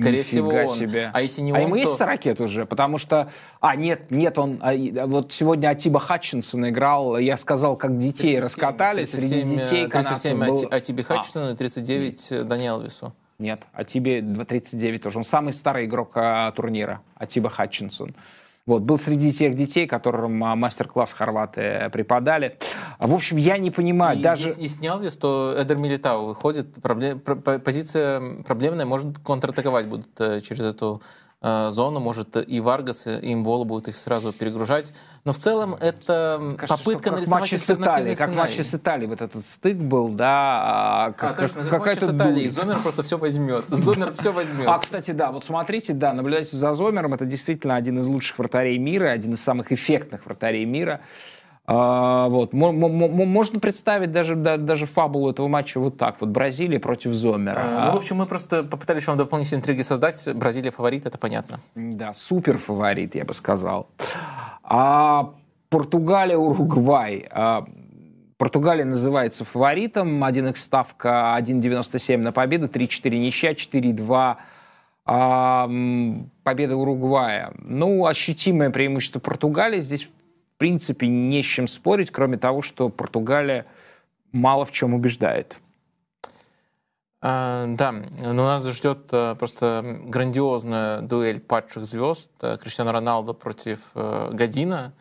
Скорее 0.00 0.18
Нифига 0.20 0.24
всего, 0.24 0.72
он. 0.72 0.78
себе. 0.78 1.10
А 1.12 1.20
если 1.20 1.42
не 1.42 1.52
а 1.52 1.56
он, 1.56 1.60
ему 1.62 1.74
есть 1.74 1.92
то- 1.92 1.98
Сорокет 1.98 2.40
уже? 2.40 2.64
Потому 2.64 2.98
что... 2.98 3.30
А, 3.60 3.76
нет, 3.76 4.10
нет, 4.10 4.38
он... 4.38 4.58
а, 4.62 4.70
а 4.70 5.06
Вот 5.06 5.32
сегодня 5.32 5.68
Атиба 5.68 6.00
Хатчинсон 6.00 6.68
играл, 6.68 7.18
я 7.18 7.36
сказал, 7.36 7.76
как 7.76 7.98
детей 7.98 8.38
37, 8.38 8.42
раскатали. 8.44 9.04
Среди 9.04 9.42
37, 9.42 9.50
детей 9.50 9.88
37 9.88 9.90
канадцев 9.90 10.38
был- 10.38 10.54
Ати- 10.68 10.74
Атибе 10.74 11.02
Хатчинсону 11.02 11.52
и 11.52 11.56
39 11.56 12.46
Дани 12.46 12.66
Элвису. 12.66 13.12
Нет, 13.38 13.62
Атибе 13.72 14.22
39 14.22 15.02
тоже. 15.02 15.18
Он 15.18 15.24
самый 15.24 15.52
старый 15.52 15.84
игрок 15.86 16.12
а, 16.14 16.50
турнира, 16.52 17.02
Атиба 17.16 17.50
Хатчинсон. 17.50 18.14
Вот, 18.70 18.82
был 18.82 18.98
среди 18.98 19.32
тех 19.32 19.56
детей, 19.56 19.88
которым 19.88 20.44
а, 20.44 20.54
мастер-класс 20.54 21.12
хорваты 21.12 21.90
преподали. 21.92 22.56
А, 23.00 23.08
В 23.08 23.14
общем, 23.14 23.36
я 23.36 23.58
не 23.58 23.72
понимаю, 23.72 24.16
И 24.16 24.22
даже... 24.22 24.46
если, 24.46 24.62
если 24.62 24.82
не 24.82 24.86
Алвес, 24.88 25.18
то 25.18 25.56
Эдер 25.58 25.76
Милитау 25.76 26.26
выходит. 26.26 26.76
Пробле- 26.78 27.16
про- 27.18 27.34
по- 27.34 27.58
позиция 27.58 28.40
проблемная, 28.44 28.86
может 28.86 29.18
контратаковать 29.18 29.88
будут 29.88 30.08
э, 30.20 30.38
через 30.40 30.60
эту 30.60 31.02
э, 31.02 31.29
зону, 31.42 32.00
может 32.00 32.36
и 32.36 32.60
Варгас, 32.60 33.06
и 33.06 33.32
Имбола 33.32 33.64
будут 33.64 33.88
их 33.88 33.96
сразу 33.96 34.32
перегружать. 34.32 34.92
Но 35.24 35.32
в 35.32 35.38
целом 35.38 35.74
это 35.74 36.54
Кажется, 36.58 36.84
попытка 36.84 37.10
нарисовать 37.12 37.40
матче 37.42 37.58
с 37.58 37.70
Италией, 37.70 38.14
как 38.16 38.34
матче 38.34 38.62
с 38.64 38.74
Италией 38.74 39.08
вот 39.08 39.22
этот 39.22 39.46
стык 39.46 39.76
был, 39.76 40.08
да, 40.10 40.26
а, 40.62 41.06
А, 41.06 41.12
как- 41.12 41.36
точно, 41.38 41.62
как- 41.62 41.70
как 41.70 41.80
в 41.80 41.84
матче 41.84 42.00
с 42.00 42.04
какая-то 42.04 42.16
Италией. 42.16 42.48
Зомер 42.50 42.80
просто 42.80 43.02
все 43.02 43.16
возьмет. 43.18 43.68
Зомер 43.68 44.12
все 44.12 44.32
возьмет. 44.32 44.68
А, 44.68 44.78
кстати, 44.78 45.12
да, 45.12 45.32
вот 45.32 45.44
смотрите, 45.44 45.92
да, 45.94 46.12
наблюдайте 46.12 46.56
за 46.56 46.72
Зомером. 46.74 47.14
Это 47.14 47.24
действительно 47.24 47.76
один 47.76 47.98
из 47.98 48.06
лучших 48.06 48.38
вратарей 48.38 48.76
мира, 48.78 49.08
один 49.10 49.32
из 49.32 49.40
самых 49.42 49.72
эффектных 49.72 50.26
вратарей 50.26 50.64
мира. 50.66 51.00
А, 51.72 52.26
вот. 52.28 52.52
Мо- 52.52 52.72
мо- 52.72 52.88
мо- 52.88 53.06
Можно 53.24 53.60
представить 53.60 54.10
даже, 54.10 54.34
да- 54.34 54.56
даже 54.56 54.86
фабулу 54.86 55.30
этого 55.30 55.46
матча 55.46 55.78
вот 55.78 55.96
так. 55.98 56.16
Вот 56.20 56.30
Бразилия 56.30 56.80
против 56.80 57.12
Зомера. 57.14 57.60
А, 57.64 57.86
Ну, 57.86 57.92
в 57.92 57.96
общем, 57.98 58.16
мы 58.16 58.26
просто 58.26 58.64
попытались 58.64 59.06
вам 59.06 59.16
дополнительные 59.16 59.60
интриги 59.60 59.82
создать. 59.82 60.28
Бразилия 60.34 60.72
фаворит, 60.72 61.06
это 61.06 61.16
понятно. 61.16 61.60
Да, 61.76 62.12
супер 62.12 62.58
фаворит, 62.58 63.14
я 63.14 63.24
бы 63.24 63.32
сказал. 63.34 63.86
А 64.64 65.30
Португалия, 65.68 66.36
Уругвай. 66.36 67.28
А, 67.30 67.64
Португалия 68.36 68.84
называется 68.84 69.44
фаворитом. 69.44 70.24
1 70.24 70.48
x 70.48 70.62
ставка 70.64 71.36
1,97 71.38 72.16
на 72.16 72.32
победу, 72.32 72.66
3-4 72.66 73.16
ничья, 73.16 73.54
4-2 73.54 74.38
а, 75.06 75.70
победа 76.42 76.74
Уругвая. 76.76 77.52
Ну, 77.58 78.06
ощутимое 78.06 78.70
преимущество 78.70 79.20
Португалии. 79.20 79.78
Здесь, 79.78 80.10
принципе, 80.60 81.08
не 81.08 81.42
с 81.42 81.46
чем 81.46 81.66
спорить, 81.66 82.10
кроме 82.10 82.36
того, 82.36 82.60
что 82.60 82.90
Португалия 82.90 83.64
мало 84.30 84.66
в 84.66 84.72
чем 84.72 84.92
убеждает. 84.92 85.56
А, 87.22 87.66
Да, 87.66 87.92
но 87.92 88.32
нас 88.44 88.66
ждет 88.68 89.08
э, 89.10 89.34
просто 89.36 90.00
грандиозная 90.04 91.00
дуэль 91.00 91.40
падших 91.40 91.86
звезд. 91.86 92.30
э, 92.42 92.58
Криштиано 92.58 92.92
Роналдо 92.92 93.32
против 93.32 93.90
э, 93.94 94.30
Година. 94.32 94.92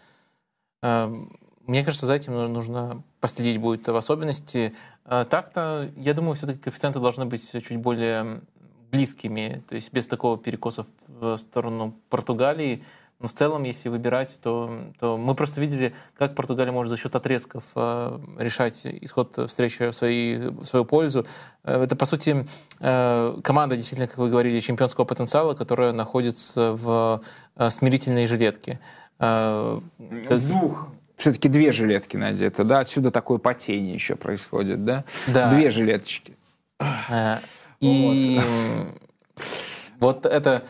Мне 0.81 1.83
кажется, 1.83 2.05
за 2.05 2.13
этим 2.15 2.33
ну- 2.33 2.47
нужно 2.47 3.03
последить 3.19 3.57
будет 3.59 3.85
в 3.85 3.95
особенности. 3.95 4.73
Так-то, 5.03 5.91
я 5.97 6.13
думаю, 6.13 6.35
все-таки 6.35 6.59
коэффициенты 6.59 6.99
должны 6.99 7.25
быть 7.25 7.51
чуть 7.51 7.77
более 7.77 8.41
близкими, 8.91 9.61
то 9.67 9.75
есть 9.75 9.91
без 9.91 10.07
такого 10.07 10.37
перекоса 10.37 10.85
в 11.19 11.35
сторону 11.35 11.93
Португалии. 12.09 12.81
Но 13.19 13.27
в 13.27 13.33
целом, 13.33 13.63
если 13.63 13.89
выбирать, 13.89 14.39
то, 14.41 14.71
то 14.97 15.17
мы 15.17 15.35
просто 15.35 15.59
видели, 15.59 15.93
как 16.17 16.35
Португалия 16.35 16.71
может 16.71 16.89
за 16.89 16.95
счет 16.95 17.15
отрезков 17.15 17.65
э, 17.75 18.19
решать 18.37 18.85
исход 18.85 19.37
встречи 19.49 19.89
в, 19.89 19.93
свои, 19.93 20.37
в 20.37 20.63
свою 20.63 20.85
пользу. 20.85 21.25
Э, 21.65 21.83
это, 21.83 21.97
по 21.97 22.05
сути, 22.05 22.47
э, 22.79 23.39
команда, 23.43 23.75
действительно, 23.75 24.07
как 24.07 24.17
вы 24.17 24.29
говорили, 24.29 24.57
чемпионского 24.61 25.03
потенциала, 25.03 25.53
которая 25.53 25.91
находится 25.91 26.71
в 26.71 27.21
э, 27.57 27.69
смирительной 27.69 28.25
жилетке. 28.25 28.79
Э, 29.19 29.81
В 29.97 30.47
двух. 30.47 30.87
Все-таки 31.17 31.49
две 31.49 31.73
жилетки 31.73 32.15
надеты, 32.15 32.63
да? 32.63 32.79
Отсюда 32.79 33.11
такое 33.11 33.37
потение 33.39 33.93
еще 33.93 34.15
происходит, 34.15 34.85
да? 34.85 35.03
Да. 35.27 35.49
Две 35.49 35.69
жилеточки. 35.69 36.37
Э, 37.09 37.35
И 37.81 38.39
вот 39.99 40.25
это, 40.25 40.63
э, 40.63 40.67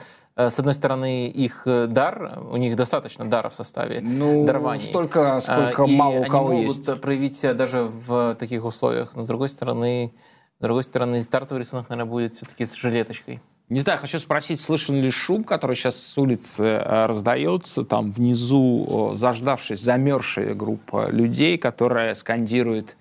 с 0.47 0.57
одной 0.59 0.73
стороны, 0.73 1.27
их 1.27 1.63
э, 1.65 1.87
дар, 1.87 2.39
у 2.49 2.55
них 2.55 2.75
достаточно 2.77 3.25
дара 3.29 3.49
в 3.49 3.55
составе, 3.55 3.99
Ну, 4.01 4.45
дарований. 4.45 4.85
столько, 4.85 5.41
сколько 5.41 5.83
А, 5.83 5.87
и 5.87 5.95
мало 5.97 6.13
у 6.13 6.17
они 6.21 6.25
кого 6.29 6.53
могут 6.53 6.77
есть. 6.77 7.01
проявить 7.01 7.35
себя 7.35 7.53
даже 7.53 7.81
в 7.83 8.35
таких 8.35 8.63
условиях. 8.63 9.15
Но 9.15 9.23
с 9.23 9.27
другой 9.27 9.49
стороны, 9.49 10.13
с 10.59 10.63
другой 10.63 10.83
стороны, 10.83 11.21
стартовый 11.23 11.63
рисунок, 11.63 11.89
наверное, 11.89 12.09
будет 12.09 12.33
все-таки 12.35 12.63
с 12.65 12.73
жилеточкой. 12.75 13.41
Не 13.67 13.81
знаю, 13.81 13.99
хочу 13.99 14.17
спросить, 14.19 14.59
слышен 14.61 14.95
ли 14.95 15.11
шум, 15.11 15.43
который 15.43 15.75
сейчас 15.75 15.95
с 15.97 16.17
улицы 16.17 16.63
э, 16.63 17.05
раздается, 17.05 17.83
там 17.83 18.11
внизу 18.11 19.11
э, 19.11 19.15
заждавшись, 19.15 19.81
замерзшая 19.81 20.55
группа 20.55 21.09
людей, 21.11 21.57
которая 21.57 22.15
скандирует 22.15 22.95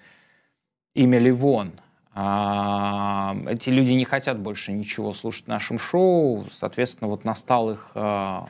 имя 0.94 1.19
Ливон. 1.19 1.73
А, 2.20 3.36
эти 3.47 3.70
люди 3.70 3.93
не 3.93 4.05
хотят 4.05 4.40
больше 4.40 4.73
ничего 4.73 5.12
слушать 5.12 5.45
в 5.45 5.47
нашем 5.47 5.78
шоу, 5.78 6.47
соответственно, 6.51 7.09
вот 7.09 7.24
настал 7.24 7.70
их 7.70 7.93
э, 7.95 8.40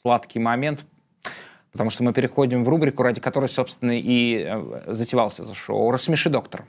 сладкий 0.00 0.38
момент, 0.38 0.86
потому 1.72 1.90
что 1.90 2.04
мы 2.04 2.12
переходим 2.12 2.62
в 2.62 2.68
рубрику, 2.68 3.02
ради 3.02 3.20
которой, 3.20 3.48
собственно, 3.48 3.90
и 3.90 4.44
э, 4.46 4.84
затевался 4.86 5.44
за 5.44 5.54
шоу. 5.54 5.90
«Рассмеши 5.90 6.30
доктор». 6.30 6.64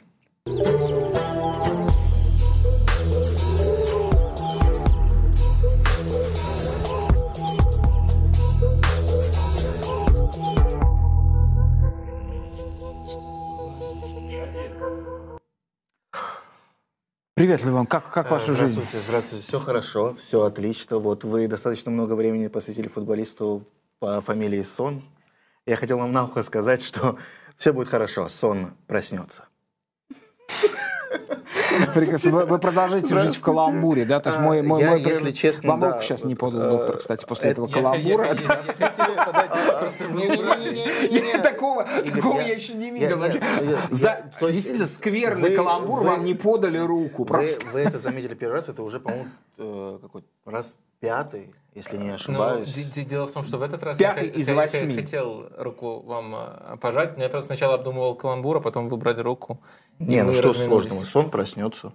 Привет, 17.39 17.63
Ливон, 17.63 17.85
как, 17.85 18.11
как 18.11 18.31
ваша 18.31 18.51
жизнь? 18.51 18.81
Здравствуйте, 18.81 19.05
здравствуйте. 19.07 19.47
Все 19.47 19.59
хорошо, 19.61 20.13
все 20.13 20.43
отлично. 20.43 20.97
Вот 20.97 21.23
вы 21.23 21.47
достаточно 21.47 21.89
много 21.89 22.11
времени 22.11 22.47
посвятили 22.47 22.89
футболисту 22.89 23.65
по 23.99 24.19
фамилии 24.19 24.61
Сон. 24.61 25.05
Я 25.65 25.77
хотел 25.77 25.99
вам 25.99 26.11
на 26.11 26.25
ухо 26.25 26.43
сказать, 26.43 26.83
что 26.83 27.17
все 27.57 27.71
будет 27.71 27.87
хорошо, 27.87 28.27
Сон 28.27 28.73
проснется. 28.87 29.45
Прекрасно. 31.94 32.31
Вы, 32.31 32.45
вы 32.45 32.60
продолжаете 32.60 33.18
жить 33.18 33.36
в 33.36 33.41
каламбуре, 33.41 34.06
да? 34.06 34.19
То 34.19 34.30
есть 34.30 34.40
мой, 34.40 34.61
мой, 34.61 34.81
Я, 34.81 34.91
мой 34.91 35.02
если 35.02 35.31
честно, 35.31 35.69
Вам 35.69 35.80
да, 35.80 35.99
сейчас 35.99 36.23
не 36.23 36.36
подал 36.36 36.61
э, 36.61 36.69
доктор, 36.72 36.98
кстати, 36.98 37.26
после 37.26 37.52
этого 37.52 37.68
Я- 37.68 37.73
каламбура. 37.73 38.36
Такого, 41.44 42.40
я- 42.40 42.53
еще 42.53 42.73
не 42.73 42.91
видел. 42.91 43.19
За 43.91 44.23
действительно 44.41 44.88
скверный 44.88 45.56
каламбур 45.56 46.02
вам 46.02 46.23
не 46.23 46.34
подали 46.34 46.77
руку. 46.77 47.26
Вы 47.73 47.80
это 47.81 47.99
заметили 47.99 48.36
первый 48.36 48.53
раз, 48.56 48.69
это 48.69 48.84
уже, 48.84 48.99
по-моему, 48.99 49.27
э, 49.57 49.99
какой 50.02 50.23
раз 50.45 50.77
пятый, 50.99 51.52
если 51.80 51.97
не 51.97 52.10
Ну, 52.10 52.15
ошибаюсь. 52.15 52.69
де- 52.73 53.03
дело 53.03 53.26
в 53.27 53.31
том, 53.31 53.43
что 53.43 53.57
в 53.57 53.64
этот 53.64 53.81
раз 53.84 53.97
Пятый 53.97 54.27
я, 54.27 54.34
из 54.34 54.47
х- 54.47 54.53
восьми. 54.56 54.95
хотел 54.95 55.49
руку 55.57 56.01
вам 56.01 56.35
э, 56.35 56.77
пожать, 56.81 57.18
но 57.18 57.23
я 57.23 57.30
просто 57.30 57.47
сначала 57.47 57.76
обдумывал 57.76 58.15
каламбур, 58.15 58.57
а 58.57 58.60
потом 58.61 58.88
выбрали 58.88 59.22
руку. 59.22 59.60
не, 59.99 60.23
ну 60.23 60.34
что 60.34 60.53
сложного, 60.53 60.99
Сон 60.99 61.30
проснется. 61.30 61.91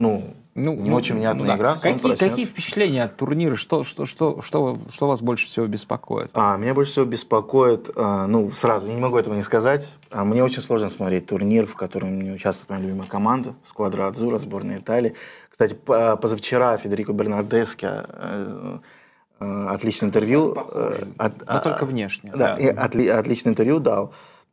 Ну, 0.00 0.22
Ну, 0.54 0.74
не 0.74 0.90
ну, 0.90 0.96
очень 0.96 1.16
внятная 1.16 1.42
ну 1.42 1.46
да. 1.48 1.56
игра, 1.56 1.70
Сон 1.76 1.94
Какие, 1.94 1.98
проснется. 2.10 2.28
какие 2.28 2.46
впечатления 2.46 3.02
от 3.02 3.16
турнира? 3.16 3.56
Что, 3.56 3.82
что, 3.82 4.06
что, 4.06 4.40
что, 4.42 4.76
что 4.90 5.08
вас 5.08 5.22
больше 5.22 5.46
всего 5.48 5.66
беспокоит? 5.66 6.30
А, 6.34 6.56
меня 6.56 6.72
больше 6.72 6.92
всего 6.92 7.04
беспокоит, 7.04 7.90
а, 7.96 8.28
ну, 8.28 8.48
сразу, 8.52 8.86
я 8.86 8.94
не 8.94 9.00
могу 9.00 9.18
этого 9.18 9.34
не 9.34 9.42
сказать, 9.42 9.90
а, 10.12 10.24
мне 10.24 10.44
очень 10.44 10.62
сложно 10.62 10.88
смотреть 10.88 11.26
турнир, 11.26 11.66
в 11.66 11.74
котором 11.74 12.20
не 12.20 12.30
участвует 12.30 12.70
моя 12.70 12.82
любимая 12.82 13.08
команда, 13.08 13.54
Сквадра 13.64 14.06
Адзура, 14.06 14.38
сборная 14.38 14.78
Италии. 14.78 15.14
Кстати, 15.50 15.74
п- 15.74 16.16
позавчера 16.16 16.76
Федерико 16.76 17.12
Бернардески 17.12 17.84
э, 17.86 18.04
э, 18.08 18.78
отличное 19.40 20.08
интервью. 20.08 20.54
э, 20.72 21.04
от- 21.18 21.46
Но 21.46 21.60
только 21.60 21.84
внешне, 21.86 22.30
Да, 22.34 22.56
да. 22.56 22.56
и 22.56 22.66
отли- 22.66 23.08
отличное 23.08 23.52
интервью 23.52 23.78
дал. 23.78 24.12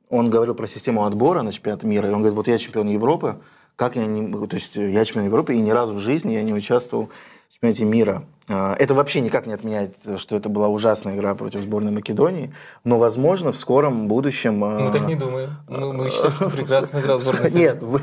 Он 0.10 0.30
говорил 0.30 0.54
про 0.56 0.68
систему 0.68 1.06
отбора 1.06 1.42
на 1.42 1.52
чемпионат 1.52 1.84
мира, 1.84 2.10
и 2.10 2.12
он 2.12 2.20
говорит, 2.20 2.36
вот 2.36 2.48
я 2.48 2.58
чемпион 2.58 2.88
Европы, 2.90 3.38
как 3.76 3.96
я 3.96 4.06
не 4.06 4.32
то 4.48 4.56
есть 4.56 4.76
я 4.76 5.04
чемпион 5.04 5.26
Европы, 5.26 5.56
и 5.56 5.60
ни 5.60 5.72
разу 5.72 5.94
в 5.96 6.00
жизни 6.00 6.34
я 6.34 6.44
не 6.44 6.54
участвовал 6.54 7.10
в 7.50 7.54
чемпионате 7.54 7.86
мира. 7.86 8.24
А, 8.48 8.76
Это 8.78 8.94
вообще 8.94 9.22
никак 9.22 9.48
не 9.48 9.54
отменяет, 9.54 9.96
что 10.18 10.36
это 10.36 10.50
была 10.50 10.68
ужасная 10.68 11.16
игра 11.16 11.34
против 11.34 11.62
сборной 11.62 11.92
Македонии, 11.92 12.54
но, 12.84 13.00
возможно, 13.00 13.52
в 13.52 13.58
скором 13.58 14.08
будущем... 14.08 14.64
а, 14.64 14.80
Мы 14.82 14.92
так 14.92 15.08
не 15.08 15.16
думаем. 15.16 15.50
Мы, 15.68 15.92
мы 15.94 16.10
считаем, 16.12 16.34
что 16.36 16.50
прекрасно 16.52 17.00
сыграл 17.00 17.18
сборная. 17.18 17.50
Нет, 17.64 17.82
вы, 17.82 18.02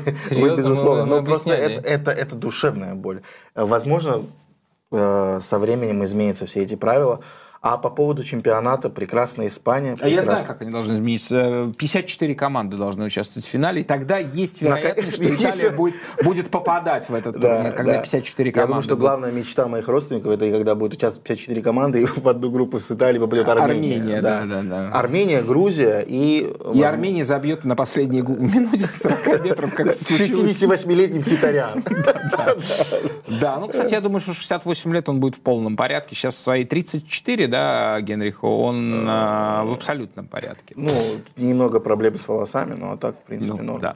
безусловно, 0.57 1.05
мы- 1.05 1.11
мы 1.11 1.19
но 1.21 1.25
просто 1.25 1.51
это, 1.53 1.87
это, 1.87 2.11
это 2.11 2.35
душевная 2.35 2.93
боль. 2.95 3.21
Возможно, 3.55 4.11
э, 4.17 4.21
со 4.93 5.59
временем 5.59 6.03
изменятся 6.03 6.45
все 6.45 6.61
эти 6.61 6.75
правила. 6.75 7.19
А 7.65 7.77
по 7.77 7.89
поводу 7.89 8.25
чемпионата, 8.25 8.89
прекрасная 8.89 9.47
Испания. 9.47 9.95
А 10.01 10.07
я 10.09 10.17
прекрасная- 10.17 10.35
знаю, 10.35 10.47
как 10.47 10.61
они 10.63 10.71
должны 10.71 10.95
измениться. 10.95 11.71
54 11.77 12.35
команды 12.35 12.75
должны 12.75 13.05
участвовать 13.05 13.45
в 13.45 13.49
финале, 13.49 13.81
и 13.81 13.83
тогда 13.85 14.17
есть 14.17 14.61
вероятность, 14.61 15.13
что 15.15 15.23
Италия 15.33 15.69
будет, 15.69 15.95
будет 16.21 16.49
попадать 16.49 17.07
в 17.07 17.13
этот 17.15 17.35
Да, 17.39 17.55
турнир, 17.55 17.71
когда 17.71 17.93
да. 17.93 17.99
54 18.01 18.49
Я 18.49 18.53
команды. 18.53 18.67
думаю, 18.67 18.83
что 18.83 18.95
будут. 18.95 19.01
главная 19.01 19.31
мечта 19.31 19.67
моих 19.69 19.87
родственников, 19.87 20.33
это 20.33 20.51
когда 20.51 20.75
будет 20.75 20.95
участвовать 20.95 21.25
54 21.25 21.61
команды, 21.61 22.01
и 22.01 22.05
в 22.19 22.27
одну 22.27 22.51
группу 22.51 22.81
с 22.81 22.91
Италией 22.91 23.21
попадет 23.21 23.47
Армения. 23.47 23.95
Армения, 23.95 24.21
да, 24.21 24.41
да, 24.43 24.61
да. 24.61 24.89
Армения, 24.89 25.41
Грузия 25.41 26.01
и... 26.01 26.39
И 26.39 26.53
возможно, 26.59 26.89
Армения 26.89 27.23
забьет 27.23 27.63
на 27.63 27.77
последней 27.77 28.21
минуте 28.23 28.79
40 28.85 29.41
метров, 29.45 29.73
как 29.73 29.87
это 29.87 30.03
случилось. 30.03 30.61
68-летним 30.61 31.23
хитарям. 31.23 31.81
Да, 33.39 33.57
ну, 33.59 33.67
кстати, 33.69 33.93
я 33.93 34.01
думаю, 34.01 34.19
что 34.21 34.33
68 34.33 34.93
лет 34.93 35.07
он 35.09 35.19
будет 35.19 35.35
в 35.35 35.39
полном 35.41 35.75
порядке. 35.77 36.15
Сейчас 36.15 36.35
свои 36.37 36.65
34, 36.65 37.47
да, 37.53 38.01
Генриху, 38.01 38.47
он 38.47 39.05
а, 39.07 39.63
в 39.63 39.73
абсолютном 39.73 40.27
порядке. 40.27 40.73
Ну, 40.75 40.89
немного 41.37 41.79
проблем 41.79 42.17
с 42.17 42.27
волосами, 42.27 42.73
но 42.73 42.97
так, 42.97 43.15
в 43.15 43.23
принципе, 43.23 43.61
Ну, 43.61 43.73
норм. 43.73 43.81
да. 43.81 43.95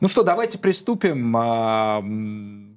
Ну 0.00 0.08
что, 0.08 0.24
давайте 0.24 0.58
приступим. 0.58 1.36
А, 1.36 2.02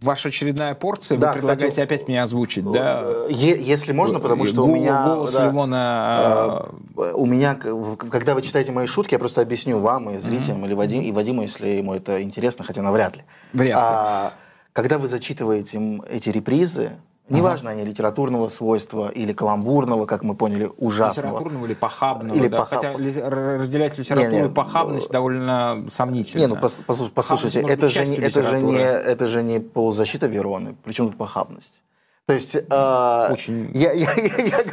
Ваша 0.02 0.28
очередная 0.28 0.76
порция. 0.76 1.16
Вы 1.16 1.22
Да, 1.22 1.32
предлагаете 1.32 1.70
кстати, 1.70 1.86
опять 1.86 2.08
меня 2.08 2.24
озвучить, 2.24 2.70
да? 2.70 3.02
Э, 3.04 3.28
Если 3.32 3.94
можно, 3.94 4.20
потому 4.20 4.46
что 4.46 4.64
у 4.66 4.76
меня... 4.76 5.04
Голос 5.04 5.34
да, 5.34 5.48
Ливона... 5.48 5.78
а, 5.80 6.70
э, 6.98 7.14
У 7.16 7.26
меня, 7.26 7.56
когда 7.56 8.36
вы 8.36 8.42
читаете 8.44 8.72
мои 8.72 8.86
шутки, 8.86 9.14
я 9.14 9.20
просто 9.20 9.42
объясню 9.42 9.80
вам 9.80 10.10
и 10.12 10.20
зрителям, 10.20 10.64
или 10.66 10.74
Вадим, 10.76 11.02
и 11.02 11.12
Вадиму, 11.12 11.42
если 11.42 11.70
ему 11.70 11.96
это 11.96 12.22
интересно, 12.22 12.64
хотя 12.64 12.82
навряд 12.84 13.18
ли. 13.18 13.24
Вряд 13.54 13.70
ли. 13.70 13.74
А, 13.76 14.34
когда 14.74 14.98
вы 15.00 15.08
зачитываете 15.08 16.02
эти 16.10 16.30
репризы, 16.30 16.92
неважно, 17.30 17.72
они 17.72 17.84
литературного 17.86 18.48
свойства 18.48 19.10
или 19.10 19.34
каламбурного, 19.34 20.06
как 20.06 20.24
мы 20.24 20.36
поняли, 20.36 20.70
ужасного. 20.78 21.28
Литературного 21.38 21.66
или 21.66 21.74
похабного, 21.74 22.38
Или 22.38 22.48
да? 22.48 22.58
похаб- 22.60 22.70
Хотя 22.70 22.94
ли- 22.94 23.22
разделять 23.22 23.98
литературу 23.98 24.32
Не, 24.32 24.42
не, 24.42 24.46
и 24.48 24.50
похабность 24.50 25.12
довольно 25.12 25.86
сомнительно. 25.90 26.42
Не, 26.42 26.48
ну 26.48 26.56
пос- 26.56 26.80
послуш- 26.86 27.12
послушайте, 27.14 27.62
может 27.62 27.78
это 27.78 27.88
же, 27.88 28.06
не, 28.06 28.16
это, 28.18 28.44
же 28.44 28.62
не, 28.62 28.76
это 28.78 29.28
же 29.28 29.44
не 29.44 29.60
полузащита 29.60 30.28
Вероны. 30.28 30.76
Причем 30.84 31.08
тут 31.08 31.18
похабность? 31.18 31.82
То 32.26 32.34
есть 32.36 32.56
э, 32.56 33.28
Очень- 33.32 33.70
я, 33.74 33.92
я, 33.92 34.14
я, 34.14 34.44
я, 34.46 34.64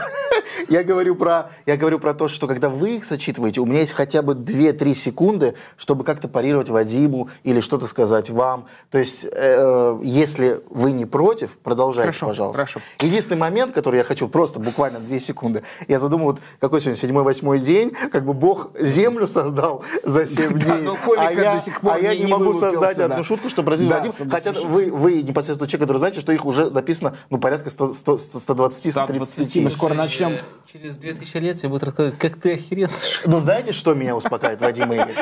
я 0.68 0.84
говорю 0.84 1.16
про, 1.16 1.50
я 1.66 1.76
говорю 1.76 1.98
про 1.98 2.14
то, 2.14 2.28
что 2.28 2.46
когда 2.46 2.68
вы 2.68 2.90
их 2.98 3.04
зачитываете, 3.04 3.60
у 3.60 3.66
меня 3.66 3.80
есть 3.80 3.92
хотя 3.92 4.22
бы 4.22 4.34
2-3 4.34 4.94
секунды, 4.94 5.56
чтобы 5.76 6.04
как-то 6.04 6.28
парировать 6.28 6.68
Вадиму 6.68 7.28
или 7.42 7.60
что-то 7.60 7.88
сказать 7.88 8.30
вам. 8.30 8.66
То 8.92 8.98
есть, 8.98 9.26
э, 9.32 9.98
если 10.04 10.60
вы 10.70 10.92
не 10.92 11.06
против, 11.06 11.58
продолжайте, 11.58 12.12
Хорошо, 12.12 12.28
пожалуйста. 12.28 12.56
хорошо. 12.56 12.80
Единственный 13.00 13.38
момент, 13.38 13.72
который 13.72 13.96
я 13.96 14.04
хочу, 14.04 14.28
просто 14.28 14.60
буквально 14.60 15.00
2 15.00 15.18
секунды. 15.18 15.64
Я 15.88 15.98
задумал, 15.98 16.26
вот 16.26 16.40
какой 16.60 16.80
сегодня, 16.80 17.00
седьмой-восьмой 17.00 17.58
день, 17.58 17.90
как 18.12 18.24
бы 18.26 18.32
Бог 18.32 18.70
землю 18.78 19.26
создал 19.26 19.82
за 20.04 20.24
7 20.28 20.52
Да, 20.56 20.66
дней. 20.76 20.82
но 20.82 20.94
комика 21.04 21.26
а 21.26 21.32
я, 21.32 21.54
до 21.56 21.60
сих 21.60 21.80
пор 21.80 21.94
а 21.94 21.98
я 21.98 22.14
не- 22.14 22.26
не, 22.26 22.30
могу 22.30 22.54
создать 22.54 22.96
да. 22.96 23.06
одну 23.06 23.24
шутку, 23.24 23.50
чтобы 23.50 23.72
развить 23.72 23.88
Да, 23.88 23.96
Вадим. 23.96 24.12
Хотя 24.30 24.52
вы, 24.52 24.92
вы 24.92 25.22
непосредственно 25.22 25.68
человек, 25.68 25.88
который 25.88 25.98
знаете, 25.98 26.20
что 26.20 26.30
их 26.30 26.46
уже 26.46 26.70
написано 26.70 27.16
ну, 27.28 27.39
порядка 27.40 27.70
100, 27.70 27.92
100, 27.94 28.18
120, 28.18 28.92
130. 28.92 28.92
120. 28.92 29.64
Мы 29.64 29.70
скоро 29.70 29.94
начнем. 29.94 30.32
Э, 30.32 30.40
Через 30.72 30.98
2000 30.98 31.36
лет 31.38 31.56
тебе 31.58 31.68
будут 31.68 31.82
рассказывать, 31.84 32.16
как 32.18 32.36
ты 32.36 32.54
охеренно. 32.54 32.92
Но 33.26 33.40
знаете, 33.40 33.72
что 33.72 33.94
меня 33.94 34.14
успокаивает, 34.16 34.60
Вадим 34.60 34.92
Игорь? 34.92 35.14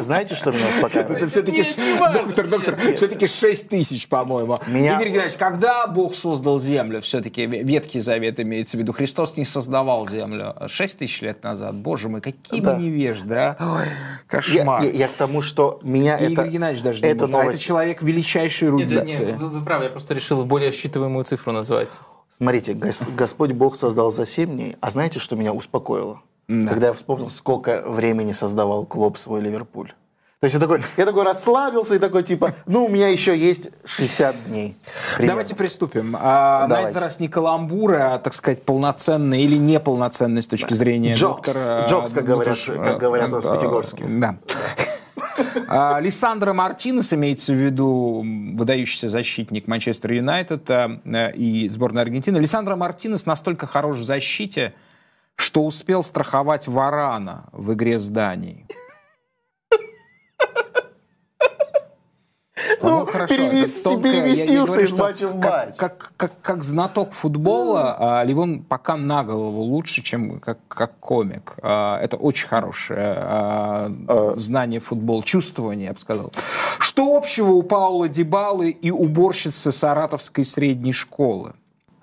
Знаете, 0.00 0.34
что 0.34 0.50
меня 0.50 0.66
успокаивает? 0.68 1.18
Это 1.18 1.28
все-таки, 1.28 1.64
доктор, 2.12 2.48
доктор, 2.48 2.74
все-таки 2.96 3.26
6 3.28 3.68
тысяч, 3.68 4.08
по-моему. 4.08 4.58
Меня- 4.66 4.96
Игорь 4.96 5.08
Геннадьевич, 5.10 5.36
когда 5.38 5.86
Бог 5.86 6.14
создал 6.16 6.58
землю, 6.58 7.00
все-таки 7.02 7.46
Ветхий 7.46 8.00
Завет 8.00 8.40
имеется 8.40 8.76
в 8.76 8.80
виду, 8.80 8.92
Христос 8.92 9.36
не 9.36 9.44
создавал 9.44 10.08
землю 10.08 10.54
6 10.66 10.98
тысяч 10.98 11.20
лет 11.22 11.42
назад. 11.44 11.74
Боже 11.76 12.08
мой, 12.08 12.20
какие 12.20 12.60
Да. 12.60 12.74
мы 12.74 12.82
невежды, 12.82 13.34
а? 13.36 13.56
Ой, 13.60 13.86
Я, 13.86 13.92
кошмар. 14.26 14.82
я- 14.82 14.90
я 14.90 15.06
к 15.06 15.12
тому, 15.12 15.40
что 15.40 15.78
меня 15.82 16.16
И 16.18 16.24
это... 16.24 16.32
Игорь 16.32 16.48
Геннадьевич 16.48 16.82
даже 16.82 17.02
не 17.04 17.08
это 17.10 17.26
может. 17.28 17.34
А 17.36 17.44
это 17.50 17.58
человек 17.58 18.02
величайшей 18.02 18.70
Нет, 18.72 18.88
нет, 18.90 18.92
эрудиции. 18.98 19.24
нет, 19.26 19.36
вы, 19.38 19.48
вы 19.50 19.62
правы, 19.62 19.84
я 19.84 19.90
просто 19.90 20.14
решил 20.14 20.44
более 20.44 20.72
считываемую 20.72 21.22
цифру 21.22 21.52
назвать. 21.52 21.65
Смотрите, 22.36 22.72
Гос- 22.74 23.08
Господь 23.16 23.52
Бог 23.52 23.76
создал 23.76 24.10
за 24.10 24.26
7 24.26 24.50
дней, 24.50 24.76
а 24.80 24.90
знаете, 24.90 25.18
что 25.18 25.36
меня 25.36 25.52
успокоило? 25.52 26.20
Когда 26.48 26.88
я 26.88 26.92
вспомнил, 26.92 27.28
сколько 27.30 27.82
времени 27.86 28.32
создавал 28.32 28.84
клуб 28.84 29.18
свой 29.18 29.40
Ливерпуль. 29.40 29.92
То 30.38 30.44
есть 30.44 30.54
я 30.54 30.60
такой, 30.60 30.80
я 30.98 31.06
такой 31.06 31.24
расслабился 31.24 31.94
и 31.94 31.98
такой 31.98 32.22
типа, 32.22 32.54
ну 32.66 32.84
у 32.84 32.88
меня 32.88 33.08
еще 33.08 33.36
есть 33.36 33.70
60 33.86 34.44
дней. 34.48 34.76
Примерно. 35.16 35.32
Давайте 35.32 35.54
приступим. 35.56 36.14
А, 36.20 36.62
на 36.62 36.68
Давайте. 36.68 36.90
этот 36.90 37.02
раз 37.02 37.20
не 37.20 37.28
каламбуры, 37.28 37.96
а, 37.96 38.18
так 38.18 38.34
сказать, 38.34 38.62
полноценные 38.62 39.42
или 39.42 39.56
неполноценные 39.56 40.42
с 40.42 40.46
точки 40.46 40.74
зрения 40.74 41.14
Джокс. 41.14 41.52
доктора. 41.52 41.86
Джокс, 41.88 42.12
как 42.12 42.24
говорят- 42.26 42.54
доктора, 42.54 42.84
как 42.84 42.98
говорят 42.98 43.28
у 43.32 43.36
нас 43.36 43.44
в 43.44 43.50
э, 43.50 43.56
Пятигорске. 43.56 44.04
Да. 44.06 44.36
А, 45.68 45.98
Лиссандро 46.00 46.52
Мартинес, 46.52 47.12
имеется 47.12 47.52
в 47.52 47.56
виду 47.56 48.22
выдающийся 48.54 49.08
защитник 49.08 49.66
Манчестер 49.66 50.12
Юнайтед 50.12 50.70
а, 50.70 51.00
э, 51.04 51.32
и 51.32 51.68
сборной 51.68 52.02
Аргентины. 52.02 52.38
Лиссандро 52.38 52.76
Мартинес 52.76 53.26
настолько 53.26 53.66
хорош 53.66 53.98
в 53.98 54.04
защите, 54.04 54.74
что 55.36 55.64
успел 55.64 56.02
страховать 56.02 56.68
Варана 56.68 57.48
в 57.52 57.72
игре 57.72 57.98
с 57.98 58.08
Данией. 58.08 58.66
Ну, 62.82 63.06
хорошо, 63.06 63.34
перевести- 63.34 63.80
это 63.80 63.90
тонкое. 63.90 64.12
Я- 64.12 64.16
я 64.18 64.22
переместился 64.24 64.66
говорю, 64.66 64.84
из 64.84 64.92
матча 64.94 65.28
в 65.28 65.40
как- 65.40 65.66
матч. 65.66 65.76
Как, 66.42 66.62
знаток 66.62 67.12
футбола, 67.12 68.20
а, 68.20 68.24
Ливон 68.24 68.62
пока 68.62 68.96
на 68.96 69.24
голову 69.24 69.62
лучше, 69.62 70.02
чем 70.02 70.40
как, 70.40 70.58
комик. 71.00 71.54
А, 71.62 71.98
Это 72.00 72.16
очень 72.16 72.48
хорошее 72.48 73.14
а, 73.18 73.90
знание 74.36 74.80
футбола, 74.80 75.22
чувствование, 75.22 75.86
я 75.86 75.92
бы 75.92 75.98
сказал. 75.98 76.32
Что 76.78 77.16
общего 77.16 77.50
у 77.52 77.62
Паула 77.62 78.08
Дибалы 78.08 78.70
и 78.70 78.90
уборщицы 78.90 79.72
Саратовской 79.72 80.44
средней 80.44 80.92
школы? 80.92 81.54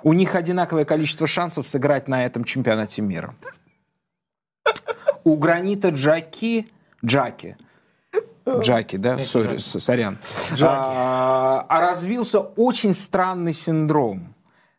У 0.02 0.14
них 0.14 0.36
одинаковое 0.36 0.86
количество 0.86 1.28
шансов 1.28 1.66
сыграть 1.66 2.08
на 2.08 2.26
этом 2.26 2.44
чемпионате 2.44 3.02
мира. 3.02 3.34
У 5.24 5.38
Гранита 5.38 5.90
Джаки, 5.90 6.68
Джаки, 7.06 7.56
Джаки, 8.48 8.98
да, 8.98 9.20
сори, 9.20 9.58
сорян. 9.58 10.18
А, 10.62 11.66
а 11.68 11.82
развился 11.82 12.40
очень 12.40 12.94
странный 12.94 13.54
синдром. 13.54 14.34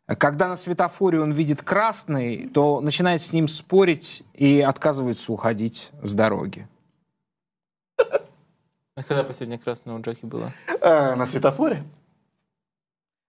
Когда 0.06 0.48
на 0.48 0.56
светофоре 0.56 1.20
он 1.20 1.32
видит 1.32 1.62
красный, 1.62 2.48
то 2.48 2.80
начинает 2.80 3.22
с 3.22 3.32
ним 3.32 3.48
спорить 3.48 4.22
и 4.34 4.60
отказывается 4.60 5.32
уходить 5.32 5.90
с 6.02 6.12
дороги. 6.12 6.68
А 7.98 9.02
когда 9.02 9.24
последняя 9.24 9.58
красная 9.58 9.94
у 9.94 10.00
Джаки 10.00 10.26
была? 10.26 10.50
Э, 10.80 11.14
на 11.14 11.26
светофоре? 11.26 11.82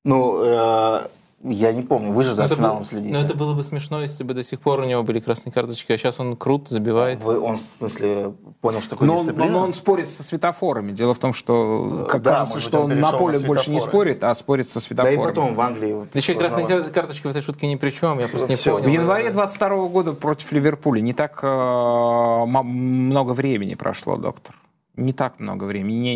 Ну, 0.04 0.44
э, 0.44 1.08
я 1.50 1.72
не 1.74 1.82
помню, 1.82 2.12
вы 2.12 2.24
же 2.24 2.34
за 2.34 2.44
Ну, 2.44 2.50
Арсеналом 2.50 2.78
было- 2.78 2.86
следите. 2.86 3.14
Ну, 3.14 3.20
это 3.20 3.36
было 3.36 3.54
бы 3.54 3.64
смешно, 3.64 4.02
если 4.02 4.24
бы 4.24 4.34
до 4.34 4.44
сих 4.44 4.60
пор 4.60 4.80
у 4.82 4.86
него 4.86 5.04
были 5.04 5.20
красные 5.20 5.52
карточки, 5.54 5.92
а 5.92 5.98
сейчас 5.98 6.20
он 6.20 6.36
крут, 6.36 6.68
забивает. 6.68 7.24
Вы, 7.24 7.40
он, 7.40 7.58
в 7.58 7.62
смысле, 7.78 8.34
понял, 8.62 8.82
что 8.82 8.92
такое 8.92 9.08
Но 9.08 9.18
он, 9.20 9.26
дисциплина? 9.26 9.52
но 9.52 9.60
он 9.60 9.74
спорит 9.74 10.10
со 10.10 10.24
светофорами. 10.24 10.92
Дело 10.92 11.14
в 11.14 11.20
том, 11.20 11.34
что 11.34 12.06
как 12.10 12.22
Да, 12.22 12.32
кажется, 12.38 12.60
что 12.60 12.80
он 12.82 12.92
он 12.92 13.00
на 13.00 13.12
поле 13.12 13.40
на 13.40 13.46
больше 13.48 13.72
не 13.72 13.80
спорит, 13.80 14.24
а 14.24 14.34
спорит 14.36 14.70
со 14.70 14.76
Да 14.76 14.80
и 14.80 14.84
светофорами. 14.88 15.26
потом 15.26 15.56
в 15.56 15.62
Англии... 15.62 15.94
Вот, 15.94 16.08
Да 16.12 16.20
еще 16.20 16.34
красные 16.36 16.68
кар- 16.68 16.84
карточки 16.84 17.28
в 17.28 17.30
этой 17.30 17.42
шутке 17.42 17.68
ни 17.68 17.76
при 17.76 17.90
чем, 17.90 18.20
я 18.20 18.28
просто 18.28 18.48
не 18.50 18.56
Всё. 18.56 18.74
понял. 18.74 18.90
В 18.90 18.92
январе 18.92 19.30
22 19.30 19.88
года 19.88 20.14
против 20.14 20.52
Ливерпуля 20.52 21.02
не 21.02 21.14
так 21.14 21.40
э, 21.44 21.48
м- 21.48 22.66
много 22.68 23.32
времени 23.34 23.76
прошло, 23.76 24.18
доктор. 24.18 24.56
Не 24.98 25.14
так 25.14 25.40
много 25.40 25.66
времени. 25.66 26.16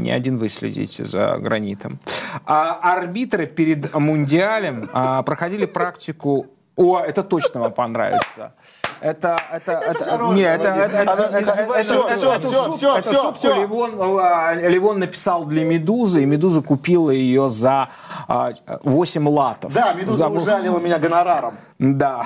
не 0.00 0.10
один 0.10 0.38
вы 0.38 0.48
следите 0.48 1.04
за 1.04 1.38
гранитом. 1.38 1.98
А 2.46 2.78
арбитры 2.82 3.46
перед 3.46 3.94
Мундиалем 3.94 4.88
а, 4.92 5.22
проходили 5.22 5.66
практику... 5.66 6.46
О, 6.76 7.00
это 7.00 7.22
точно 7.24 7.60
вам 7.60 7.72
понравится. 7.72 8.52
Это, 9.00 9.36
это, 9.52 9.72
это, 9.72 10.28
не, 10.32 10.42
это, 10.42 10.68
это, 10.68 10.96
это, 10.98 11.12
это, 11.12 11.36
это, 11.38 11.52
это, 11.52 11.82
Всё, 11.82 12.08
это- 12.08 12.16
всё, 12.18 12.32
эту 12.34 12.48
всё, 12.48 13.14
шутку- 13.14 14.18
а, 14.20 14.54
написал 14.94 15.44
для 15.44 15.64
Медузы, 15.64 16.22
и 16.22 16.26
Медуза 16.26 16.62
купила 16.62 17.10
ее 17.10 17.48
за 17.48 17.88
а, 18.26 18.52
8 18.82 19.28
латов. 19.28 19.72
Да, 19.72 19.92
Медуза 19.92 20.16
За- 20.16 20.28
ужалила 20.28 20.78
меня 20.80 20.98
гонораром. 20.98 21.54
да. 21.78 22.24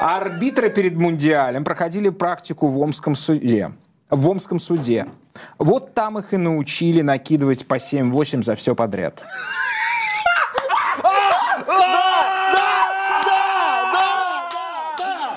А 0.00 0.18
арбитры 0.18 0.68
перед 0.68 0.96
Мундиалем 0.96 1.64
проходили 1.64 2.10
практику 2.10 2.68
в 2.68 2.78
Омском 2.78 3.14
суде. 3.14 3.72
В 4.10 4.28
Омском 4.28 4.58
суде. 4.58 5.06
Вот 5.58 5.94
там 5.94 6.18
их 6.18 6.32
и 6.34 6.36
научили 6.36 7.00
накидывать 7.00 7.66
по 7.66 7.76
7-8 7.76 8.42
за 8.42 8.54
все 8.54 8.74
подряд. 8.74 9.22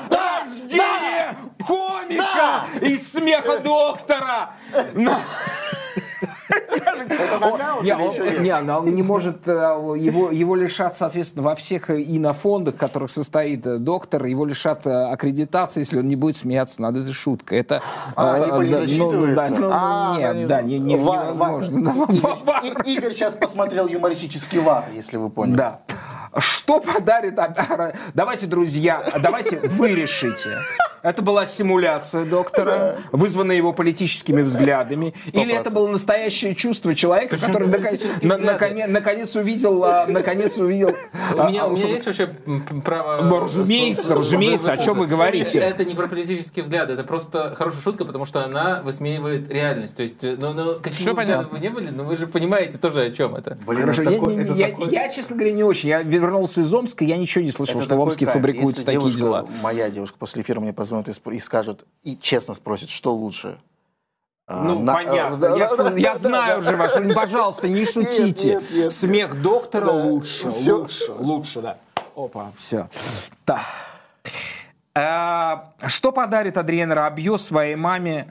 Рождение 0.09 1.35
комика 1.65 2.65
из 2.81 3.11
смеха 3.11 3.59
доктора! 3.59 4.51
Не, 7.83 7.93
он- 7.95 8.43
не, 8.43 8.61
но 8.61 8.79
он 8.79 8.95
не 8.95 9.03
может, 9.03 9.47
э, 9.47 9.51
его, 9.51 10.31
его 10.31 10.55
лишат, 10.55 10.95
соответственно, 10.95 11.43
во 11.43 11.55
всех 11.55 11.89
инофондах, 11.89 12.75
в 12.75 12.77
которых 12.77 13.09
состоит 13.09 13.65
э, 13.65 13.77
доктор, 13.77 14.25
его 14.25 14.45
лишат 14.45 14.85
э, 14.87 14.91
аккредитации, 15.11 15.81
если 15.81 15.99
он 15.99 16.07
не 16.07 16.15
будет 16.15 16.35
смеяться 16.37 16.81
над 16.81 16.97
этой 16.97 17.13
шуткой. 17.13 17.59
Это, 17.59 17.81
А, 18.15 18.37
ну, 18.37 18.61
ну, 18.61 18.77
засчитывается? 18.77 19.61
ну, 19.61 19.69
А, 19.71 20.15
нет, 20.17 20.47
да, 20.47 20.61
не, 20.61 20.79
невозможно. 20.79 22.07
Игорь 22.85 23.13
сейчас 23.13 23.33
посмотрел 23.33 23.87
юмористический 23.87 24.59
вар, 24.59 24.85
если 24.95 25.17
вы 25.17 25.29
поняли. 25.29 25.55
Да. 25.55 25.79
Что 26.39 26.79
подарит... 26.79 27.35
Давайте, 28.13 28.45
друзья, 28.45 29.03
давайте 29.21 29.57
вы 29.59 29.89
решите. 29.89 30.59
Это 31.03 31.21
была 31.21 31.45
симуляция 31.45 32.25
доктора, 32.25 32.97
вызванная 33.11 33.55
его 33.55 33.71
политическими 33.71 34.41
взглядами, 34.41 35.13
или 35.31 35.53
это 35.53 35.69
было 35.69 35.87
настоящее 35.87 36.55
чувство 36.55 36.95
человека, 36.95 37.35
Почему 37.35 37.53
который 37.53 37.71
политические 37.71 38.27
на- 38.27 38.37
наконец, 38.37 38.89
наконец 38.89 39.35
увидел, 39.35 39.83
а, 39.85 40.05
наконец 40.07 40.57
увидел. 40.57 40.95
У 41.35 41.43
меня, 41.43 41.63
а, 41.63 41.67
у 41.67 41.75
меня 41.75 41.87
есть 41.87 42.05
вообще 42.05 42.27
право... 42.83 43.21
Ну, 43.23 43.39
разумеется, 43.39 44.15
разумеется, 44.15 44.71
о 44.71 44.77
чем 44.77 44.97
вы 44.97 45.07
говорите? 45.07 45.59
Это 45.59 45.85
не 45.85 45.95
про 45.95 46.07
политические 46.07 46.63
взгляды, 46.63 46.93
это 46.93 47.03
просто 47.03 47.53
хорошая 47.55 47.81
шутка, 47.81 48.03
потому 48.03 48.25
что 48.25 48.43
она 48.43 48.81
высмеивает 48.83 49.49
реальность. 49.49 49.95
То 49.95 50.01
есть, 50.01 50.23
э, 50.23 50.35
ну, 50.39 50.53
ну 50.53 50.79
какие 50.81 51.09
бы 51.09 51.47
вы 51.51 51.59
не 51.59 51.69
были, 51.69 51.89
но 51.89 52.03
вы 52.03 52.15
же 52.15 52.27
понимаете 52.27 52.77
тоже, 52.77 53.03
о 53.03 53.09
чем 53.11 53.35
это. 53.35 53.57
Блин, 53.65 53.81
Хорошо, 53.81 54.01
это 54.01 54.11
я, 54.11 54.19
такой- 54.19 54.35
не- 54.35 54.41
это 54.41 54.53
я- 54.53 54.69
такой- 54.69 54.89
я, 54.89 55.09
честно 55.09 55.35
говоря, 55.35 55.53
не 55.53 55.63
очень. 55.63 55.89
Я 55.89 56.03
вернулся 56.27 56.61
из 56.61 56.73
Омска, 56.73 57.03
я 57.03 57.17
ничего 57.17 57.43
не 57.43 57.51
слышал, 57.51 57.77
это 57.77 57.85
что 57.85 57.95
в 57.95 57.99
Омске 58.01 58.25
кайф. 58.25 58.33
фабрикуются 58.35 58.81
Если 58.81 58.85
такие 58.85 58.99
девушка, 59.01 59.17
дела. 59.17 59.47
Моя 59.63 59.89
девушка 59.89 60.17
после 60.19 60.41
эфира 60.43 60.59
мне 60.59 60.73
позвонит 60.73 61.09
и, 61.09 61.29
и 61.35 61.39
скажет, 61.39 61.85
и 62.03 62.15
честно 62.17 62.53
спросит, 62.53 62.89
что 62.89 63.13
лучше. 63.13 63.57
А, 64.49 64.63
Ну, 64.63 64.79
на- 64.79 64.93
понятно. 64.93 65.35
да, 65.37 65.55
я 65.57 65.69
я 65.97 66.17
знаю 66.17 66.59
уже 66.59 66.75
ваш. 66.77 66.95
Ну, 66.95 67.13
Пожалуйста, 67.13 67.67
не 67.67 67.85
шутите. 67.85 68.55
нет, 68.55 68.63
нет. 68.71 68.93
Смех 68.93 69.41
доктора 69.41 69.87
Да. 69.87 69.91
лучше. 69.91 70.49
Всё. 70.49 70.77
Лучше, 70.79 71.11
лучше, 71.13 71.61
да. 71.61 71.77
Опа, 72.15 72.51
все. 72.55 72.87
Так. 73.43 73.59
А, 74.95 75.71
Что 75.85 76.11
подарит 76.11 76.57
Адриен 76.57 76.91
Рабье 76.91 77.37
своей 77.37 77.75
маме 77.75 78.27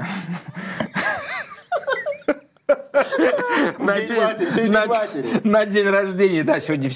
на 3.78 3.94
День 4.00 4.16
матери, 4.22 4.50
сегодня 4.50 4.72
на- 4.72 4.86
День 4.86 4.88
матери. 4.88 5.40
на 5.48 5.66
день 5.66 5.86
рождения? 5.88 6.42
Да, 6.44 6.60
сегодня 6.60 6.90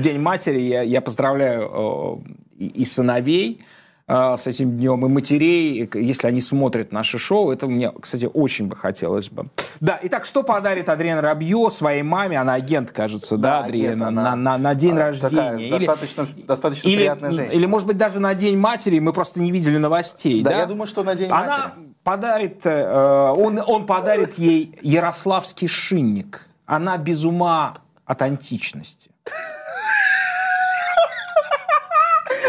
День 0.00 0.18
матери. 0.20 0.60
Я, 0.60 0.82
я 0.82 1.00
поздравляю 1.00 2.22
э, 2.58 2.64
и, 2.64 2.84
сыновей 2.84 3.64
э, 4.06 4.36
с 4.38 4.46
этим 4.46 4.76
днем, 4.76 5.04
и 5.06 5.08
матерей, 5.08 5.88
если 5.94 6.26
они 6.28 6.40
смотрят 6.40 6.92
наше 6.92 7.18
шоу. 7.18 7.50
Это 7.52 7.66
мне, 7.66 7.90
кстати, 8.00 8.28
очень 8.32 8.66
бы 8.68 8.76
хотелось 8.76 9.28
бы. 9.30 9.46
Да, 9.80 9.98
итак, 10.02 10.24
что 10.24 10.42
подарит 10.42 10.88
Адриен 10.88 11.18
Рабье 11.18 11.68
своей 11.70 12.02
маме? 12.02 12.38
Она 12.40 12.54
агент, 12.54 12.90
кажется, 12.92 13.36
да, 13.36 13.60
Да, 13.60 13.64
Адриена, 13.66 14.08
агент, 14.08 14.16
на, 14.22 14.36
на- 14.36 14.58
на 14.58 14.74
день 14.74 14.96
а, 14.96 15.06
рождения. 15.06 15.30
такая 15.30 15.58
Или- 15.58 15.70
достаточно, 15.86 16.26
достаточно 16.46 16.88
или, 16.88 16.96
приятная 16.96 17.32
женщина. 17.32 17.54
или, 17.58 17.66
может 17.66 17.86
быть, 17.88 17.96
даже 17.96 18.20
на 18.20 18.34
День 18.34 18.56
матери 18.56 18.98
мы 19.00 19.12
просто 19.12 19.40
не 19.40 19.50
видели 19.50 19.78
новостей. 19.78 20.42
Да, 20.42 20.50
Да, 20.50 20.58
я 20.58 20.66
думаю, 20.66 20.86
что 20.86 21.02
на 21.02 21.14
День 21.14 21.30
Она 21.30 21.46
матери. 21.74 21.83
Подарит, 22.04 22.60
э, 22.64 23.32
он, 23.36 23.60
он 23.66 23.86
подарит 23.86 24.38
ей 24.38 24.78
ярославский 24.82 25.66
шинник. 25.68 26.46
Она 26.66 26.96
без 26.98 27.24
ума 27.24 27.78
от 28.04 28.22
античности. 28.22 29.10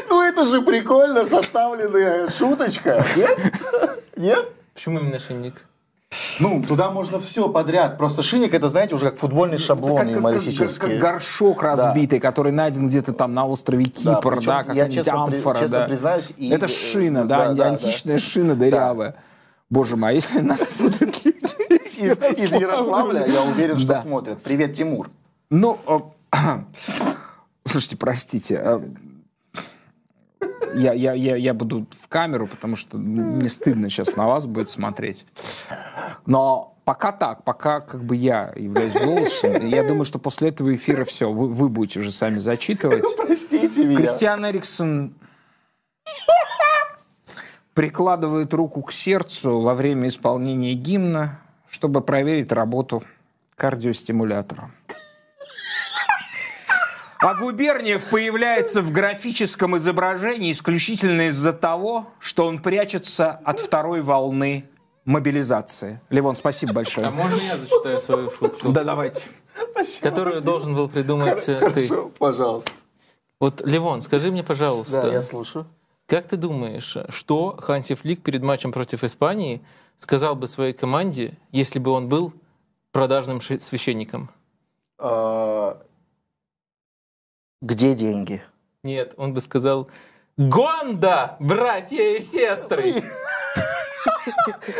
Ну 0.10 0.22
это 0.22 0.46
же 0.46 0.62
прикольно 0.62 1.26
составленная 1.26 2.30
шуточка. 2.30 3.04
Нет? 3.16 3.40
Нет? 4.18 4.46
Почему 4.74 5.00
именно 5.00 5.20
шинник? 5.20 5.66
Ну, 6.40 6.64
туда 6.64 6.92
можно 6.92 7.20
все 7.20 7.50
подряд. 7.50 7.98
Просто 7.98 8.24
шинник, 8.24 8.54
это, 8.54 8.70
знаете, 8.70 8.96
уже 8.96 9.10
как 9.10 9.18
футбольный 9.20 9.58
шаблон 9.58 9.98
Как, 9.98 10.08
как- 10.14 10.44
как- 10.44 10.80
как 10.80 10.98
горшок 11.00 11.64
разбитый, 11.64 12.20
который 12.20 12.52
найден 12.54 12.88
где-то 12.88 13.14
там 13.14 13.34
на 13.34 13.46
острове 13.46 13.86
Да, 14.04 14.16
Кипр, 14.16 14.40
да, 14.46 14.58
я 14.60 14.64
какая-нибудь 14.64 14.94
честно 14.96 15.28
при- 15.28 15.36
амфора. 15.38 15.60
честно 15.60 15.80
да. 15.80 15.88
признаюсь, 15.88 16.34
и- 16.38 16.50
Это 16.52 16.66
э, 16.66 16.70
шина, 16.70 17.26
да, 17.26 17.48
да, 17.48 17.54
да, 17.54 17.66
античная 17.68 18.18
шина 18.18 18.56
дырявая. 18.56 19.16
Боже 19.76 19.98
мой, 19.98 20.12
а 20.12 20.14
если 20.14 20.40
нас 20.40 20.70
смотрят 20.78 21.26
люди 21.26 21.74
из 21.84 22.00
Из, 22.00 22.54
Ярославля, 22.54 23.26
я 23.28 23.42
уверен, 23.44 23.78
что 23.78 23.90
Да. 23.90 24.02
смотрят. 24.02 24.42
Привет, 24.42 24.72
Тимур. 24.72 25.10
Ну, 25.50 25.78
э, 25.86 26.00
слушайте, 27.66 27.98
простите. 27.98 28.62
э, 28.64 28.80
Я, 30.76 30.94
я, 30.94 31.14
я, 31.14 31.36
я 31.36 31.54
буду 31.54 31.88
в 32.02 32.08
камеру, 32.08 32.48
потому 32.48 32.78
что 32.78 32.96
мне 32.98 33.50
стыдно 33.50 33.90
сейчас 33.90 34.16
на 34.16 34.28
вас 34.28 34.46
будет 34.46 34.70
смотреть. 34.70 35.26
Но 36.26 36.78
пока 36.86 37.12
так, 37.12 37.44
пока 37.44 37.82
как 37.82 38.02
бы 38.02 38.16
я 38.16 38.54
являюсь 38.56 38.94
голосом, 38.94 39.68
я 39.68 39.84
думаю, 39.84 40.06
что 40.06 40.20
после 40.20 40.50
этого 40.50 40.74
эфира 40.74 41.04
все, 41.04 41.30
вы, 41.34 41.50
вы 41.50 41.68
будете 41.68 42.00
уже 42.00 42.12
сами 42.12 42.40
зачитывать. 42.40 43.04
Простите 43.18 43.84
меня. 43.86 43.98
Кристиан 43.98 44.46
Эриксон 44.46 45.14
прикладывает 47.76 48.54
руку 48.54 48.82
к 48.82 48.92
сердцу 48.92 49.60
во 49.60 49.76
время 49.76 50.08
исполнения 50.08 50.74
гимна, 50.74 51.40
чтобы 51.70 52.02
проверить 52.02 52.52
работу 52.52 53.04
кардиостимулятора. 53.56 54.72
А 57.20 57.36
Губерниев 57.36 58.10
появляется 58.10 58.82
в 58.82 58.92
графическом 58.92 59.78
изображении 59.78 60.52
исключительно 60.52 61.28
из-за 61.30 61.54
того, 61.54 62.08
что 62.20 62.46
он 62.46 62.60
прячется 62.60 63.32
от 63.32 63.60
второй 63.60 64.02
волны 64.02 64.70
мобилизации. 65.06 66.00
Левон, 66.10 66.36
спасибо 66.36 66.72
А 66.72 66.76
большое. 66.76 67.10
можно 67.10 67.42
я 67.42 67.58
зачитаю 67.58 68.00
свою 68.00 68.30
шутку? 68.30 68.70
Да, 68.72 68.84
давайте. 68.84 69.24
Которую 70.02 70.42
должен 70.42 70.76
был 70.76 70.90
придумать 70.90 71.48
э, 71.50 71.60
ты. 71.72 71.88
Хорошо, 71.88 72.12
пожалуйста. 72.18 72.72
Вот, 73.40 73.62
Левон, 73.66 74.02
скажи 74.02 74.32
мне, 74.32 74.42
Да, 74.42 74.48
пожалуйста, 74.48 75.08
я 75.12 75.22
слушаю. 75.22 75.66
Как 76.08 76.28
ты 76.28 76.38
думаешь, 76.38 76.98
что 77.10 77.58
Ханси 77.60 77.96
Флик 77.96 78.22
перед 78.22 78.42
матчем 78.44 78.72
против 78.72 79.04
Испании 79.04 79.62
сказал 79.98 80.36
бы 80.36 80.48
своей 80.48 80.74
команде, 80.74 81.34
если 81.52 81.80
бы 81.80 81.92
он 81.92 82.08
был 82.10 82.34
продажным 82.92 83.42
священником? 83.42 84.30
А, 85.00 85.78
Где 87.62 87.94
деньги? 87.96 88.44
Нет, 88.84 89.14
он 89.18 89.34
бы 89.34 89.42
сказал 89.42 89.90
«Гонда, 90.38 91.38
братья 91.40 92.02
и 92.18 92.22
сестры!» 92.22 92.94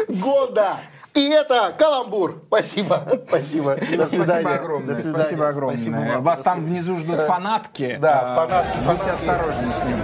Года! 0.08 0.78
И 1.14 1.30
это 1.30 1.74
каламбур. 1.78 2.44
Спасибо. 2.48 3.22
Спасибо. 3.28 3.76
До 3.76 4.06
свидания. 4.06 4.26
Спасибо 4.26 4.54
огромное. 4.56 4.88
До 4.96 4.96
свидания. 5.02 5.20
Спасибо 5.24 5.48
огромное. 5.48 5.78
Спасибо 5.78 5.96
вам. 6.14 6.24
Вас 6.24 6.42
там 6.42 6.66
внизу 6.66 6.98
ждут 6.98 7.22
фанатки. 7.22 7.98
Да, 8.02 8.34
А, 8.34 8.36
фанатки, 8.36 8.78
Будьте 8.80 8.86
фанатки. 8.86 9.10
осторожны 9.10 9.74
с 9.74 9.84
ним. 9.86 10.00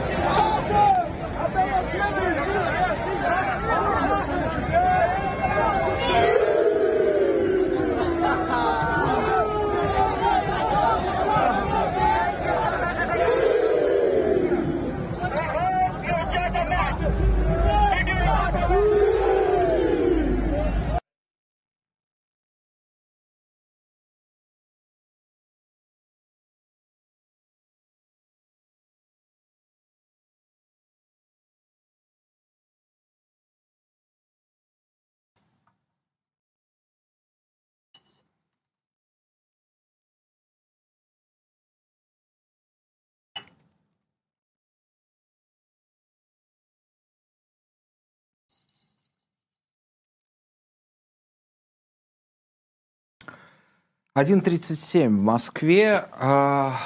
Один 54.21 54.41
тридцать 54.41 54.79
семь 54.79 55.17
в 55.17 55.23
Москве. 55.23 56.05
а, 56.11 56.77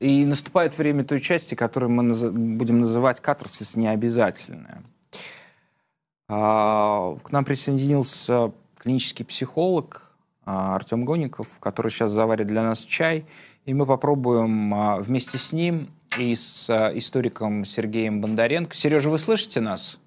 И 0.00 0.26
наступает 0.26 0.76
время 0.76 1.04
той 1.04 1.20
части, 1.20 1.54
которую 1.54 1.90
мы 1.90 2.02
наз- 2.02 2.32
будем 2.32 2.80
называть 2.80 3.20
катарсис 3.20 3.76
необязательная. 3.76 4.82
А, 6.28 7.16
К 7.22 7.30
нам 7.30 7.44
присоединился 7.44 8.50
клинический 8.76 9.24
психолог 9.24 10.10
а, 10.44 10.74
Артем 10.74 11.04
Гоников, 11.04 11.60
который 11.60 11.92
сейчас 11.92 12.10
заварит 12.10 12.48
для 12.48 12.64
нас 12.64 12.80
чай. 12.80 13.24
И 13.66 13.72
мы 13.72 13.86
попробуем 13.86 14.74
вместе 15.00 15.38
с 15.38 15.52
ним 15.52 15.90
и 16.18 16.34
с 16.34 16.68
историком 16.96 17.64
Сергеем 17.64 18.20
Бондаренко. 18.20 18.74
Сережа, 18.74 19.10
вы 19.10 19.20
слышите 19.20 19.60
нас? 19.60 19.99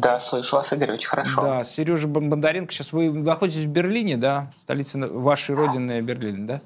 Да, 0.00 0.20
слышу 0.20 0.56
вас, 0.56 0.72
Игорь, 0.72 0.92
очень 0.92 1.08
хорошо. 1.08 1.40
Да, 1.40 1.64
Сережа 1.64 2.06
Бондаренко. 2.06 2.72
Сейчас 2.72 2.92
вы 2.92 3.10
находитесь 3.10 3.64
в 3.64 3.68
Берлине, 3.68 4.16
да? 4.16 4.50
Столица 4.60 4.98
вашей 5.08 5.54
родины 5.54 6.00
Берлин, 6.00 6.46
да? 6.46 6.60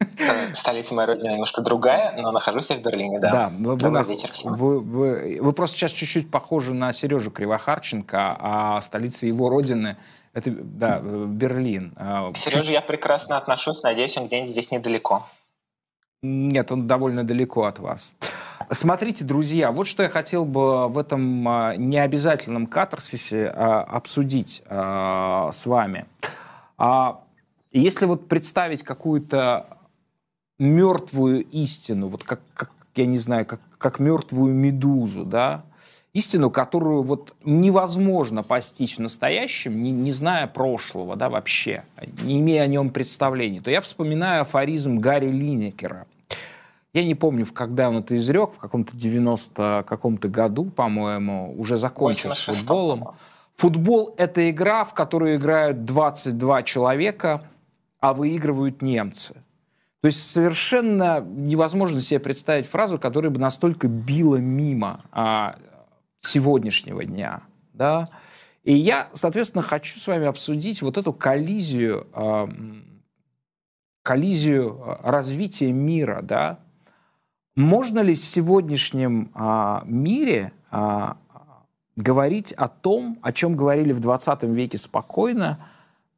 Э, 0.00 0.52
столица 0.52 0.94
моей 0.94 1.08
родины 1.08 1.28
немножко 1.28 1.62
другая, 1.62 2.12
но 2.20 2.32
нахожусь 2.32 2.70
я 2.70 2.76
в 2.76 2.82
Берлине, 2.82 3.20
да. 3.20 3.30
Да, 3.30 3.52
вы, 3.56 3.76
вы, 3.76 4.04
вечер 4.04 4.32
всем. 4.32 4.52
Вы, 4.52 4.80
вы, 4.80 5.38
вы 5.40 5.52
просто 5.52 5.76
сейчас 5.76 5.92
чуть-чуть 5.92 6.30
похожи 6.30 6.74
на 6.74 6.92
Сережу 6.92 7.30
Кривохарченко, 7.30 8.36
а 8.38 8.80
столица 8.80 9.26
его 9.26 9.48
родины 9.48 9.96
это, 10.32 10.50
да, 10.50 11.00
Берлин. 11.00 11.92
А, 11.96 12.32
К 12.32 12.36
Сереже 12.36 12.72
я 12.72 12.80
прекрасно 12.80 13.36
отношусь, 13.36 13.82
надеюсь, 13.82 14.16
он 14.16 14.26
где-нибудь 14.26 14.50
здесь 14.50 14.72
недалеко. 14.72 15.26
Нет, 16.22 16.72
он 16.72 16.88
довольно 16.88 17.22
далеко 17.22 17.64
от 17.64 17.78
вас. 17.78 18.14
Смотрите, 18.70 19.24
друзья, 19.24 19.72
вот 19.72 19.86
что 19.86 20.02
я 20.02 20.08
хотел 20.08 20.44
бы 20.44 20.88
в 20.88 20.98
этом 20.98 21.46
а, 21.48 21.76
необязательном 21.76 22.66
катарсисе 22.66 23.48
а, 23.48 23.82
обсудить 23.82 24.62
с 24.66 25.66
вами. 25.66 26.06
Если 27.72 28.06
вот 28.06 28.28
представить 28.28 28.82
какую-то 28.82 29.78
мертвую 30.58 31.44
истину, 31.44 32.08
вот 32.08 32.24
как, 32.24 32.40
как 32.54 32.70
я 32.94 33.06
не 33.06 33.18
знаю, 33.18 33.46
как, 33.46 33.60
как 33.78 33.98
мертвую 33.98 34.54
медузу, 34.54 35.24
да, 35.24 35.64
истину, 36.12 36.50
которую 36.50 37.02
вот 37.02 37.34
невозможно 37.44 38.42
постичь 38.42 38.96
в 38.96 39.00
настоящем, 39.00 39.80
не, 39.80 39.90
не 39.90 40.12
зная 40.12 40.46
прошлого, 40.46 41.16
да, 41.16 41.28
вообще, 41.28 41.84
не 42.22 42.40
имея 42.40 42.62
о 42.62 42.66
нем 42.68 42.90
представления, 42.90 43.60
то 43.60 43.70
я 43.70 43.80
вспоминаю 43.80 44.42
афоризм 44.42 44.98
Гарри 44.98 45.30
Линекера. 45.30 46.06
Я 46.94 47.04
не 47.04 47.16
помню, 47.16 47.44
когда 47.46 47.88
он 47.88 47.96
это 47.96 48.16
изрек, 48.16 48.52
в 48.52 48.58
каком-то 48.58 48.96
90 48.96 49.84
каком-то 49.86 50.28
году, 50.28 50.66
по-моему, 50.66 51.52
уже 51.58 51.76
закончил 51.76 52.32
с 52.34 52.44
футболом. 52.44 53.16
Футбол— 53.56 54.14
это 54.16 54.48
игра, 54.48 54.84
в 54.84 54.94
которую 54.94 55.36
играют 55.36 55.84
22 55.84 56.62
человека, 56.62 57.48
а 57.98 58.14
выигрывают 58.14 58.80
немцы. 58.80 59.34
То 60.02 60.06
есть 60.06 60.30
совершенно 60.30 61.20
невозможно 61.20 62.00
себе 62.00 62.20
представить 62.20 62.66
фразу, 62.66 62.98
которая 62.98 63.30
бы 63.30 63.40
настолько 63.40 63.88
била 63.88 64.36
мимо 64.36 65.00
а, 65.10 65.56
сегодняшнего 66.20 67.04
дня. 67.04 67.42
Да? 67.72 68.10
И 68.62 68.74
я, 68.74 69.08
соответственно, 69.14 69.62
хочу 69.62 69.98
с 69.98 70.06
вами 70.06 70.26
обсудить 70.26 70.80
вот 70.82 70.96
эту 70.96 71.12
коллизию, 71.12 72.06
а, 72.12 72.48
коллизию 74.02 74.98
развития 75.02 75.72
мира. 75.72 76.20
Да? 76.22 76.60
Можно 77.56 78.00
ли 78.00 78.14
в 78.14 78.18
сегодняшнем 78.18 79.30
а, 79.34 79.82
мире 79.86 80.52
а, 80.70 81.16
говорить 81.96 82.52
о 82.52 82.66
том, 82.68 83.18
о 83.22 83.32
чем 83.32 83.56
говорили 83.56 83.92
в 83.92 84.00
20 84.00 84.42
веке 84.44 84.78
спокойно, 84.78 85.58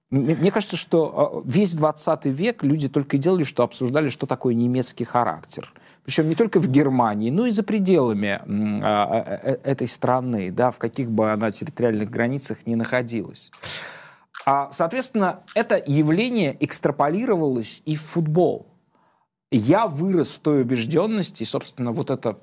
мне 0.08 0.52
кажется, 0.52 0.76
что 0.76 1.42
а, 1.44 1.48
весь 1.48 1.74
20 1.74 2.26
век 2.26 2.62
люди 2.62 2.88
только 2.88 3.16
и 3.16 3.20
делали, 3.20 3.44
что 3.44 3.64
обсуждали, 3.64 4.08
что 4.08 4.26
такое 4.26 4.54
немецкий 4.54 5.04
характер. 5.04 5.72
Причем 6.04 6.28
не 6.28 6.36
только 6.36 6.60
в 6.60 6.68
Германии, 6.68 7.30
но 7.30 7.46
и 7.46 7.50
за 7.50 7.64
пределами 7.64 8.40
а, 8.40 8.42
а, 8.44 9.40
э, 9.42 9.58
этой 9.64 9.88
страны, 9.88 10.52
да, 10.52 10.70
в 10.70 10.78
каких 10.78 11.10
бы 11.10 11.32
она 11.32 11.50
территориальных 11.50 12.08
границах 12.08 12.58
ни 12.64 12.76
находилась. 12.76 13.50
А, 14.46 14.70
соответственно, 14.72 15.40
это 15.56 15.82
явление 15.84 16.56
экстраполировалось 16.60 17.82
и 17.84 17.96
в 17.96 18.02
футбол. 18.02 18.68
Я 19.50 19.86
вырос 19.86 20.30
в 20.30 20.40
той 20.40 20.62
убежденности, 20.62 21.42
и, 21.42 21.46
собственно, 21.46 21.92
вот 21.92 22.10
это, 22.10 22.38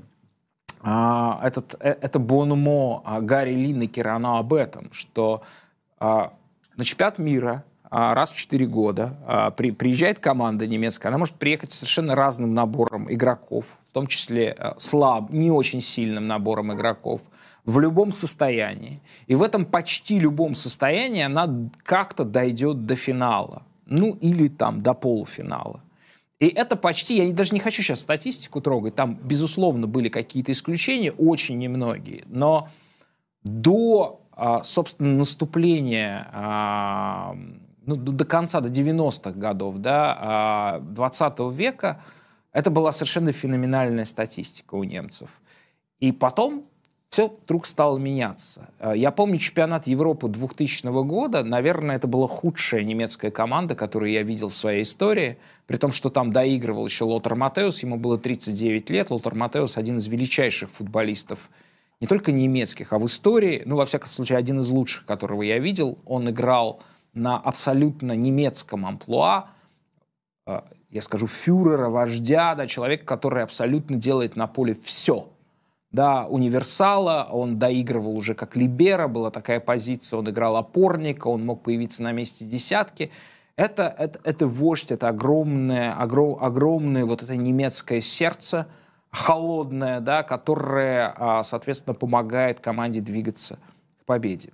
этот, 0.82 1.76
э, 1.80 1.98
это 2.02 2.20
бонумо 2.20 3.04
Гарри 3.22 3.56
Линнекера, 3.56 4.16
оно 4.16 4.38
об 4.38 4.54
этом, 4.54 4.92
что 4.94 5.44
на 6.00 6.84
чемпионат 6.84 7.20
мира 7.20 7.64
а, 7.96 8.16
раз 8.16 8.32
в 8.32 8.38
4 8.38 8.66
года 8.66 9.16
а, 9.28 9.52
при, 9.52 9.70
приезжает 9.70 10.18
команда 10.18 10.66
немецкая, 10.66 11.10
она 11.10 11.20
может 11.20 11.36
приехать 11.36 11.72
с 11.72 11.76
совершенно 11.76 12.16
разным 12.16 12.56
набором 12.56 13.12
игроков, 13.14 13.78
в 13.88 13.94
том 13.94 14.08
числе 14.08 14.52
а, 14.58 14.74
слаб, 14.80 15.30
не 15.30 15.52
очень 15.52 15.80
сильным 15.80 16.26
набором 16.26 16.74
игроков, 16.74 17.22
в 17.66 17.80
любом 17.80 18.12
состоянии. 18.12 19.00
И 19.28 19.36
в 19.36 19.44
этом 19.44 19.66
почти 19.66 20.18
любом 20.18 20.56
состоянии 20.56 21.22
она 21.22 21.48
как-то 21.84 22.24
дойдет 22.24 22.88
до 22.88 22.96
финала. 22.96 23.62
Ну, 23.86 24.18
или 24.22 24.48
там 24.48 24.82
до 24.82 24.96
полуфинала. 24.96 25.80
И 26.40 26.48
это 26.48 26.76
почти, 26.76 27.18
я 27.18 27.34
даже 27.34 27.54
не 27.54 27.60
хочу 27.60 27.84
сейчас 27.84 28.02
статистику 28.02 28.60
трогать, 28.60 28.96
там, 28.96 29.16
безусловно, 29.16 29.88
были 29.88 30.10
какие-то 30.10 30.52
исключения, 30.52 31.12
очень 31.12 31.58
немногие, 31.58 32.24
но 32.28 32.70
до 33.44 34.24
а, 34.36 34.64
собственно, 34.64 35.14
наступление 35.18 36.28
а, 36.32 37.36
ну, 37.86 37.96
до 37.96 38.26
конца, 38.26 38.62
до 38.62 38.70
90-х 38.70 39.32
годов, 39.32 39.78
да, 39.78 40.80
20 40.82 41.22
а, 41.22 41.50
века, 41.50 42.04
это 42.52 42.72
была 42.72 42.92
совершенно 42.92 43.32
феноменальная 43.32 44.06
статистика 44.06 44.76
у 44.76 44.84
немцев. 44.84 45.30
И 46.00 46.12
потом 46.12 46.66
все 47.14 47.32
вдруг 47.44 47.68
стало 47.68 48.00
меняться. 48.00 48.70
Я 48.96 49.12
помню 49.12 49.38
чемпионат 49.38 49.86
Европы 49.86 50.28
2000 50.28 50.88
года. 51.04 51.44
Наверное, 51.44 51.98
это 51.98 52.08
была 52.08 52.28
худшая 52.28 52.82
немецкая 52.82 53.30
команда, 53.30 53.76
которую 53.76 54.12
я 54.12 54.24
видел 54.24 54.50
в 54.50 54.56
своей 54.56 54.82
истории. 54.82 55.38
При 55.68 55.78
том, 55.78 55.92
что 55.92 56.10
там 56.10 56.34
доигрывал 56.34 56.88
еще 56.88 57.04
Лотер 57.04 57.36
Матеус. 57.36 57.84
Ему 57.84 57.98
было 57.98 58.18
39 58.18 58.90
лет. 58.90 59.12
Лотер 59.12 59.36
Матеус 59.36 59.78
один 59.78 59.98
из 59.98 60.08
величайших 60.08 60.72
футболистов 60.72 61.52
не 62.02 62.08
только 62.08 62.32
немецких, 62.32 62.94
а 62.94 62.98
в 62.98 63.06
истории, 63.06 63.62
ну, 63.66 63.76
во 63.76 63.86
всяком 63.86 64.10
случае, 64.10 64.40
один 64.40 64.60
из 64.60 64.70
лучших, 64.70 65.06
которого 65.06 65.44
я 65.44 65.60
видел, 65.60 66.00
он 66.06 66.30
играл 66.32 66.82
на 67.14 67.38
абсолютно 67.38 68.14
немецком 68.14 68.88
амплуа, 68.88 69.52
э, 70.48 70.62
я 70.90 71.02
скажу, 71.04 71.28
фюрера, 71.28 71.90
вождя, 71.90 72.56
да, 72.56 72.66
человека, 72.66 73.06
который 73.06 73.44
абсолютно 73.44 73.98
делает 73.98 74.36
на 74.36 74.48
поле 74.48 74.76
все. 74.84 75.30
Да, 75.94 76.26
универсала, 76.26 77.30
он 77.32 77.60
доигрывал 77.60 78.18
уже 78.18 78.34
как 78.34 78.56
либера, 78.56 79.08
была 79.08 79.32
такая 79.32 79.60
позиция, 79.60 80.18
он 80.18 80.30
играл 80.30 80.58
опорника, 80.58 81.28
он 81.28 81.46
мог 81.46 81.64
появиться 81.64 82.04
на 82.04 82.12
месте 82.12 82.46
десятки. 82.46 83.12
Это, 83.56 83.96
это, 83.98 84.20
это 84.24 84.48
вождь, 84.48 84.92
это 84.92 85.08
огромное, 85.08 85.94
огром, 85.94 86.44
огромное 86.44 87.06
вот 87.06 87.24
это 87.24 87.36
немецкое 87.38 88.02
сердце– 88.02 88.68
холодная, 89.14 90.00
да, 90.02 90.24
которая, 90.24 91.14
а, 91.16 91.44
соответственно, 91.44 91.94
помогает 91.94 92.60
команде 92.60 93.00
двигаться 93.00 93.60
к 94.02 94.06
победе. 94.06 94.50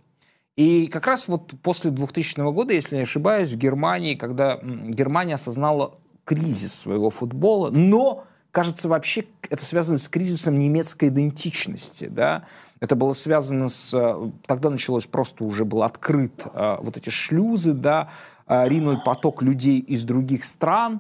И 0.57 0.87
как 0.87 1.07
раз 1.07 1.29
вот 1.29 1.53
после 1.63 1.91
2000 1.91 2.51
года, 2.51 2.73
если 2.73 2.97
не 2.97 3.03
ошибаюсь, 3.03 3.53
в 3.53 3.57
Германии, 3.57 4.15
когда 4.15 4.59
Германия 4.61 5.35
осознала 5.35 5.97
кризис 6.25 6.75
своего 6.75 7.09
футбола, 7.09 7.71
но, 7.71 8.25
кажется, 8.59 8.89
вообще 8.89 9.23
это 9.49 9.63
связано 9.63 9.97
с 9.97 10.09
кризисом 10.09 10.59
немецкой 10.59 11.07
идентичности, 11.07 12.09
да, 12.09 12.43
это 12.81 12.97
было 12.97 13.13
связано 13.13 13.69
с... 13.69 13.93
Э, 13.93 14.31
тогда 14.47 14.69
началось 14.69 15.05
просто 15.05 15.45
уже 15.45 15.63
был 15.63 15.81
открыт 15.81 16.33
э, 16.45 16.77
вот 16.81 16.97
эти 16.97 17.09
шлюзы, 17.09 17.71
да, 17.71 18.09
э, 18.47 18.67
ринул 18.67 19.01
поток 19.01 19.41
людей 19.43 19.79
из 19.79 20.03
других 20.03 20.43
стран, 20.43 20.99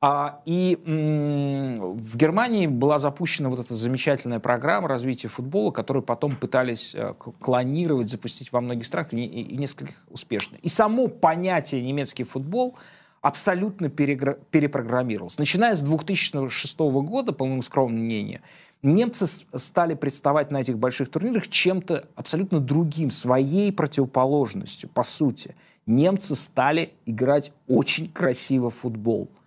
а, 0.00 0.40
и 0.46 0.78
в 0.82 2.16
Германии 2.16 2.66
была 2.66 2.98
запущена 2.98 3.50
вот 3.50 3.60
эта 3.60 3.74
замечательная 3.74 4.40
программа 4.40 4.88
развития 4.88 5.28
футбола, 5.28 5.72
которую 5.72 6.02
потом 6.02 6.36
пытались 6.36 6.94
э, 6.94 7.12
клонировать, 7.38 8.08
запустить 8.08 8.50
во 8.50 8.62
многих 8.62 8.86
странах 8.86 9.12
и, 9.12 9.26
и 9.26 9.56
нескольких 9.58 9.96
успешно. 10.08 10.56
И 10.62 10.70
само 10.70 11.08
понятие 11.08 11.82
немецкий 11.82 12.24
футбол 12.24 12.78
абсолютно 13.24 13.88
перепрограммировалось. 13.88 15.38
Начиная 15.38 15.76
с 15.76 15.82
2006 15.82 16.78
года, 16.78 17.32
по 17.32 17.44
моему 17.44 17.62
скромному 17.62 18.04
мнению, 18.04 18.40
немцы 18.82 19.26
стали 19.56 19.94
представать 19.94 20.50
на 20.50 20.60
этих 20.60 20.78
больших 20.78 21.10
турнирах 21.10 21.48
чем-то 21.48 22.08
абсолютно 22.14 22.60
другим, 22.60 23.10
своей 23.10 23.72
противоположностью, 23.72 24.88
по 24.88 25.02
сути. 25.02 25.56
Немцы 25.86 26.36
стали 26.36 26.92
играть 27.06 27.52
очень 27.66 28.10
красиво 28.10 28.70
в 28.70 28.76
футбол– 28.76 29.30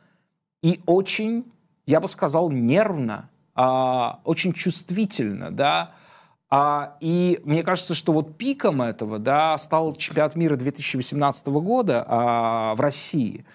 и 0.62 0.82
очень, 0.86 1.45
я 1.86 1.99
бы 1.99 2.08
сказал, 2.08 2.49
нервно, 2.49 3.30
а, 3.56 4.20
очень 4.24 4.54
чувствительно, 4.54 5.52
да, 5.52 5.91
а, 6.49 6.98
и 6.99 7.40
мне 7.44 7.64
кажется, 7.64 7.94
что 7.94 8.14
вот 8.14 8.38
пиком 8.38 8.82
этого, 8.82 9.20
да, 9.20 9.58
стал 9.58 9.94
чемпионат 9.94 10.36
мира 10.36 10.56
2018 10.56 11.48
года 11.48 12.06
а, 12.08 12.76
в 12.76 12.82
России. 12.82 13.45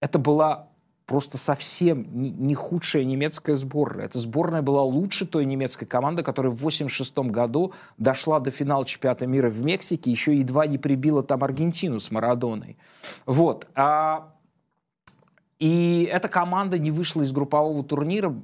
Это 0.00 0.18
была 0.18 0.68
просто 1.06 1.38
совсем 1.38 2.06
не, 2.12 2.54
худшая 2.54 3.04
немецкая 3.04 3.54
сборная. 3.54 4.06
Эта 4.06 4.18
сборная 4.18 4.60
была 4.60 4.82
лучше 4.82 5.24
той 5.24 5.44
немецкой 5.44 5.86
команды, 5.86 6.22
которая 6.22 6.50
в 6.50 6.56
1986 6.56 7.30
году 7.32 7.72
дошла 7.96 8.40
до 8.40 8.50
финала 8.50 8.84
чемпионата 8.84 9.26
мира 9.26 9.48
в 9.48 9.62
Мексике, 9.62 10.10
еще 10.10 10.36
едва 10.36 10.66
не 10.66 10.78
прибила 10.78 11.22
там 11.22 11.44
Аргентину 11.44 12.00
с 12.00 12.10
Марадоной. 12.10 12.76
Вот. 13.24 13.68
А 13.74 14.32
и 15.58 16.08
эта 16.12 16.28
команда 16.28 16.78
не 16.78 16.90
вышла 16.90 17.22
из 17.22 17.32
группового 17.32 17.82
турнира 17.82 18.34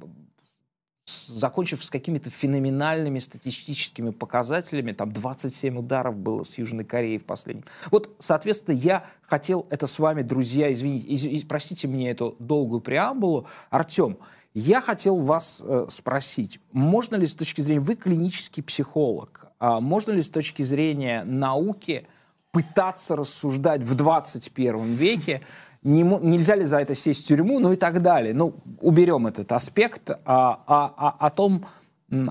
закончив 1.05 1.83
с 1.83 1.89
какими-то 1.89 2.29
феноменальными 2.29 3.19
статистическими 3.19 4.11
показателями, 4.11 4.93
там 4.93 5.11
27 5.11 5.77
ударов 5.77 6.15
было 6.15 6.43
с 6.43 6.57
Южной 6.57 6.85
Кореей 6.85 7.17
в 7.17 7.25
последнем. 7.25 7.65
Вот, 7.91 8.15
соответственно, 8.19 8.75
я 8.75 9.05
хотел 9.23 9.67
это 9.69 9.87
с 9.87 9.99
вами, 9.99 10.21
друзья, 10.21 10.71
извините, 10.71 11.07
из, 11.07 11.45
простите 11.45 11.87
мне 11.87 12.11
эту 12.11 12.35
долгую 12.39 12.81
преамбулу. 12.81 13.47
Артем, 13.69 14.17
я 14.53 14.81
хотел 14.81 15.17
вас 15.17 15.61
э, 15.65 15.87
спросить, 15.89 16.59
можно 16.71 17.15
ли 17.15 17.27
с 17.27 17.35
точки 17.35 17.61
зрения, 17.61 17.81
вы 17.81 17.95
клинический 17.95 18.63
психолог, 18.63 19.47
а 19.59 19.79
можно 19.79 20.11
ли 20.11 20.21
с 20.21 20.29
точки 20.29 20.61
зрения 20.61 21.23
науки 21.23 22.07
пытаться 22.51 23.15
рассуждать 23.15 23.81
в 23.81 23.95
21 23.95 24.93
веке 24.93 25.41
не, 25.83 26.03
нельзя 26.03 26.55
ли 26.55 26.65
за 26.65 26.79
это 26.79 26.95
сесть 26.95 27.25
в 27.25 27.27
тюрьму, 27.27 27.59
ну 27.59 27.73
и 27.73 27.75
так 27.75 28.01
далее. 28.01 28.33
Ну, 28.33 28.55
уберем 28.79 29.27
этот 29.27 29.51
аспект 29.51 30.09
а, 30.09 30.17
а, 30.25 30.93
а, 30.97 31.15
о 31.19 31.29
том, 31.29 31.65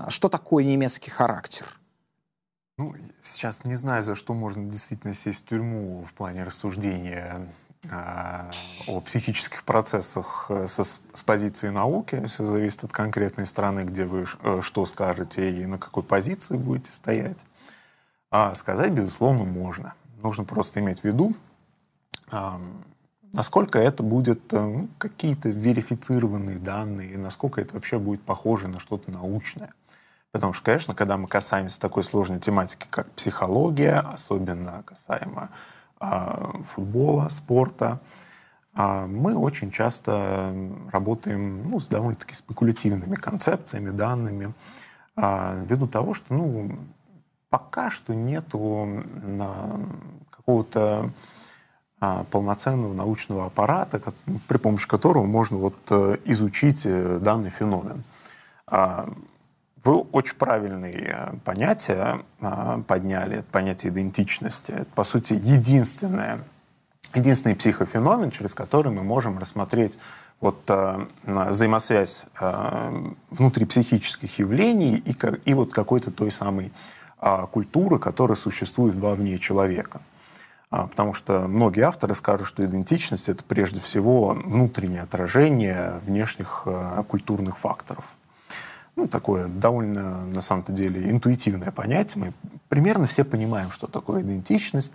что 0.09 0.29
такое 0.29 0.63
немецкий 0.63 1.11
характер. 1.11 1.65
Ну, 2.77 2.95
сейчас 3.19 3.65
не 3.65 3.75
знаю, 3.75 4.01
за 4.01 4.15
что 4.15 4.33
можно 4.33 4.67
действительно 4.67 5.13
сесть 5.13 5.43
в 5.43 5.45
тюрьму 5.45 6.03
в 6.03 6.13
плане 6.13 6.43
рассуждения 6.43 7.47
э, 7.83 8.51
о 8.87 9.01
психических 9.01 9.63
процессах 9.63 10.47
э, 10.49 10.65
со, 10.67 10.83
с 10.83 11.23
позиции 11.23 11.69
науки. 11.69 12.25
Все 12.25 12.45
зависит 12.45 12.83
от 12.85 12.91
конкретной 12.91 13.45
страны, 13.45 13.81
где 13.81 14.05
вы 14.05 14.25
э, 14.41 14.61
что 14.63 14.87
скажете 14.87 15.51
и 15.51 15.67
на 15.67 15.77
какой 15.77 16.01
позиции 16.01 16.57
будете 16.57 16.91
стоять. 16.91 17.45
А 18.31 18.55
сказать, 18.55 18.91
безусловно, 18.91 19.43
можно. 19.43 19.93
Нужно 20.23 20.43
просто 20.43 20.79
иметь 20.79 21.01
в 21.01 21.03
виду, 21.03 21.35
насколько 23.33 23.79
это 23.79 24.03
будет 24.03 24.53
э, 24.53 24.61
ну, 24.61 24.87
какие-то 24.97 25.49
верифицированные 25.49 26.59
данные, 26.59 27.17
насколько 27.17 27.59
это 27.59 27.73
вообще 27.73 27.99
будет 27.99 28.21
похоже 28.21 28.67
на 28.67 28.79
что-то 28.79 29.11
научное. 29.11 29.73
Потому 30.31 30.53
что, 30.53 30.63
конечно, 30.63 30.95
когда 30.95 31.17
мы 31.17 31.27
касаемся 31.27 31.79
такой 31.79 32.03
сложной 32.03 32.39
тематики, 32.39 32.87
как 32.89 33.11
психология, 33.11 33.95
особенно 33.95 34.83
касаемо 34.83 35.49
э, 35.99 36.61
футбола, 36.67 37.27
спорта, 37.29 37.99
э, 38.75 39.05
мы 39.07 39.35
очень 39.35 39.71
часто 39.71 40.55
работаем 40.91 41.69
ну, 41.69 41.79
с 41.79 41.87
довольно-таки 41.87 42.35
спекулятивными 42.35 43.15
концепциями, 43.15 43.89
данными, 43.89 44.53
э, 45.17 45.65
ввиду 45.67 45.87
того, 45.87 46.13
что 46.13 46.33
ну, 46.33 46.77
пока 47.49 47.91
что 47.91 48.13
нету 48.13 49.03
какого-то 50.31 50.81
а, 50.81 51.09
полноценного 52.31 52.93
научного 52.93 53.45
аппарата, 53.45 54.01
при 54.47 54.57
помощи 54.57 54.87
которого 54.87 55.25
можно 55.25 55.57
вот 55.57 55.75
э, 55.89 56.17
изучить 56.25 56.85
э, 56.85 57.19
данный 57.21 57.49
феномен. 57.49 58.03
А, 58.67 59.09
вы 59.83 59.97
очень 60.11 60.35
правильные 60.35 61.33
понятия 61.43 62.19
а, 62.41 62.81
подняли, 62.87 63.43
понятие 63.51 63.91
идентичности. 63.91 64.71
Это, 64.71 64.89
по 64.95 65.03
сути, 65.03 65.33
единственное, 65.33 66.39
единственный 67.13 67.55
психофеномен, 67.55 68.31
через 68.31 68.53
который 68.53 68.91
мы 68.91 69.03
можем 69.03 69.37
рассмотреть 69.37 69.97
вот, 70.41 70.61
э, 70.69 71.05
взаимосвязь 71.23 72.25
внутрипсихических 73.29 74.39
явлений 74.39 74.95
и, 74.95 75.15
и 75.45 75.53
вот 75.53 75.73
какой-то 75.73 76.11
той 76.11 76.31
самой 76.31 76.71
культуры, 77.51 77.99
которая 77.99 78.35
существует 78.35 78.95
вовне 78.95 79.37
человека. 79.37 80.01
А, 80.75 80.87
потому 80.87 81.13
что 81.13 81.41
многие 81.47 81.81
авторы 81.81 82.15
скажут, 82.15 82.47
что 82.47 82.65
идентичность— 82.65 83.29
это 83.29 83.43
прежде 83.43 83.79
всего 83.79 84.29
внутреннее 84.29 85.01
отражение 85.01 86.01
внешних 86.03 86.63
э, 86.65 87.03
культурных 87.07 87.59
факторов. 87.59 88.05
Ну, 88.95 89.07
такое 89.07 89.45
довольно, 89.45 90.25
на 90.25 90.41
самом-то 90.41 90.71
деле, 90.71 91.11
интуитивное 91.11 91.71
понятие. 91.71 92.23
Мы 92.25 92.33
примерно 92.69 93.05
все 93.05 93.23
понимаем, 93.23 93.69
что 93.69 93.85
такое 93.85 94.23
идентичность. 94.23 94.93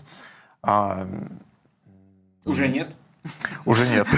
А... 0.64 1.06
Уже 2.44 2.66
нет? 2.66 2.90
Уже 3.64 3.86
нет. 3.86 4.08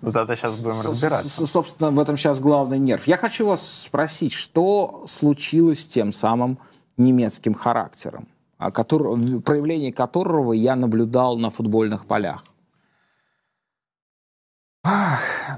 Ну 0.00 0.10
тогда 0.10 0.34
сейчас 0.34 0.56
будем 0.56 0.80
разбираться. 0.80 1.46
Собственно, 1.46 1.90
в 1.92 2.00
этом 2.00 2.16
сейчас 2.16 2.40
главный 2.40 2.78
нерв. 2.80 3.06
Я 3.06 3.16
хочу 3.16 3.46
вас 3.46 3.84
спросить, 3.84 4.32
что 4.32 5.04
случилось 5.06 5.84
с 5.84 5.86
тем 5.86 6.10
самым 6.10 6.58
немецким 6.96 7.54
характером? 7.54 8.26
А 8.62 8.70
который, 8.70 9.40
проявление 9.40 9.92
которого 9.92 10.52
я 10.52 10.76
наблюдал 10.76 11.36
на 11.36 11.50
футбольных 11.50 12.06
полях? 12.06 12.44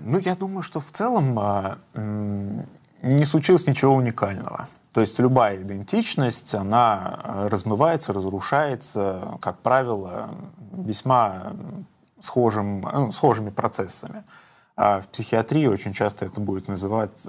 Ну, 0.01 0.19
я 0.19 0.35
думаю, 0.35 0.63
что 0.63 0.81
в 0.81 0.91
целом 0.91 1.39
а, 1.39 1.79
не 3.03 3.25
случилось 3.27 3.67
ничего 3.67 3.95
уникального. 3.95 4.69
То 4.95 5.03
есть 5.03 5.19
любая 5.19 5.61
идентичность, 5.61 6.55
она 6.55 7.21
а, 7.23 7.49
размывается, 7.51 8.15
разрушается, 8.15 9.37
как 9.43 9.59
правило, 9.59 10.31
весьма 10.73 11.53
схожим, 12.21 12.89
ну, 12.91 13.13
схожими 13.13 13.51
процессами. 13.51 14.25
А 14.77 15.03
в 15.03 15.09
психиатрии 15.09 15.67
очень 15.67 15.93
часто 15.93 16.25
это 16.25 16.41
будет 16.41 16.69
называть, 16.69 17.27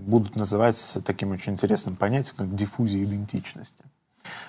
будут 0.00 0.34
называть 0.36 0.98
таким 1.04 1.30
очень 1.32 1.52
интересным 1.52 1.96
понятием, 1.96 2.36
как 2.36 2.54
диффузия 2.54 3.04
идентичности. 3.04 3.84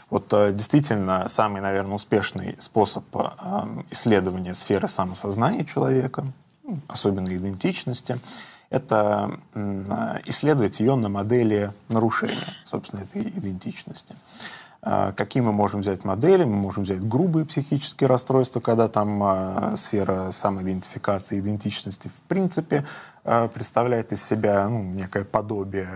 Вот 0.10 0.32
э, 0.34 0.52
действительно 0.54 1.28
самый, 1.28 1.62
наверное, 1.62 1.96
успешный 1.96 2.56
способ 2.60 3.04
э, 3.16 3.84
исследования 3.92 4.54
сферы 4.54 4.88
самосознания 4.88 5.66
человека, 5.66 6.26
ну, 6.64 6.80
особенно 6.88 7.30
идентичности, 7.30 8.18
это 8.70 9.38
исследовать 10.26 10.80
ее 10.80 10.96
на 10.96 11.10
модели 11.10 11.74
нарушения, 11.90 12.56
собственно, 12.64 13.02
этой 13.02 13.24
идентичности. 13.24 14.16
А, 14.84 15.12
какие 15.12 15.44
мы 15.44 15.52
можем 15.52 15.82
взять 15.82 16.04
модели? 16.06 16.44
Мы 16.44 16.56
можем 16.56 16.84
взять 16.84 17.08
грубые 17.08 17.46
психические 17.46 18.08
расстройства, 18.08 18.60
когда 18.60 18.88
там 18.88 19.22
а, 19.24 19.76
сфера 19.76 20.32
самоидентификации, 20.32 21.40
идентичности 21.40 22.08
в 22.08 22.20
принципе 22.28 22.84
а, 23.24 23.48
представляет 23.48 24.12
из 24.12 24.24
себя 24.24 24.68
ну, 24.68 24.82
некое 24.82 25.24
подобие 25.24 25.88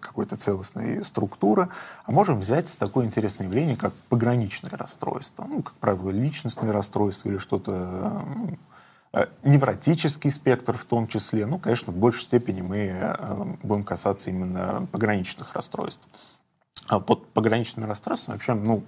какой-то 0.00 0.36
целостной 0.36 1.04
структуры. 1.04 1.68
А 2.04 2.12
можем 2.12 2.40
взять 2.40 2.74
такое 2.78 3.04
интересное 3.04 3.46
явление, 3.46 3.76
как 3.76 3.92
пограничное 4.08 4.72
расстройство. 4.72 5.44
Ну, 5.44 5.62
как 5.62 5.74
правило, 5.74 6.08
личностные 6.08 6.72
расстройства 6.72 7.28
или 7.28 7.36
что-то 7.36 8.22
невротический 9.44 10.30
спектр 10.30 10.76
в 10.76 10.84
том 10.86 11.06
числе. 11.06 11.46
Ну, 11.46 11.58
конечно, 11.58 11.92
в 11.92 11.96
большей 11.96 12.24
степени 12.24 12.62
мы 12.62 13.16
будем 13.62 13.84
касаться 13.84 14.30
именно 14.30 14.88
пограничных 14.90 15.54
расстройств. 15.54 16.08
А 16.88 17.00
под 17.00 17.28
пограничными 17.28 17.86
расстройствами 17.86 18.36
вообще, 18.36 18.54
ну, 18.54 18.84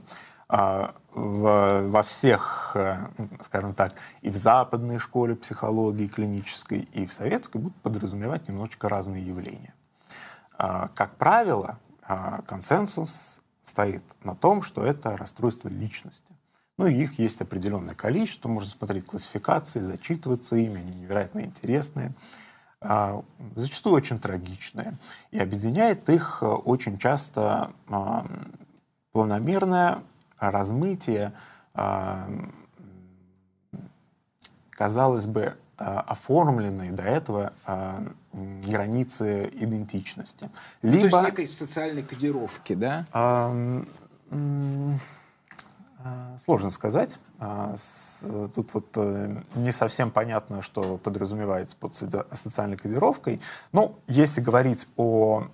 а, 0.49 0.95
во 1.13 2.03
всех, 2.03 2.73
э, 2.75 2.99
скажем 3.41 3.75
так, 3.75 3.95
и 4.21 4.31
в 4.31 4.37
западной 4.37 4.99
школе 4.99 5.35
психологии 5.35 6.07
клинической, 6.07 6.89
и 6.93 7.07
в 7.07 7.13
советской 7.13 7.57
будут 7.57 7.77
подразумевать 7.83 8.49
немножечко 8.49 8.89
разные 8.89 9.27
явления. 9.27 9.75
А, 10.59 10.89
как 10.95 11.17
правило, 11.17 11.79
консенсус 12.47 13.41
стоит 13.63 14.05
на 14.23 14.37
том, 14.37 14.63
что 14.63 14.85
это 14.85 15.17
расстройство 15.17 15.69
личности. 15.69 16.33
Ну, 16.79 16.87
и 16.87 16.95
их 16.95 17.19
есть 17.19 17.41
определенное 17.41 17.95
количество, 17.95 18.49
можно 18.49 18.71
смотреть 18.71 19.07
классификации, 19.07 19.81
зачитываться 19.81 20.57
ими, 20.57 20.81
они 20.81 20.95
невероятно 20.95 21.41
интересные. 21.41 22.15
А, 22.89 23.23
зачастую 23.57 23.97
очень 23.97 24.21
трагичные. 24.21 24.95
И 25.33 25.41
объединяет 25.41 26.09
их 26.09 26.39
э, 26.41 26.47
очень 26.47 26.99
часто 26.99 27.73
а, 27.89 28.25
планомерное 29.13 30.03
размытие, 30.39 31.33
а, 31.75 32.29
казалось 34.71 35.27
бы, 35.27 35.57
оформленные 35.79 36.91
до 36.91 37.03
этого 37.03 37.53
границы 38.33 39.51
идентичности. 39.53 40.49
Либо... 40.81 41.05
Ну, 41.05 41.11
то 41.11 41.17
есть 41.17 41.29
некой 41.29 41.47
социальной 41.47 42.03
кодировки, 42.03 42.73
да? 42.75 43.05
Сложно 46.39 46.71
сказать. 46.71 47.19
А, 47.39 47.75
тут 48.55 48.73
вот 48.73 48.87
э, 48.97 49.43
не 49.55 49.71
совсем 49.71 50.11
понятно, 50.11 50.63
что 50.63 50.97
подразумевается 50.97 51.77
под 51.77 51.95
социальной 51.95 52.79
кодировкой. 52.79 53.41
Но 53.73 53.99
если 54.07 54.41
говорить 54.41 54.89
о 54.97 55.49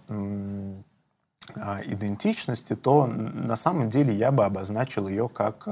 а, 1.57 1.81
идентичности, 1.85 2.77
то 2.77 3.07
на 3.07 3.57
самом 3.57 3.91
деле 3.91 4.15
я 4.15 4.31
бы 4.31 4.45
обозначил 4.45 5.09
ее 5.09 5.29
как, 5.29 5.67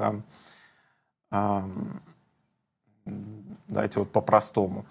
давайте 3.68 4.00
вот 4.00 4.10
по-простому, 4.10 4.84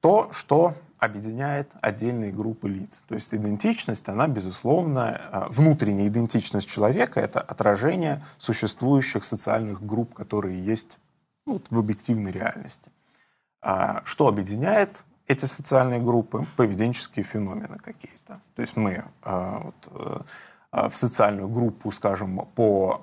то, 0.00 0.28
что 0.30 0.74
объединяет 0.98 1.72
отдельные 1.80 2.32
группы 2.32 2.68
лиц. 2.68 3.04
То 3.08 3.14
есть 3.14 3.32
идентичность, 3.34 4.08
она, 4.08 4.28
безусловно, 4.28 5.20
э, 5.32 5.46
внутренняя 5.50 6.06
идентичность 6.08 6.68
человека— 6.68 7.20
это 7.20 7.40
отражение 7.40 8.24
существующих 8.38 9.24
социальных 9.24 9.84
групп, 9.84 10.14
которые 10.14 10.64
есть 10.64 10.98
ну, 11.46 11.60
в 11.70 11.78
объективной 11.78 12.32
реальности. 12.32 12.90
А 13.62 14.02
что 14.04 14.28
объединяет 14.28 15.04
эти 15.26 15.44
социальные 15.44 16.00
группы 16.00 16.46
поведенческие 16.56 17.24
феномены 17.24 17.78
какие-то. 17.82 18.40
То 18.54 18.62
есть 18.62 18.76
мы 18.76 19.04
э, 19.24 19.60
вот, 19.62 20.24
в 20.70 20.94
социальную 20.94 21.48
группу, 21.48 21.90
скажем, 21.90 22.46
по, 22.54 23.00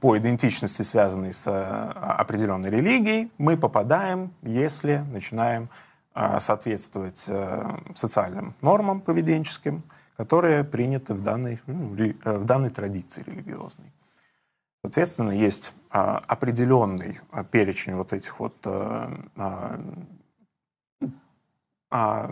по 0.00 0.18
идентичности, 0.18 0.82
связанной 0.82 1.32
с 1.32 1.46
определенной 1.48 2.70
религией, 2.70 3.30
мы 3.38 3.56
попадаем, 3.56 4.32
если 4.42 5.04
начинаем 5.10 5.68
соответствовать 6.14 7.24
э, 7.28 7.78
социальным 7.94 8.54
нормам 8.60 9.00
поведенческим, 9.00 9.82
которые 10.16 10.64
приняты 10.64 11.14
в 11.14 11.22
данной, 11.22 11.60
ну, 11.66 11.94
э, 11.96 12.38
в 12.38 12.44
данной 12.44 12.70
традиции 12.70 13.22
религиозной. 13.26 13.92
Соответственно, 14.82 15.32
есть 15.32 15.72
а, 15.90 16.18
определенный 16.26 17.20
а, 17.30 17.44
перечень 17.44 17.94
вот 17.94 18.14
этих 18.14 18.40
вот 18.40 18.56
а, 18.66 19.12
а, 21.90 22.30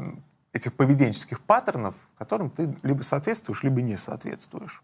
этих 0.53 0.73
поведенческих 0.73 1.41
паттернов, 1.41 1.95
которым 2.17 2.51
ты 2.51 2.75
либо 2.83 3.03
соответствуешь, 3.03 3.63
либо 3.63 3.83
не 3.83 3.97
соответствуешь. 3.97 4.83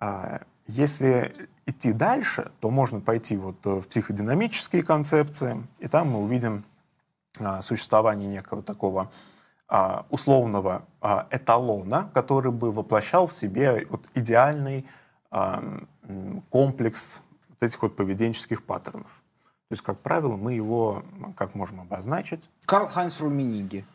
А, 0.00 0.42
если 0.66 1.48
идти 1.66 1.92
дальше, 1.92 2.52
то 2.60 2.70
можно 2.70 3.00
пойти 3.00 3.36
вот 3.36 3.56
э, 3.66 3.80
в 3.80 3.88
психодинамические 3.88 4.82
концепции, 4.82 5.66
и 5.78 5.88
там 5.88 6.10
мы 6.10 6.20
увидим 6.20 6.58
а, 6.58 6.73
существование 7.60 8.28
некого 8.28 8.62
такого 8.62 9.10
а, 9.66 10.06
условного 10.10 10.84
а, 11.00 11.26
эталона, 11.30 12.10
который 12.12 12.52
бы 12.52 12.70
воплощал 12.70 13.26
в 13.26 13.32
себе 13.32 13.86
вот 13.88 14.10
идеальный 14.14 14.86
а, 15.30 15.62
комплекс 16.50 17.22
вот 17.48 17.62
этих 17.62 17.82
вот 17.82 17.96
поведенческих 17.96 18.64
паттернов. 18.64 19.22
То 19.68 19.72
есть, 19.72 19.82
как 19.82 19.98
правило, 20.00 20.36
мы 20.36 20.52
его 20.52 21.02
как 21.36 21.54
можем 21.54 21.80
обозначить? 21.80 22.50
Карл 22.66 22.86
Хайнс 22.86 23.20
Румениги. 23.20 23.86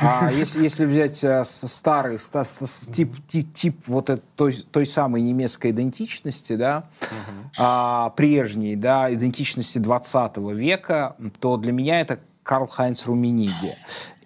А, 0.00 0.30
если, 0.30 0.62
если 0.62 0.84
взять 0.84 1.22
а, 1.24 1.44
старый 1.44 2.18
ста, 2.18 2.44
тип, 2.92 3.14
тип, 3.26 3.52
тип 3.52 3.76
вот 3.88 4.08
той, 4.36 4.52
той 4.52 4.86
самой 4.86 5.22
немецкой 5.22 5.72
идентичности, 5.72 6.54
да, 6.54 6.88
угу. 7.02 7.50
а, 7.58 8.10
прежней, 8.10 8.76
да, 8.76 9.12
идентичности 9.12 9.78
20 9.78 10.36
века, 10.38 11.16
то 11.40 11.56
для 11.56 11.72
меня 11.72 12.00
это 12.00 12.20
Карл 12.46 12.68
Хайнц 12.68 13.04
Румениги. 13.06 13.76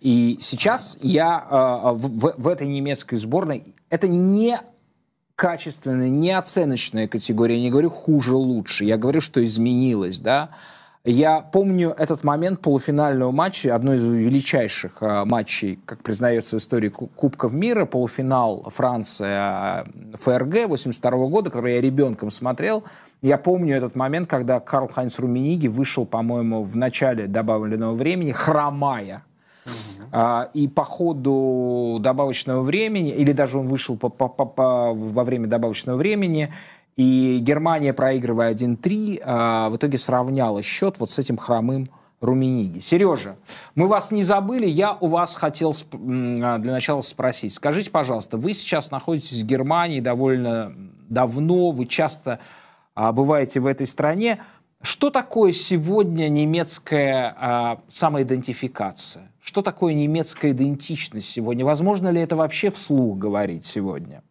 И 0.01 0.39
сейчас 0.41 0.99
я 1.01 1.47
а, 1.51 1.93
в, 1.93 2.35
в 2.37 2.49
этой 2.49 2.67
немецкой 2.67 3.17
сборной, 3.17 3.65
это 3.89 4.09
не 4.09 4.59
качественная, 5.37 6.11
не 6.11 6.33
оценочная 6.33 7.09
категория, 7.09 7.57
я 7.57 7.63
не 7.63 7.71
говорю 7.71 7.89
хуже, 7.89 8.37
лучше, 8.37 8.85
я 8.85 8.99
говорю, 8.99 9.23
что 9.23 9.43
изменилось, 9.43 10.21
да, 10.21 10.51
я 11.05 11.40
помню 11.40 11.94
этот 11.97 12.24
момент 12.24 12.60
полуфинального 12.60 13.31
матча, 13.31 13.74
одной 13.74 13.97
из 13.97 14.05
величайших 14.05 14.98
э, 15.01 15.24
матчей, 15.24 15.78
как 15.86 16.02
признается 16.02 16.56
в 16.56 16.60
истории 16.60 16.90
Кубков 16.90 17.52
мира, 17.55 17.86
полуфинал 17.86 18.64
Франция 18.68 19.86
ФРГ 20.12 20.68
82 20.68 21.10
года, 21.28 21.51
который 21.51 21.77
я 21.77 21.81
ребенком 21.81 22.31
смотрел. 22.31 22.85
Я 23.22 23.39
помню 23.39 23.77
этот 23.77 23.97
момент, 23.97 24.28
когда 24.28 24.60
Карл 24.60 24.89
Хайнс 24.89 25.18
Румениги 25.18 25.68
вышел, 25.68 26.05
по-моему, 26.05 26.64
в 26.64 26.77
начале 26.77 27.27
добавленного 27.27 27.94
времени, 27.94 28.32
хромая. 28.32 29.24
Uh-huh. 29.64 30.48
И 30.55 30.68
по 30.68 30.85
ходу 30.85 31.98
добавочного 32.01 32.62
времени, 32.62 33.10
или 33.10 33.32
даже 33.32 33.59
он 33.59 33.68
вышел 33.68 33.97
по, 33.97 34.09
по, 34.09 34.28
по, 34.28 34.44
по, 34.44 34.93
во 34.93 35.24
время 35.24 35.47
добавочного 35.47 35.97
времени, 35.97 36.52
и 37.01 37.39
Германия, 37.39 37.94
проигрывая 37.94 38.52
1-3, 38.52 39.22
а, 39.24 39.70
в 39.70 39.77
итоге 39.77 39.97
сравняла 39.97 40.60
счет 40.60 41.01
вот 41.01 41.10
с 41.10 41.18
этим 41.18 41.39
хромым 41.39 41.89
Румениги. 42.20 42.81
Сережа, 42.81 43.36
мы 43.74 43.89
вас 43.89 44.10
не 44.10 44.22
забыли, 44.22 44.66
я 44.66 44.93
у 45.01 45.06
вас 45.06 45.35
хотел 45.35 45.70
а, 45.72 46.59
для 46.59 46.72
начала 46.72 47.01
спросить. 47.01 47.55
Скажите, 47.55 47.90
пожалуйста, 47.90 48.36
вы 48.36 48.52
сейчас 48.52 48.90
находитесь 48.90 49.40
в 49.40 49.47
Германии 49.47 50.01
довольно 50.01 50.74
давно, 51.09 51.70
вы 51.70 51.86
часто 51.86 52.40
а, 52.94 53.12
бываете 53.12 53.60
в 53.60 53.66
этой 53.66 53.86
стране. 53.86 54.43
Что 54.82 55.09
такое 55.09 55.52
сегодня 55.52 56.28
немецкая 56.28 57.35
а, 57.39 57.81
самоидентификация? 57.89 59.32
Что 59.40 59.62
такое 59.62 59.94
немецкая 59.94 60.51
идентичность 60.51 61.31
сегодня? 61.31 61.64
Возможно 61.64 62.09
ли 62.09 62.20
это 62.20 62.36
вообще 62.36 62.70
вслух 62.70 63.16
говорить 63.16 63.64
сегодня? 63.64 64.22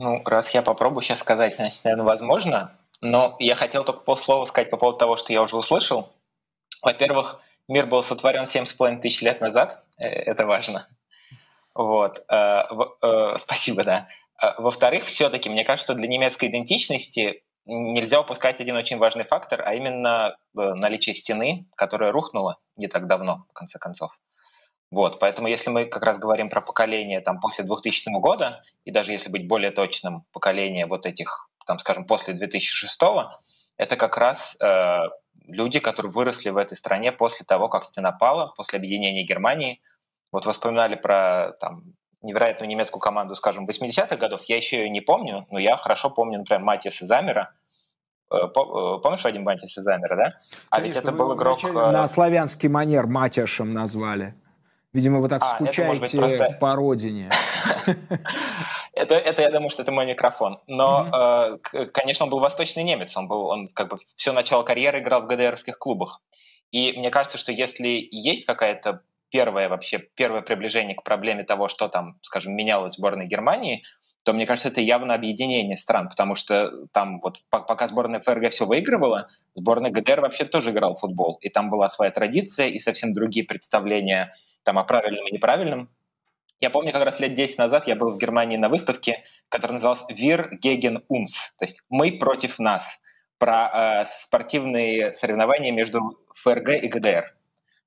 Ну, 0.00 0.22
раз 0.24 0.50
я 0.50 0.62
попробую 0.62 1.02
сейчас 1.02 1.20
сказать, 1.20 1.56
значит, 1.56 1.82
наверное, 1.84 2.06
возможно. 2.06 2.78
Но 3.00 3.36
я 3.40 3.56
хотел 3.56 3.84
только 3.84 4.00
полслова 4.00 4.44
сказать 4.44 4.70
по 4.70 4.76
поводу 4.76 4.98
того, 4.98 5.16
что 5.16 5.32
я 5.32 5.42
уже 5.42 5.56
услышал. 5.56 6.12
Во-первых, 6.82 7.40
мир 7.66 7.86
был 7.86 8.02
сотворен 8.02 8.42
7,5 8.44 9.00
тысяч 9.00 9.22
лет 9.22 9.40
назад. 9.40 9.84
Э, 9.98 10.08
это 10.08 10.46
важно. 10.46 10.88
Вот. 11.74 12.24
Э, 12.28 12.62
э, 13.02 13.36
спасибо, 13.38 13.84
да. 13.84 14.08
Во-вторых, 14.58 15.06
все-таки, 15.06 15.48
мне 15.48 15.64
кажется, 15.64 15.92
что 15.92 15.94
для 15.94 16.08
немецкой 16.08 16.48
идентичности 16.48 17.42
нельзя 17.66 18.20
упускать 18.20 18.60
один 18.60 18.76
очень 18.76 18.98
важный 18.98 19.24
фактор, 19.24 19.62
а 19.66 19.74
именно 19.74 20.36
наличие 20.54 21.16
стены, 21.16 21.66
которая 21.76 22.12
рухнула 22.12 22.58
не 22.76 22.86
так 22.86 23.08
давно, 23.08 23.46
в 23.50 23.52
конце 23.52 23.80
концов. 23.80 24.16
Вот, 24.90 25.18
поэтому 25.20 25.48
если 25.48 25.70
мы 25.70 25.84
как 25.84 26.02
раз 26.02 26.18
говорим 26.18 26.48
про 26.48 26.60
поколение 26.62 27.20
там, 27.20 27.40
после 27.40 27.64
2000 27.64 28.08
года, 28.20 28.62
и 28.84 28.90
даже 28.90 29.12
если 29.12 29.28
быть 29.28 29.46
более 29.46 29.70
точным, 29.70 30.24
поколение 30.32 30.86
вот 30.86 31.04
этих, 31.04 31.50
там, 31.66 31.78
скажем, 31.78 32.06
после 32.06 32.32
2006, 32.32 32.98
это 33.76 33.96
как 33.96 34.16
раз 34.16 34.56
э, 34.60 34.98
люди, 35.46 35.78
которые 35.78 36.10
выросли 36.10 36.48
в 36.50 36.56
этой 36.56 36.76
стране 36.76 37.12
после 37.12 37.44
того, 37.44 37.68
как 37.68 37.84
стена 37.84 38.12
пала, 38.12 38.52
после 38.56 38.78
объединения 38.78 39.24
Германии. 39.24 39.80
Вот 40.32 40.46
вы 40.46 40.52
вспоминали 40.52 40.94
про 40.94 41.52
там, 41.60 41.94
невероятную 42.22 42.68
немецкую 42.68 43.00
команду, 43.00 43.34
скажем, 43.34 43.66
80-х 43.68 44.16
годов. 44.16 44.42
Я 44.44 44.56
еще 44.56 44.78
ее 44.78 44.88
не 44.88 45.02
помню, 45.02 45.46
но 45.50 45.58
я 45.58 45.76
хорошо 45.76 46.08
помню, 46.08 46.38
например, 46.38 46.62
Матиаса 46.62 47.04
Замера. 47.04 47.52
Э, 48.30 48.36
э, 48.36 48.48
помнишь 48.54 49.22
Вадим 49.22 49.42
Матиаса 49.42 49.82
Замера, 49.82 50.16
да? 50.16 50.34
А 50.70 50.76
Конечно, 50.76 50.98
ведь 50.98 51.08
это 51.08 51.12
был 51.12 51.36
игрок... 51.36 51.62
На 51.62 52.08
славянский 52.08 52.70
манер 52.70 53.06
Матяшем 53.06 53.74
назвали. 53.74 54.34
Видимо, 54.92 55.20
вы 55.20 55.28
так 55.28 55.42
а, 55.42 55.54
скучаете 55.54 56.18
просто... 56.18 56.56
по 56.60 56.74
родине. 56.74 57.30
это, 58.94 59.14
это, 59.14 59.42
я 59.42 59.50
думаю, 59.50 59.70
что 59.70 59.82
это 59.82 59.92
мой 59.92 60.06
микрофон. 60.06 60.60
Но, 60.66 61.58
э, 61.72 61.86
конечно, 61.92 62.24
он 62.24 62.30
был 62.30 62.40
восточный 62.40 62.84
немец. 62.84 63.14
Он 63.16 63.28
был, 63.28 63.46
он 63.46 63.68
как 63.68 63.90
бы 63.90 63.98
все 64.16 64.32
начало 64.32 64.62
карьеры 64.62 65.00
играл 65.00 65.22
в 65.22 65.26
ГДРских 65.26 65.78
клубах. 65.78 66.22
И 66.70 66.92
мне 66.92 67.10
кажется, 67.10 67.36
что 67.36 67.52
если 67.52 68.08
есть 68.10 68.46
какая-то 68.46 69.02
первое 69.30 69.68
вообще, 69.68 69.98
первое 69.98 70.40
приближение 70.40 70.94
к 70.94 71.02
проблеме 71.02 71.44
того, 71.44 71.68
что 71.68 71.88
там, 71.88 72.18
скажем, 72.22 72.54
менялось 72.54 72.94
в 72.94 72.98
сборной 72.98 73.26
Германии, 73.26 73.82
то, 74.24 74.32
мне 74.32 74.46
кажется, 74.46 74.68
это 74.68 74.80
явно 74.80 75.14
объединение 75.14 75.78
стран, 75.78 76.08
потому 76.08 76.34
что 76.34 76.86
там 76.92 77.20
вот 77.20 77.38
пока 77.50 77.86
сборная 77.88 78.20
ФРГ 78.20 78.50
все 78.50 78.66
выигрывала, 78.66 79.28
сборная 79.54 79.90
ГДР 79.90 80.20
вообще 80.20 80.44
тоже 80.44 80.70
играл 80.70 80.96
в 80.96 81.00
футбол, 81.00 81.38
и 81.40 81.48
там 81.48 81.70
была 81.70 81.88
своя 81.88 82.10
традиция 82.10 82.68
и 82.68 82.78
совсем 82.78 83.12
другие 83.12 83.46
представления 83.46 84.34
там, 84.62 84.78
о 84.78 84.84
правильном 84.84 85.26
и 85.28 85.32
неправильном. 85.32 85.90
Я 86.60 86.70
помню, 86.70 86.92
как 86.92 87.04
раз 87.04 87.20
лет 87.20 87.34
10 87.34 87.58
назад 87.58 87.86
я 87.86 87.94
был 87.94 88.12
в 88.12 88.18
Германии 88.18 88.56
на 88.56 88.68
выставке, 88.68 89.22
которая 89.48 89.74
называлась 89.74 90.04
«Wir 90.10 90.48
gegen 90.60 91.04
uns», 91.08 91.54
то 91.58 91.64
есть 91.64 91.82
«Мы 91.88 92.18
против 92.18 92.58
нас», 92.58 92.98
про 93.38 94.02
э, 94.02 94.06
спортивные 94.08 95.12
соревнования 95.12 95.72
между 95.72 96.18
ФРГ 96.42 96.70
и 96.82 96.88
ГДР, 96.88 97.34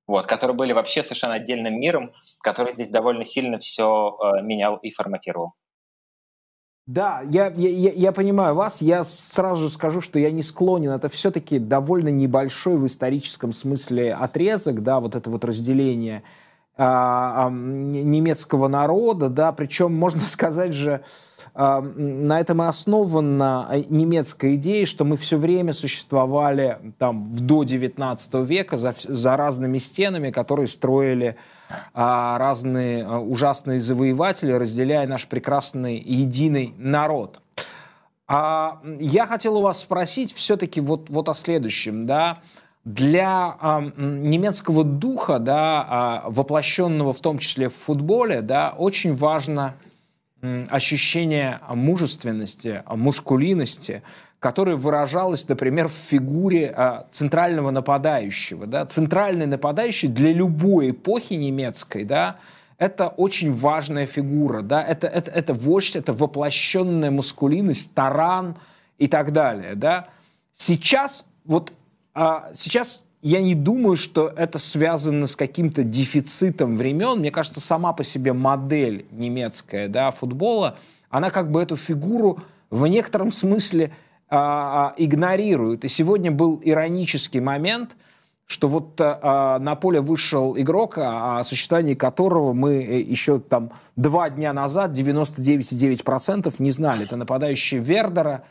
вот, 0.06 0.26
которые 0.26 0.56
были 0.56 0.72
вообще 0.72 1.02
совершенно 1.02 1.34
отдельным 1.34 1.78
миром, 1.78 2.12
который 2.40 2.72
здесь 2.72 2.88
довольно 2.88 3.24
сильно 3.24 3.58
все 3.58 4.16
э, 4.18 4.42
менял 4.42 4.76
и 4.76 4.90
форматировал. 4.90 5.52
Да, 6.86 7.22
я, 7.30 7.46
я, 7.48 7.92
я 7.92 8.12
понимаю 8.12 8.56
вас. 8.56 8.82
Я 8.82 9.04
сразу 9.04 9.64
же 9.64 9.70
скажу, 9.70 10.00
что 10.00 10.18
я 10.18 10.32
не 10.32 10.42
склонен. 10.42 10.90
Это 10.90 11.08
все-таки 11.08 11.60
довольно 11.60 12.08
небольшой 12.08 12.76
в 12.76 12.86
историческом 12.86 13.52
смысле 13.52 14.14
отрезок, 14.14 14.82
да, 14.82 14.98
вот 14.98 15.14
это 15.14 15.30
вот 15.30 15.44
разделение– 15.44 16.22
а, 16.32 16.40
немецкого 17.50 18.68
народа, 18.68 19.28
да, 19.28 19.52
причем 19.52 19.94
можно 19.94 20.20
сказать 20.26 20.72
же, 20.72 21.02
а, 21.54 21.80
на 21.80 22.40
этом 22.40 22.62
и 22.62 22.66
основана 22.66 23.68
немецкая 23.88 24.54
идея, 24.54 24.86
что 24.86 25.04
мы 25.04 25.16
все 25.16 25.36
время 25.36 25.72
существовали 25.72 26.78
там 26.98 27.34
до 27.34 27.64
19 27.64 28.34
века 28.46 28.76
за, 28.78 28.94
за 29.02 29.36
разными 29.36 29.78
стенами, 29.78 30.30
которые 30.30 30.66
строили 30.66 31.36
а, 31.92 32.38
разные 32.38 33.06
ужасные 33.06 33.80
завоеватели, 33.80 34.52
разделяя 34.52 35.06
наш 35.06 35.26
прекрасный 35.26 35.98
единый 35.98 36.74
народ. 36.78 37.40
А 38.28 38.80
я 38.98 39.26
хотел 39.26 39.58
у 39.58 39.62
вас 39.62 39.80
спросить 39.80 40.32
все-таки 40.34 40.80
вот, 40.80 41.10
вот 41.10 41.28
о 41.28 41.34
следующем, 41.34 42.06
да, 42.06 42.40
для 42.84 43.56
э, 43.60 43.90
немецкого 43.96 44.84
духа, 44.84 45.38
да, 45.38 46.24
э, 46.26 46.30
воплощенного 46.30 47.12
в 47.12 47.20
том 47.20 47.38
числе 47.38 47.68
в 47.68 47.74
футболе, 47.74 48.42
да, 48.42 48.74
очень 48.76 49.14
важно 49.14 49.74
э, 50.40 50.64
ощущение 50.68 51.60
мужественности, 51.68 52.82
мускулинности, 52.88 54.02
которая 54.40 54.74
выражалась, 54.74 55.48
например, 55.48 55.86
в 55.86 55.92
фигуре 55.92 56.74
а, 56.76 57.06
центрального 57.12 57.70
нападающего. 57.70 58.66
Да? 58.66 58.84
Центральный 58.86 59.46
нападающий 59.46 60.08
для 60.08 60.32
любой 60.32 60.90
эпохи 60.90 61.34
немецкой, 61.34 62.04
да, 62.04 62.38
это 62.76 63.06
очень 63.06 63.52
важная 63.52 64.06
фигура, 64.06 64.62
да, 64.62 64.82
это, 64.82 65.06
это, 65.06 65.30
это 65.30 65.54
вождь, 65.54 65.94
это 65.94 66.12
воплощенная 66.12 67.12
мускулинность, 67.12 67.94
таран 67.94 68.56
и 68.98 69.06
так 69.06 69.32
далее, 69.32 69.76
да. 69.76 70.08
Сейчас, 70.56 71.24
вот, 71.44 71.72
а, 72.14 72.50
сейчас 72.54 73.04
я 73.22 73.40
не 73.40 73.54
думаю, 73.54 73.96
что 73.96 74.28
это 74.28 74.58
связано 74.58 75.26
с 75.26 75.36
каким-то 75.36 75.84
дефицитом 75.84 76.76
времен. 76.76 77.20
Мне 77.20 77.30
кажется, 77.30 77.60
сама 77.60 77.92
по 77.92 78.04
себе 78.04 78.32
модель 78.32 79.06
немецкая, 79.12 79.88
да, 79.88 80.10
футбола, 80.10 80.76
она 81.08 81.30
как 81.30 81.50
бы 81.50 81.62
эту 81.62 81.76
фигуру 81.76 82.42
в 82.70 82.86
некотором 82.86 83.30
смысле 83.30 83.92
а, 84.28 84.88
а, 84.88 84.94
игнорируют. 84.96 85.84
И 85.84 85.88
сегодня 85.88 86.32
был 86.32 86.60
иронический 86.64 87.40
момент, 87.40 87.96
что 88.46 88.66
вот 88.66 88.98
а, 88.98 89.58
на 89.58 89.76
поле 89.76 90.00
вышел 90.00 90.58
игрок, 90.58 90.94
о 90.96 91.44
существовании 91.44 91.94
которого 91.94 92.52
мы 92.52 92.82
э, 92.82 93.00
еще 93.00 93.38
там 93.38 93.70
два 93.94 94.30
дня 94.30 94.52
назад 94.52 94.92
99,9% 94.92 96.54
не 96.58 96.70
знали. 96.70 97.04
Это 97.04 97.16
нападающий 97.16 97.78
Вердера, 97.78 98.44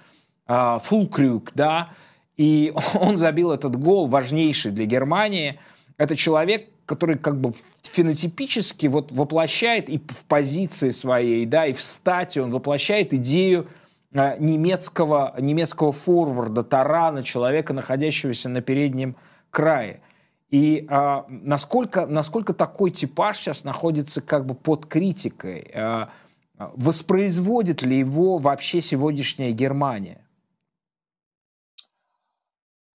а, 0.47 0.79
Фулкрюк, 0.79 1.51
да, 1.55 1.89
и 2.37 2.73
он 2.93 3.17
забил 3.17 3.51
этот 3.51 3.75
гол, 3.75 4.07
важнейший 4.07 4.71
для 4.71 4.85
Германии. 4.85 5.59
Это 5.97 6.15
человек, 6.15 6.69
который 6.85 7.17
как 7.17 7.39
бы 7.39 7.53
фенотипически 7.83 8.87
вот 8.87 9.11
воплощает 9.11 9.89
и 9.89 9.97
в 9.97 10.23
позиции 10.27 10.89
своей, 10.89 11.45
да, 11.45 11.65
и 11.65 11.73
в 11.73 11.81
стате 11.81 12.41
он 12.41 12.51
воплощает 12.51 13.13
идею 13.13 13.67
Э, 14.13 14.35
немецкого, 14.39 15.33
немецкого 15.39 15.93
форварда, 15.93 16.63
тарана, 16.63 17.23
человека, 17.23 17.73
находящегося 17.73 18.49
на 18.49 18.61
переднем 18.61 19.15
крае. 19.49 20.01
И 20.49 20.85
а, 20.89 21.25
насколько, 21.29 22.05
насколько 22.05 22.53
такой 22.53 22.91
типаж 22.91 23.37
сейчас 23.37 23.63
находится 23.63 24.19
как 24.19 24.45
бы 24.45 24.53
под 24.53 24.85
критикой? 24.85 25.71
А, 25.73 26.09
воспроизводит 26.57 27.83
ли 27.83 27.99
его 27.99 28.37
вообще 28.37 28.81
сегодняшняя 28.81 29.53
Германия? 29.53 30.20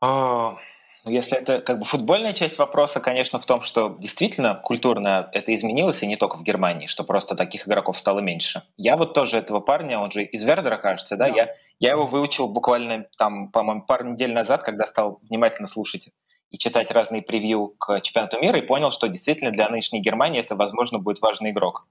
А, 0.00 0.56
ну, 1.04 1.10
если 1.12 1.38
это 1.38 1.60
как 1.60 1.78
бы 1.78 1.84
футбольная 1.84 2.32
часть 2.32 2.58
вопроса, 2.58 2.98
конечно, 2.98 3.38
в 3.38 3.46
том, 3.46 3.62
что 3.62 3.96
действительно 4.00 4.56
культурно 4.56 5.28
это 5.32 5.54
изменилось, 5.54 6.02
и 6.02 6.06
не 6.06 6.16
только 6.16 6.36
в 6.36 6.42
Германии, 6.42 6.88
что 6.88 7.04
просто 7.04 7.36
таких 7.36 7.68
игроков 7.68 7.96
стало 7.96 8.18
меньше. 8.18 8.62
Я 8.76 8.96
вот 8.96 9.14
тоже 9.14 9.38
этого 9.38 9.60
парня, 9.60 10.00
он 10.00 10.10
же 10.10 10.24
из 10.24 10.42
Вердера, 10.42 10.76
кажется, 10.78 11.16
да, 11.16 11.28
да. 11.28 11.34
Я, 11.34 11.54
я 11.78 11.90
его 11.92 12.06
выучил 12.06 12.48
буквально 12.48 13.06
там, 13.18 13.50
по-моему, 13.52 13.82
пару 13.82 14.08
недель 14.10 14.32
назад, 14.32 14.62
когда 14.64 14.84
стал 14.84 15.20
внимательно 15.28 15.68
слушать 15.68 16.08
и 16.50 16.58
читать 16.58 16.90
разные 16.90 17.22
превью 17.22 17.74
к 17.78 18.00
чемпионату 18.00 18.40
мира, 18.40 18.58
и 18.58 18.62
понял, 18.62 18.90
что 18.90 19.08
действительно 19.08 19.52
для 19.52 19.68
нынешней 19.68 20.00
Германии 20.00 20.40
это, 20.40 20.56
возможно, 20.56 20.98
будет 20.98 21.20
важный 21.20 21.50
игрок. 21.50 21.86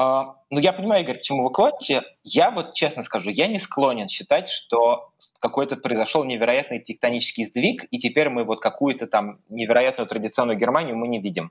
А, 0.00 0.36
ну, 0.50 0.60
я 0.60 0.72
понимаю, 0.72 1.02
Игорь, 1.02 1.18
к 1.18 1.22
чему 1.22 1.42
вы 1.42 1.50
клоните. 1.50 2.02
Я 2.22 2.52
вот 2.52 2.72
честно 2.72 3.02
скажу, 3.02 3.30
я 3.30 3.48
не 3.48 3.58
склонен 3.58 4.06
считать, 4.06 4.48
что 4.48 5.10
какой-то 5.40 5.76
произошел 5.76 6.22
невероятный 6.22 6.78
тектонический 6.78 7.44
сдвиг, 7.44 7.84
и 7.90 7.98
теперь 7.98 8.28
мы 8.28 8.44
вот 8.44 8.60
какую-то 8.60 9.08
там 9.08 9.40
невероятную 9.48 10.06
традиционную 10.06 10.56
Германию 10.56 10.96
мы 10.96 11.08
не 11.08 11.20
видим. 11.20 11.50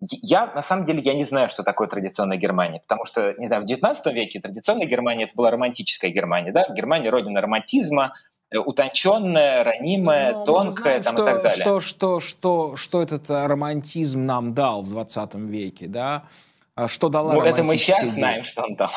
Я, 0.00 0.46
на 0.46 0.62
самом 0.62 0.86
деле, 0.86 1.02
я 1.02 1.12
не 1.12 1.24
знаю, 1.24 1.50
что 1.50 1.62
такое 1.64 1.86
традиционная 1.86 2.38
Германия, 2.38 2.80
потому 2.80 3.04
что, 3.04 3.34
не 3.34 3.46
знаю, 3.46 3.62
в 3.62 3.66
XIX 3.66 3.94
веке 4.10 4.40
традиционная 4.40 4.86
Германия– 4.86 5.24
это 5.26 5.34
была 5.34 5.50
романтическая 5.50 6.10
Германия, 6.10 6.52
да? 6.52 6.66
Германия– 6.70 7.10
родина 7.10 7.42
романтизма, 7.42 8.14
э, 8.50 8.56
утонченная, 8.56 9.64
ранимая, 9.64 10.32
Но 10.32 10.44
тонкая 10.46 11.02
там, 11.02 11.14
что, 11.14 11.28
и 11.28 11.32
так 11.32 11.42
далее. 11.42 11.62
Что, 11.62 11.80
что, 11.80 12.20
что, 12.20 12.76
что 12.76 13.02
этот 13.02 13.28
романтизм 13.28 14.24
нам 14.24 14.54
дал 14.54 14.80
в 14.80 14.88
20 14.88 15.34
веке, 15.34 15.88
да? 15.88 16.24
А 16.76 16.88
что 16.88 17.08
дала 17.08 17.32
Ну, 17.32 17.40
это 17.40 17.64
мы 17.64 17.76
сейчас 17.78 18.10
знаем, 18.10 18.44
что 18.44 18.62
он 18.62 18.76
там. 18.76 18.90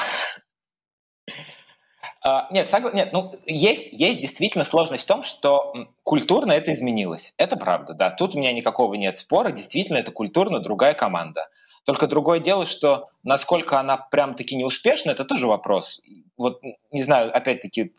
Uh, 2.27 2.43
нет, 2.51 2.69
согла... 2.69 2.91
нет, 2.91 3.13
ну 3.13 3.33
есть, 3.45 3.93
есть 3.93 4.19
действительно 4.19 4.65
сложность 4.65 5.05
в 5.05 5.07
том, 5.07 5.23
что 5.23 5.73
культурно 6.03 6.51
это 6.51 6.73
изменилось. 6.73 7.33
Это 7.37 7.55
правда, 7.55 7.93
да. 7.93 8.11
Тут 8.11 8.35
у 8.35 8.37
меня 8.37 8.51
никакого 8.51 8.95
нет 8.95 9.17
спора. 9.17 9.51
Действительно, 9.51 9.97
это 9.97 10.11
культурно 10.11 10.59
другая 10.59 10.93
команда. 10.93 11.47
Только 11.85 12.07
другое 12.07 12.41
дело, 12.41 12.65
что 12.65 13.07
насколько 13.23 13.79
она 13.79 13.95
прям 13.95 14.35
таки 14.35 14.57
неуспешна, 14.57 15.11
это 15.11 15.23
тоже 15.23 15.47
вопрос. 15.47 16.01
Вот, 16.35 16.61
не 16.91 17.03
знаю, 17.03 17.35
опять-таки, 17.35 17.93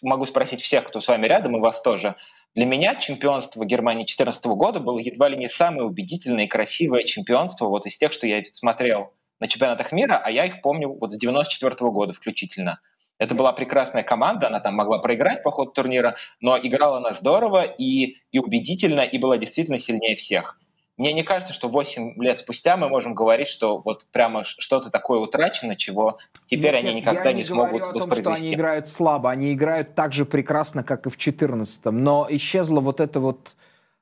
могу 0.00 0.24
спросить 0.24 0.62
всех, 0.62 0.84
кто 0.84 1.02
с 1.02 1.08
вами 1.08 1.26
рядом, 1.26 1.54
и 1.56 1.60
вас 1.60 1.82
тоже. 1.82 2.16
Для 2.54 2.66
меня 2.66 2.96
чемпионство 2.96 3.64
Германии 3.64 4.02
2014 4.02 4.44
года 4.44 4.78
было 4.78 4.98
едва 4.98 5.28
ли 5.28 5.38
не 5.38 5.48
самое 5.48 5.84
убедительное 5.84 6.44
и 6.44 6.48
красивое 6.48 7.04
чемпионство 7.04 7.66
вот 7.66 7.86
из 7.86 7.96
тех, 7.96 8.12
что 8.12 8.26
я 8.26 8.42
смотрел 8.52 9.14
на 9.40 9.48
чемпионатах 9.48 9.90
мира, 9.90 10.20
а 10.22 10.30
я 10.30 10.44
их 10.44 10.60
помню 10.60 10.90
вот 10.90 11.12
с 11.12 11.16
94 11.16 11.74
года 11.90 12.12
включительно. 12.12 12.80
Это 13.18 13.34
была 13.34 13.52
прекрасная 13.52 14.02
команда, 14.02 14.48
она 14.48 14.60
там 14.60 14.74
могла 14.74 14.98
проиграть 14.98 15.42
по 15.42 15.50
ходу 15.50 15.70
турнира, 15.70 16.16
но 16.40 16.58
играла 16.58 16.98
она 16.98 17.12
здорово 17.12 17.62
и, 17.62 18.16
и 18.32 18.38
убедительно, 18.38 19.00
и 19.00 19.16
была 19.16 19.38
действительно 19.38 19.78
сильнее 19.78 20.16
всех. 20.16 20.58
Мне 20.98 21.12
не 21.12 21.22
кажется, 21.22 21.54
что 21.54 21.68
8 21.68 22.22
лет 22.22 22.38
спустя 22.38 22.76
мы 22.76 22.88
можем 22.88 23.14
говорить, 23.14 23.48
что 23.48 23.78
вот 23.78 24.06
прямо 24.12 24.44
что-то 24.44 24.90
такое 24.90 25.20
утрачено, 25.20 25.74
чего 25.74 26.18
теперь 26.46 26.74
нет, 26.74 26.84
они 26.84 26.94
никогда 26.94 27.30
я 27.30 27.32
не, 27.32 27.38
не 27.38 27.44
смогут 27.44 27.82
о 27.82 27.92
том, 27.92 28.14
что 28.14 28.32
они 28.32 28.54
играют 28.54 28.88
слабо, 28.88 29.30
они 29.30 29.54
играют 29.54 29.94
так 29.94 30.12
же 30.12 30.26
прекрасно, 30.26 30.84
как 30.84 31.06
и 31.06 31.10
в 31.10 31.16
14-м, 31.16 32.04
но 32.04 32.26
исчезло 32.30 32.80
вот 32.80 33.00
это 33.00 33.20
вот 33.20 33.54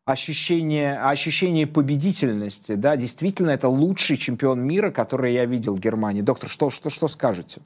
ощущение, 0.04 0.98
ощущение 0.98 1.66
победительности, 1.66 2.74
да, 2.74 2.96
действительно, 2.96 3.50
это 3.50 3.68
лучший 3.68 4.16
чемпион 4.16 4.60
мира, 4.60 4.90
который 4.90 5.32
я 5.32 5.44
видел 5.44 5.74
в 5.76 5.80
Германии. 5.80 6.22
Доктор, 6.22 6.48
что, 6.48 6.70
что, 6.70 6.90
что 6.90 7.08
скажете? 7.08 7.60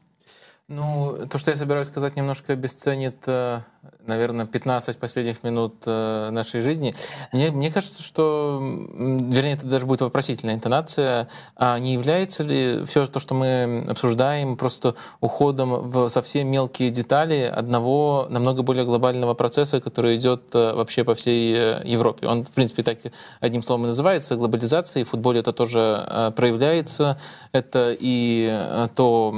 Ну, 0.69 1.27
то, 1.31 1.39
что 1.39 1.51
я 1.51 1.57
собираюсь 1.57 1.89
сказать, 1.89 2.17
немножко 2.17 2.53
обесценит, 2.53 3.23
э, 3.27 3.61
наверное, 4.07 4.47
15 4.47 4.99
последних 4.99 5.43
минут 5.43 5.77
э, 5.87 6.31
нашей 6.31 6.61
жизни. 6.61 6.95
Мне, 7.33 7.51
мне 7.51 7.71
кажется, 7.71 8.03
что, 8.03 8.59
вернее, 8.61 9.55
это 9.55 9.67
даже 9.67 9.87
будет 9.87 10.03
вопросительная 10.03 10.55
интонация, 10.55 11.29
а 11.57 11.79
не 11.79 11.95
является 11.95 12.43
ли 12.43 12.85
все 12.85 13.07
то, 13.07 13.19
что 13.19 13.35
мы 13.35 13.87
обсуждаем, 13.89 14.57
просто 14.57 14.95
уходом 15.21 15.91
в 15.91 16.09
совсем 16.09 16.49
мелкие 16.49 16.91
детали 16.91 17.51
одного 17.55 18.27
намного 18.31 18.63
более 18.63 18.85
глобального 18.85 19.35
процесса, 19.35 19.81
который 19.81 20.17
идет 20.17 20.43
э, 20.55 20.75
вообще 20.75 21.05
по 21.05 21.15
всей 21.15 21.83
Европе? 21.85 22.27
Он, 22.27 22.45
в 22.45 22.51
принципе, 22.51 22.83
так 22.83 22.99
одним 23.41 23.63
словом 23.63 23.85
и 23.85 23.87
называется, 23.87 24.37
глобализация, 24.37 25.03
и 25.03 25.05
в 25.05 25.11
футболе 25.11 25.41
это 25.41 25.53
тоже 25.53 26.33
проявляется. 26.37 27.19
Это 27.53 27.97
и 27.99 28.89
то, 28.95 29.35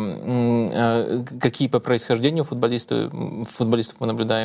какие 1.40 1.68
по 1.68 1.80
происхождению 1.80 2.44
футболисты, 2.44 3.10
футболистов 3.44 3.96
мы 4.00 4.06
наблюдаем 4.06 4.35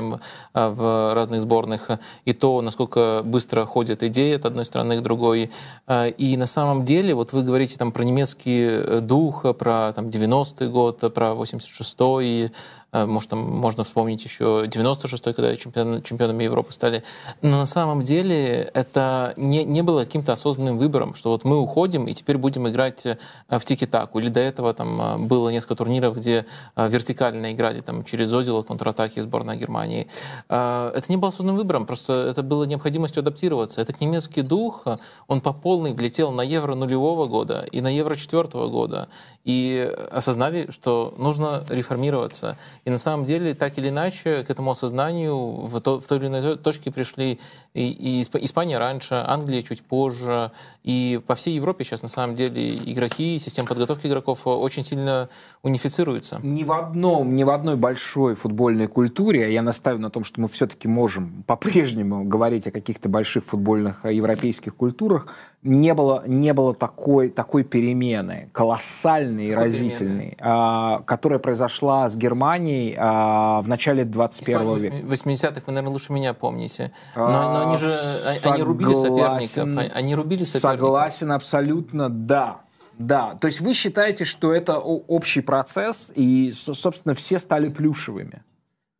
а, 0.54 0.70
в 0.70 1.14
разных 1.14 1.42
сборных, 1.42 1.90
и 2.26 2.34
то, 2.34 2.62
насколько 2.62 3.22
быстро 3.24 3.66
ходят 3.66 4.04
идеи 4.04 4.36
от 4.36 4.46
одной 4.46 4.66
страны 4.66 4.98
к 4.98 5.02
другой. 5.02 5.52
А, 5.88 6.08
и 6.08 6.38
на 6.38 6.48
самом 6.48 6.86
деле, 6.86 7.14
вот 7.14 7.34
вы 7.34 7.44
говорите 7.44 7.78
там 7.78 7.92
про 7.92 8.04
немецкий 8.04 8.66
э, 8.66 9.00
дух, 9.02 9.46
про 9.58 9.92
там 9.94 10.08
90-й 10.08 10.68
год, 10.68 11.00
про 11.14 11.32
86-й, 11.32 12.46
а, 12.46 12.52
может, 12.94 13.30
там 13.30 13.40
можно 13.40 13.84
вспомнить 13.84 14.24
еще 14.24 14.66
96-й, 14.66 15.34
когда 15.34 15.56
чемпион, 15.56 16.02
чемпионами 16.04 16.44
Европы 16.44 16.72
стали. 16.74 17.04
Но 17.42 17.58
на 17.60 17.66
самом 17.66 18.02
деле 18.02 18.70
это 18.74 19.34
не, 19.38 19.64
не 19.64 19.82
было 19.82 20.04
каким-то 20.04 20.34
осознанным 20.34 20.78
выбором, 20.78 21.16
что 21.16 21.30
вот 21.30 21.44
мы 21.44 21.60
уходим 21.60 22.08
и 22.08 22.14
теперь 22.14 22.38
будем 22.38 22.68
играть 22.68 23.06
э, 23.06 23.18
в 23.50 23.64
тики-таку. 23.64 24.20
Или 24.20 24.30
до 24.30 24.40
этого 24.40 24.74
там 24.74 25.28
было 25.28 25.50
несколько 25.50 25.76
турниров, 25.76 26.18
где 26.18 26.46
а, 26.76 26.88
вертикально 26.88 27.54
играли 27.54 27.82
там, 27.82 28.04
через 28.04 28.32
Озила 28.34 28.64
контратаки 28.64 29.20
сборной 29.20 29.58
Германии. 29.58 30.08
А, 30.50 30.92
это 30.96 31.12
не 31.12 31.18
было 31.18 31.30
осознанным 31.30 31.58
выбором, 31.58 31.86
просто 31.86 32.28
это 32.30 32.44
было 32.44 32.64
необходимостью 32.64 33.22
адаптироваться. 33.22 33.82
Этот 33.82 34.02
немецкий 34.02 34.42
дух, 34.42 34.86
он 35.28 35.42
по 35.42 35.54
полной 35.54 35.94
влетел 35.94 36.32
на 36.32 36.42
Евро 36.42 36.76
нулевого 36.76 37.26
года 37.26 37.66
и 37.72 37.82
на 37.82 37.88
Евро 37.88 38.16
четвертого 38.16 38.68
года. 38.68 39.08
И 39.44 39.92
осознали, 40.12 40.68
что 40.70 41.16
нужно 41.18 41.66
реформироваться. 41.70 42.58
И 42.86 42.90
на 42.90 42.98
самом 42.98 43.26
деле, 43.26 43.54
так 43.56 43.78
или 43.78 43.90
иначе, 43.90 44.44
к 44.44 44.50
этому 44.50 44.72
осознанию 44.72 45.36
в, 45.36 45.80
то, 45.82 46.00
в 46.00 46.08
той 46.08 46.20
или 46.20 46.28
иной 46.28 46.58
точке 46.58 46.92
пришли 46.92 47.40
и, 47.74 47.90
и 47.90 48.22
Испания 48.22 48.78
раньше, 48.78 49.16
Англия 49.28 49.62
чуть 49.64 49.82
позже. 49.82 50.52
И 50.84 51.20
по 51.26 51.36
всей 51.36 51.56
Европе 51.56 51.84
сейчас, 51.84 52.04
на 52.04 52.08
самом 52.08 52.36
деле, 52.36 52.78
игроки, 52.78 53.40
система 53.40 53.68
подготовки 53.68 54.08
игроков 54.08 54.46
очень 54.46 54.84
сильно 54.84 55.30
унифицируется. 55.64 56.40
Ни 56.44 56.64
в 56.64 56.72
одном, 56.72 57.36
ни 57.36 57.44
в 57.44 57.50
одной 57.50 57.78
большой 57.78 58.36
футбольной 58.36 58.88
культуре, 58.88 59.52
я 59.54 59.62
настаиваю 59.62 60.02
на 60.02 60.10
том, 60.10 60.24
что 60.24 60.42
мы 60.42 60.48
все-таки 60.48 60.88
можем 60.88 61.44
по-прежнему 61.48 62.24
говорить 62.26 62.68
о 62.68 62.72
каких-то 62.72 63.10
больших 63.10 63.46
футбольных 63.46 64.06
европейских 64.06 64.76
культурах, 64.76 65.28
не 65.64 65.94
было, 65.94 66.24
не 66.26 66.54
было 66.54 66.74
такой, 66.74 67.30
такой 67.30 67.64
перемены, 67.64 68.50
колоссальной 68.52 69.48
и 69.48 69.54
разительной, 69.54 70.38
а, 70.40 71.02
которая 71.02 71.40
произошла 71.40 72.10
с 72.10 72.16
Германией 72.16 72.96
а, 72.98 73.62
в 73.62 73.68
начале 73.68 74.04
21 74.04 74.78
века. 74.78 74.96
80-х 74.96 75.62
вы, 75.68 75.74
наверное, 75.74 75.94
лучше 75.94 76.14
меня 76.14 76.34
помните. 76.34 76.92
Но, 77.16 77.28
но 77.28 77.68
они 77.68 77.78
же 77.78 77.94
согласен, 77.96 78.52
они 78.54 78.64
рубили 78.64 78.96
соперников. 78.96 79.92
Они 79.94 80.16
рубили 80.16 80.44
соперников. 80.44 80.72
Согласен 80.72 81.32
абсолютно, 81.32 82.10
да. 82.10 82.62
Да, 82.98 83.36
то 83.40 83.48
есть 83.48 83.62
вы 83.62 83.74
считаете, 83.74 84.26
что 84.26 84.54
это 84.54 84.78
общий 84.78 85.42
процесс, 85.42 86.12
и, 86.14 86.52
собственно, 86.52 87.16
все 87.16 87.40
стали 87.40 87.70
плюшевыми? 87.70 88.44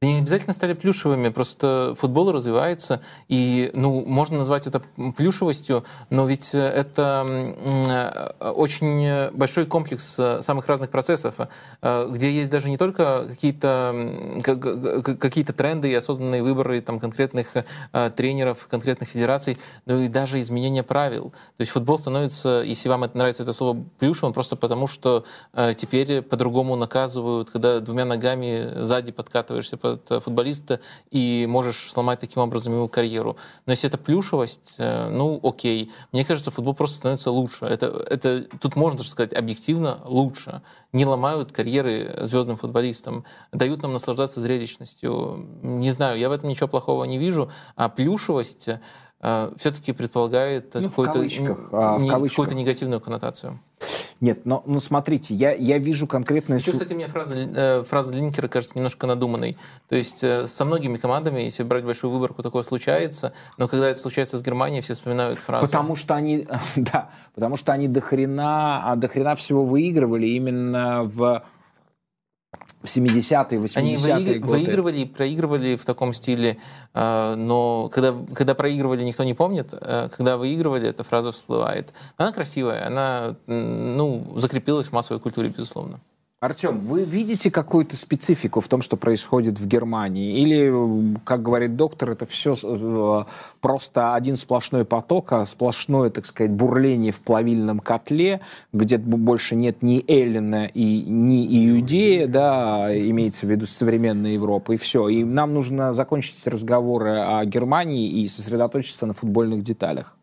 Не 0.04 0.18
обязательно 0.18 0.54
стали 0.54 0.74
плюшевыми, 0.74 1.30
просто 1.30 1.94
футбол 1.96 2.32
развивается, 2.32 3.04
и, 3.28 3.72
ну, 3.76 4.04
можно 4.04 4.40
назвать 4.40 4.66
это 4.66 4.82
плюшевостью, 5.16 5.84
но 6.10 6.26
ведь 6.26 6.56
это 6.56 7.24
э, 8.42 8.50
очень 8.50 9.30
большой 9.30 9.68
комплекс 9.68 10.16
э, 10.18 10.42
самых 10.42 10.66
разных 10.66 10.90
процессов, 10.90 11.36
э, 11.84 12.10
где 12.10 12.32
есть 12.32 12.50
даже 12.50 12.72
не 12.72 12.78
только 12.78 13.28
какие-то 13.30 14.42
какие 15.20 15.44
тренды 15.44 15.92
и 15.92 15.94
осознанные 15.94 16.42
выборы 16.42 16.82
там, 16.82 17.00
конкретных 17.00 17.54
тренеров, 18.16 18.66
конкретных 18.68 19.08
федераций, 19.08 19.60
но 19.86 20.02
и 20.02 20.08
даже 20.08 20.40
изменение 20.40 20.82
правил. 20.82 21.30
То 21.58 21.62
есть 21.62 21.72
футбол 21.74 22.00
становится, 22.00 22.64
если 22.66 22.90
вам 22.90 23.04
это 23.04 23.16
нравится 23.20 23.44
это 23.44 23.54
слово, 23.54 23.86
плюшевым, 24.00 24.34
просто 24.34 24.56
потому 24.56 24.88
что 24.88 25.26
теперь 25.76 26.24
по-другому 26.24 26.76
наказывают, 26.76 27.52
когда 27.52 27.80
двумя 27.82 28.06
ногами 28.06 28.82
сзади 28.82 29.12
подкатываешься 29.12 29.78
по 29.78 29.91
от 29.94 30.12
э, 30.12 30.20
футболиста 30.20 30.80
и 31.10 31.46
можешь 31.48 31.92
сломать 31.92 32.20
таким 32.20 32.42
образом 32.42 32.74
его 32.74 32.88
карьеру. 32.88 33.38
Но 33.66 33.72
если 33.72 33.88
это 33.88 33.98
плюшевость, 33.98 34.76
э, 34.78 35.10
ну 35.10 35.40
окей. 35.44 35.92
Мне 36.12 36.26
кажется, 36.26 36.52
футбол 36.52 36.74
просто 36.74 36.98
становится 36.98 37.32
лучше. 37.32 37.66
Это, 37.66 37.88
это, 38.10 38.46
тут 38.60 38.76
можно 38.76 38.98
даже 38.98 39.10
сказать 39.10 39.34
объективно 39.34 40.00
лучше. 40.06 40.62
Не 40.94 41.06
ломают 41.06 41.52
карьеры 41.52 42.20
звездным 42.22 42.58
футболистам, 42.58 43.26
дают 43.52 43.82
нам 43.82 43.94
наслаждаться 43.94 44.42
зрелищностью. 44.42 45.48
Не 45.62 45.92
знаю, 45.92 46.20
я 46.20 46.30
в 46.30 46.32
этом 46.32 46.50
ничего 46.50 46.68
плохого 46.68 47.04
не 47.06 47.18
вижу. 47.18 47.52
А 47.76 47.90
плюшевость 47.90 48.70
все-таки 49.56 49.94
предполагает 49.94 50.74
ну, 50.74 50.90
какую-то, 50.90 51.26
а, 51.72 52.00
какую-то 52.00 52.56
негативную 52.56 53.00
коннотацию. 53.00 53.60
Нет, 54.22 54.46
но 54.46 54.62
ну, 54.68 54.80
смотрите, 54.80 55.34
я, 55.34 55.52
я 55.52 55.80
вижу 55.80 56.06
конкретные... 56.06 56.60
Еще, 56.60 56.74
кстати, 56.74 56.94
мне 56.94 57.08
фраза, 57.08 57.36
э, 57.36 57.84
фраза 57.84 58.14
Линкера 58.14 58.48
кажется 58.48 58.78
немножко 58.78 59.08
надуманной. 59.08 59.58
То 59.90 59.96
есть 59.96 60.24
э, 60.24 60.46
со 60.46 60.64
многими 60.64 60.98
командами, 60.98 61.42
если 61.42 61.64
брать 61.64 61.84
большую 61.84 62.12
выборку, 62.12 62.44
такое 62.44 62.62
случается, 62.62 63.34
но 63.58 63.68
когда 63.68 63.90
это 63.90 64.00
случается 64.00 64.38
с 64.38 64.44
Германией, 64.44 64.82
все 64.82 64.94
вспоминают 64.94 65.40
фразу. 65.40 65.66
Потому 65.66 65.96
что 65.96 66.14
они, 66.14 66.48
да, 66.76 67.10
потому 67.34 67.58
что 67.58 67.74
они 67.74 67.88
дохрена, 67.88 68.92
а 68.92 68.96
дохрена 68.96 69.36
всего 69.36 69.66
выигрывали 69.66 70.28
именно 70.28 71.02
в 71.04 71.44
в 72.84 72.86
70-е, 72.86 73.60
80-е 73.60 73.82
Они 73.82 73.96
выигр... 73.98 74.40
годы. 74.40 74.60
выигрывали 74.60 74.98
и 75.00 75.06
проигрывали 75.06 75.76
в 75.76 75.86
таком 75.86 76.14
стиле, 76.14 76.58
э, 76.94 77.36
но 77.36 77.90
когда, 77.94 78.16
когда 78.34 78.56
проигрывали, 78.56 79.04
никто 79.04 79.24
не 79.24 79.34
помнит. 79.34 79.74
Э, 79.74 80.10
когда 80.16 80.38
выигрывали, 80.38 80.88
эта 80.88 81.04
фраза 81.04 81.32
всплывает. 81.32 81.94
Она 82.18 82.32
красивая, 82.32 82.88
она 82.88 83.36
ну, 83.48 84.34
закрепилась 84.36 84.88
в 84.88 84.92
массовой 84.92 85.20
культуре, 85.20 85.50
безусловно. 85.50 86.00
Артем, 86.42 86.80
вы 86.80 87.04
видите 87.04 87.52
какую-то 87.52 87.96
специфику 87.96 88.62
в 88.62 88.68
том, 88.68 88.82
что 88.82 88.98
происходит 88.98 89.60
в 89.60 89.68
Германии? 89.68 90.40
Или, 90.40 91.16
как 91.24 91.44
говорит 91.44 91.76
доктор, 91.76 92.10
это 92.10 92.26
все 92.26 92.56
э, 92.64 93.24
просто 93.62 94.16
один 94.16 94.36
сплошной 94.38 94.84
поток, 94.84 95.34
а 95.34 95.46
сплошное, 95.46 96.10
так 96.10 96.26
сказать, 96.26 96.52
бурление 96.52 97.12
в 97.12 97.20
плавильном 97.20 97.80
котле, 97.80 98.42
где 98.74 98.98
больше 98.98 99.56
нет 99.56 99.84
ни 99.84 100.04
Эллина 100.08 100.66
и 100.66 101.04
ни 101.04 101.46
Иудея, 101.70 102.26
да, 102.26 102.88
имеется 102.92 103.46
в 103.46 103.52
виду 103.52 103.68
современная 103.68 104.32
Европа, 104.32 104.72
и 104.72 104.78
все. 104.78 105.10
И 105.10 105.24
нам 105.24 105.54
нужно 105.54 105.94
закончить 105.94 106.48
разговоры 106.48 107.20
о 107.20 107.46
Германии 107.46 108.10
и 108.10 108.28
сосредоточиться 108.28 109.06
на 109.06 109.14
футбольных 109.14 109.62
деталях. 109.62 110.18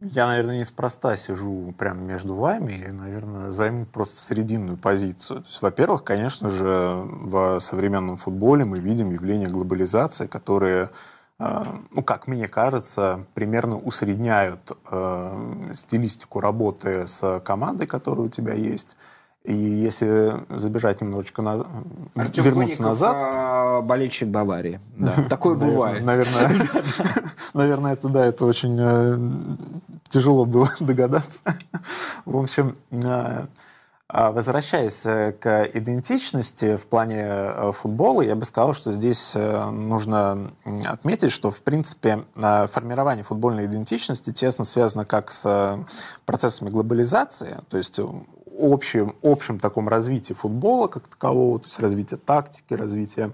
Я, 0.00 0.28
наверное, 0.28 0.60
неспроста 0.60 1.16
сижу 1.16 1.74
прямо 1.76 2.00
между 2.00 2.36
вами 2.36 2.84
и, 2.86 2.92
наверное, 2.92 3.50
займу 3.50 3.84
просто 3.84 4.16
срединную 4.16 4.78
позицию. 4.78 5.40
То 5.42 5.48
есть, 5.48 5.60
во-первых, 5.60 6.04
конечно 6.04 6.52
же, 6.52 7.02
в 7.04 7.58
современном 7.58 8.16
футболе 8.16 8.64
мы 8.64 8.78
видим 8.78 9.10
явление 9.10 9.48
глобализации, 9.48 10.26
которые, 10.26 10.90
э, 11.40 11.64
ну, 11.90 12.04
как 12.04 12.28
мне 12.28 12.46
кажется, 12.46 13.26
примерно 13.34 13.76
усредняют 13.76 14.70
э, 14.88 15.70
стилистику 15.72 16.38
работы 16.38 17.08
с 17.08 17.40
командой, 17.40 17.88
которая 17.88 18.26
у 18.26 18.30
тебя 18.30 18.54
есть, 18.54 18.96
и 19.44 19.54
если 19.54 20.34
забежать 20.50 21.00
немножечко 21.00 21.42
назад, 21.42 21.68
Артем 22.14 22.44
вернуться 22.44 22.78
Коников, 22.78 23.00
назад... 23.00 23.16
А, 23.18 23.80
болельщик 23.80 24.28
Баварии. 24.28 24.80
Да, 24.96 25.12
такое 25.30 25.56
бывает. 25.56 26.04
Наверное, 26.04 26.68
наверное, 27.54 27.92
это 27.94 28.08
да, 28.08 28.26
это 28.26 28.44
очень 28.44 28.76
э, 28.78 29.18
тяжело 30.08 30.44
было 30.44 30.70
догадаться. 30.80 31.42
В 32.24 32.36
общем, 32.36 32.76
э, 32.90 33.46
а 34.10 34.32
возвращаясь 34.32 35.00
э, 35.04 35.32
к 35.32 35.70
идентичности 35.72 36.76
в 36.76 36.86
плане 36.86 37.72
футбола, 37.72 38.22
я 38.22 38.34
бы 38.34 38.44
сказал, 38.44 38.74
что 38.74 38.92
здесь 38.92 39.34
нужно 39.34 40.50
отметить, 40.86 41.30
что, 41.30 41.50
в 41.50 41.62
принципе, 41.62 42.24
формирование 42.34 43.24
футбольной 43.24 43.66
идентичности 43.66 44.32
тесно 44.32 44.64
связано 44.64 45.04
как 45.06 45.30
с 45.30 45.78
процессами 46.26 46.68
глобализации, 46.70 47.56
то 47.68 47.78
есть 47.78 47.98
общем, 48.58 49.14
общем 49.22 49.58
таком 49.58 49.88
развитии 49.88 50.32
футбола 50.32 50.88
как 50.88 51.08
такового, 51.08 51.58
то 51.60 51.66
есть 51.66 51.78
развитие 51.78 52.18
тактики, 52.18 52.74
развитие 52.74 53.32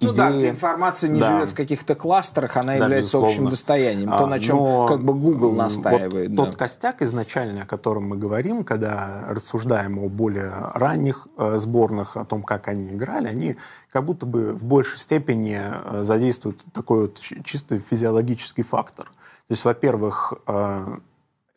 ну 0.00 0.12
да, 0.12 0.30
информация 0.48 1.08
не 1.08 1.20
да. 1.20 1.28
живет 1.28 1.48
в 1.48 1.54
каких-то 1.54 1.94
кластерах, 1.94 2.56
она 2.56 2.66
да, 2.66 2.74
является 2.74 3.16
безусловно. 3.16 3.28
общим 3.28 3.44
достоянием. 3.46 4.10
То, 4.10 4.24
а, 4.24 4.26
на 4.26 4.38
чем 4.38 4.56
Но 4.56 4.86
как 4.86 5.02
бы 5.02 5.14
Google 5.14 5.52
настаивает. 5.52 6.28
Вот 6.30 6.36
да. 6.36 6.44
Тот 6.44 6.56
костяк 6.56 7.00
изначальный, 7.00 7.62
о 7.62 7.66
котором 7.66 8.08
мы 8.08 8.16
говорим, 8.16 8.64
когда 8.64 9.24
рассуждаем 9.26 9.98
о 9.98 10.08
более 10.08 10.52
ранних 10.74 11.28
э, 11.38 11.56
сборных, 11.56 12.16
о 12.16 12.24
том, 12.24 12.42
как 12.42 12.68
они 12.68 12.90
играли, 12.90 13.28
они 13.28 13.56
как 13.90 14.04
будто 14.04 14.26
бы 14.26 14.52
в 14.52 14.64
большей 14.64 14.98
степени 14.98 15.58
э, 15.58 16.02
задействуют 16.02 16.62
такой 16.72 17.02
вот 17.02 17.18
чисто 17.18 17.78
физиологический 17.78 18.64
фактор. 18.64 19.06
То 19.06 19.52
есть, 19.52 19.64
во-первых, 19.64 20.34
э, 20.46 20.98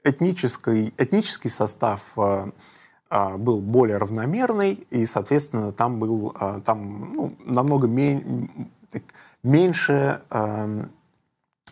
этнический, 0.04 0.94
этнический 0.98 1.50
состав 1.50 2.02
э, 2.18 2.52
э, 3.10 3.38
был 3.38 3.62
более 3.62 3.98
равномерный, 3.98 4.74
и, 4.90 5.06
соответственно, 5.06 5.72
там 5.72 6.00
был 6.00 6.36
э, 6.40 6.62
там, 6.66 7.14
ну, 7.14 7.36
намного 7.46 7.88
мень, 7.88 8.50
меньше 9.44 10.22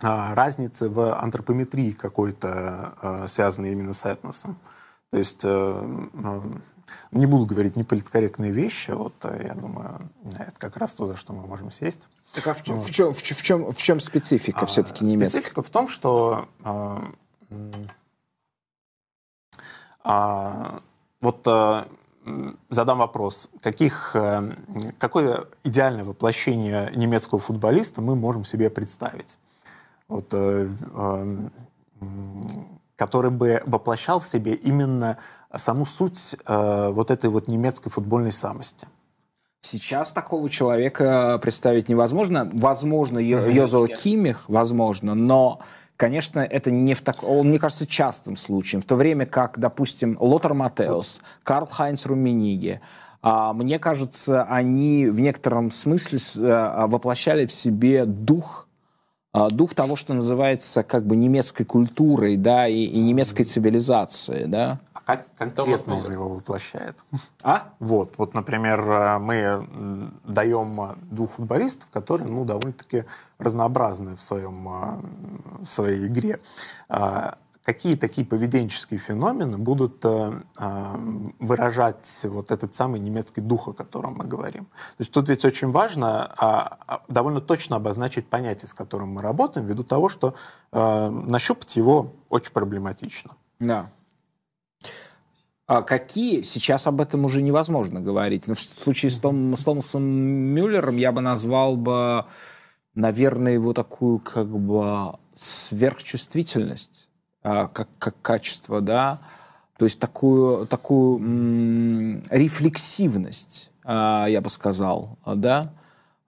разницы 0.02 0.90
в 0.90 1.16
антропометрии 1.22 1.92
какой-то, 1.92 3.28
связанной 3.28 3.74
именно 3.74 3.94
с 3.94 4.04
этносом. 4.06 4.58
То 5.12 5.20
есть 5.20 5.44
не 5.44 7.26
буду 7.28 7.46
говорить 7.46 7.76
неполиткорректные 7.76 8.52
вещи, 8.52 8.90
вот 8.92 9.14
я 9.24 9.54
думаю, 9.54 10.00
это 10.40 10.56
как 10.58 10.78
раз 10.78 10.96
то, 10.96 11.06
за 11.06 11.16
что 11.16 11.34
мы 11.34 11.46
можем 11.46 11.70
сесть. 11.70 12.08
Так 12.34 12.48
а 12.48 12.54
в 12.56 12.64
чем, 12.64 12.78
вот. 12.78 12.88
в 12.88 12.90
чем, 12.90 13.14
в 13.14 13.22
чем, 13.22 13.72
в 13.72 13.78
чем 13.78 14.00
специфика 14.00 14.62
а, 14.62 14.66
все-таки 14.66 15.06
немецкая? 15.06 15.42
Специфика 15.42 15.62
в 15.62 15.70
том, 15.70 15.88
что 15.88 16.48
а, 20.04 20.82
вот 21.22 21.42
а, 21.48 21.88
задам 22.70 23.00
вопрос. 23.00 23.50
Каких, 23.62 24.16
а, 24.16 24.54
какое 24.98 25.46
идеальное 25.64 26.04
воплощение 26.04 26.92
немецкого 26.96 27.40
футболиста 27.40 28.02
мы 28.02 28.16
можем 28.16 28.46
себе 28.46 28.70
представить? 28.70 29.38
Вот, 30.08 30.34
а, 30.34 31.50
который 32.96 33.32
бы 33.32 33.64
воплощал 33.66 34.20
в 34.20 34.28
себе 34.28 34.54
именно 34.54 35.18
саму 35.56 35.86
суть 35.86 36.36
а, 36.46 36.92
вот 36.92 37.10
этой 37.10 37.30
вот 37.30 37.48
немецкой 37.48 37.90
футбольной 37.90 38.32
самости. 38.32 38.88
Сейчас 39.62 40.12
такого 40.12 40.50
человека 40.50 41.40
представить 41.42 41.88
невозможно. 41.88 42.50
Возможно, 42.54 43.20
Йозо 43.20 43.88
Кимих, 43.88 44.46
возможно, 44.48 45.14
но 45.14 45.62
конечно, 46.02 46.40
это 46.40 46.72
не 46.72 46.96
в 46.96 47.02
так... 47.02 47.22
Он, 47.22 47.50
мне 47.50 47.60
кажется, 47.60 47.86
частым 47.86 48.36
случаем. 48.36 48.82
В 48.82 48.86
то 48.86 48.96
время 48.96 49.28
как, 49.28 49.60
допустим, 49.60 50.18
Лотар 50.20 50.56
Матеус, 50.56 51.22
Карл 51.44 51.68
Хайнц 51.68 52.08
Румениги, 52.08 52.82
а, 53.22 53.54
мне 53.54 53.78
кажется, 53.78 54.42
они 54.46 55.06
в 55.06 55.20
некотором 55.20 55.70
смысле 55.70 56.18
а, 56.40 56.88
воплощали 56.88 57.46
в 57.46 57.54
себе 57.54 58.06
дух 58.06 58.68
а, 59.32 59.52
дух 59.52 59.76
того, 59.76 59.96
что 59.96 60.16
называется 60.16 60.82
как 60.82 61.06
бы 61.06 61.16
немецкой 61.16 61.66
культурой, 61.66 62.36
да, 62.36 62.68
и, 62.68 62.84
и 62.84 63.00
немецкой 63.00 63.44
цивилизацией, 63.44 64.48
да. 64.48 64.80
Как 65.12 65.36
конкретно 65.38 65.98
он 65.98 66.12
его 66.12 66.30
воплощает? 66.30 67.04
А? 67.44 67.74
Вот, 67.80 68.16
вот, 68.18 68.34
например, 68.34 68.80
э, 68.82 69.20
мы 69.20 69.68
даем 70.24 70.98
двух 71.10 71.32
футболистов, 71.32 71.90
которые, 71.92 72.28
ну, 72.28 72.46
довольно-таки 72.46 73.06
разнообразны 73.40 74.16
в 74.16 74.22
своем, 74.22 74.64
в 75.60 75.66
своей 75.66 76.08
игре. 76.08 76.40
А, 76.90 77.38
какие 77.64 77.96
такие 77.96 78.26
поведенческие 78.26 79.00
феномены 79.00 79.58
будут 79.58 80.04
э, 80.04 80.42
э, 80.58 80.96
выражать 81.40 82.22
вот 82.24 82.52
этот 82.52 82.74
самый 82.74 83.00
немецкий 83.00 83.42
дух, 83.42 83.68
о 83.68 83.74
котором 83.74 84.16
мы 84.16 84.26
говорим. 84.26 84.66
То 84.66 85.00
есть 85.00 85.12
тут 85.12 85.30
ведь 85.30 85.46
очень 85.46 85.72
важно 85.72 86.36
э, 86.88 86.94
довольно 87.08 87.42
точно 87.42 87.76
обозначить 87.76 88.28
понятие, 88.28 88.68
с 88.68 88.74
которым 88.74 89.14
мы 89.14 89.22
работаем, 89.22 89.68
ввиду 89.68 89.84
того, 89.84 90.10
что 90.10 90.34
э, 90.72 91.10
нащупать 91.10 91.76
его 91.76 92.14
очень 92.30 92.52
проблематично. 92.52 93.32
Да. 93.60 93.90
А 95.72 95.84
какие? 95.84 96.42
Сейчас 96.42 96.86
об 96.86 97.00
этом 97.00 97.24
уже 97.24 97.42
невозможно 97.42 98.02
говорить. 98.02 98.46
Но 98.46 98.56
в 98.56 98.60
случае 98.60 99.10
с, 99.10 99.18
Том, 99.18 99.56
с 99.56 99.64
Томасом 99.64 100.04
Мюллером 100.04 100.98
я 100.98 101.14
бы 101.14 101.22
назвал 101.22 101.78
бы, 101.78 102.26
наверное, 102.94 103.54
его 103.54 103.72
такую 103.72 104.20
как 104.20 104.50
бы 104.50 105.14
сверхчувствительность 105.34 107.08
а, 107.42 107.70
как, 107.70 107.88
как 108.00 108.22
качество, 108.22 108.82
да, 108.82 109.22
то 109.78 109.86
есть 109.86 109.98
такую, 109.98 110.68
такую 110.68 111.20
м- 111.20 112.24
рефлексивность, 112.30 113.72
а, 113.86 114.26
я 114.28 114.42
бы 114.42 114.50
сказал, 114.50 115.18
да. 115.26 115.74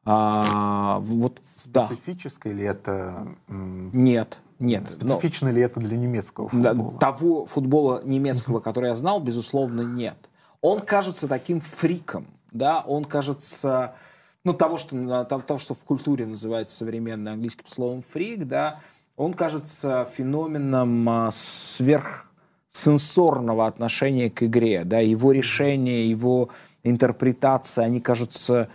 А, 0.06 1.00
вот, 1.00 1.42
Специфическое 1.54 2.54
да. 2.54 2.60
ли 2.60 2.66
это? 2.66 3.28
Нет, 3.50 4.40
нет. 4.64 4.90
Специфично 4.90 5.50
но, 5.50 5.56
ли 5.56 5.62
это 5.62 5.80
для 5.80 5.98
немецкого 5.98 6.50
футбола? 6.50 6.98
Того 7.00 7.46
футбола 7.46 8.02
немецкого, 8.04 8.60
который 8.60 8.90
я 8.90 8.96
знал, 8.96 9.20
безусловно, 9.20 9.82
нет. 9.82 10.18
Он 10.62 10.80
кажется 10.80 11.28
таким 11.28 11.60
фриком, 11.60 12.26
да, 12.52 12.84
он 12.88 13.06
кажется, 13.06 13.96
ну, 14.44 14.54
того, 14.54 14.78
что, 14.78 15.26
того, 15.26 15.60
что 15.60 15.74
в 15.74 15.84
культуре 15.84 16.26
называется 16.26 16.78
современным 16.78 17.34
английским 17.34 17.68
словом 17.68 18.02
фрик, 18.02 18.46
да, 18.46 18.80
он 19.16 19.34
кажется 19.34 20.10
феноменом 20.12 21.08
а, 21.08 21.30
сверхсенсорного 21.32 23.68
отношения 23.68 24.30
к 24.30 24.44
игре. 24.44 24.84
Да? 24.86 25.00
Его 25.00 25.32
решения, 25.32 26.10
его 26.10 26.50
интерпретация, 26.84 27.86
они 27.86 28.02
кажутся 28.02 28.68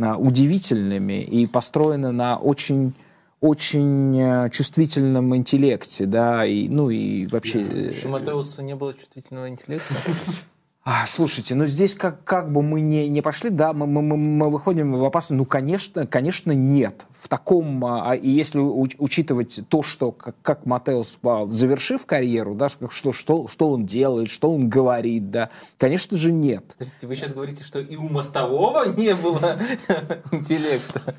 а, 0.00 0.16
удивительными 0.16 1.22
и 1.22 1.46
построены 1.46 2.10
на 2.10 2.38
очень 2.38 2.94
очень 3.42 4.22
а, 4.22 4.48
чувствительном 4.50 5.34
интеллекте, 5.36 6.06
да, 6.06 6.46
и, 6.46 6.68
ну 6.68 6.90
и 6.90 7.26
вообще... 7.26 7.92
У 8.04 8.08
Матеуса 8.08 8.62
не 8.62 8.76
было 8.76 8.94
чувствительного 8.94 9.50
интеллекта? 9.50 9.94
А, 10.84 11.06
слушайте, 11.06 11.54
ну 11.54 11.64
здесь 11.64 11.94
как, 11.94 12.24
как 12.24 12.50
бы 12.50 12.60
мы 12.60 12.80
не, 12.80 13.08
не 13.08 13.22
пошли, 13.22 13.50
да, 13.50 13.72
мы, 13.72 13.86
мы, 13.86 14.16
мы 14.16 14.50
выходим 14.50 14.92
в 14.96 15.04
опасность. 15.04 15.38
Ну, 15.38 15.46
конечно, 15.46 16.08
конечно, 16.08 16.50
нет. 16.50 17.06
В 17.16 17.28
таком, 17.28 17.84
а, 17.84 18.10
а 18.10 18.14
и 18.16 18.28
если 18.28 18.58
у, 18.58 18.88
учитывать 18.98 19.60
то, 19.68 19.84
что 19.84 20.10
как, 20.10 20.34
как 20.42 20.66
Матеус, 20.66 21.20
а, 21.22 21.46
завершив 21.48 22.04
карьеру, 22.04 22.56
да, 22.56 22.68
что, 22.68 23.12
что, 23.12 23.46
что 23.46 23.70
он 23.70 23.84
делает, 23.84 24.28
что 24.28 24.52
он 24.52 24.68
говорит, 24.68 25.30
да, 25.30 25.50
конечно 25.78 26.18
же, 26.18 26.32
нет. 26.32 26.74
Подождите, 26.76 27.06
вы 27.06 27.14
сейчас 27.14 27.32
говорите, 27.32 27.62
что 27.62 27.78
и 27.78 27.94
у 27.94 28.08
Мостового 28.08 28.86
не 28.86 29.14
было 29.14 29.56
интеллекта? 30.32 31.14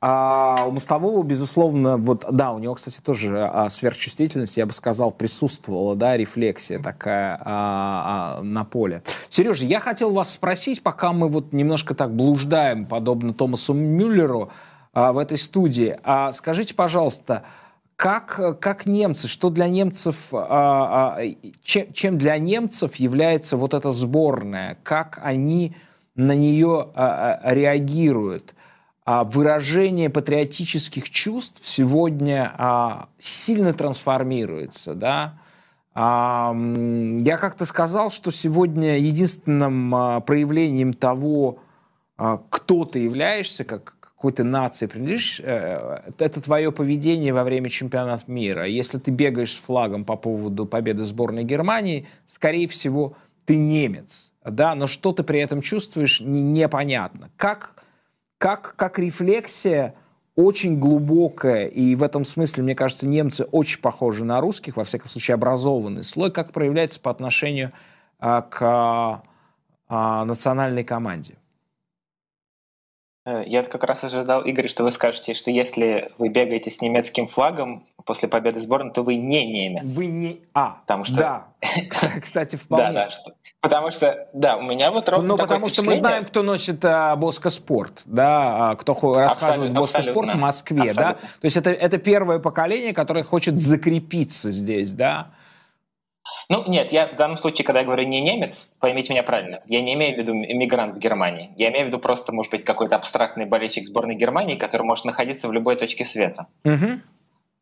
А 0.00 0.66
у 0.66 0.72
Мостового, 0.72 1.22
безусловно, 1.22 1.96
вот, 1.96 2.26
да, 2.30 2.52
у 2.52 2.58
него, 2.58 2.74
кстати, 2.74 3.00
тоже 3.00 3.48
а, 3.50 3.70
сверхчувствительность, 3.70 4.58
я 4.58 4.66
бы 4.66 4.72
сказал, 4.72 5.10
присутствовала, 5.10 5.96
да, 5.96 6.16
рефлексия 6.18 6.78
такая 6.78 7.40
а, 7.42 8.36
а, 8.38 8.42
на 8.42 8.64
поле. 8.64 9.02
Сережа, 9.30 9.64
я 9.64 9.80
хотел 9.80 10.12
вас 10.12 10.30
спросить, 10.30 10.82
пока 10.82 11.14
мы 11.14 11.28
вот 11.28 11.54
немножко 11.54 11.94
так 11.94 12.14
блуждаем, 12.14 12.84
подобно 12.84 13.32
Томасу 13.32 13.72
Мюллеру 13.72 14.50
а, 14.92 15.12
в 15.12 15.18
этой 15.18 15.38
студии, 15.38 15.98
а, 16.02 16.32
скажите, 16.32 16.74
пожалуйста, 16.74 17.44
как, 17.96 18.60
как 18.60 18.84
немцы, 18.84 19.28
что 19.28 19.48
для 19.48 19.66
немцев, 19.66 20.16
а, 20.30 21.16
а, 21.16 21.22
чем, 21.62 21.92
чем 21.94 22.18
для 22.18 22.36
немцев 22.36 22.96
является 22.96 23.56
вот 23.56 23.72
эта 23.72 23.90
сборная, 23.92 24.76
как 24.82 25.18
они 25.22 25.74
на 26.14 26.34
нее 26.34 26.90
а, 26.94 27.40
а, 27.42 27.54
реагируют? 27.54 28.54
А, 29.08 29.22
выражение 29.22 30.10
патриотических 30.10 31.08
чувств 31.10 31.60
сегодня 31.62 32.52
а, 32.58 33.08
сильно 33.20 33.72
трансформируется, 33.72 34.94
да. 34.94 35.38
А, 35.94 36.52
я 36.52 37.38
как-то 37.38 37.66
сказал, 37.66 38.10
что 38.10 38.32
сегодня 38.32 38.98
единственным 38.98 40.22
проявлением 40.22 40.92
того, 40.92 41.60
кто 42.50 42.84
ты 42.84 42.98
являешься, 42.98 43.62
как 43.64 43.96
какой-то 44.00 44.42
нации 44.42 44.86
принадлежишь, 44.86 45.40
э, 45.44 46.00
это 46.18 46.40
твое 46.40 46.72
поведение 46.72 47.34
во 47.34 47.44
время 47.44 47.68
чемпионата 47.68 48.24
мира. 48.26 48.66
Если 48.66 48.98
ты 48.98 49.10
бегаешь 49.10 49.52
с 49.52 49.60
флагом 49.60 50.06
по 50.06 50.16
поводу 50.16 50.64
победы 50.64 51.04
сборной 51.04 51.44
Германии, 51.44 52.08
скорее 52.26 52.66
всего, 52.68 53.14
ты 53.44 53.56
немец, 53.56 54.32
да, 54.42 54.74
но 54.74 54.86
что 54.86 55.12
ты 55.12 55.22
при 55.22 55.40
этом 55.40 55.60
чувствуешь, 55.60 56.22
непонятно. 56.22 57.30
Как 57.36 57.75
как, 58.38 58.76
как 58.76 58.98
рефлексия 58.98 59.94
очень 60.34 60.78
глубокая, 60.78 61.66
и 61.66 61.94
в 61.94 62.02
этом 62.02 62.24
смысле, 62.24 62.62
мне 62.62 62.74
кажется, 62.74 63.06
немцы 63.06 63.44
очень 63.44 63.80
похожи 63.80 64.24
на 64.24 64.40
русских, 64.40 64.76
во 64.76 64.84
всяком 64.84 65.08
случае, 65.08 65.34
образованный 65.34 66.04
слой, 66.04 66.30
как 66.30 66.52
проявляется 66.52 67.00
по 67.00 67.10
отношению 67.10 67.72
а, 68.18 68.42
к 68.42 69.22
а, 69.88 70.24
национальной 70.24 70.84
команде. 70.84 71.36
Э, 73.24 73.42
я 73.46 73.62
как 73.64 73.84
раз 73.84 74.04
ожидал, 74.04 74.44
Игорь, 74.44 74.68
что 74.68 74.84
вы 74.84 74.90
скажете, 74.90 75.34
что 75.34 75.50
если 75.50 76.12
вы 76.18 76.28
бегаете 76.28 76.70
с 76.70 76.80
немецким 76.80 77.28
флагом 77.28 77.86
после 78.06 78.28
победы 78.28 78.60
сборной, 78.60 78.92
то 78.92 79.02
вы 79.02 79.16
не 79.16 79.44
немец. 79.44 79.94
Вы 79.94 80.06
не... 80.06 80.40
А, 80.54 80.78
потому 80.86 81.04
что... 81.04 81.16
да. 81.16 81.46
Кстати, 82.22 82.56
вполне. 82.56 82.92
Да, 82.92 83.04
да. 83.04 83.10
Что... 83.10 83.34
Потому 83.60 83.90
что, 83.90 84.28
да, 84.32 84.56
у 84.56 84.62
меня 84.62 84.92
вот 84.92 85.08
ровно 85.08 85.26
Ну, 85.26 85.36
потому 85.36 85.68
что 85.68 85.82
мы 85.82 85.96
знаем, 85.96 86.24
кто 86.24 86.42
носит 86.42 86.84
а, 86.84 87.16
Боско 87.16 87.50
Спорт, 87.50 88.02
да, 88.06 88.70
а, 88.70 88.76
кто 88.76 88.94
рассказывает 89.18 89.74
Боско 89.74 90.02
Спорт 90.02 90.34
в 90.34 90.38
Москве, 90.38 90.88
абсолютно. 90.88 91.18
да. 91.20 91.28
То 91.40 91.44
есть 91.44 91.56
это, 91.56 91.70
это 91.70 91.98
первое 91.98 92.38
поколение, 92.38 92.94
которое 92.94 93.24
хочет 93.24 93.58
закрепиться 93.58 94.52
здесь, 94.52 94.92
да. 94.92 95.32
Ну, 96.48 96.64
нет, 96.68 96.92
я 96.92 97.08
в 97.08 97.16
данном 97.16 97.38
случае, 97.38 97.64
когда 97.64 97.80
я 97.80 97.86
говорю 97.86 98.04
не 98.06 98.20
немец, 98.20 98.68
поймите 98.78 99.12
меня 99.12 99.24
правильно, 99.24 99.62
я 99.66 99.82
не 99.82 99.94
имею 99.94 100.14
в 100.14 100.18
виду 100.18 100.32
иммигрант 100.32 100.94
в 100.94 100.98
Германии. 100.98 101.50
Я 101.56 101.70
имею 101.70 101.86
в 101.86 101.88
виду 101.88 101.98
просто, 101.98 102.32
может 102.32 102.52
быть, 102.52 102.64
какой-то 102.64 102.94
абстрактный 102.94 103.46
болельщик 103.46 103.86
сборной 103.88 104.14
Германии, 104.14 104.54
который 104.54 104.82
может 104.82 105.04
находиться 105.04 105.48
в 105.48 105.52
любой 105.52 105.74
точке 105.74 106.04
света. 106.04 106.46
Угу. 106.64 107.00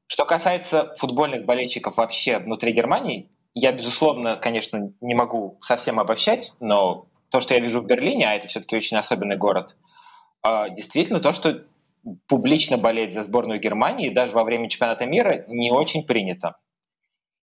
Что 0.06 0.24
касается 0.24 0.94
футбольных 0.98 1.44
болельщиков 1.44 1.96
вообще 1.96 2.38
внутри 2.38 2.72
Германии, 2.72 3.30
я, 3.54 3.72
безусловно, 3.72 4.36
конечно, 4.36 4.92
не 5.00 5.14
могу 5.14 5.58
совсем 5.62 6.00
обобщать, 6.00 6.52
но 6.60 7.06
то, 7.30 7.40
что 7.40 7.54
я 7.54 7.60
вижу 7.60 7.80
в 7.80 7.86
Берлине, 7.86 8.28
а 8.28 8.34
это 8.34 8.48
все-таки 8.48 8.76
очень 8.76 8.96
особенный 8.96 9.36
город, 9.36 9.76
а, 10.42 10.68
действительно 10.68 11.20
то, 11.20 11.32
что 11.32 11.64
публично 12.26 12.76
болеть 12.76 13.14
за 13.14 13.22
сборную 13.22 13.60
Германии 13.60 14.10
даже 14.10 14.34
во 14.34 14.44
время 14.44 14.68
чемпионата 14.68 15.06
мира 15.06 15.44
не 15.48 15.70
очень 15.70 16.04
принято. 16.04 16.56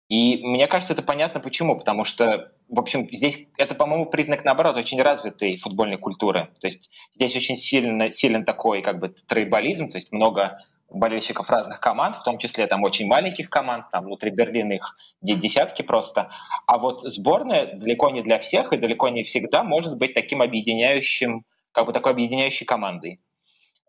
И 0.09 0.37
мне 0.43 0.67
кажется, 0.67 0.93
это 0.93 1.03
понятно 1.03 1.39
почему, 1.39 1.77
потому 1.77 2.03
что, 2.03 2.51
в 2.67 2.79
общем, 2.79 3.07
здесь 3.11 3.47
это, 3.57 3.75
по-моему, 3.75 4.07
признак, 4.07 4.43
наоборот, 4.43 4.75
очень 4.75 4.99
развитой 5.01 5.57
футбольной 5.57 5.97
культуры. 5.97 6.49
То 6.59 6.67
есть 6.67 6.89
здесь 7.13 7.35
очень 7.35 7.55
сильно, 7.55 8.11
силен 8.11 8.43
такой 8.43 8.81
как 8.81 8.99
бы 8.99 9.09
трейболизм, 9.09 9.89
то 9.89 9.97
есть 9.97 10.11
много 10.11 10.59
болельщиков 10.89 11.49
разных 11.49 11.79
команд, 11.79 12.15
в 12.15 12.23
том 12.23 12.37
числе 12.37 12.67
там 12.67 12.83
очень 12.83 13.07
маленьких 13.07 13.49
команд, 13.49 13.85
там 13.91 14.05
внутри 14.05 14.31
Берлина 14.31 14.73
их 14.73 14.97
десятки 15.21 15.81
просто. 15.81 16.29
А 16.65 16.77
вот 16.77 17.01
сборная 17.03 17.75
далеко 17.75 18.09
не 18.09 18.21
для 18.21 18.39
всех 18.39 18.73
и 18.73 18.77
далеко 18.77 19.09
не 19.09 19.23
всегда 19.23 19.63
может 19.63 19.97
быть 19.97 20.13
таким 20.13 20.41
объединяющим, 20.41 21.45
как 21.71 21.85
бы 21.85 21.93
такой 21.93 22.13
объединяющей 22.13 22.65
командой. 22.65 23.19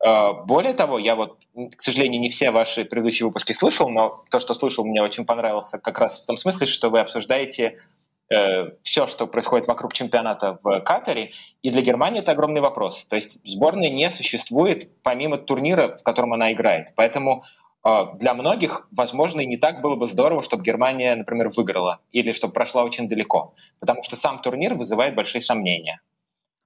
Э, 0.05 0.33
более 0.45 0.73
того, 0.73 0.99
я 0.99 1.15
вот, 1.15 1.39
к 1.77 1.83
сожалению, 1.83 2.21
не 2.21 2.31
все 2.31 2.51
ваши 2.51 2.85
предыдущие 2.85 3.27
выпуски 3.27 3.53
слышал, 3.53 3.89
но 3.89 4.25
то, 4.31 4.41
что 4.41 4.55
слышал, 4.55 4.85
мне 4.85 5.03
очень 5.03 5.25
понравился 5.25 5.79
как 5.79 5.99
раз 5.99 6.23
в 6.23 6.27
том 6.27 6.37
смысле, 6.37 6.67
что 6.67 6.91
вы 6.91 7.01
обсуждаете 7.01 7.79
э, 8.31 8.71
все, 8.83 9.07
что 9.07 9.27
происходит 9.27 9.67
вокруг 9.67 9.93
чемпионата 9.93 10.59
в 10.63 10.81
Катаре, 10.81 11.33
и 11.63 11.71
для 11.71 11.83
Германии 11.83 12.21
это 12.21 12.33
огромный 12.33 12.61
вопрос. 12.61 13.05
То 13.05 13.17
есть 13.17 13.39
сборная 13.45 13.91
не 13.91 14.11
существует 14.11 15.03
помимо 15.03 15.37
турнира, 15.37 15.97
в 15.97 16.03
котором 16.03 16.33
она 16.33 16.53
играет. 16.53 16.93
Поэтому 16.97 17.45
э, 17.85 18.05
для 18.15 18.35
многих, 18.35 18.89
возможно, 18.93 19.41
и 19.41 19.47
не 19.47 19.57
так 19.57 19.81
было 19.81 19.97
бы 19.97 20.09
здорово, 20.09 20.43
чтобы 20.43 20.63
Германия, 20.63 21.15
например, 21.15 21.51
выиграла 21.51 22.01
или 22.13 22.33
чтобы 22.33 22.55
прошла 22.55 22.85
очень 22.85 23.09
далеко, 23.09 23.55
потому 23.81 24.03
что 24.03 24.17
сам 24.17 24.41
турнир 24.41 24.75
вызывает 24.75 25.15
большие 25.15 25.43
сомнения. 25.43 26.01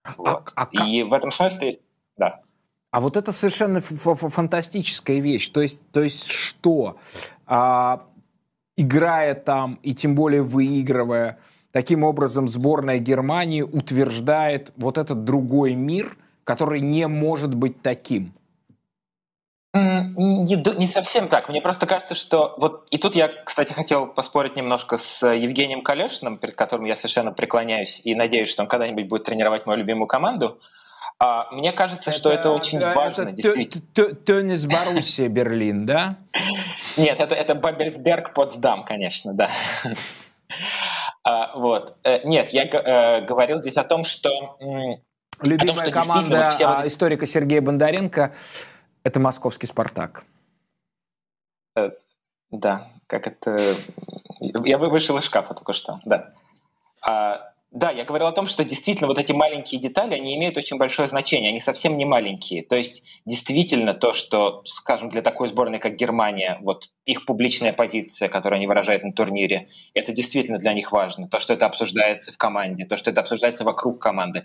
А, 0.05 0.15
вот. 0.17 0.53
А, 0.55 0.69
а, 0.73 0.87
и 0.87 1.03
в 1.03 1.13
этом 1.13 1.31
смысле, 1.31 1.81
да. 2.17 2.43
А 2.91 3.01
вот 3.01 3.17
это 3.17 3.33
совершенно 3.33 3.81
фантастическая 3.81 5.19
вещь. 5.19 5.49
То 5.49 5.63
есть, 5.63 5.81
то 5.91 6.01
есть 6.01 6.29
что? 6.29 6.97
А, 7.45 8.07
играя 8.77 9.35
там, 9.35 9.81
и 9.83 9.95
тем 9.95 10.15
более 10.15 10.43
выигрывая, 10.43 11.39
Таким 11.75 12.05
образом, 12.05 12.47
сборная 12.47 12.99
Германии 12.99 13.63
утверждает 13.63 14.73
вот 14.77 14.97
этот 14.97 15.25
другой 15.25 15.75
мир, 15.75 16.17
который 16.45 16.79
не 16.79 17.09
может 17.09 17.53
быть 17.53 17.83
таким. 17.83 18.33
Не, 19.73 20.79
не 20.79 20.87
совсем 20.87 21.27
так. 21.27 21.49
Мне 21.49 21.61
просто 21.61 21.87
кажется, 21.87 22.15
что 22.15 22.55
вот 22.59 22.87
и 22.93 22.97
тут 22.97 23.17
я, 23.17 23.27
кстати, 23.27 23.73
хотел 23.73 24.07
поспорить 24.07 24.55
немножко 24.55 24.99
с 24.99 25.27
Евгением 25.27 25.83
Калешиным, 25.83 26.39
перед 26.39 26.55
которым 26.55 26.85
я 26.85 26.95
совершенно 26.95 27.33
преклоняюсь 27.33 28.01
и 28.05 28.15
надеюсь, 28.15 28.51
что 28.51 28.63
он 28.63 28.69
когда-нибудь 28.69 29.09
будет 29.09 29.25
тренировать 29.25 29.67
мою 29.67 29.81
любимую 29.81 30.07
команду. 30.07 30.61
А, 31.19 31.51
мне 31.51 31.73
кажется, 31.73 32.11
это, 32.11 32.17
что 32.17 32.31
это 32.31 32.53
очень 32.53 32.79
это 32.79 32.95
важно, 32.95 33.33
действительно. 33.33 34.15
Теннис 34.15 34.65
Боруссия 34.65 35.27
Берлин, 35.27 35.87
да? 35.87 36.19
Нет, 36.97 37.19
это, 37.19 37.35
это 37.35 37.57
Бабельсберг 37.57 38.33
Потсдам, 38.33 38.85
конечно, 38.85 39.33
да. 39.33 39.51
А, 41.25 41.59
вот. 41.59 41.97
Э, 42.05 42.27
нет, 42.27 42.51
я 42.51 42.65
э, 42.65 43.25
говорил 43.25 43.61
здесь 43.61 43.77
о 43.77 43.85
том, 43.85 44.05
что... 44.05 44.59
Любимая 45.43 45.67
том, 45.67 45.79
что 45.81 45.91
команда 45.91 46.51
все... 46.51 46.67
А, 46.67 46.87
историка 46.87 47.27
Сергея 47.27 47.63
Бондаренко– 47.63 48.35
это 49.03 49.21
московский 49.21 49.67
«Спартак». 49.67 50.25
Э, 51.77 51.91
да, 52.51 52.91
как 53.07 53.27
это... 53.27 53.75
Я 54.41 54.79
вышел 54.79 55.17
из 55.19 55.25
шкафа 55.25 55.55
только 55.55 55.73
что, 55.73 55.99
да. 56.05 56.35
А, 57.01 57.54
да, 57.75 57.91
я 57.91 58.05
говорил 58.05 58.29
о 58.29 58.33
том, 58.33 58.47
что 58.47 58.65
действительно 58.65 59.09
вот 59.09 59.19
эти 59.19 59.33
маленькие 59.33 59.81
детали, 59.81 60.15
они 60.15 60.37
имеют 60.37 60.57
очень 60.57 60.79
большое 60.79 61.09
значение, 61.09 61.51
они 61.51 61.61
совсем 61.61 61.99
не 61.99 62.05
маленькие. 62.05 62.63
То 62.63 62.77
есть 62.77 63.03
действительно 63.27 63.95
то, 63.95 64.13
что, 64.13 64.63
скажем, 64.65 65.11
для 65.11 65.23
такой 65.23 65.49
сборной, 65.49 65.81
как 65.81 65.97
Германия, 65.97 66.59
вот 66.63 66.91
их 67.05 67.27
публичная 67.27 67.73
позиция, 67.73 68.29
которую 68.29 68.59
они 68.59 68.69
выражают 68.69 69.03
на 69.03 69.13
турнире, 69.13 69.69
это 69.93 70.13
действительно 70.13 70.59
для 70.59 70.73
них 70.73 70.93
важно. 70.93 71.29
То, 71.29 71.41
что 71.41 71.53
это 71.53 71.67
обсуждается 71.67 72.33
в 72.33 72.39
команде, 72.39 72.87
то, 72.87 72.97
что 72.97 73.11
это 73.11 73.21
обсуждается 73.21 73.65
вокруг 73.65 74.01
команды 74.01 74.45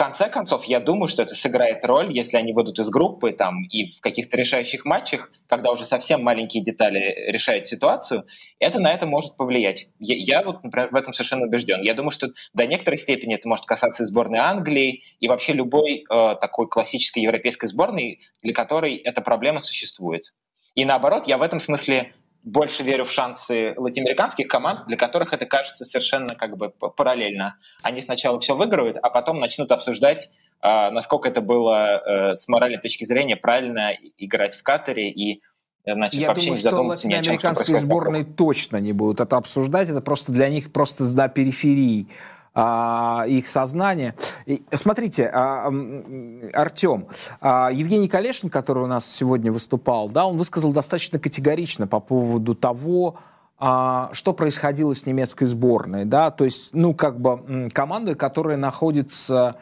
конце 0.00 0.30
концов, 0.30 0.64
я 0.64 0.80
думаю, 0.80 1.08
что 1.08 1.22
это 1.22 1.34
сыграет 1.34 1.84
роль, 1.84 2.10
если 2.10 2.38
они 2.38 2.54
выйдут 2.54 2.78
из 2.78 2.88
группы 2.88 3.32
там, 3.32 3.64
и 3.64 3.90
в 3.90 4.00
каких-то 4.00 4.34
решающих 4.34 4.86
матчах, 4.86 5.30
когда 5.46 5.70
уже 5.70 5.84
совсем 5.84 6.22
маленькие 6.22 6.64
детали 6.64 7.30
решают 7.30 7.66
ситуацию, 7.66 8.24
это 8.58 8.80
на 8.80 8.90
это 8.94 9.06
может 9.06 9.36
повлиять. 9.36 9.88
Я, 9.98 10.14
я 10.38 10.42
вот, 10.42 10.64
например, 10.64 10.88
в 10.90 10.94
этом 10.94 11.12
совершенно 11.12 11.44
убежден. 11.44 11.82
Я 11.82 11.92
думаю, 11.92 12.12
что 12.12 12.30
до 12.54 12.66
некоторой 12.66 12.96
степени 12.96 13.34
это 13.34 13.46
может 13.46 13.66
касаться 13.66 14.02
и 14.04 14.06
сборной 14.06 14.38
Англии, 14.38 15.02
и 15.20 15.28
вообще 15.28 15.52
любой 15.52 16.06
э, 16.10 16.36
такой 16.40 16.66
классической 16.66 17.22
европейской 17.22 17.66
сборной, 17.66 18.20
для 18.42 18.54
которой 18.54 18.96
эта 18.96 19.20
проблема 19.20 19.60
существует. 19.60 20.32
И 20.74 20.86
наоборот, 20.86 21.26
я 21.26 21.36
в 21.36 21.42
этом 21.42 21.60
смысле 21.60 22.14
больше 22.42 22.82
верю 22.82 23.04
в 23.04 23.12
шансы 23.12 23.74
латиноамериканских 23.76 24.48
команд, 24.48 24.86
для 24.86 24.96
которых 24.96 25.32
это 25.32 25.46
кажется 25.46 25.84
совершенно 25.84 26.34
как 26.34 26.56
бы 26.56 26.70
параллельно. 26.70 27.56
Они 27.82 28.00
сначала 28.00 28.40
все 28.40 28.56
выиграют, 28.56 28.96
а 28.96 29.10
потом 29.10 29.40
начнут 29.40 29.70
обсуждать, 29.72 30.30
а, 30.60 30.90
насколько 30.90 31.28
это 31.28 31.40
было 31.40 32.02
э, 32.32 32.36
с 32.36 32.48
моральной 32.48 32.78
точки 32.78 33.04
зрения 33.04 33.36
правильно 33.36 33.92
играть 34.18 34.56
в 34.56 34.62
Катаре 34.62 35.10
и 35.10 35.42
э, 35.84 35.94
Значит, 35.94 36.20
Я 36.20 36.28
вообще 36.28 36.46
думаю, 36.46 36.62
не 36.62 36.68
что 36.68 36.82
латиноамериканские 36.82 37.80
сборные 37.80 38.24
точно 38.24 38.78
не 38.78 38.92
будут 38.92 39.20
это 39.20 39.36
обсуждать. 39.36 39.88
Это 39.88 40.00
просто 40.00 40.32
для 40.32 40.48
них 40.48 40.72
просто 40.72 41.04
на 41.04 41.28
периферии 41.28 42.08
а, 42.54 43.24
их 43.26 43.46
сознание. 43.46 44.14
Смотрите, 44.72 45.30
а, 45.32 45.72
Артем, 46.52 47.06
а, 47.40 47.70
Евгений 47.72 48.08
Калешин, 48.08 48.50
который 48.50 48.84
у 48.84 48.86
нас 48.86 49.06
сегодня 49.06 49.52
выступал, 49.52 50.08
да, 50.08 50.26
он 50.26 50.36
высказал 50.36 50.72
достаточно 50.72 51.18
категорично 51.18 51.86
по 51.86 52.00
поводу 52.00 52.54
того, 52.54 53.16
а, 53.58 54.10
что 54.12 54.32
происходило 54.32 54.94
с 54.94 55.06
немецкой 55.06 55.44
сборной, 55.44 56.04
да, 56.04 56.30
то 56.30 56.44
есть, 56.44 56.70
ну, 56.72 56.94
как 56.94 57.20
бы 57.20 57.68
команды, 57.72 58.14
которая 58.14 58.56
находится 58.56 59.56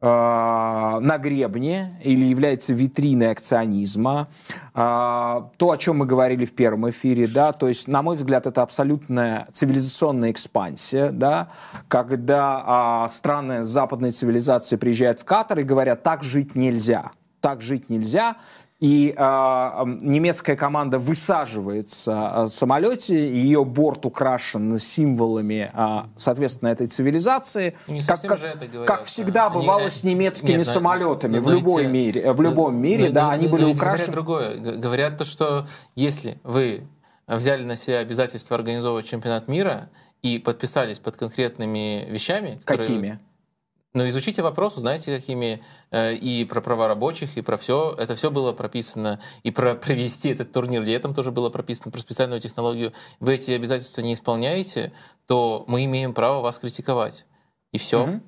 на 0.00 1.18
гребне 1.18 2.00
или 2.04 2.24
является 2.24 2.72
витриной 2.72 3.32
акционизма. 3.32 4.28
Э, 4.72 5.42
то, 5.56 5.70
о 5.72 5.76
чем 5.76 5.98
мы 5.98 6.06
говорили 6.06 6.44
в 6.44 6.54
первом 6.54 6.88
эфире, 6.90 7.26
да, 7.26 7.52
то 7.52 7.66
есть, 7.66 7.88
на 7.88 8.02
мой 8.02 8.16
взгляд, 8.16 8.46
это 8.46 8.62
абсолютная 8.62 9.48
цивилизационная 9.50 10.30
экспансия, 10.30 11.10
да, 11.10 11.48
когда 11.88 12.62
а, 12.64 13.08
страны 13.08 13.64
западной 13.64 14.12
цивилизации 14.12 14.76
приезжают 14.76 15.18
в 15.18 15.24
Катар 15.24 15.58
и 15.58 15.62
говорят, 15.64 16.04
так 16.04 16.22
жить 16.22 16.54
нельзя, 16.54 17.10
так 17.40 17.60
жить 17.60 17.88
нельзя, 17.88 18.36
и 18.80 19.12
э, 19.16 19.84
немецкая 20.00 20.54
команда 20.54 21.00
высаживается 21.00 22.44
в 22.44 22.48
самолете, 22.48 23.14
ее 23.16 23.64
борт 23.64 24.06
украшен 24.06 24.78
символами, 24.78 25.70
э, 25.72 26.02
соответственно, 26.16 26.68
этой 26.68 26.86
цивилизации. 26.86 27.76
Не 27.88 28.00
как, 28.02 28.20
как, 28.22 28.38
же 28.38 28.46
это 28.46 28.66
говорят. 28.68 28.86
как 28.86 29.04
всегда 29.04 29.50
бывало 29.50 29.80
они, 29.80 29.90
с 29.90 30.04
немецкими 30.04 30.58
нет, 30.58 30.66
самолетами 30.66 31.38
в 31.38 31.50
любой 31.50 31.84
эти, 31.84 31.90
мире, 31.90 32.32
в 32.32 32.40
любом 32.40 32.74
но, 32.74 32.80
мире, 32.80 33.08
но, 33.08 33.14
да, 33.14 33.22
но, 33.24 33.30
они 33.30 33.46
но, 33.46 33.52
были 33.52 33.64
украшены. 33.64 34.12
Говорят 34.12 34.58
другое. 34.58 34.76
Говорят 34.78 35.18
то, 35.18 35.24
что 35.24 35.66
если 35.96 36.38
вы 36.44 36.86
взяли 37.26 37.64
на 37.64 37.74
себя 37.74 37.98
обязательство 37.98 38.56
организовывать 38.56 39.06
чемпионат 39.06 39.48
мира 39.48 39.90
и 40.22 40.38
подписались 40.38 41.00
под 41.00 41.16
конкретными 41.16 42.06
вещами, 42.08 42.60
которые, 42.64 42.86
какими? 42.86 43.18
Но 43.98 44.08
изучите 44.08 44.42
вопрос, 44.42 44.76
узнаете, 44.76 45.16
какими 45.18 45.60
э, 45.90 46.14
и 46.14 46.44
про 46.44 46.60
права 46.60 46.86
рабочих, 46.86 47.36
и 47.36 47.42
про 47.42 47.56
все. 47.56 47.96
Это 47.98 48.14
все 48.14 48.30
было 48.30 48.52
прописано. 48.52 49.18
И 49.42 49.50
про 49.50 49.74
провести 49.86 50.28
этот 50.28 50.52
турнир 50.52 50.82
летом 50.82 51.14
тоже 51.14 51.32
было 51.32 51.50
прописано, 51.50 51.90
про 51.90 51.98
специальную 51.98 52.40
технологию. 52.40 52.92
Вы 53.18 53.34
эти 53.34 53.50
обязательства 53.50 54.00
не 54.00 54.12
исполняете, 54.12 54.92
то 55.26 55.64
мы 55.66 55.84
имеем 55.84 56.14
право 56.14 56.42
вас 56.42 56.60
критиковать. 56.60 57.26
И 57.72 57.78
все. 57.78 58.04
Угу. 58.04 58.20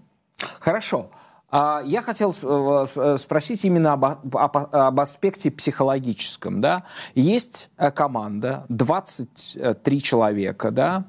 Хорошо. 0.58 1.10
А, 1.52 1.82
я 1.84 2.02
хотел 2.02 2.34
э, 2.42 2.86
э, 2.96 3.18
спросить 3.18 3.64
именно 3.64 3.92
об, 3.92 4.04
об, 4.04 4.56
об 4.56 5.00
аспекте 5.00 5.52
психологическом. 5.52 6.60
Да? 6.60 6.82
Есть 7.14 7.70
команда, 7.94 8.66
23 8.68 10.02
человека, 10.02 10.72
да? 10.72 11.04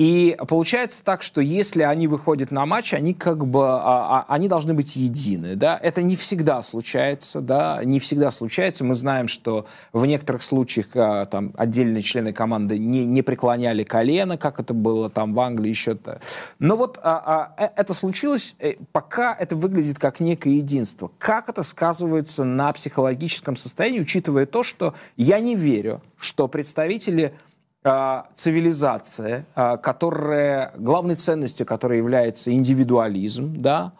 И 0.00 0.34
получается 0.48 1.04
так, 1.04 1.20
что 1.20 1.42
если 1.42 1.82
они 1.82 2.08
выходят 2.08 2.50
на 2.50 2.64
матч, 2.64 2.94
они 2.94 3.12
как 3.12 3.46
бы, 3.46 3.66
а, 3.66 3.80
а, 4.20 4.24
они 4.28 4.48
должны 4.48 4.72
быть 4.72 4.96
едины, 4.96 5.56
да. 5.56 5.78
Это 5.82 6.00
не 6.00 6.16
всегда 6.16 6.62
случается, 6.62 7.42
да, 7.42 7.82
не 7.84 8.00
всегда 8.00 8.30
случается. 8.30 8.82
Мы 8.82 8.94
знаем, 8.94 9.28
что 9.28 9.66
в 9.92 10.06
некоторых 10.06 10.40
случаях 10.40 10.86
а, 10.94 11.26
там 11.26 11.52
отдельные 11.54 12.00
члены 12.00 12.32
команды 12.32 12.78
не, 12.78 13.04
не 13.04 13.20
преклоняли 13.20 13.84
колено, 13.84 14.38
как 14.38 14.58
это 14.58 14.72
было 14.72 15.10
там 15.10 15.34
в 15.34 15.40
Англии 15.40 15.68
еще-то. 15.68 16.22
Но 16.58 16.78
вот 16.78 16.98
а, 17.02 17.52
а, 17.58 17.62
э, 17.62 17.68
это 17.76 17.92
случилось, 17.92 18.54
э, 18.58 18.76
пока 18.92 19.36
это 19.38 19.54
выглядит 19.54 19.98
как 19.98 20.18
некое 20.18 20.54
единство. 20.54 21.10
Как 21.18 21.50
это 21.50 21.62
сказывается 21.62 22.44
на 22.44 22.72
психологическом 22.72 23.54
состоянии, 23.54 24.00
учитывая 24.00 24.46
то, 24.46 24.62
что 24.62 24.94
я 25.18 25.40
не 25.40 25.56
верю, 25.56 26.00
что 26.16 26.48
представители 26.48 27.34
цивилизация, 27.82 29.46
а, 29.54 29.78
которая, 29.78 30.72
главной 30.76 31.14
ценностью 31.14 31.64
которой 31.64 31.96
является 31.98 32.52
индивидуализм, 32.52 33.54
да, 33.56 33.92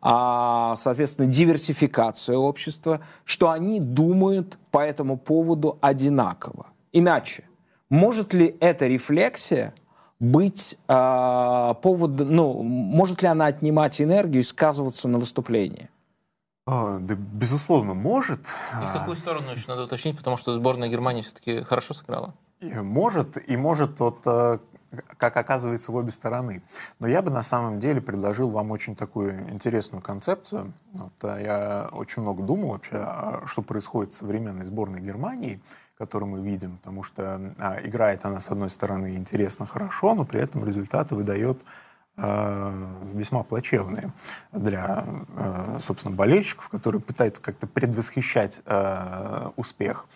а, 0.00 0.76
соответственно, 0.76 1.28
диверсификация 1.28 2.36
общества, 2.36 3.00
что 3.24 3.50
они 3.50 3.80
думают 3.80 4.58
по 4.70 4.78
этому 4.78 5.18
поводу 5.18 5.78
одинаково. 5.80 6.68
Иначе, 6.92 7.44
может 7.90 8.32
ли 8.32 8.56
эта 8.60 8.86
рефлексия 8.86 9.74
быть 10.20 10.78
а, 10.88 11.74
поводом, 11.74 12.34
ну, 12.34 12.62
может 12.62 13.22
ли 13.22 13.28
она 13.28 13.46
отнимать 13.46 14.00
энергию 14.00 14.40
и 14.40 14.44
сказываться 14.44 15.06
на 15.08 15.18
выступлении? 15.18 15.90
А, 16.66 16.98
да, 16.98 17.14
безусловно, 17.14 17.94
может. 17.94 18.40
И 18.40 18.86
в 18.86 18.92
какую 18.92 19.16
сторону 19.16 19.50
еще 19.52 19.64
надо 19.68 19.84
уточнить, 19.84 20.16
потому 20.16 20.36
что 20.36 20.52
сборная 20.52 20.88
Германии 20.88 21.22
все-таки 21.22 21.62
хорошо 21.62 21.94
сыграла. 21.94 22.34
И 22.60 22.74
может, 22.74 23.38
и 23.48 23.56
может 23.56 24.00
вот 24.00 24.22
э, 24.26 24.58
как 25.16 25.36
оказывается 25.36 25.92
в 25.92 25.94
обе 25.94 26.10
стороны. 26.10 26.62
Но 26.98 27.06
я 27.06 27.22
бы 27.22 27.30
на 27.30 27.42
самом 27.42 27.78
деле 27.78 28.00
предложил 28.00 28.50
вам 28.50 28.72
очень 28.72 28.96
такую 28.96 29.48
интересную 29.50 30.02
концепцию. 30.02 30.72
Вот, 30.92 31.12
э, 31.22 31.42
я 31.44 31.88
очень 31.92 32.22
много 32.22 32.42
думал 32.42 32.70
вообще, 32.70 32.96
а 32.96 33.42
что 33.46 33.62
происходит 33.62 34.12
в 34.12 34.16
современной 34.16 34.66
сборной 34.66 35.00
Германии, 35.00 35.60
которую 35.98 36.30
мы 36.30 36.40
видим, 36.40 36.78
потому 36.78 37.04
что 37.04 37.54
а, 37.58 37.78
играет 37.82 38.24
она, 38.24 38.40
с 38.40 38.50
одной 38.50 38.70
стороны, 38.70 39.14
интересно, 39.16 39.64
хорошо, 39.66 40.14
но 40.14 40.24
при 40.24 40.40
этом 40.40 40.64
результаты 40.64 41.14
выдает 41.14 41.62
весьма 42.16 43.44
плачевные 43.44 44.12
для, 44.50 45.04
собственно, 45.78 46.16
болельщиков, 46.16 46.68
которые 46.68 47.00
пытаются 47.00 47.40
как-то 47.40 47.68
предвосхищать 47.68 48.60
успех. 49.54 50.08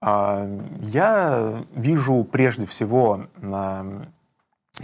А, 0.00 0.48
я 0.80 1.64
вижу 1.74 2.24
прежде 2.24 2.66
всего 2.66 3.26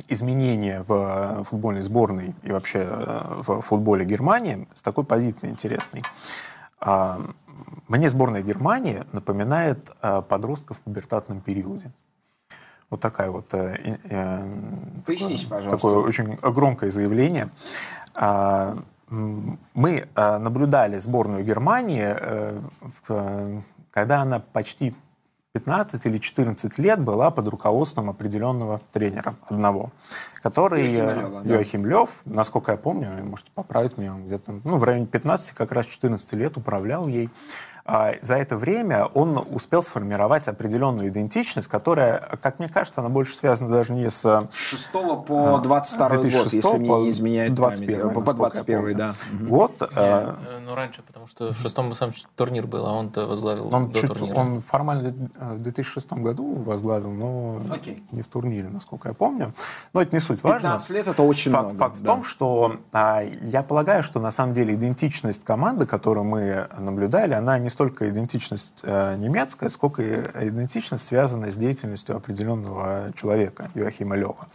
изменения 0.09 0.85
в 0.89 1.45
футбольной 1.45 1.83
сборной 1.83 2.35
и 2.43 2.51
вообще 2.51 2.81
э, 2.81 3.43
в 3.47 3.61
футболе 3.61 4.05
Германии 4.05 4.67
с 4.75 4.83
такой 4.83 5.05
позиции 5.05 5.49
интересной. 5.49 6.03
А, 6.81 7.21
мне 7.87 8.11
сборная 8.11 8.43
Германии 8.43 9.05
напоминает 9.13 9.91
подростков 10.29 10.79
в 10.79 10.81
пубертатном 10.81 11.41
периоде. 11.41 11.93
Вот 12.91 13.01
такая 13.01 13.31
вот... 13.31 13.53
э, 13.55 13.99
э, 14.05 14.55
Поясните, 15.07 15.45
такое, 15.45 15.59
пожалуйста. 15.59 15.89
Такое 15.89 16.05
очень 16.05 16.39
громкое 16.43 16.91
заявление. 16.91 17.51
А, 18.15 18.77
Мы 19.75 20.09
наблюдали 20.17 20.99
сборную 20.99 21.45
Германии, 21.45 22.05
э, 22.05 22.61
э, 23.09 23.61
когда 23.91 24.23
она 24.23 24.39
почти 24.41 24.95
15 25.55 26.05
или 26.07 26.19
14 26.19 26.79
лет 26.79 27.01
была 27.01 27.31
под 27.31 27.47
руководством 27.47 28.11
определенного 28.11 28.81
тренера 28.93 29.37
одного, 29.47 29.93
который 30.43 30.83
Йохима 30.85 31.13
э, 31.13 31.21
Лёва, 31.21 31.43
да. 31.43 31.55
Йохим 31.55 31.87
Лев, 31.87 32.11
насколько 32.25 32.73
я 32.73 32.77
помню, 32.77 33.09
можете 33.23 33.53
поправить 33.55 33.97
меня, 33.97 34.17
где-то 34.19 34.61
ну, 34.65 34.79
в 34.79 34.83
районе 34.83 35.07
15, 35.07 35.53
как 35.53 35.71
раз 35.71 35.87
14 35.87 36.33
лет 36.33 36.57
управлял 36.57 37.07
ей. 37.07 37.31
А 37.87 38.15
За 38.23 38.37
это 38.37 38.57
время 38.57 39.05
он 39.05 39.37
успел 39.51 39.83
сформировать 39.83 40.49
определенную 40.49 41.09
идентичность, 41.09 41.69
которая, 41.69 42.39
как 42.41 42.59
мне 42.59 42.69
кажется, 42.71 43.01
она 43.03 43.11
больше 43.11 43.37
связана 43.37 43.69
даже 43.69 43.93
не 43.93 44.09
с 44.09 44.21
С 44.25 44.49
6 44.53 44.91
по 45.27 45.61
22 45.63 46.09
год, 46.09 46.21
2006 46.23 46.55
если 46.55 46.79
мне 46.79 46.89
по 46.89 46.99
не 47.01 47.11
изменяет 47.11 47.53
21, 47.55 48.01
память. 48.01 48.15
По 48.15 48.21
насколько 48.21 48.31
я 48.31 48.51
21, 48.51 48.81
помню. 48.81 48.95
да. 48.97 49.15
Мгм. 49.33 49.49
год. 49.49 49.83
э, 49.83 49.87
Э, 49.97 50.59
Ну, 50.65 50.75
раньше, 50.75 51.03
потому 51.03 51.27
что 51.27 51.53
в 51.53 51.59
шестом 51.59 51.95
сам 51.95 52.13
турнир 52.37 52.67
был, 52.67 52.87
а 52.87 52.95
он-то 52.95 53.27
возглавил 53.27 53.69
Он, 53.75 53.91
до 53.91 53.99
чуть- 54.01 54.09
турнира. 54.15 54.35
он 54.35 54.63
формально 54.63 55.11
в 55.35 55.61
2006 55.61 56.23
году 56.23 56.55
возглавил, 56.55 57.11
но 57.11 57.61
Окей. 57.71 58.03
не 58.13 58.23
в 58.23 58.29
турнире, 58.29 58.69
насколько 58.71 59.09
я 59.09 59.15
помню. 59.15 59.53
Но 59.93 60.01
это 60.01 60.17
не 60.17 60.21
суть 60.21 60.43
важно. 60.43 60.71
15 60.71 60.89
лет 60.91 61.07
это 61.07 61.23
очень 61.23 61.53
факт, 61.53 61.65
много. 61.75 61.79
факт 61.79 61.97
в 61.97 62.01
да. 62.03 62.07
том, 62.07 62.25
что 62.25 62.77
а, 62.95 63.21
я 63.43 63.63
полагаю, 63.63 64.03
что 64.03 64.21
на 64.21 64.31
самом 64.31 64.55
деле 64.55 64.73
идентичность 64.75 65.45
команды, 65.45 65.85
которую 65.85 66.25
мы 66.25 66.67
наблюдали, 66.79 67.35
она 67.35 67.59
не 67.59 67.69
столько 67.75 68.09
идентичность 68.09 68.81
э, 68.83 69.17
немецкая, 69.17 69.69
сколько 69.69 70.03
идентичность, 70.03 71.05
связанная 71.05 71.51
с 71.51 71.57
деятельностью 71.57 72.17
определенного 72.17 73.13
человека, 73.15 73.69
Йоахима 73.75 74.17
Лева. 74.17 74.49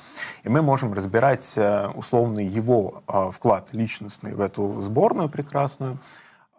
И 0.43 0.49
мы 0.49 0.61
можем 0.61 0.93
разбирать 0.93 1.53
э, 1.55 1.87
условный 1.89 2.45
его 2.45 3.03
э, 3.07 3.29
вклад 3.31 3.73
личностный 3.73 4.33
в 4.33 4.41
эту 4.41 4.81
сборную 4.81 5.29
прекрасную, 5.29 5.99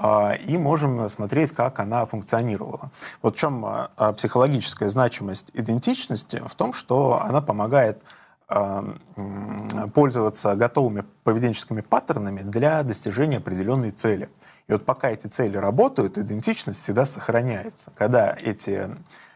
а, 0.03 0.33
и 0.33 0.57
можем 0.57 1.07
смотреть, 1.11 1.53
как 1.53 1.79
она 1.79 2.07
функционировала. 2.07 2.91
Вот 3.21 3.37
в 3.37 3.39
чем 3.39 3.67
а, 3.67 4.13
психологическая 4.15 4.89
значимость 4.89 5.51
идентичности? 5.53 6.43
В 6.47 6.55
том, 6.55 6.73
что 6.73 7.21
она 7.23 7.43
помогает 7.43 8.03
м, 8.49 8.99
пользоваться 9.93 10.55
готовыми 10.55 11.05
поведенческими 11.23 11.83
паттернами 11.83 12.41
для 12.41 12.83
достижения 12.83 13.37
определенной 13.37 13.91
цели. 13.91 14.31
И 14.71 14.73
вот 14.73 14.85
пока 14.85 15.11
эти 15.11 15.27
цели 15.27 15.57
работают, 15.57 16.17
идентичность 16.17 16.81
всегда 16.81 17.05
сохраняется. 17.05 17.91
Когда 17.97 18.37
эти 18.41 18.89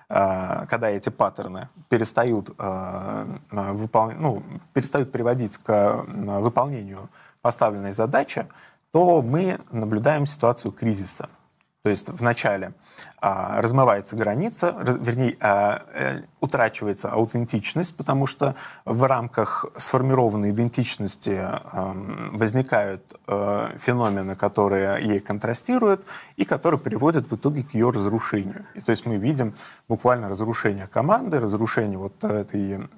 а, 0.08 0.64
когда 0.66 0.90
эти 0.90 1.08
паттерны 1.08 1.68
перестают, 1.88 2.50
а, 2.56 3.26
выпол- 3.50 4.14
ну, 4.16 4.44
перестают 4.74 5.10
приводить 5.10 5.58
к 5.58 6.04
выполнению 6.06 7.10
поставленной 7.42 7.90
задачи, 7.90 8.46
то 8.92 9.22
мы 9.22 9.58
наблюдаем 9.72 10.24
ситуацию 10.24 10.70
кризиса. 10.70 11.28
То 11.84 11.90
есть 11.90 12.08
вначале 12.08 12.72
а, 13.20 13.60
размывается 13.60 14.16
граница, 14.16 14.74
раз- 14.78 14.96
вернее, 14.98 15.36
а, 15.38 15.82
э, 15.92 16.22
утрачивается 16.40 17.10
аутентичность, 17.10 17.94
потому 17.94 18.26
что 18.26 18.54
в 18.86 19.06
рамках 19.06 19.66
сформированной 19.76 20.52
идентичности 20.52 21.38
ам, 21.42 22.30
возникают 22.32 23.02
э, 23.26 23.76
феномены, 23.78 24.34
которые 24.34 25.06
ей 25.06 25.20
контрастируют 25.20 26.06
и 26.36 26.46
которые 26.46 26.80
приводят 26.80 27.30
в 27.30 27.36
итоге 27.36 27.62
к 27.62 27.74
ее 27.74 27.90
разрушению. 27.90 28.64
И 28.74 28.80
то 28.80 28.90
есть 28.90 29.04
мы 29.04 29.16
видим 29.16 29.54
буквально 29.86 30.30
разрушение 30.30 30.86
команды, 30.86 31.38
разрушение 31.38 31.98
вот 31.98 32.24
этой 32.24 32.88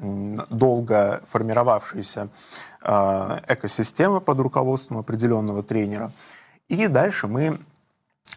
долго 0.49 1.23
формировавшейся 1.33 2.29
э, 2.85 3.39
экосистемы 3.49 4.21
под 4.21 4.39
руководством 4.39 4.99
определенного 4.99 5.65
тренера. 5.65 6.13
И 6.69 6.87
дальше 6.87 7.27
мы 7.27 7.59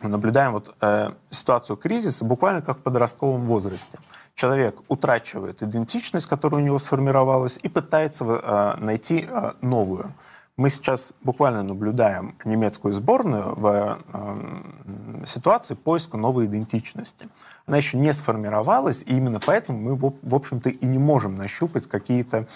наблюдаем 0.02 0.54
вот, 0.54 0.76
э, 0.82 1.12
ситуацию 1.30 1.78
кризиса 1.78 2.26
буквально 2.26 2.62
как 2.62 2.80
в 2.80 2.82
подростковом 2.82 3.42
возрасте. 3.42 4.00
Человек 4.36 4.80
утрачивает 4.88 5.62
идентичность, 5.62 6.26
которая 6.26 6.62
у 6.62 6.64
него 6.64 6.80
сформировалась, 6.80 7.60
и 7.62 7.68
пытается 7.68 8.26
э, 8.26 8.76
найти 8.80 9.28
э, 9.30 9.52
новую. 9.62 10.14
Мы 10.60 10.70
сейчас 10.70 11.14
буквально 11.24 11.64
наблюдаем 11.64 12.36
немецкую 12.44 12.94
сборную 12.94 13.56
в 13.56 13.98
э, 14.14 15.26
ситуации 15.26 15.74
поиска 15.74 16.18
новой 16.18 16.48
идентичности. 16.48 17.30
Она 17.66 17.78
еще 17.78 17.98
не 17.98 18.12
сформировалась, 18.14 19.04
и 19.04 19.16
именно 19.16 19.40
поэтому 19.40 19.80
мы, 19.80 19.96
в, 19.96 20.16
в 20.22 20.36
общем-то, 20.36 20.70
и 20.70 20.86
не 20.86 21.00
можем 21.00 21.36
нащупать 21.36 21.88
какие-то 21.88 22.48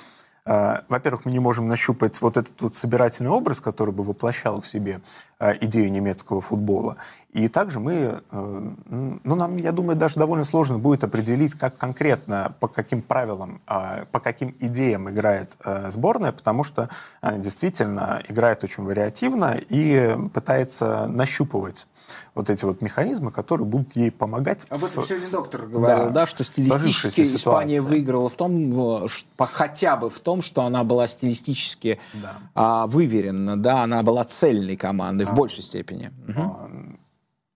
Во-первых, 0.45 1.23
мы 1.23 1.31
не 1.31 1.39
можем 1.39 1.67
нащупать 1.67 2.19
вот 2.19 2.35
этот 2.35 2.61
вот 2.61 2.75
собирательный 2.75 3.31
образ, 3.31 3.61
который 3.61 3.93
бы 3.93 4.03
воплощал 4.03 4.59
в 4.59 4.67
себе 4.67 4.99
э, 5.39 5.53
идею 5.61 5.89
немецкого 5.89 6.41
футбола. 6.41 6.97
И 7.31 7.47
также 7.47 7.79
мы, 7.79 8.21
э, 8.31 8.71
ну, 8.89 9.35
нам, 9.35 9.57
я 9.57 9.71
думаю, 9.71 9.95
даже 9.95 10.19
довольно 10.19 10.43
сложно 10.43 10.77
будет 10.77 11.03
определить, 11.05 11.53
как 11.53 11.77
конкретно, 11.77 12.53
по 12.59 12.67
каким 12.67 13.01
правилам, 13.01 13.61
а, 13.67 14.05
по 14.11 14.19
каким 14.19 14.53
идеям 14.59 15.09
играет 15.09 15.55
э, 15.63 15.89
сборная, 15.89 16.33
потому 16.33 16.63
что 16.63 16.89
она 17.21 17.37
действительно 17.37 18.21
играет 18.27 18.63
очень 18.63 18.83
вариативно 18.83 19.57
и 19.69 20.15
пытается 20.33 21.07
нащупывать 21.07 21.87
вот 22.35 22.49
эти 22.49 22.65
вот 22.65 22.81
механизмы, 22.81 23.31
которые 23.31 23.65
будут 23.67 23.95
ей 23.95 24.11
помогать. 24.11 24.65
Об 24.69 24.83
этом 24.83 25.03
в- 25.03 25.07
сегодня 25.07 25.31
доктор 25.31 25.67
говорил, 25.67 26.09
да, 26.09 26.25
что 26.25 26.43
стилистически 26.43 27.21
Испания 27.21 27.81
выиграла 27.81 28.29
в 28.29 28.35
том, 28.35 29.07
по- 29.37 29.45
хотя 29.45 29.95
бы 29.95 30.09
в 30.09 30.19
том, 30.19 30.41
что 30.41 30.63
она 30.63 30.83
была 30.83 31.07
стилистически 31.07 31.99
Да. 32.13 32.33
а, 32.55 32.87
выверена, 32.87 33.55
да, 33.61 33.83
она 33.83 34.03
была 34.03 34.23
цельной 34.23 34.75
командой 34.77 35.25
в 35.25 35.33
большей 35.33 35.63
степени. 35.63 36.11
Мгм. 36.27 36.99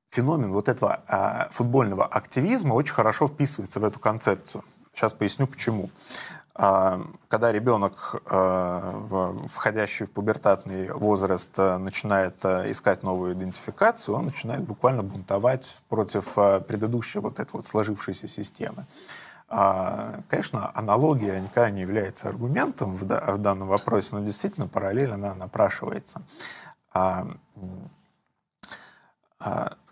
феномен 0.10 0.52
вот 0.52 0.68
этого 0.68 1.02
а, 1.08 1.48
футбольного 1.52 2.04
активизма 2.06 2.74
очень 2.74 2.94
хорошо 2.94 3.28
вписывается 3.28 3.80
в 3.80 3.84
эту 3.84 4.00
концепцию. 4.00 4.64
Сейчас 4.94 5.14
поясню 5.14 5.46
почему. 5.46 5.92
А, 6.60 7.00
когда 7.28 7.52
ребенок, 7.52 8.16
а, 8.26 8.92
в- 9.10 9.48
входящий 9.48 10.06
в 10.08 10.12
пубертатный 10.12 10.92
возраст, 10.92 11.52
а, 11.60 11.78
начинает 11.78 12.44
а, 12.46 12.64
искать 12.70 13.04
новую 13.04 13.34
идентификацию, 13.34 14.16
он 14.16 14.26
начинает 14.26 14.64
буквально 14.64 15.04
бунтовать 15.04 15.78
против 15.88 16.36
а, 16.36 16.60
предыдущей 16.60 17.20
вот 17.20 17.40
этой 17.40 17.52
вот 17.54 17.68
сложившейся 17.68 18.28
системы. 18.28 18.86
А, 19.50 20.20
Конечно, 20.30 20.72
аналогия 20.74 21.40
никогда 21.40 21.70
не 21.70 21.82
является 21.82 22.28
аргументом 22.28 22.96
в 22.96 23.06
да- 23.06 23.24
в 23.28 23.38
данном 23.38 23.68
вопросе, 23.68 24.16
но 24.16 24.22
действительно 24.26 24.68
параллель 24.68 25.12
она 25.12 25.36
напрашивается. 25.36 26.22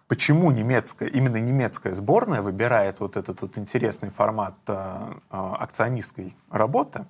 Почему 0.08 0.52
немецкая, 0.52 1.10
именно 1.10 1.38
немецкая 1.38 1.96
сборная 1.96 2.44
выбирает 2.44 3.00
вот 3.00 3.18
этот 3.18 3.42
вот 3.42 3.58
интересный 3.58 4.12
формат 4.12 4.54
а, 4.68 5.18
а, 5.32 5.56
акционистской 5.56 6.36
работы? 6.52 7.06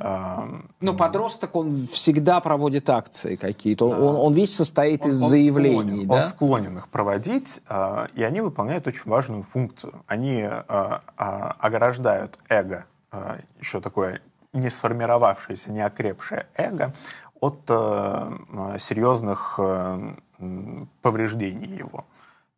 А, 0.00 0.48
Ну, 0.80 0.94
подросток, 0.94 1.54
он 1.56 1.76
всегда 1.88 2.40
проводит 2.40 2.88
акции 2.88 3.36
какие-то. 3.36 3.90
Он, 3.90 4.16
он 4.16 4.32
весь 4.32 4.54
состоит 4.56 5.04
из 5.04 5.20
он 5.22 5.28
заявлений, 5.28 5.74
склонен, 5.82 6.08
да? 6.08 6.14
Он 6.14 6.22
склонен 6.22 6.76
их 6.76 6.88
проводить, 6.88 7.60
а, 7.68 8.08
и 8.14 8.22
они 8.22 8.40
выполняют 8.40 8.86
очень 8.86 9.10
важную 9.10 9.42
функцию. 9.42 10.02
Они 10.06 10.40
а, 10.42 11.02
а, 11.18 11.54
ограждают 11.58 12.38
эго, 12.48 12.86
а, 13.10 13.40
еще 13.60 13.82
такое 13.82 14.22
не 14.54 14.70
сформировавшееся, 14.70 15.70
не 15.70 15.82
окрепшее 15.82 16.46
эго, 16.54 16.94
от 17.40 17.60
а, 17.68 18.76
серьезных 18.78 19.58
м, 19.58 20.88
повреждений 21.02 21.76
его. 21.76 22.06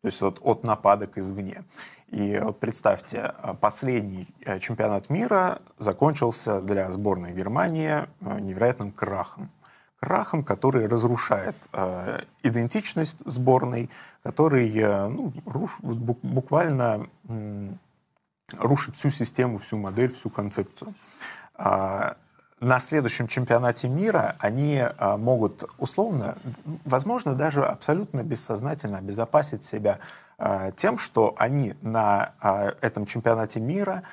То 0.01 0.07
есть 0.07 0.21
вот 0.21 0.39
от 0.41 0.63
нападок 0.63 1.17
извне. 1.17 1.63
И 2.07 2.39
вот 2.41 2.59
представьте, 2.59 3.19
а, 3.19 3.53
последний 3.53 4.27
э, 4.43 4.59
чемпионат 4.59 5.09
мира 5.09 5.59
закончился 5.77 6.59
для 6.59 6.91
сборной 6.91 7.33
Германии 7.33 8.07
э, 8.21 8.39
невероятным 8.39 8.91
крахом 8.91 9.51
крахом, 10.01 10.43
который 10.43 10.87
разрушает 10.87 11.55
э, 11.73 12.21
идентичность 12.41 13.19
сборной, 13.25 13.87
который 14.23 14.75
э, 14.75 15.07
ну, 15.07 15.31
руш- 15.45 15.79
буквально 15.81 17.07
м, 17.29 17.77
рушит 18.57 18.95
всю 18.95 19.11
систему, 19.11 19.59
всю 19.59 19.77
модель, 19.77 20.11
всю 20.11 20.31
концепцию. 20.31 20.95
А, 21.53 22.17
на 22.61 22.79
следующем 22.79 23.27
чемпионате 23.27 23.89
мира 23.89 24.35
они 24.39 24.79
а, 24.79 25.17
могут 25.17 25.63
условно, 25.79 26.37
возможно, 26.85 27.33
даже 27.33 27.65
абсолютно 27.65 28.21
бессознательно 28.21 28.99
обезопасить 28.99 29.63
себя 29.63 29.97
а, 30.37 30.71
тем, 30.71 30.99
что 30.99 31.33
они 31.37 31.73
на 31.81 32.33
а, 32.39 32.75
этом 32.79 33.05
чемпионате 33.05 33.59
мира 33.59 34.03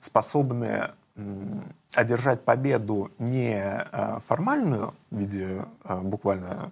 способны 0.00 0.90
одержать 1.94 2.44
победу 2.44 3.10
не 3.18 3.84
формальную 4.26 4.94
в 5.10 5.16
виде 5.16 5.66
буквально 5.84 6.70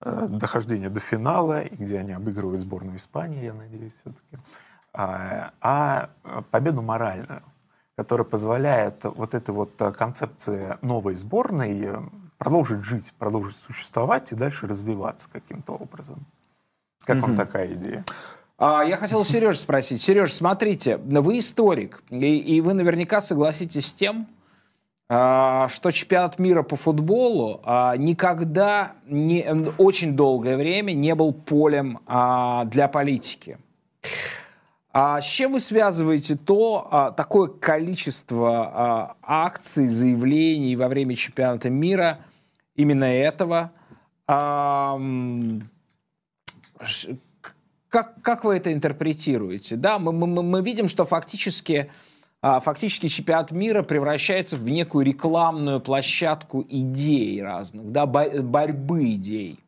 э, 0.00 0.26
дохождения 0.28 0.88
до 0.88 0.98
финала, 0.98 1.64
где 1.70 1.98
они 1.98 2.12
обыгрывают 2.12 2.62
сборную 2.62 2.96
Испании, 2.96 3.44
я 3.44 3.52
надеюсь, 3.52 3.92
все-таки, 4.00 4.38
а 4.94 6.08
победу 6.50 6.80
моральную. 6.80 7.42
Которая 7.96 8.26
позволяет 8.26 9.04
вот 9.04 9.34
этой 9.34 9.54
вот 9.54 9.72
концепции 9.96 10.76
новой 10.82 11.14
сборной 11.14 11.96
продолжить 12.38 12.84
жить, 12.84 13.12
продолжить 13.18 13.56
существовать 13.56 14.32
и 14.32 14.34
дальше 14.34 14.66
развиваться 14.66 15.28
каким-то 15.32 15.72
образом. 15.72 16.26
Как 17.04 17.22
вам 17.22 17.36
такая 17.36 17.72
идея? 17.74 18.04
А, 18.58 18.82
я 18.82 18.96
хотел 18.96 19.24
Сереж 19.24 19.58
спросить. 19.58 20.02
Сереж, 20.02 20.32
смотрите, 20.32 20.96
вы 20.96 21.38
историк, 21.38 22.02
и, 22.10 22.38
и 22.38 22.60
вы 22.60 22.74
наверняка 22.74 23.20
согласитесь 23.20 23.86
с 23.86 23.94
тем, 23.94 24.26
а, 25.08 25.68
что 25.68 25.90
чемпионат 25.90 26.38
мира 26.38 26.62
по 26.62 26.76
футболу 26.76 27.60
а, 27.64 27.96
никогда, 27.96 28.94
не, 29.06 29.46
очень 29.78 30.16
долгое 30.16 30.56
время 30.56 30.92
не 30.92 31.14
был 31.14 31.32
полем 31.32 32.00
для 32.06 32.88
политики. 32.88 33.58
А 34.98 35.20
с 35.20 35.26
чем 35.26 35.52
вы 35.52 35.60
связываете 35.60 36.36
то 36.36 37.12
такое 37.18 37.48
количество 37.48 39.14
акций, 39.20 39.88
заявлений 39.88 40.74
во 40.74 40.88
время 40.88 41.14
чемпионата 41.14 41.68
мира 41.68 42.20
именно 42.74 43.04
этого? 43.04 43.72
как, 44.26 45.02
как 48.22 48.44
вы 48.44 48.56
это 48.56 48.72
интерпретируете? 48.72 49.76
Да, 49.76 49.98
мы, 49.98 50.12
мы, 50.12 50.42
мы 50.42 50.62
видим, 50.62 50.88
что 50.88 51.04
фактически, 51.04 51.90
а, 52.40 52.60
фактически 52.60 53.08
чемпионат 53.08 53.50
мира 53.50 53.82
превращается 53.82 54.56
в 54.56 54.66
некую 54.66 55.04
рекламную 55.04 55.80
площадку 55.80 56.64
идей 56.66 57.42
разных, 57.42 57.92
да, 57.92 58.06
борьбы 58.06 59.12
идей. 59.12 59.60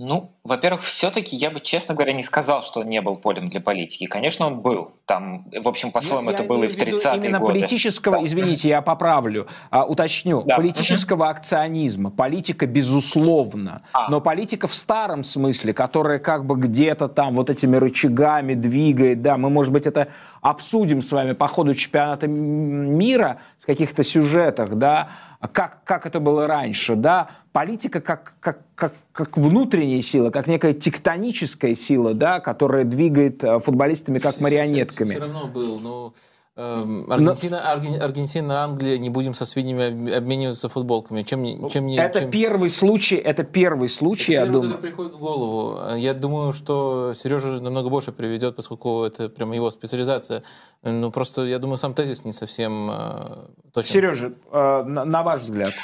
Ну, 0.00 0.32
во-первых, 0.42 0.82
все-таки 0.82 1.36
я 1.36 1.52
бы, 1.52 1.60
честно 1.60 1.94
говоря, 1.94 2.12
не 2.12 2.24
сказал, 2.24 2.64
что 2.64 2.80
он 2.80 2.88
не 2.88 3.00
был 3.00 3.14
полем 3.14 3.48
для 3.48 3.60
политики. 3.60 4.06
Конечно, 4.06 4.48
он 4.48 4.60
был. 4.60 4.90
Там, 5.06 5.46
в 5.52 5.68
общем, 5.68 5.92
по-своему, 5.92 6.30
это 6.30 6.42
было 6.42 6.64
и 6.64 6.68
в 6.68 6.76
30-е 6.76 7.00
годы. 7.00 7.26
Именно 7.28 7.40
политического, 7.40 8.16
да. 8.16 8.24
извините, 8.24 8.68
я 8.70 8.82
поправлю, 8.82 9.46
а, 9.70 9.84
уточню, 9.84 10.42
да. 10.42 10.56
политического 10.56 11.28
акционизма. 11.28 12.10
Политика, 12.10 12.66
безусловно. 12.66 13.82
А. 13.92 14.10
Но 14.10 14.20
политика 14.20 14.66
в 14.66 14.74
старом 14.74 15.22
смысле, 15.22 15.72
которая 15.72 16.18
как 16.18 16.44
бы 16.44 16.56
где-то 16.56 17.06
там 17.06 17.34
вот 17.34 17.48
этими 17.48 17.76
рычагами 17.76 18.54
двигает, 18.54 19.22
да, 19.22 19.38
мы, 19.38 19.48
может 19.48 19.72
быть, 19.72 19.86
это 19.86 20.08
обсудим 20.40 21.02
с 21.02 21.12
вами 21.12 21.34
по 21.34 21.46
ходу 21.46 21.72
чемпионата 21.72 22.26
мира 22.26 23.38
в 23.60 23.66
каких-то 23.66 24.02
сюжетах, 24.02 24.70
да, 24.70 25.10
как, 25.48 25.84
как 25.84 26.06
это 26.06 26.20
было 26.20 26.46
раньше, 26.46 26.96
да, 26.96 27.30
политика 27.52 28.00
как, 28.00 28.34
как, 28.40 28.60
как, 28.74 28.92
как 29.12 29.36
внутренняя 29.36 30.00
сила, 30.02 30.30
как 30.30 30.46
некая 30.46 30.72
тектоническая 30.72 31.74
сила, 31.74 32.14
да, 32.14 32.40
которая 32.40 32.84
двигает 32.84 33.44
э, 33.44 33.58
футболистами 33.58 34.18
как 34.18 34.40
марионетками. 34.40 35.08
Все, 35.08 35.18
все, 35.18 35.26
все 35.26 35.32
равно 35.32 35.48
был, 35.48 35.78
но 35.78 36.14
Аргентина, 36.56 37.60
Но... 37.60 38.04
Аргентина, 38.04 38.62
Англия, 38.62 38.96
не 38.98 39.10
будем 39.10 39.34
со 39.34 39.44
свиньями 39.44 40.12
обмениваться 40.12 40.68
футболками. 40.68 41.24
Чем, 41.24 41.68
чем 41.68 41.86
не, 41.86 41.96
это 41.96 42.20
чем... 42.20 42.30
первый 42.30 42.70
случай, 42.70 43.16
это 43.16 43.42
первый 43.42 43.88
случай, 43.88 44.34
это 44.34 44.46
я 44.46 44.52
думаю. 44.52 44.70
Это 44.70 44.78
приходит 44.78 45.14
в 45.14 45.18
голову. 45.18 45.96
Я 45.96 46.14
думаю, 46.14 46.52
что 46.52 47.12
Сережа 47.12 47.60
намного 47.60 47.88
больше 47.88 48.12
приведет, 48.12 48.54
поскольку 48.54 49.02
это 49.02 49.28
прямо 49.28 49.56
его 49.56 49.68
специализация. 49.72 50.44
Ну 50.82 51.10
просто, 51.10 51.44
я 51.44 51.58
думаю, 51.58 51.76
сам 51.76 51.92
тезис 51.92 52.24
не 52.24 52.32
совсем 52.32 52.88
э, 52.88 53.46
точен. 53.72 53.90
Сережа, 53.90 54.32
э, 54.52 54.82
на, 54.86 55.04
на 55.04 55.22
ваш 55.24 55.40
взгляд? 55.40 55.74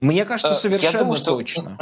Мне 0.00 0.24
кажется, 0.24 0.52
э, 0.52 0.56
совершенно 0.56 0.92
я 0.92 0.98
думаю, 0.98 1.16
что... 1.16 1.36
точно. 1.36 1.76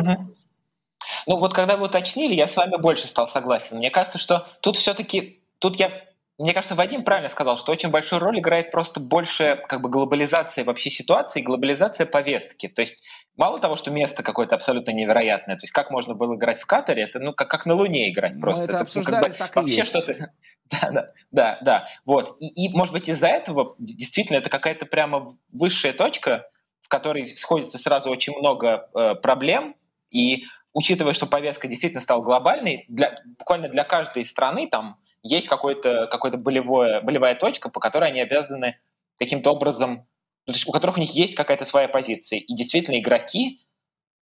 Ну 1.26 1.36
вот 1.36 1.52
когда 1.52 1.76
вы 1.76 1.86
уточнили, 1.86 2.34
я 2.34 2.48
с 2.48 2.56
вами 2.56 2.76
больше 2.80 3.08
стал 3.08 3.28
согласен. 3.28 3.76
Мне 3.76 3.90
кажется, 3.90 4.18
что 4.18 4.46
тут 4.60 4.76
все-таки, 4.76 5.42
тут 5.58 5.76
я, 5.76 5.90
мне 6.38 6.52
кажется, 6.52 6.74
Вадим 6.74 7.02
правильно 7.02 7.30
сказал, 7.30 7.56
что 7.56 7.72
очень 7.72 7.88
большую 7.88 8.20
роль 8.20 8.38
играет 8.40 8.70
просто 8.70 9.00
больше 9.00 9.62
как 9.68 9.80
бы 9.80 9.88
глобализация 9.88 10.64
вообще 10.64 10.90
ситуации, 10.90 11.40
глобализация 11.40 12.04
повестки. 12.04 12.68
То 12.68 12.82
есть 12.82 13.02
мало 13.36 13.58
того, 13.58 13.76
что 13.76 13.90
место 13.90 14.22
какое-то 14.22 14.54
абсолютно 14.54 14.90
невероятное, 14.90 15.56
то 15.56 15.64
есть 15.64 15.72
как 15.72 15.90
можно 15.90 16.14
было 16.14 16.34
играть 16.34 16.60
в 16.60 16.66
Катаре, 16.66 17.04
это 17.04 17.20
ну 17.20 17.32
как, 17.32 17.48
как 17.48 17.64
на 17.64 17.74
Луне 17.74 18.10
играть 18.10 18.34
Мы 18.34 18.40
просто. 18.40 18.64
это, 18.64 18.72
это 18.74 18.82
обсуждали, 18.82 19.16
ну, 19.16 19.22
как 19.22 19.32
бы, 19.32 19.38
так 19.38 19.56
вообще 19.56 19.84
что-то. 19.84 20.32
Да, 20.68 20.90
да, 20.90 21.12
да, 21.30 21.58
да. 21.62 21.88
Вот. 22.04 22.38
И, 22.40 22.66
и 22.66 22.68
может 22.74 22.92
быть 22.92 23.08
из-за 23.08 23.28
этого 23.28 23.76
действительно 23.78 24.38
это 24.38 24.50
какая-то 24.50 24.84
прямо 24.84 25.28
высшая 25.52 25.92
точка, 25.92 26.50
в 26.82 26.88
которой 26.88 27.28
сходится 27.36 27.78
сразу 27.78 28.10
очень 28.10 28.36
много 28.36 28.90
э, 28.92 29.14
проблем, 29.14 29.76
и 30.10 30.42
учитывая, 30.72 31.14
что 31.14 31.26
повестка 31.26 31.68
действительно 31.68 32.00
стала 32.00 32.20
глобальной, 32.20 32.84
для, 32.88 33.20
буквально 33.38 33.68
для 33.68 33.84
каждой 33.84 34.26
страны 34.26 34.68
там 34.68 34.98
есть 35.26 35.48
какой-то, 35.48 36.06
какой-то 36.06 36.38
болевое, 36.38 37.00
болевая 37.00 37.34
точка, 37.34 37.68
по 37.68 37.80
которой 37.80 38.08
они 38.08 38.20
обязаны 38.20 38.76
каким-то 39.18 39.50
образом, 39.50 40.06
ну, 40.46 40.52
то 40.52 40.56
есть 40.56 40.68
у 40.68 40.72
которых 40.72 40.96
у 40.96 41.00
них 41.00 41.14
есть 41.14 41.34
какая-то 41.34 41.64
своя 41.64 41.88
позиция. 41.88 42.38
И 42.38 42.54
действительно 42.54 42.98
игроки, 42.98 43.66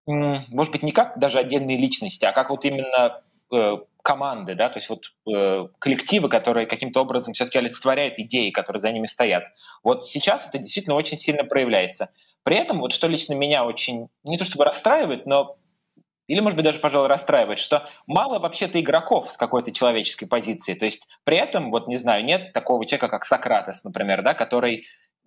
может 0.05 0.71
быть, 0.71 0.83
не 0.83 0.91
как 0.91 1.19
даже 1.19 1.39
отдельные 1.39 1.77
личности, 1.77 2.25
а 2.25 2.31
как 2.31 2.49
вот 2.49 2.65
именно 2.65 3.21
э, 3.51 3.77
команды, 4.03 4.53
да, 4.53 4.69
то 4.69 4.79
есть 4.79 4.89
вот 4.89 5.13
э, 5.33 5.67
коллективы, 5.79 6.27
которые 6.29 6.67
каким-то 6.67 7.01
образом 7.01 7.33
все-таки 7.33 7.57
олицетворяют 7.57 8.19
идеи, 8.19 8.49
которые 8.49 8.81
за 8.81 8.91
ними 8.91 9.07
стоят. 9.07 9.45
Вот 9.81 10.05
сейчас 10.05 10.45
это 10.45 10.57
действительно 10.57 10.95
очень 10.95 11.17
сильно 11.17 11.45
проявляется. 11.45 12.09
При 12.43 12.57
этом, 12.57 12.79
вот 12.79 12.91
что 12.91 13.07
лично 13.07 13.33
меня 13.33 13.65
очень, 13.65 14.09
не 14.23 14.37
то 14.37 14.43
чтобы 14.43 14.65
расстраивает, 14.65 15.25
но 15.25 15.57
или, 16.27 16.39
может 16.39 16.55
быть, 16.55 16.65
даже, 16.65 16.79
пожалуй, 16.79 17.07
расстраивает, 17.07 17.59
что 17.59 17.87
мало 18.07 18.39
вообще-то 18.39 18.79
игроков 18.79 19.31
с 19.31 19.37
какой-то 19.37 19.71
человеческой 19.71 20.25
позиции. 20.25 20.73
То 20.73 20.85
есть 20.85 21.07
при 21.23 21.37
этом, 21.37 21.71
вот 21.71 21.87
не 21.87 21.97
знаю, 21.97 22.23
нет 22.23 22.53
такого 22.53 22.85
человека, 22.85 23.09
как 23.09 23.25
Сократес, 23.25 23.83
например, 23.83 24.21
да, 24.21 24.33
который 24.33 24.85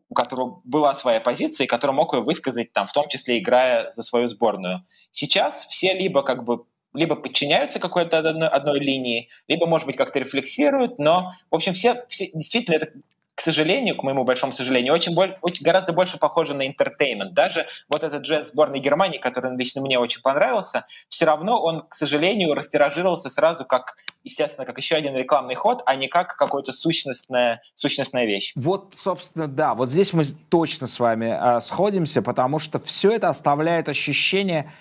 у 0.08 0.14
которого 0.14 0.60
была 0.64 0.94
своя 0.94 1.20
позиция, 1.20 1.64
и 1.64 1.68
который 1.68 1.92
мог 1.92 2.14
ее 2.14 2.20
высказать, 2.20 2.72
там, 2.72 2.86
в 2.86 2.92
том 2.92 3.08
числе 3.08 3.38
играя 3.38 3.92
за 3.96 4.02
свою 4.04 4.28
сборную. 4.28 4.84
Сейчас 5.10 5.66
все 5.66 5.94
либо 5.94 6.22
как 6.22 6.44
бы 6.44 6.64
либо 6.94 7.14
подчиняются 7.14 7.78
какой-то 7.78 8.18
одной, 8.18 8.48
одной 8.48 8.80
линии, 8.80 9.28
либо, 9.48 9.66
может 9.66 9.86
быть, 9.86 9.96
как-то 9.96 10.18
рефлексируют, 10.18 10.98
но, 10.98 11.32
в 11.50 11.54
общем, 11.54 11.74
все, 11.74 12.06
все 12.08 12.30
действительно 12.32 12.76
это 12.76 12.92
к 13.36 13.42
сожалению, 13.42 13.96
к 13.96 14.02
моему 14.02 14.24
большому 14.24 14.52
сожалению, 14.52 14.94
очень, 14.94 15.14
очень 15.42 15.62
гораздо 15.62 15.92
больше 15.92 16.18
похоже 16.18 16.54
на 16.54 16.66
интертеймент. 16.66 17.34
Даже 17.34 17.66
вот 17.88 18.02
этот 18.02 18.22
джет 18.22 18.46
сборной 18.46 18.80
Германии, 18.80 19.18
который 19.18 19.54
лично 19.54 19.82
мне 19.82 19.98
очень 19.98 20.22
понравился, 20.22 20.86
все 21.10 21.26
равно 21.26 21.62
он, 21.62 21.82
к 21.82 21.94
сожалению, 21.94 22.54
растиражировался 22.54 23.28
сразу 23.28 23.66
как, 23.66 23.96
естественно, 24.24 24.64
как 24.64 24.78
еще 24.78 24.96
один 24.96 25.14
рекламный 25.14 25.54
ход, 25.54 25.82
а 25.84 25.96
не 25.96 26.08
как 26.08 26.34
какая-то 26.36 26.72
сущностная, 26.72 27.60
сущностная 27.74 28.24
вещь. 28.24 28.52
Вот, 28.56 28.94
собственно, 28.96 29.46
да, 29.46 29.74
вот 29.74 29.90
здесь 29.90 30.14
мы 30.14 30.24
точно 30.24 30.86
с 30.86 30.98
вами 30.98 31.58
э, 31.58 31.60
сходимся, 31.60 32.22
потому 32.22 32.58
что 32.58 32.80
все 32.80 33.12
это 33.12 33.28
оставляет 33.28 33.90
ощущение, 33.90 34.72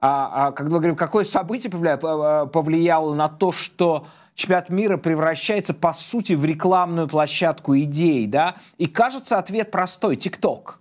а, 0.00 0.46
а, 0.48 0.52
когда 0.52 0.70
мы 0.70 0.78
говорим, 0.78 0.96
какое 0.96 1.24
событие 1.26 1.70
повлияло 1.70 3.14
на 3.14 3.28
то, 3.28 3.52
что 3.52 4.06
чемпионат 4.38 4.70
мира 4.70 4.96
превращается, 4.96 5.74
по 5.74 5.92
сути, 5.92 6.32
в 6.32 6.44
рекламную 6.44 7.08
площадку 7.08 7.76
идей, 7.76 8.26
да? 8.26 8.56
И 8.78 8.86
кажется, 8.86 9.36
ответ 9.36 9.70
простой– 9.70 10.16
ТикТок. 10.16 10.78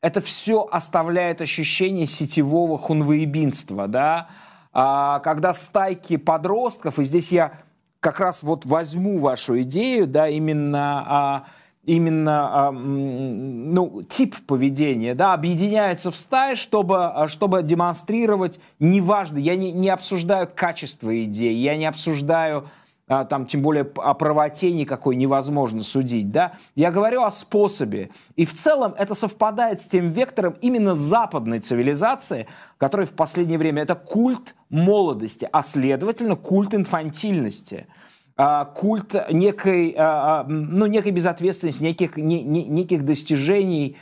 Это 0.00 0.20
все 0.20 0.66
оставляет 0.70 1.42
ощущение 1.42 2.06
сетевого 2.06 2.78
хунвоебинства, 2.78 3.88
да? 3.88 4.28
А, 4.72 5.18
когда 5.20 5.52
стайки 5.52 6.16
подростков, 6.16 7.00
и 7.00 7.04
здесь 7.04 7.32
я 7.32 7.52
как 7.98 8.20
раз 8.20 8.44
вот 8.44 8.64
возьму 8.64 9.18
вашу 9.18 9.60
идею, 9.62 10.06
да, 10.06 10.28
именно 10.28 11.04
а, 11.06 11.44
именно 11.84 12.70
ну, 12.70 14.02
тип 14.08 14.36
поведения, 14.46 15.14
да, 15.14 15.32
объединяются 15.32 16.10
в 16.10 16.16
стаи, 16.16 16.54
чтобы, 16.54 17.06
а, 17.06 17.26
чтобы 17.26 17.62
демонстрировать, 17.62 18.60
неважно, 18.78 19.38
я 19.38 19.56
не, 19.56 19.72
не 19.72 19.88
обсуждаю 19.88 20.48
качество 20.54 21.24
идей, 21.24 21.56
я 21.56 21.76
не 21.76 21.86
обсуждаю 21.86 22.58
а, 22.58 22.79
там, 23.10 23.46
тем 23.46 23.60
более 23.60 23.90
о 23.96 24.14
правоте 24.14 24.70
никакой 24.70 25.16
невозможно 25.16 25.82
судить, 25.82 26.30
да, 26.30 26.52
я 26.76 26.92
говорю 26.92 27.24
о 27.24 27.32
способе. 27.32 28.10
И 28.36 28.46
в 28.46 28.54
целом 28.54 28.94
это 28.96 29.14
совпадает 29.14 29.82
с 29.82 29.88
тем 29.88 30.10
вектором 30.10 30.54
именно 30.60 30.94
западной 30.94 31.58
цивилизации, 31.58 32.46
который 32.78 33.06
в 33.06 33.12
последнее 33.12 33.58
время 33.58 33.82
это 33.82 33.96
культ 33.96 34.54
молодости, 34.68 35.48
а 35.50 35.64
следовательно 35.64 36.36
культ 36.36 36.72
инфантильности. 36.72 37.88
А, 38.36 38.64
культ 38.64 39.14
некой, 39.32 39.94
а, 39.98 40.42
а, 40.42 40.44
ну, 40.48 40.86
некой 40.86 41.10
безответственности, 41.10 41.82
неких, 41.82 42.16
не, 42.16 42.44
не, 42.44 42.64
неких 42.64 43.04
достижений 43.04 43.96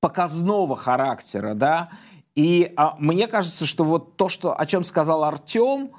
показного 0.00 0.76
характера, 0.76 1.54
да, 1.54 1.88
и 2.34 2.72
а, 2.76 2.94
мне 2.98 3.26
кажется, 3.26 3.66
что 3.66 3.84
вот 3.84 4.16
то, 4.16 4.28
что, 4.28 4.58
о 4.58 4.66
чем 4.66 4.84
сказал 4.84 5.24
Артем, 5.24 5.92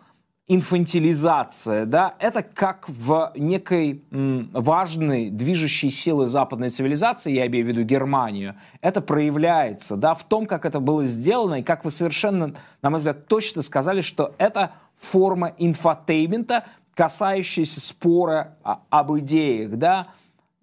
инфантилизация, 0.47 1.85
да, 1.85 2.15
это 2.19 2.43
как 2.43 2.89
в 2.89 3.31
некой 3.35 4.03
м, 4.11 4.49
важной 4.51 5.29
движущей 5.29 5.89
силы 5.89 6.27
западной 6.27 6.69
цивилизации, 6.69 7.31
я 7.31 7.47
имею 7.47 7.65
в 7.65 7.67
виду 7.69 7.83
Германию, 7.83 8.55
это 8.81 8.99
проявляется, 8.99 9.95
да, 9.95 10.13
в 10.13 10.23
том, 10.23 10.45
как 10.45 10.65
это 10.65 10.81
было 10.81 11.05
сделано, 11.05 11.61
и 11.61 11.63
как 11.63 11.85
вы 11.85 11.91
совершенно, 11.91 12.55
на 12.81 12.89
мой 12.89 12.99
взгляд, 12.99 13.27
точно 13.27 13.61
сказали, 13.61 14.01
что 14.01 14.35
это 14.37 14.71
форма 14.97 15.53
инфотейнмента, 15.57 16.65
касающиеся 16.93 17.79
спора 17.79 18.57
об 18.63 19.17
идеях, 19.19 19.77
да, 19.77 20.07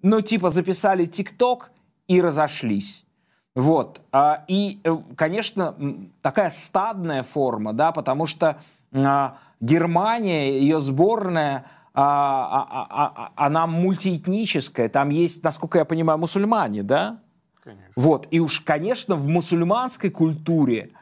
ну, 0.02 0.20
типа 0.20 0.50
записали 0.50 1.06
ТикТок 1.06 1.72
и 2.06 2.20
разошлись. 2.20 3.04
Вот. 3.54 4.00
А, 4.12 4.44
и, 4.46 4.80
э, 4.84 4.96
конечно, 5.16 5.74
такая 6.22 6.50
стадная 6.50 7.22
форма, 7.22 7.72
да, 7.72 7.92
потому 7.92 8.26
что 8.26 8.60
а, 8.92 9.38
Германия, 9.60 10.58
ее 10.58 10.80
сборная, 10.80 11.66
а, 11.92 13.32
она 13.36 13.66
мультиэтническая. 13.66 14.88
Там 14.88 15.10
есть, 15.10 15.42
насколько 15.42 15.78
я 15.78 15.84
понимаю, 15.84 16.18
мусульмане, 16.18 16.82
да? 16.82 17.20
Конечно. 17.62 17.92
Вот. 17.96 18.26
И 18.30 18.40
уж, 18.40 18.60
конечно, 18.60 19.16
в 19.16 19.28
мусульманской 19.28 20.10
культуре 20.10 20.92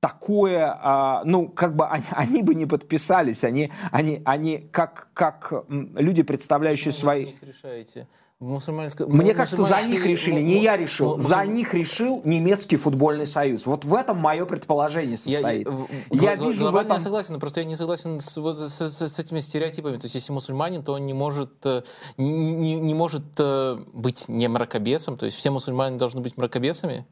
такое, 0.00 1.22
ну, 1.24 1.48
как 1.48 1.76
бы 1.76 1.86
они, 1.86 2.04
они 2.10 2.42
бы 2.42 2.54
не 2.54 2.66
подписались, 2.66 3.44
они, 3.44 3.72
они, 3.92 4.22
они 4.24 4.58
как, 4.70 5.08
как 5.14 5.52
люди, 5.68 6.22
представляющие 6.22 6.92
Почему 6.92 7.00
свои... 7.00 7.24
Вы 7.24 7.46
решаете? 7.46 8.08
Мусульманское... 8.40 9.08
Мне 9.08 9.34
кажется, 9.34 9.64
за 9.64 9.82
них 9.82 10.06
решили, 10.06 10.40
не 10.40 10.62
я 10.62 10.76
решил, 10.76 11.18
за 11.18 11.44
них 11.44 11.74
решил 11.74 12.22
немецкий 12.24 12.76
футбольный 12.76 13.26
союз. 13.26 13.66
Вот 13.66 13.84
в 13.84 13.92
этом 13.92 14.18
мое 14.18 14.46
предположение 14.46 15.16
состоит. 15.16 15.66
Я, 16.10 16.32
я 16.32 16.34
вижу 16.36 16.70
в 16.70 16.76
этом... 16.76 16.92
Я 16.92 17.00
согласен, 17.00 17.34
но 17.34 17.40
просто 17.40 17.60
я 17.60 17.66
не 17.66 17.74
согласен 17.74 18.20
с, 18.20 18.36
вот, 18.36 18.58
с, 18.58 18.80
с, 18.80 19.08
с 19.08 19.18
этими 19.18 19.40
стереотипами. 19.40 19.96
То 19.96 20.04
есть, 20.04 20.14
если 20.14 20.30
мусульманин, 20.32 20.84
то 20.84 20.92
он 20.92 21.06
не 21.06 21.14
может, 21.14 21.50
э, 21.64 21.82
не, 22.16 22.76
не 22.76 22.94
может 22.94 23.24
э, 23.38 23.76
быть 23.92 24.28
не 24.28 24.46
мракобесом. 24.46 25.18
То 25.18 25.26
есть, 25.26 25.36
все 25.36 25.50
мусульмане 25.50 25.98
должны 25.98 26.20
быть 26.20 26.36
мракобесами? 26.36 27.06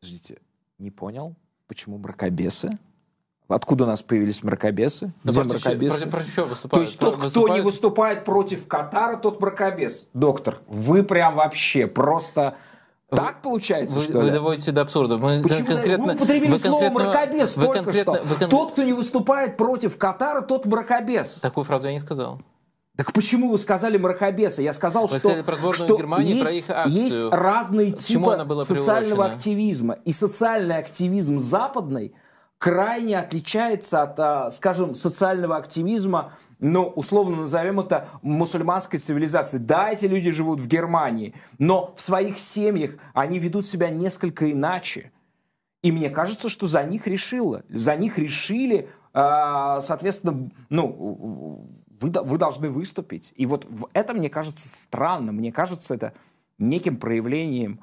Подождите, 0.00 0.40
не 0.80 0.90
понял, 0.90 1.36
почему 1.68 1.98
мракобесы? 1.98 2.76
Откуда 3.48 3.84
у 3.84 3.86
нас 3.86 4.00
появились 4.00 4.42
мракобесы? 4.42 5.12
Да 5.22 5.32
Где 5.32 5.42
против, 5.42 5.64
мракобесы? 5.64 6.08
Против, 6.08 6.10
против 6.10 6.34
чего 6.34 6.46
выступают? 6.46 6.72
То 6.72 6.88
есть 6.88 6.98
тот, 6.98 7.16
выступают... 7.16 7.32
кто 7.32 7.56
не 7.56 7.60
выступает 7.60 8.24
против 8.24 8.66
Катара, 8.66 9.16
тот 9.18 9.40
мракобес. 9.40 10.08
Доктор, 10.14 10.60
вы 10.66 11.02
прям 11.02 11.36
вообще 11.36 11.86
просто... 11.86 12.54
Вы, 13.10 13.18
так 13.18 13.42
получается, 13.42 13.96
вы, 13.96 14.02
что 14.02 14.18
вы 14.18 14.24
ли? 14.24 14.30
доводите 14.30 14.72
до 14.72 14.80
абсурда. 14.80 15.18
Мы 15.18 15.42
Почему? 15.42 15.66
конкретно, 15.66 16.04
вы 16.06 16.14
употребили 16.14 16.50
вы 16.52 16.58
слово 16.58 16.88
«мракобес» 16.88 17.56
вы 17.56 17.66
только 17.66 17.92
что. 17.92 18.12
Вы 18.24 18.34
кон... 18.36 18.48
Тот, 18.48 18.72
кто 18.72 18.82
не 18.82 18.94
выступает 18.94 19.58
против 19.58 19.98
Катара, 19.98 20.40
тот 20.40 20.64
мракобес. 20.64 21.40
Такую 21.40 21.64
фразу 21.64 21.88
я 21.88 21.92
не 21.92 22.00
сказал. 22.00 22.40
Так 22.96 23.12
почему 23.12 23.50
вы 23.50 23.58
сказали 23.58 23.98
мракобесы? 23.98 24.62
Я 24.62 24.72
сказал, 24.72 25.06
вы 25.06 25.18
что, 25.18 25.42
про 25.42 25.72
что 25.74 25.96
Германии, 25.98 26.34
есть, 26.34 26.44
про 26.44 26.52
их 26.52 26.70
акцию. 26.70 26.94
есть 26.94 27.24
разные 27.30 27.90
типы 27.92 28.46
социального 28.62 29.26
активизма. 29.26 29.98
И 30.04 30.12
социальный 30.12 30.78
активизм 30.78 31.38
западный– 31.38 32.14
крайне 32.58 33.18
отличается 33.18 34.02
от, 34.02 34.18
а, 34.18 34.50
скажем, 34.50 34.94
социального 34.94 35.56
активизма, 35.56 36.32
ну, 36.60 36.84
условно 36.84 37.38
назовем 37.38 37.80
это 37.80 38.08
мусульманской 38.22 38.98
цивилизацией. 38.98 39.62
Да, 39.62 39.90
эти 39.90 40.06
люди 40.06 40.30
живут 40.30 40.60
в 40.60 40.66
Германии, 40.66 41.34
но 41.58 41.94
в 41.96 42.00
своих 42.00 42.38
семьях 42.38 42.92
они 43.12 43.38
ведут 43.38 43.66
себя 43.66 43.90
несколько 43.90 44.50
иначе. 44.50 45.12
И 45.82 45.92
мне 45.92 46.08
кажется, 46.08 46.48
что 46.48 46.66
за 46.66 46.82
них 46.82 47.06
решило. 47.06 47.62
За 47.68 47.94
них 47.96 48.18
решили, 48.18 48.88
а, 49.12 49.82
соответственно, 49.82 50.50
ну, 50.70 51.68
вы, 52.00 52.10
вы 52.10 52.38
должны 52.38 52.70
выступить. 52.70 53.32
И 53.36 53.44
вот 53.44 53.66
это 53.92 54.14
мне 54.14 54.30
кажется 54.30 54.68
странным. 54.68 55.36
Мне 55.36 55.52
кажется, 55.52 55.94
это 55.94 56.14
неким 56.58 56.96
проявлением 56.96 57.80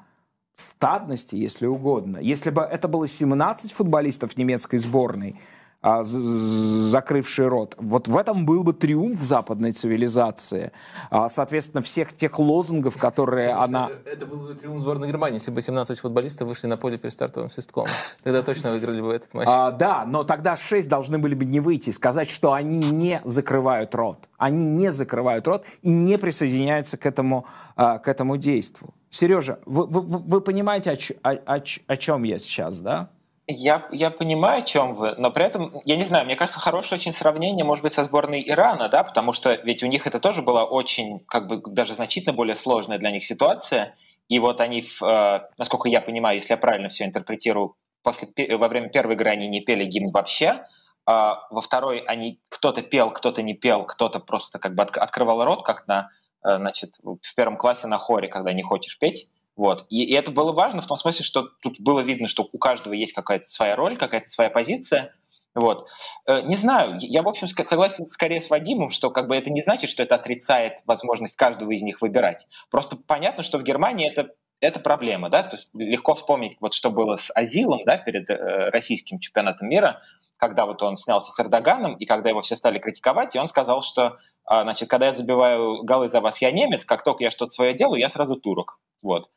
стадности, 0.56 1.36
если 1.36 1.66
угодно. 1.66 2.18
Если 2.18 2.50
бы 2.50 2.62
это 2.62 2.88
было 2.88 3.06
17 3.06 3.72
футболистов 3.72 4.36
немецкой 4.36 4.78
сборной, 4.78 5.40
а, 5.82 6.04
закрывший 6.04 7.48
рот. 7.48 7.74
Вот 7.76 8.06
в 8.06 8.16
этом 8.16 8.46
был 8.46 8.62
бы 8.62 8.72
триумф 8.72 9.20
западной 9.20 9.72
цивилизации. 9.72 10.70
А, 11.10 11.28
соответственно, 11.28 11.82
всех 11.82 12.14
тех 12.14 12.38
лозунгов, 12.38 12.96
которые 12.96 13.48
Конечно, 13.48 13.86
она... 13.86 13.90
Это 14.04 14.24
был 14.24 14.38
бы 14.38 14.54
триумф 14.54 14.80
сборной 14.80 15.08
Германии, 15.08 15.34
если 15.34 15.50
бы 15.50 15.60
17 15.60 15.98
футболистов 15.98 16.46
вышли 16.46 16.68
на 16.68 16.76
поле 16.76 16.98
перед 16.98 17.12
стартовым 17.12 17.50
свистком. 17.50 17.88
Тогда 18.22 18.42
точно 18.42 18.70
выиграли 18.70 19.00
бы 19.00 19.12
этот 19.12 19.34
матч. 19.34 19.48
А, 19.50 19.72
да, 19.72 20.04
но 20.06 20.22
тогда 20.22 20.56
6 20.56 20.88
должны 20.88 21.18
были 21.18 21.34
бы 21.34 21.44
не 21.44 21.58
выйти, 21.58 21.90
сказать, 21.90 22.30
что 22.30 22.52
они 22.52 22.78
не 22.78 23.20
закрывают 23.24 23.92
рот. 23.96 24.20
Они 24.38 24.64
не 24.64 24.92
закрывают 24.92 25.48
рот 25.48 25.64
и 25.82 25.90
не 25.90 26.16
присоединяются 26.16 26.96
к 26.96 27.06
этому, 27.06 27.44
а, 27.74 27.98
к 27.98 28.06
этому 28.06 28.36
действу. 28.36 28.94
Сережа, 29.10 29.58
вы, 29.66 29.86
вы, 29.86 30.00
вы 30.00 30.40
понимаете, 30.40 30.96
о, 31.22 31.30
о, 31.32 31.62
о 31.86 31.96
чем 31.96 32.22
я 32.22 32.38
сейчас, 32.38 32.78
да? 32.78 33.10
Я, 33.48 33.88
я 33.90 34.10
понимаю, 34.10 34.60
о 34.60 34.62
чем 34.62 34.94
вы, 34.94 35.16
но 35.18 35.32
при 35.32 35.44
этом, 35.44 35.80
я 35.84 35.96
не 35.96 36.04
знаю, 36.04 36.24
мне 36.26 36.36
кажется, 36.36 36.60
хорошее 36.60 37.00
очень 37.00 37.12
сравнение 37.12 37.64
может 37.64 37.82
быть 37.82 37.92
со 37.92 38.04
сборной 38.04 38.48
Ирана, 38.48 38.88
да, 38.88 39.02
потому 39.02 39.32
что 39.32 39.54
ведь 39.64 39.82
у 39.82 39.88
них 39.88 40.06
это 40.06 40.20
тоже 40.20 40.42
была 40.42 40.64
очень, 40.64 41.18
как 41.26 41.48
бы 41.48 41.60
даже 41.66 41.94
значительно 41.94 42.32
более 42.32 42.54
сложная 42.54 42.98
для 42.98 43.10
них 43.10 43.24
ситуация, 43.24 43.96
и 44.28 44.38
вот 44.38 44.60
они, 44.60 44.82
э, 44.82 45.40
насколько 45.58 45.88
я 45.88 46.00
понимаю, 46.00 46.36
если 46.36 46.52
я 46.52 46.56
правильно 46.56 46.88
все 46.88 47.04
интерпретирую, 47.04 47.74
после, 48.04 48.28
во 48.56 48.68
время 48.68 48.90
первой 48.90 49.16
игры 49.16 49.30
они 49.30 49.48
не 49.48 49.60
пели 49.60 49.84
гимн 49.84 50.12
вообще, 50.12 50.64
а 51.04 51.40
во 51.50 51.60
второй 51.60 51.98
они 51.98 52.40
кто-то 52.48 52.82
пел, 52.82 53.10
кто-то 53.10 53.42
не 53.42 53.54
пел, 53.54 53.84
кто-то 53.84 54.20
просто 54.20 54.60
как 54.60 54.76
бы 54.76 54.84
открывал 54.84 55.44
рот, 55.44 55.64
как 55.64 55.88
на, 55.88 56.10
э, 56.44 56.58
значит, 56.58 56.94
в 57.02 57.34
первом 57.34 57.56
классе 57.56 57.88
на 57.88 57.98
хоре, 57.98 58.28
когда 58.28 58.52
не 58.52 58.62
хочешь 58.62 59.00
петь, 59.00 59.28
вот. 59.56 59.86
И, 59.90 60.04
и 60.04 60.12
это 60.14 60.30
было 60.30 60.52
важно 60.52 60.80
в 60.80 60.86
том 60.86 60.96
смысле, 60.96 61.24
что 61.24 61.48
тут 61.62 61.80
было 61.80 62.00
видно, 62.00 62.28
что 62.28 62.48
у 62.50 62.58
каждого 62.58 62.94
есть 62.94 63.12
какая-то 63.12 63.48
своя 63.48 63.76
роль, 63.76 63.96
какая-то 63.96 64.28
своя 64.28 64.50
позиция. 64.50 65.14
Вот. 65.54 65.86
Э, 66.26 66.40
не 66.42 66.56
знаю, 66.56 66.96
я, 67.00 67.22
в 67.22 67.28
общем, 67.28 67.46
согласен 67.48 68.06
скорее 68.06 68.40
с 68.40 68.48
Вадимом, 68.48 68.90
что 68.90 69.10
как 69.10 69.28
бы 69.28 69.36
это 69.36 69.50
не 69.50 69.60
значит, 69.60 69.90
что 69.90 70.02
это 70.02 70.14
отрицает 70.14 70.78
возможность 70.86 71.36
каждого 71.36 71.70
из 71.72 71.82
них 71.82 72.00
выбирать. 72.00 72.46
Просто 72.70 72.96
понятно, 72.96 73.42
что 73.42 73.58
в 73.58 73.62
Германии 73.62 74.08
это, 74.08 74.30
это 74.60 74.80
проблема, 74.80 75.28
да, 75.28 75.42
то 75.42 75.56
есть 75.56 75.68
легко 75.74 76.14
вспомнить, 76.14 76.56
вот 76.60 76.72
что 76.72 76.90
было 76.90 77.16
с 77.16 77.30
Азилом, 77.34 77.84
да, 77.84 77.98
перед 77.98 78.30
э, 78.30 78.70
российским 78.70 79.18
чемпионатом 79.18 79.68
мира, 79.68 80.00
когда 80.38 80.64
вот 80.64 80.82
он 80.82 80.96
снялся 80.96 81.30
с 81.30 81.38
Эрдоганом, 81.38 81.96
и 81.96 82.06
когда 82.06 82.30
его 82.30 82.40
все 82.40 82.56
стали 82.56 82.78
критиковать, 82.78 83.36
и 83.36 83.38
он 83.38 83.46
сказал, 83.46 83.82
что, 83.82 84.16
а, 84.44 84.62
значит, 84.62 84.88
когда 84.88 85.06
я 85.06 85.14
забиваю 85.14 85.84
голы 85.84 86.08
за 86.08 86.20
вас, 86.20 86.40
я 86.40 86.50
немец, 86.50 86.84
как 86.84 87.04
только 87.04 87.22
я 87.22 87.30
что-то 87.30 87.52
свое 87.52 87.74
делаю, 87.74 88.00
я 88.00 88.08
сразу 88.08 88.34
турок. 88.34 88.78
Вот. 89.02 89.30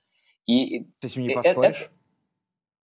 И 0.46 0.88
с 1.02 1.06
этим 1.06 1.24
не 1.24 1.30
э, 1.30 1.36
поспоришь? 1.36 1.78
Это, 1.78 1.90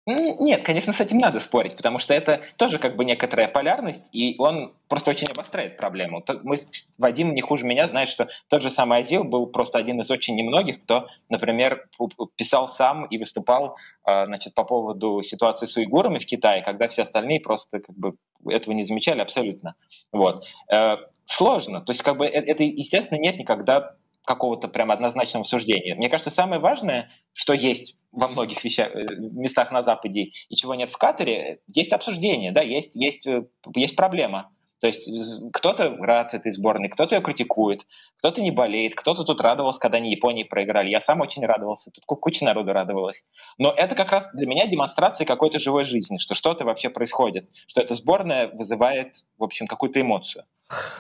нет, 0.07 0.65
конечно, 0.65 0.93
с 0.93 1.01
этим 1.01 1.17
надо 1.19 1.41
спорить, 1.41 1.77
потому 1.77 1.99
что 1.99 2.13
это 2.13 2.43
тоже 2.59 2.79
как 2.79 2.95
бы 2.95 3.07
некоторая 3.07 3.49
полярность, 3.49 4.07
и 4.13 4.35
он 4.39 4.75
просто 4.87 5.11
очень 5.11 5.29
обостряет 5.29 5.79
проблему. 5.79 6.23
Мы, 6.43 6.61
Вадим 6.99 7.35
не 7.35 7.41
хуже 7.41 7.65
меня 7.65 7.89
знает, 7.89 8.11
что 8.11 8.29
тот 8.49 8.61
же 8.61 8.69
самый 8.69 8.99
Азил 8.99 9.25
был 9.25 9.47
просто 9.47 9.79
один 9.79 10.03
из 10.03 10.11
очень 10.11 10.37
немногих, 10.37 10.83
кто, 10.83 11.09
например, 11.31 11.89
писал 12.37 12.69
сам 12.69 13.07
и 13.07 13.17
выступал 13.17 13.79
а, 14.03 14.27
значит, 14.27 14.53
по 14.53 14.65
поводу 14.65 15.23
ситуации 15.23 15.65
с 15.65 15.77
уйгурами 15.77 16.19
в 16.19 16.27
Китае, 16.27 16.63
когда 16.63 16.89
все 16.89 17.03
остальные 17.03 17.41
просто 17.41 17.81
как 17.81 17.97
бы 17.97 18.17
этого 18.47 18.75
не 18.75 18.85
замечали 18.85 19.21
абсолютно. 19.21 19.75
Вот. 20.13 20.45
Э, 20.71 20.97
сложно. 21.25 21.81
То 21.81 21.93
есть, 21.93 22.03
как 22.03 22.19
бы, 22.19 22.27
э, 22.27 22.31
это, 22.31 22.63
естественно, 22.63 23.19
нет 23.19 23.39
никогда 23.39 23.97
какого-то 24.25 24.69
прям 24.69 24.91
однозначного 24.91 25.45
суждения. 25.45 25.95
Мне 25.95 26.09
кажется, 26.09 26.31
самое 26.31 26.61
важное, 26.61 27.11
что 27.33 27.53
есть 27.53 27.97
во 28.13 28.29
многих 28.29 28.65
вещах, 28.65 28.95
э, 28.95 29.07
местах 29.17 29.71
на 29.71 29.83
Западе 29.83 30.31
и 30.49 30.57
чего 30.57 30.75
нет 30.75 30.91
в 30.91 30.97
Катаре, 30.97 31.61
есть 31.67 31.93
обсуждение, 31.93 32.53
да, 32.53 32.63
есть, 32.63 32.95
есть, 32.95 33.27
э, 33.27 33.45
есть 33.75 33.97
проблема. 33.97 34.51
То 34.81 34.89
есть 34.89 35.09
кто-то 35.53 35.97
рад 35.97 36.35
этой 36.35 36.53
сборной, 36.53 36.91
кто-то 36.91 37.15
ее 37.15 37.23
критикует, 37.23 37.87
кто-то 38.19 38.43
не 38.43 38.51
болеет, 38.51 38.95
кто-то 38.95 39.25
тут 39.25 39.41
радовался, 39.41 39.81
когда 39.81 39.97
они 39.97 40.11
Японии 40.11 40.45
проиграли. 40.45 40.91
Я 40.91 41.01
сам 41.01 41.23
очень 41.23 41.47
радовался, 41.47 41.91
тут 41.91 42.05
куча 42.05 42.45
народу 42.45 42.73
радовалась. 42.73 43.25
Но 43.57 43.73
это 43.75 43.95
как 43.95 44.13
раз 44.13 44.29
для 44.35 44.47
меня 44.47 44.67
демонстрация 44.67 45.27
какой-то 45.27 45.59
живой 45.59 45.85
жизни, 45.85 46.19
что 46.19 46.35
что-то 46.35 46.67
вообще 46.67 46.91
происходит, 46.91 47.49
что 47.67 47.81
эта 47.81 47.95
сборная 47.95 48.49
вызывает, 48.49 49.25
в 49.39 49.45
общем, 49.45 49.67
какую-то 49.67 50.03
эмоцию. 50.03 50.45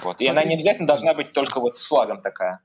Вот. 0.03 0.19
И 0.21 0.27
она 0.27 0.45
не 0.45 0.55
обязательно 0.55 0.87
должна 0.87 1.13
быть 1.13 1.33
только 1.33 1.61
вот 1.61 1.77
с 1.77 1.87
флагом 1.87 2.23
такая. 2.23 2.61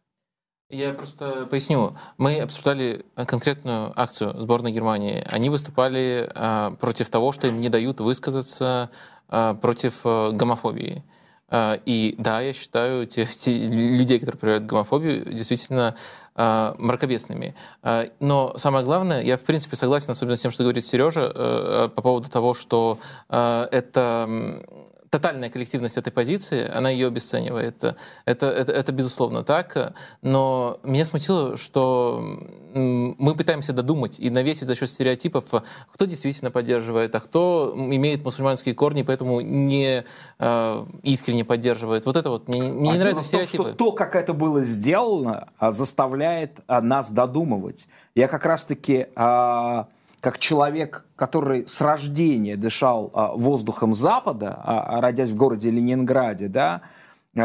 Я 0.70 0.94
просто 0.94 1.48
поясню. 1.48 1.96
Мы 2.20 2.40
обсуждали 2.40 3.04
конкретную 3.16 3.92
акцию 4.00 4.40
сборной 4.40 4.72
Германии. 4.72 5.24
Они 5.26 5.50
выступали 5.50 6.30
э, 6.34 6.76
против 6.80 7.10
того, 7.10 7.32
что 7.32 7.48
им 7.48 7.60
не 7.60 7.70
дают 7.70 8.00
высказаться 8.00 8.92
э, 9.30 9.56
против 9.60 10.02
э, 10.04 10.30
гомофобии. 10.32 11.04
Э, 11.50 11.80
и 11.88 12.14
да, 12.20 12.42
я 12.42 12.54
считаю 12.54 13.08
тех, 13.08 13.36
тех 13.36 13.72
людей, 13.72 14.20
которые 14.20 14.40
проявляют 14.40 14.68
гомофобию, 14.68 15.26
действительно 15.34 15.96
э, 16.36 16.76
мракобесными. 16.78 17.56
Э, 17.82 18.10
но 18.20 18.56
самое 18.58 18.86
главное, 18.86 19.24
я 19.24 19.38
в 19.38 19.44
принципе 19.46 19.76
согласен, 19.76 20.12
особенно 20.12 20.36
с 20.36 20.42
тем, 20.42 20.52
что 20.52 20.62
говорит 20.62 20.86
Сережа, 20.86 21.32
э, 21.34 21.90
по 21.96 22.02
поводу 22.04 22.30
того, 22.30 22.54
что 22.54 23.00
э, 23.28 23.68
это 23.72 24.62
тотальная 25.10 25.50
коллективность 25.50 25.98
этой 25.98 26.12
позиции, 26.12 26.70
она 26.70 26.90
ее 26.90 27.08
обесценивает. 27.08 27.84
Это, 28.26 28.48
это, 28.50 28.72
это 28.72 28.92
безусловно 28.92 29.44
так. 29.44 29.94
Но 30.22 30.80
меня 30.84 31.06
смутило, 31.06 31.58
что 31.58 32.40
мы 32.74 33.36
пытаемся 33.36 33.74
додумать 33.74 34.20
и 34.20 34.30
навесить 34.30 34.68
за 34.68 34.76
счет 34.76 34.90
стереотипов, 34.90 35.46
кто 35.92 36.06
действительно 36.06 36.52
поддерживает, 36.52 37.16
а 37.16 37.20
кто 37.20 37.74
имеет 37.76 38.24
мусульманские 38.24 38.76
корни, 38.76 39.02
поэтому 39.02 39.42
не 39.42 40.06
э, 40.38 40.86
искренне 41.04 41.44
поддерживает. 41.44 42.06
Вот 42.06 42.16
это 42.16 42.30
вот 42.30 42.48
мне, 42.48 42.62
мне 42.62 42.92
а 42.92 42.94
не 42.94 43.00
нравятся 43.00 43.24
стереотипы. 43.24 43.64
Том, 43.64 43.74
что 43.74 43.78
то, 43.78 43.92
как 43.94 44.16
это 44.16 44.34
было 44.34 44.62
сделано, 44.62 45.50
заставляет 45.60 46.60
а, 46.68 46.82
нас 46.82 47.12
додумывать. 47.12 47.88
Я 48.16 48.28
как 48.28 48.46
раз-таки 48.46 49.08
э, 49.16 49.84
как 50.22 50.40
человек, 50.40 51.06
который 51.16 51.68
с 51.68 51.82
рождения 51.82 52.56
дышал 52.56 53.10
а, 53.14 53.34
воздухом 53.34 53.94
Запада, 53.94 54.60
а, 54.64 54.98
а, 54.98 55.02
родясь 55.02 55.32
в 55.32 55.36
городе 55.36 55.72
Ленинграде, 55.72 56.48
да, 56.48 56.82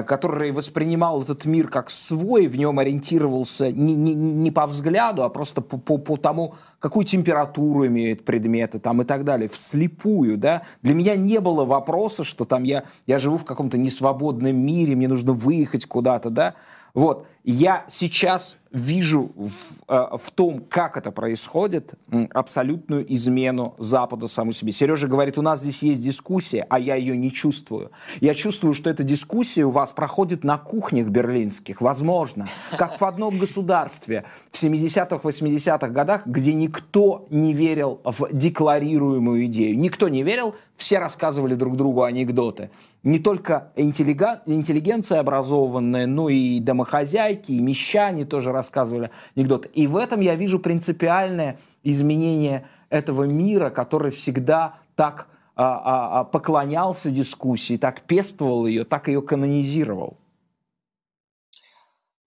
который 0.06 0.50
воспринимал 0.50 1.22
этот 1.22 1.44
мир 1.44 1.68
как 1.68 1.90
свой, 1.90 2.46
в 2.46 2.58
нем 2.58 2.78
ориентировался 2.78 3.70
не, 3.70 3.94
не, 3.94 4.14
не 4.14 4.50
по 4.50 4.66
взгляду, 4.66 5.22
а 5.22 5.28
просто 5.28 5.60
по, 5.60 5.76
по, 5.76 5.98
по 5.98 6.16
тому, 6.16 6.54
какую 6.80 7.04
температуру 7.04 7.86
имеют 7.86 8.24
предметы 8.24 8.80
там, 8.80 9.02
и 9.02 9.04
так 9.04 9.24
далее, 9.24 9.48
вслепую. 9.48 10.38
Да? 10.38 10.62
Для 10.82 10.94
меня 10.94 11.16
не 11.16 11.38
было 11.38 11.64
вопроса, 11.64 12.24
что 12.24 12.44
там 12.44 12.64
я, 12.64 12.84
я 13.06 13.18
живу 13.18 13.36
в 13.36 13.44
каком-то 13.44 13.78
несвободном 13.78 14.56
мире, 14.56 14.96
мне 14.96 15.06
нужно 15.06 15.32
выехать 15.32 15.86
куда-то. 15.86 16.30
Да? 16.30 16.54
Вот. 16.94 17.26
Я 17.42 17.84
сейчас 17.90 18.56
вижу 18.70 19.32
в, 19.36 19.50
э, 19.88 20.16
в 20.16 20.30
том, 20.30 20.64
как 20.68 20.96
это 20.96 21.10
происходит, 21.10 21.94
абсолютную 22.32 23.12
измену 23.14 23.74
Западу 23.78 24.28
саму 24.28 24.52
себе. 24.52 24.72
Сережа 24.72 25.08
говорит, 25.08 25.36
у 25.36 25.42
нас 25.42 25.60
здесь 25.60 25.82
есть 25.82 26.02
дискуссия, 26.02 26.66
а 26.70 26.78
я 26.78 26.94
ее 26.94 27.16
не 27.16 27.30
чувствую. 27.30 27.90
Я 28.20 28.32
чувствую, 28.32 28.74
что 28.74 28.88
эта 28.88 29.02
дискуссия 29.02 29.64
у 29.64 29.70
вас 29.70 29.92
проходит 29.92 30.42
на 30.44 30.56
кухнях 30.56 31.08
берлинских, 31.08 31.80
возможно, 31.80 32.48
как 32.78 33.00
в 33.00 33.04
одном 33.04 33.38
государстве 33.38 34.24
в 34.50 34.62
70-х, 34.62 35.16
80-х 35.16 35.88
годах, 35.88 36.26
где 36.26 36.54
никто 36.54 37.26
не 37.28 37.52
верил 37.52 38.00
в 38.04 38.28
декларируемую 38.32 39.46
идею. 39.46 39.78
Никто 39.78 40.08
не 40.08 40.22
верил, 40.22 40.54
все 40.76 40.98
рассказывали 40.98 41.54
друг 41.54 41.76
другу 41.76 42.04
анекдоты. 42.04 42.70
Не 43.04 43.18
только 43.18 43.70
интеллигенция 43.76 45.20
образованная, 45.20 46.06
но 46.06 46.30
и 46.30 46.58
домохозяйки, 46.58 47.52
и 47.52 47.60
мещане 47.60 48.24
тоже 48.24 48.50
рассказывали 48.50 49.10
анекдоты. 49.36 49.68
И 49.74 49.86
в 49.86 49.96
этом 49.96 50.20
я 50.20 50.34
вижу 50.34 50.58
принципиальное 50.58 51.58
изменение 51.82 52.66
этого 52.88 53.24
мира, 53.24 53.68
который 53.68 54.10
всегда 54.10 54.76
так 54.96 55.28
а, 55.54 55.64
а, 55.64 56.20
а, 56.20 56.24
поклонялся 56.24 57.10
дискуссии, 57.10 57.76
так 57.76 58.00
пестовал 58.00 58.66
ее, 58.66 58.84
так 58.84 59.08
ее 59.08 59.20
канонизировал. 59.20 60.16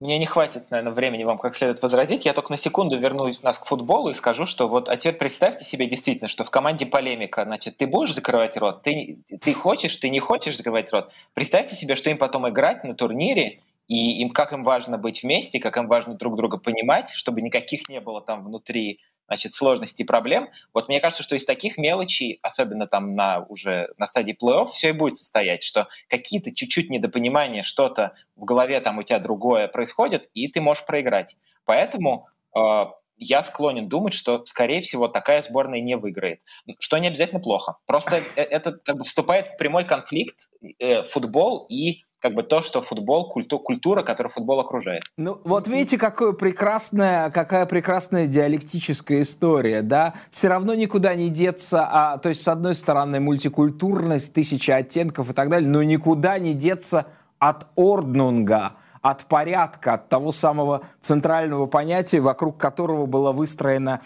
Мне 0.00 0.16
не 0.20 0.26
хватит, 0.26 0.70
наверное, 0.70 0.92
времени 0.92 1.24
вам 1.24 1.38
как 1.38 1.56
следует 1.56 1.82
возразить. 1.82 2.24
Я 2.24 2.32
только 2.32 2.52
на 2.52 2.56
секунду 2.56 2.96
вернусь 2.96 3.42
нас 3.42 3.58
к 3.58 3.66
футболу 3.66 4.10
и 4.10 4.14
скажу, 4.14 4.46
что 4.46 4.68
вот, 4.68 4.88
а 4.88 4.96
теперь 4.96 5.14
представьте 5.14 5.64
себе 5.64 5.86
действительно, 5.86 6.28
что 6.28 6.44
в 6.44 6.50
команде 6.50 6.86
полемика, 6.86 7.42
значит, 7.42 7.78
ты 7.78 7.88
будешь 7.88 8.14
закрывать 8.14 8.56
рот, 8.56 8.82
ты, 8.82 9.18
ты 9.40 9.52
хочешь, 9.52 9.96
ты 9.96 10.08
не 10.10 10.20
хочешь 10.20 10.56
закрывать 10.56 10.92
рот. 10.92 11.10
Представьте 11.34 11.74
себе, 11.74 11.96
что 11.96 12.10
им 12.10 12.18
потом 12.18 12.48
играть 12.48 12.84
на 12.84 12.94
турнире, 12.94 13.60
и 13.88 14.20
им, 14.20 14.30
как 14.30 14.52
им 14.52 14.62
важно 14.62 14.98
быть 14.98 15.24
вместе, 15.24 15.58
как 15.58 15.76
им 15.76 15.88
важно 15.88 16.14
друг 16.14 16.36
друга 16.36 16.58
понимать, 16.58 17.10
чтобы 17.10 17.42
никаких 17.42 17.88
не 17.88 18.00
было 18.00 18.20
там 18.20 18.44
внутри 18.44 19.00
значит, 19.28 19.54
сложностей 19.54 20.04
и 20.04 20.06
проблем. 20.06 20.48
Вот 20.74 20.88
мне 20.88 21.00
кажется, 21.00 21.22
что 21.22 21.36
из 21.36 21.44
таких 21.44 21.78
мелочей, 21.78 22.40
особенно 22.42 22.86
там 22.86 23.14
на 23.14 23.44
уже 23.48 23.90
на 23.98 24.06
стадии 24.06 24.36
плей-офф, 24.40 24.66
все 24.66 24.88
и 24.88 24.92
будет 24.92 25.16
состоять, 25.16 25.62
что 25.62 25.88
какие-то 26.08 26.54
чуть-чуть 26.54 26.90
недопонимания, 26.90 27.62
что-то 27.62 28.14
в 28.36 28.44
голове 28.44 28.80
там 28.80 28.98
у 28.98 29.02
тебя 29.02 29.18
другое 29.18 29.68
происходит, 29.68 30.28
и 30.34 30.48
ты 30.48 30.60
можешь 30.60 30.84
проиграть. 30.86 31.36
Поэтому 31.64 32.28
э, 32.56 32.86
я 33.18 33.42
склонен 33.42 33.88
думать, 33.88 34.14
что, 34.14 34.46
скорее 34.46 34.80
всего, 34.80 35.08
такая 35.08 35.42
сборная 35.42 35.80
не 35.80 35.96
выиграет. 35.96 36.40
Что 36.78 36.98
не 36.98 37.08
обязательно 37.08 37.40
плохо. 37.40 37.76
Просто 37.86 38.16
э, 38.36 38.42
это 38.42 38.72
как 38.72 38.96
бы 38.96 39.04
вступает 39.04 39.48
в 39.48 39.56
прямой 39.56 39.84
конфликт 39.84 40.48
э, 40.78 41.02
футбол 41.04 41.66
и 41.68 42.04
как 42.20 42.34
бы 42.34 42.42
то, 42.42 42.62
что 42.62 42.82
футбол, 42.82 43.28
культу, 43.28 43.58
культура, 43.58 44.02
которая 44.02 44.30
футбол 44.30 44.60
окружает. 44.60 45.02
Ну, 45.16 45.40
вот 45.44 45.68
видите, 45.68 45.98
какое 45.98 46.32
прекрасная, 46.32 47.30
какая 47.30 47.66
прекрасная 47.66 48.26
диалектическая 48.26 49.22
история, 49.22 49.82
да? 49.82 50.14
Все 50.30 50.48
равно 50.48 50.74
никуда 50.74 51.14
не 51.14 51.30
деться, 51.30 51.86
а, 51.88 52.18
то 52.18 52.28
есть, 52.28 52.42
с 52.42 52.48
одной 52.48 52.74
стороны, 52.74 53.20
мультикультурность, 53.20 54.32
тысяча 54.32 54.76
оттенков 54.76 55.30
и 55.30 55.32
так 55.32 55.48
далее, 55.48 55.70
но 55.70 55.82
никуда 55.82 56.38
не 56.38 56.54
деться 56.54 57.06
от 57.38 57.66
орднунга, 57.76 58.72
от 59.00 59.24
порядка, 59.26 59.94
от 59.94 60.08
того 60.08 60.32
самого 60.32 60.82
центрального 61.00 61.66
понятия, 61.66 62.20
вокруг 62.20 62.58
которого 62.58 63.06
была 63.06 63.32
выстроена 63.32 64.00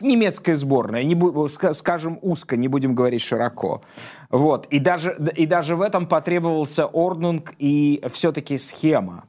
немецкая 0.00 0.56
сборная, 0.56 1.04
не, 1.04 1.72
скажем 1.74 2.18
узко, 2.22 2.56
не 2.56 2.68
будем 2.68 2.94
говорить 2.94 3.22
широко. 3.22 3.82
Вот. 4.30 4.66
И, 4.66 4.78
даже, 4.78 5.16
и 5.34 5.46
даже 5.46 5.76
в 5.76 5.82
этом 5.82 6.06
потребовался 6.06 6.86
орднунг 6.86 7.54
и 7.58 8.02
все-таки 8.12 8.58
схема. 8.58 9.24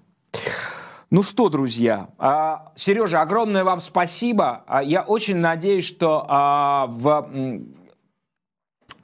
Ну 1.09 1.23
что, 1.23 1.47
друзья, 1.47 2.09
а, 2.17 2.73
Сережа, 2.75 3.21
огромное 3.21 3.63
вам 3.63 3.79
спасибо. 3.79 4.63
А, 4.67 4.83
я 4.83 5.03
очень 5.03 5.37
надеюсь, 5.37 5.85
что 5.85 6.25
а, 6.27 6.87
в, 6.87 7.29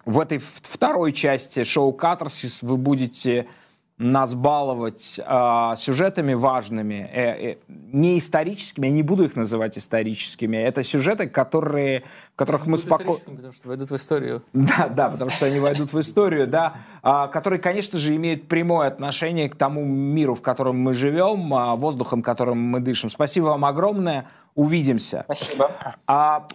в 0.06 0.20
этой 0.20 0.40
второй 0.40 1.14
части 1.14 1.64
шоу 1.64 1.94
«Катарсис» 1.94 2.62
вы 2.62 2.76
будете 2.76 3.48
нас 3.98 4.34
баловать 4.34 5.20
э, 5.20 5.74
сюжетами 5.78 6.34
важными, 6.34 7.10
э, 7.14 7.52
э, 7.52 7.58
не 7.68 8.18
историческими, 8.18 8.88
я 8.88 8.94
не 8.94 9.04
буду 9.04 9.26
их 9.26 9.36
называть 9.36 9.78
историческими, 9.78 10.58
это 10.58 10.82
сюжеты, 10.82 11.30
которые, 11.30 12.04
в 12.34 12.36
которых 12.36 12.66
мы 12.66 12.78
спокойно... 12.80 13.20
потому 13.36 13.54
что 13.54 13.68
войдут 13.68 13.92
в 13.92 13.96
историю. 13.96 14.44
Да, 14.54 14.88
да, 14.88 15.10
потому 15.10 15.30
что 15.30 15.46
они 15.46 15.60
войдут 15.60 15.94
в 15.94 16.00
историю, 16.00 16.48
да, 16.48 16.74
э, 17.04 17.28
которые, 17.32 17.60
конечно 17.60 18.00
же, 18.00 18.16
имеют 18.16 18.48
прямое 18.48 18.88
отношение 18.88 19.48
к 19.50 19.56
тому 19.56 19.86
миру, 19.86 20.34
в 20.34 20.42
котором 20.42 20.80
мы 20.80 20.96
живем, 20.96 21.54
э, 21.54 21.76
воздухом, 21.76 22.24
которым 22.24 22.58
мы 22.60 22.80
дышим. 22.80 23.12
Спасибо 23.12 23.46
вам 23.46 23.66
огромное, 23.66 24.28
увидимся. 24.56 25.24
Спасибо. 25.26 25.72
А, 26.08 26.48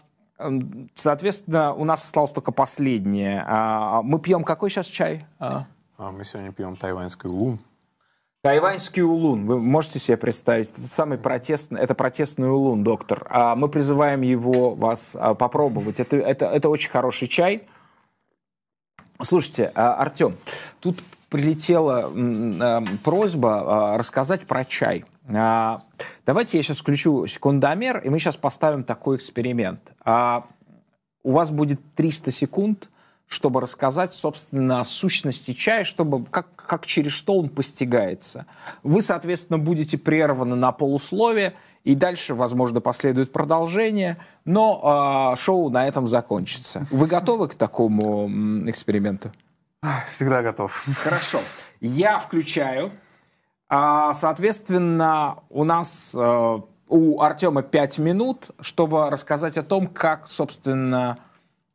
соответственно, 0.95 1.73
у 1.73 1.85
нас 1.85 2.03
осталось 2.03 2.33
только 2.33 2.51
последнее. 2.51 3.45
А, 3.47 4.03
мы 4.03 4.19
пьем 4.21 4.43
какой 4.43 4.71
сейчас 4.71 4.87
чай? 4.87 5.27
А. 5.39 5.67
А 6.01 6.13
мы 6.13 6.25
сегодня 6.25 6.53
пьем 6.53 6.77
тайваньский 6.77 7.29
улун. 7.29 7.59
Тайваньский 8.43 9.03
улун. 9.03 9.47
Вы 9.47 9.59
можете 9.59 9.99
себе 9.99 10.17
представить? 10.17 10.71
Это 10.71 10.89
самый 10.89 11.19
протестный, 11.19 11.81
это 11.81 11.97
протестный 11.97 12.49
улун, 12.49 12.85
доктор. 12.85 13.27
А 13.29 13.57
мы 13.57 13.69
призываем 13.69 14.21
его 14.21 14.77
вас 14.77 15.17
а, 15.19 15.35
попробовать. 15.35 15.99
Это, 15.99 16.17
это, 16.17 16.47
это 16.47 16.69
очень 16.69 16.91
хороший 16.91 17.27
чай. 17.27 17.67
Слушайте, 19.21 19.73
Артем, 19.75 20.37
тут 20.79 21.03
прилетела 21.31 22.13
просьба 23.03 23.97
рассказать 23.99 24.47
про 24.47 24.65
чай. 24.65 25.05
Давайте 25.27 26.59
я 26.59 26.63
сейчас 26.63 26.79
включу 26.79 27.27
секундомер, 27.27 27.99
и 27.99 28.09
мы 28.09 28.21
сейчас 28.21 28.37
поставим 28.37 28.85
такой 28.85 29.17
эксперимент. 29.17 29.81
У 31.25 31.33
вас 31.33 31.51
будет 31.51 31.81
300 31.97 32.31
секунд 32.31 32.89
чтобы 33.29 33.61
рассказать, 33.61 34.13
собственно, 34.13 34.81
о 34.81 34.85
сущности 34.85 35.53
чая, 35.53 35.85
чтобы 35.85 36.25
как, 36.25 36.57
как 36.57 36.87
через 36.87 37.13
что 37.13 37.39
он 37.39 37.51
постигается. 37.51 38.47
Вы, 38.83 39.03
соответственно, 39.03 39.59
будете 39.59 39.99
прерваны 39.99 40.57
на 40.57 40.73
полусловие, 40.73 41.55
и 41.85 41.95
дальше, 41.95 42.35
возможно, 42.35 42.81
последует 42.81 43.31
продолжение, 43.31 44.17
но 44.45 45.33
э, 45.35 45.41
шоу 45.41 45.71
на 45.71 45.87
этом 45.87 46.07
закончится. 46.07 46.87
Вы 46.91 47.07
готовы 47.07 47.49
к 47.49 47.55
такому 47.55 48.29
эксперименту? 48.69 49.31
Всегда 50.09 50.43
готов. 50.43 50.73
Хорошо. 50.97 51.39
Я 51.81 52.19
включаю. 52.19 52.91
А, 53.69 54.15
соответственно, 54.15 55.39
у 55.51 55.65
нас 55.65 56.13
а, 56.15 56.61
у 56.89 57.21
Артема 57.21 57.63
5 57.63 57.99
минут, 57.99 58.51
чтобы 58.61 59.11
рассказать 59.11 59.57
о 59.57 59.63
том, 59.63 59.87
как, 59.87 60.27
собственно, 60.27 61.19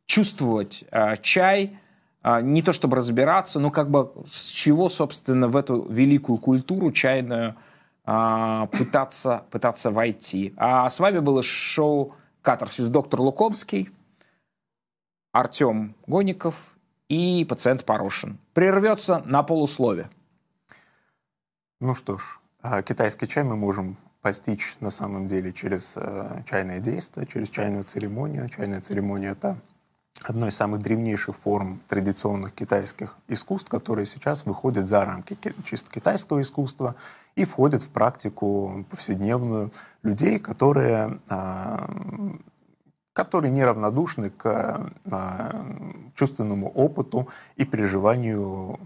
чувствовать 0.06 0.84
э, 0.90 1.16
чай, 1.22 1.78
э, 2.22 2.40
не 2.42 2.62
то 2.62 2.72
чтобы 2.72 2.96
разбираться, 2.96 3.58
но 3.58 3.70
как 3.70 3.90
бы 3.90 4.12
с 4.26 4.48
чего, 4.48 4.88
собственно, 4.88 5.48
в 5.48 5.56
эту 5.56 5.82
великую 5.90 6.38
культуру 6.38 6.92
чайную 6.92 7.56
э, 8.06 8.66
пытаться, 8.72 9.44
пытаться 9.50 9.90
войти. 9.90 10.54
А 10.56 10.88
с 10.88 10.98
вами 10.98 11.20
было 11.20 11.42
шоу 11.42 12.14
«Катарсис» 12.42 12.88
доктор 12.88 13.20
Лукомский, 13.20 13.90
Артем 15.32 15.94
Гоников 16.06 16.54
и 17.08 17.44
пациент 17.48 17.84
Порошин. 17.84 18.38
Прервется 18.52 19.22
на 19.24 19.42
полуслове. 19.42 20.08
Ну 21.80 21.94
что 21.94 22.16
ж, 22.18 22.38
китайский 22.86 23.26
чай 23.26 23.42
мы 23.42 23.56
можем 23.56 23.96
постичь 24.22 24.76
на 24.80 24.90
самом 24.90 25.26
деле 25.26 25.52
через 25.52 25.98
чайное 26.48 26.78
действие, 26.78 27.26
через 27.26 27.50
чайную 27.50 27.84
церемонию. 27.84 28.48
Чайная 28.48 28.80
церемония– 28.80 29.30
это 29.32 29.58
одной 30.22 30.50
из 30.50 30.56
самых 30.56 30.80
древнейших 30.80 31.36
форм 31.36 31.80
традиционных 31.88 32.52
китайских 32.54 33.16
искусств, 33.28 33.68
которые 33.68 34.06
сейчас 34.06 34.46
выходят 34.46 34.86
за 34.86 35.04
рамки 35.04 35.36
чисто 35.64 35.90
китайского 35.90 36.40
искусства 36.42 36.94
и 37.34 37.44
входят 37.44 37.82
в 37.82 37.88
практику 37.88 38.86
повседневную 38.90 39.72
людей, 40.02 40.38
которые, 40.38 41.20
а, 41.28 41.90
которые 43.12 43.50
неравнодушны 43.50 44.30
к 44.30 44.92
а, 45.10 45.66
чувственному 46.14 46.70
опыту 46.70 47.28
и 47.56 47.64
переживанию 47.64 48.78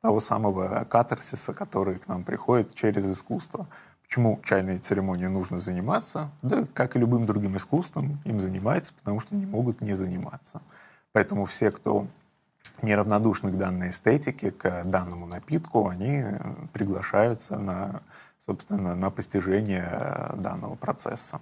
того 0.00 0.20
самого 0.20 0.84
катарсиса, 0.84 1.54
который 1.54 1.98
к 1.98 2.08
нам 2.08 2.24
приходит 2.24 2.74
через 2.74 3.10
искусство. 3.10 3.66
Почему 4.14 4.38
чайной 4.44 4.78
церемонией 4.78 5.26
нужно 5.26 5.58
заниматься? 5.58 6.30
Да, 6.40 6.68
как 6.72 6.94
и 6.94 7.00
любым 7.00 7.26
другим 7.26 7.56
искусством, 7.56 8.20
им 8.24 8.38
занимаются, 8.38 8.94
потому 8.94 9.18
что 9.18 9.34
не 9.34 9.44
могут 9.44 9.82
не 9.82 9.94
заниматься. 9.94 10.62
Поэтому 11.10 11.46
все, 11.46 11.72
кто 11.72 12.06
неравнодушны 12.80 13.50
к 13.50 13.58
данной 13.58 13.90
эстетике, 13.90 14.52
к 14.52 14.84
данному 14.84 15.26
напитку, 15.26 15.88
они 15.88 16.26
приглашаются 16.72 17.58
на, 17.58 18.02
собственно, 18.38 18.94
на 18.94 19.10
постижение 19.10 20.30
данного 20.36 20.76
процесса. 20.76 21.40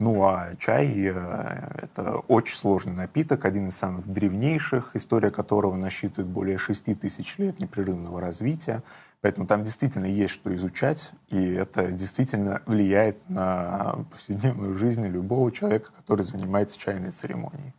Ну 0.00 0.24
а 0.24 0.56
чай 0.56 0.88
э,— 0.96 1.78
это 1.82 2.16
очень 2.26 2.56
сложный 2.56 2.94
напиток, 2.94 3.44
один 3.44 3.68
из 3.68 3.76
самых 3.76 4.10
древнейших, 4.10 4.96
история 4.96 5.30
которого 5.30 5.76
насчитывает 5.76 6.26
более 6.26 6.56
6 6.56 6.98
тысяч 6.98 7.36
лет 7.36 7.60
непрерывного 7.60 8.18
развития. 8.20 8.82
Поэтому 9.22 9.46
там 9.46 9.62
действительно 9.62 10.06
есть 10.06 10.34
что 10.34 10.52
изучать, 10.52 11.12
и 11.28 11.52
это 11.52 11.92
действительно 11.92 12.60
влияет 12.66 13.28
на 13.28 14.04
повседневную 14.10 14.74
жизнь 14.74 15.06
любого 15.06 15.52
человека, 15.52 15.92
который 15.92 16.22
занимается 16.22 16.76
чайной 16.76 17.12
церемонией. 17.12 17.72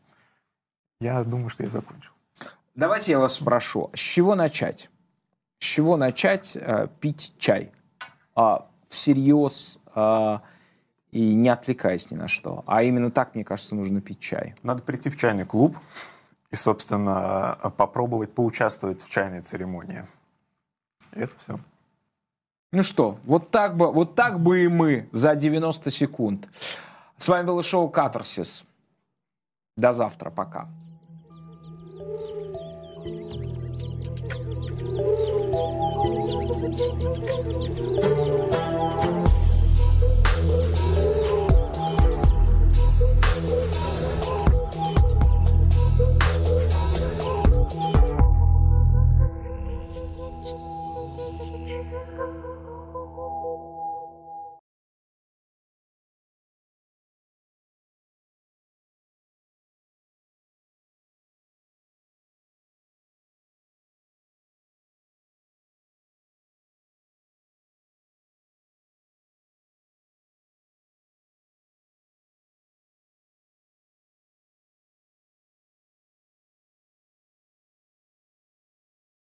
Я 1.02 1.22
думаю, 1.26 1.50
что 1.50 1.64
я 1.64 1.70
закончил. 1.70 2.12
Давайте 2.76 3.12
я 3.12 3.20
вас 3.20 3.34
спрошу, 3.34 3.92
с 3.94 4.00
чего 4.00 4.36
начать? 4.36 4.90
С 5.60 5.66
чего 5.66 5.98
начать 5.98 6.56
э, 6.56 6.88
пить 7.02 7.36
чай? 7.38 7.74
А, 8.36 8.70
всерьез, 8.88 9.80
а, 9.94 10.42
и 11.12 11.36
не 11.36 11.50
отвлекаясь 11.50 12.10
ни 12.10 12.16
на 12.16 12.30
что. 12.30 12.64
А 12.68 12.84
именно 12.84 13.12
так, 13.12 13.36
мне 13.36 13.44
кажется, 13.44 13.76
нужно 13.76 14.00
пить 14.00 14.20
чай. 14.20 14.56
Надо 14.64 14.82
прийти 14.82 15.10
в 15.10 15.18
чайный 15.18 15.46
клуб 15.46 15.78
и, 16.52 16.56
собственно, 16.56 17.58
попробовать 17.76 18.34
поучаствовать 18.34 19.04
в 19.04 19.10
чайной 19.10 19.42
церемонии. 19.42 20.06
Это 21.16 21.36
все. 21.36 21.56
Ну 22.72 22.84
что, 22.84 23.20
вот 23.26 23.52
так 23.52 23.78
бы, 23.78 23.92
вот 23.92 24.16
так 24.16 24.40
бы 24.40 24.64
и 24.64 24.68
мы 24.68 25.08
за 25.12 25.36
90 25.36 25.92
секунд. 25.92 26.48
С 27.18 27.28
вами 27.28 27.46
было 27.46 27.62
шоу 27.62 27.90
«Катарсис». 27.90 28.66
До 29.78 29.94
завтра, 29.94 30.30
пока. 30.32 30.68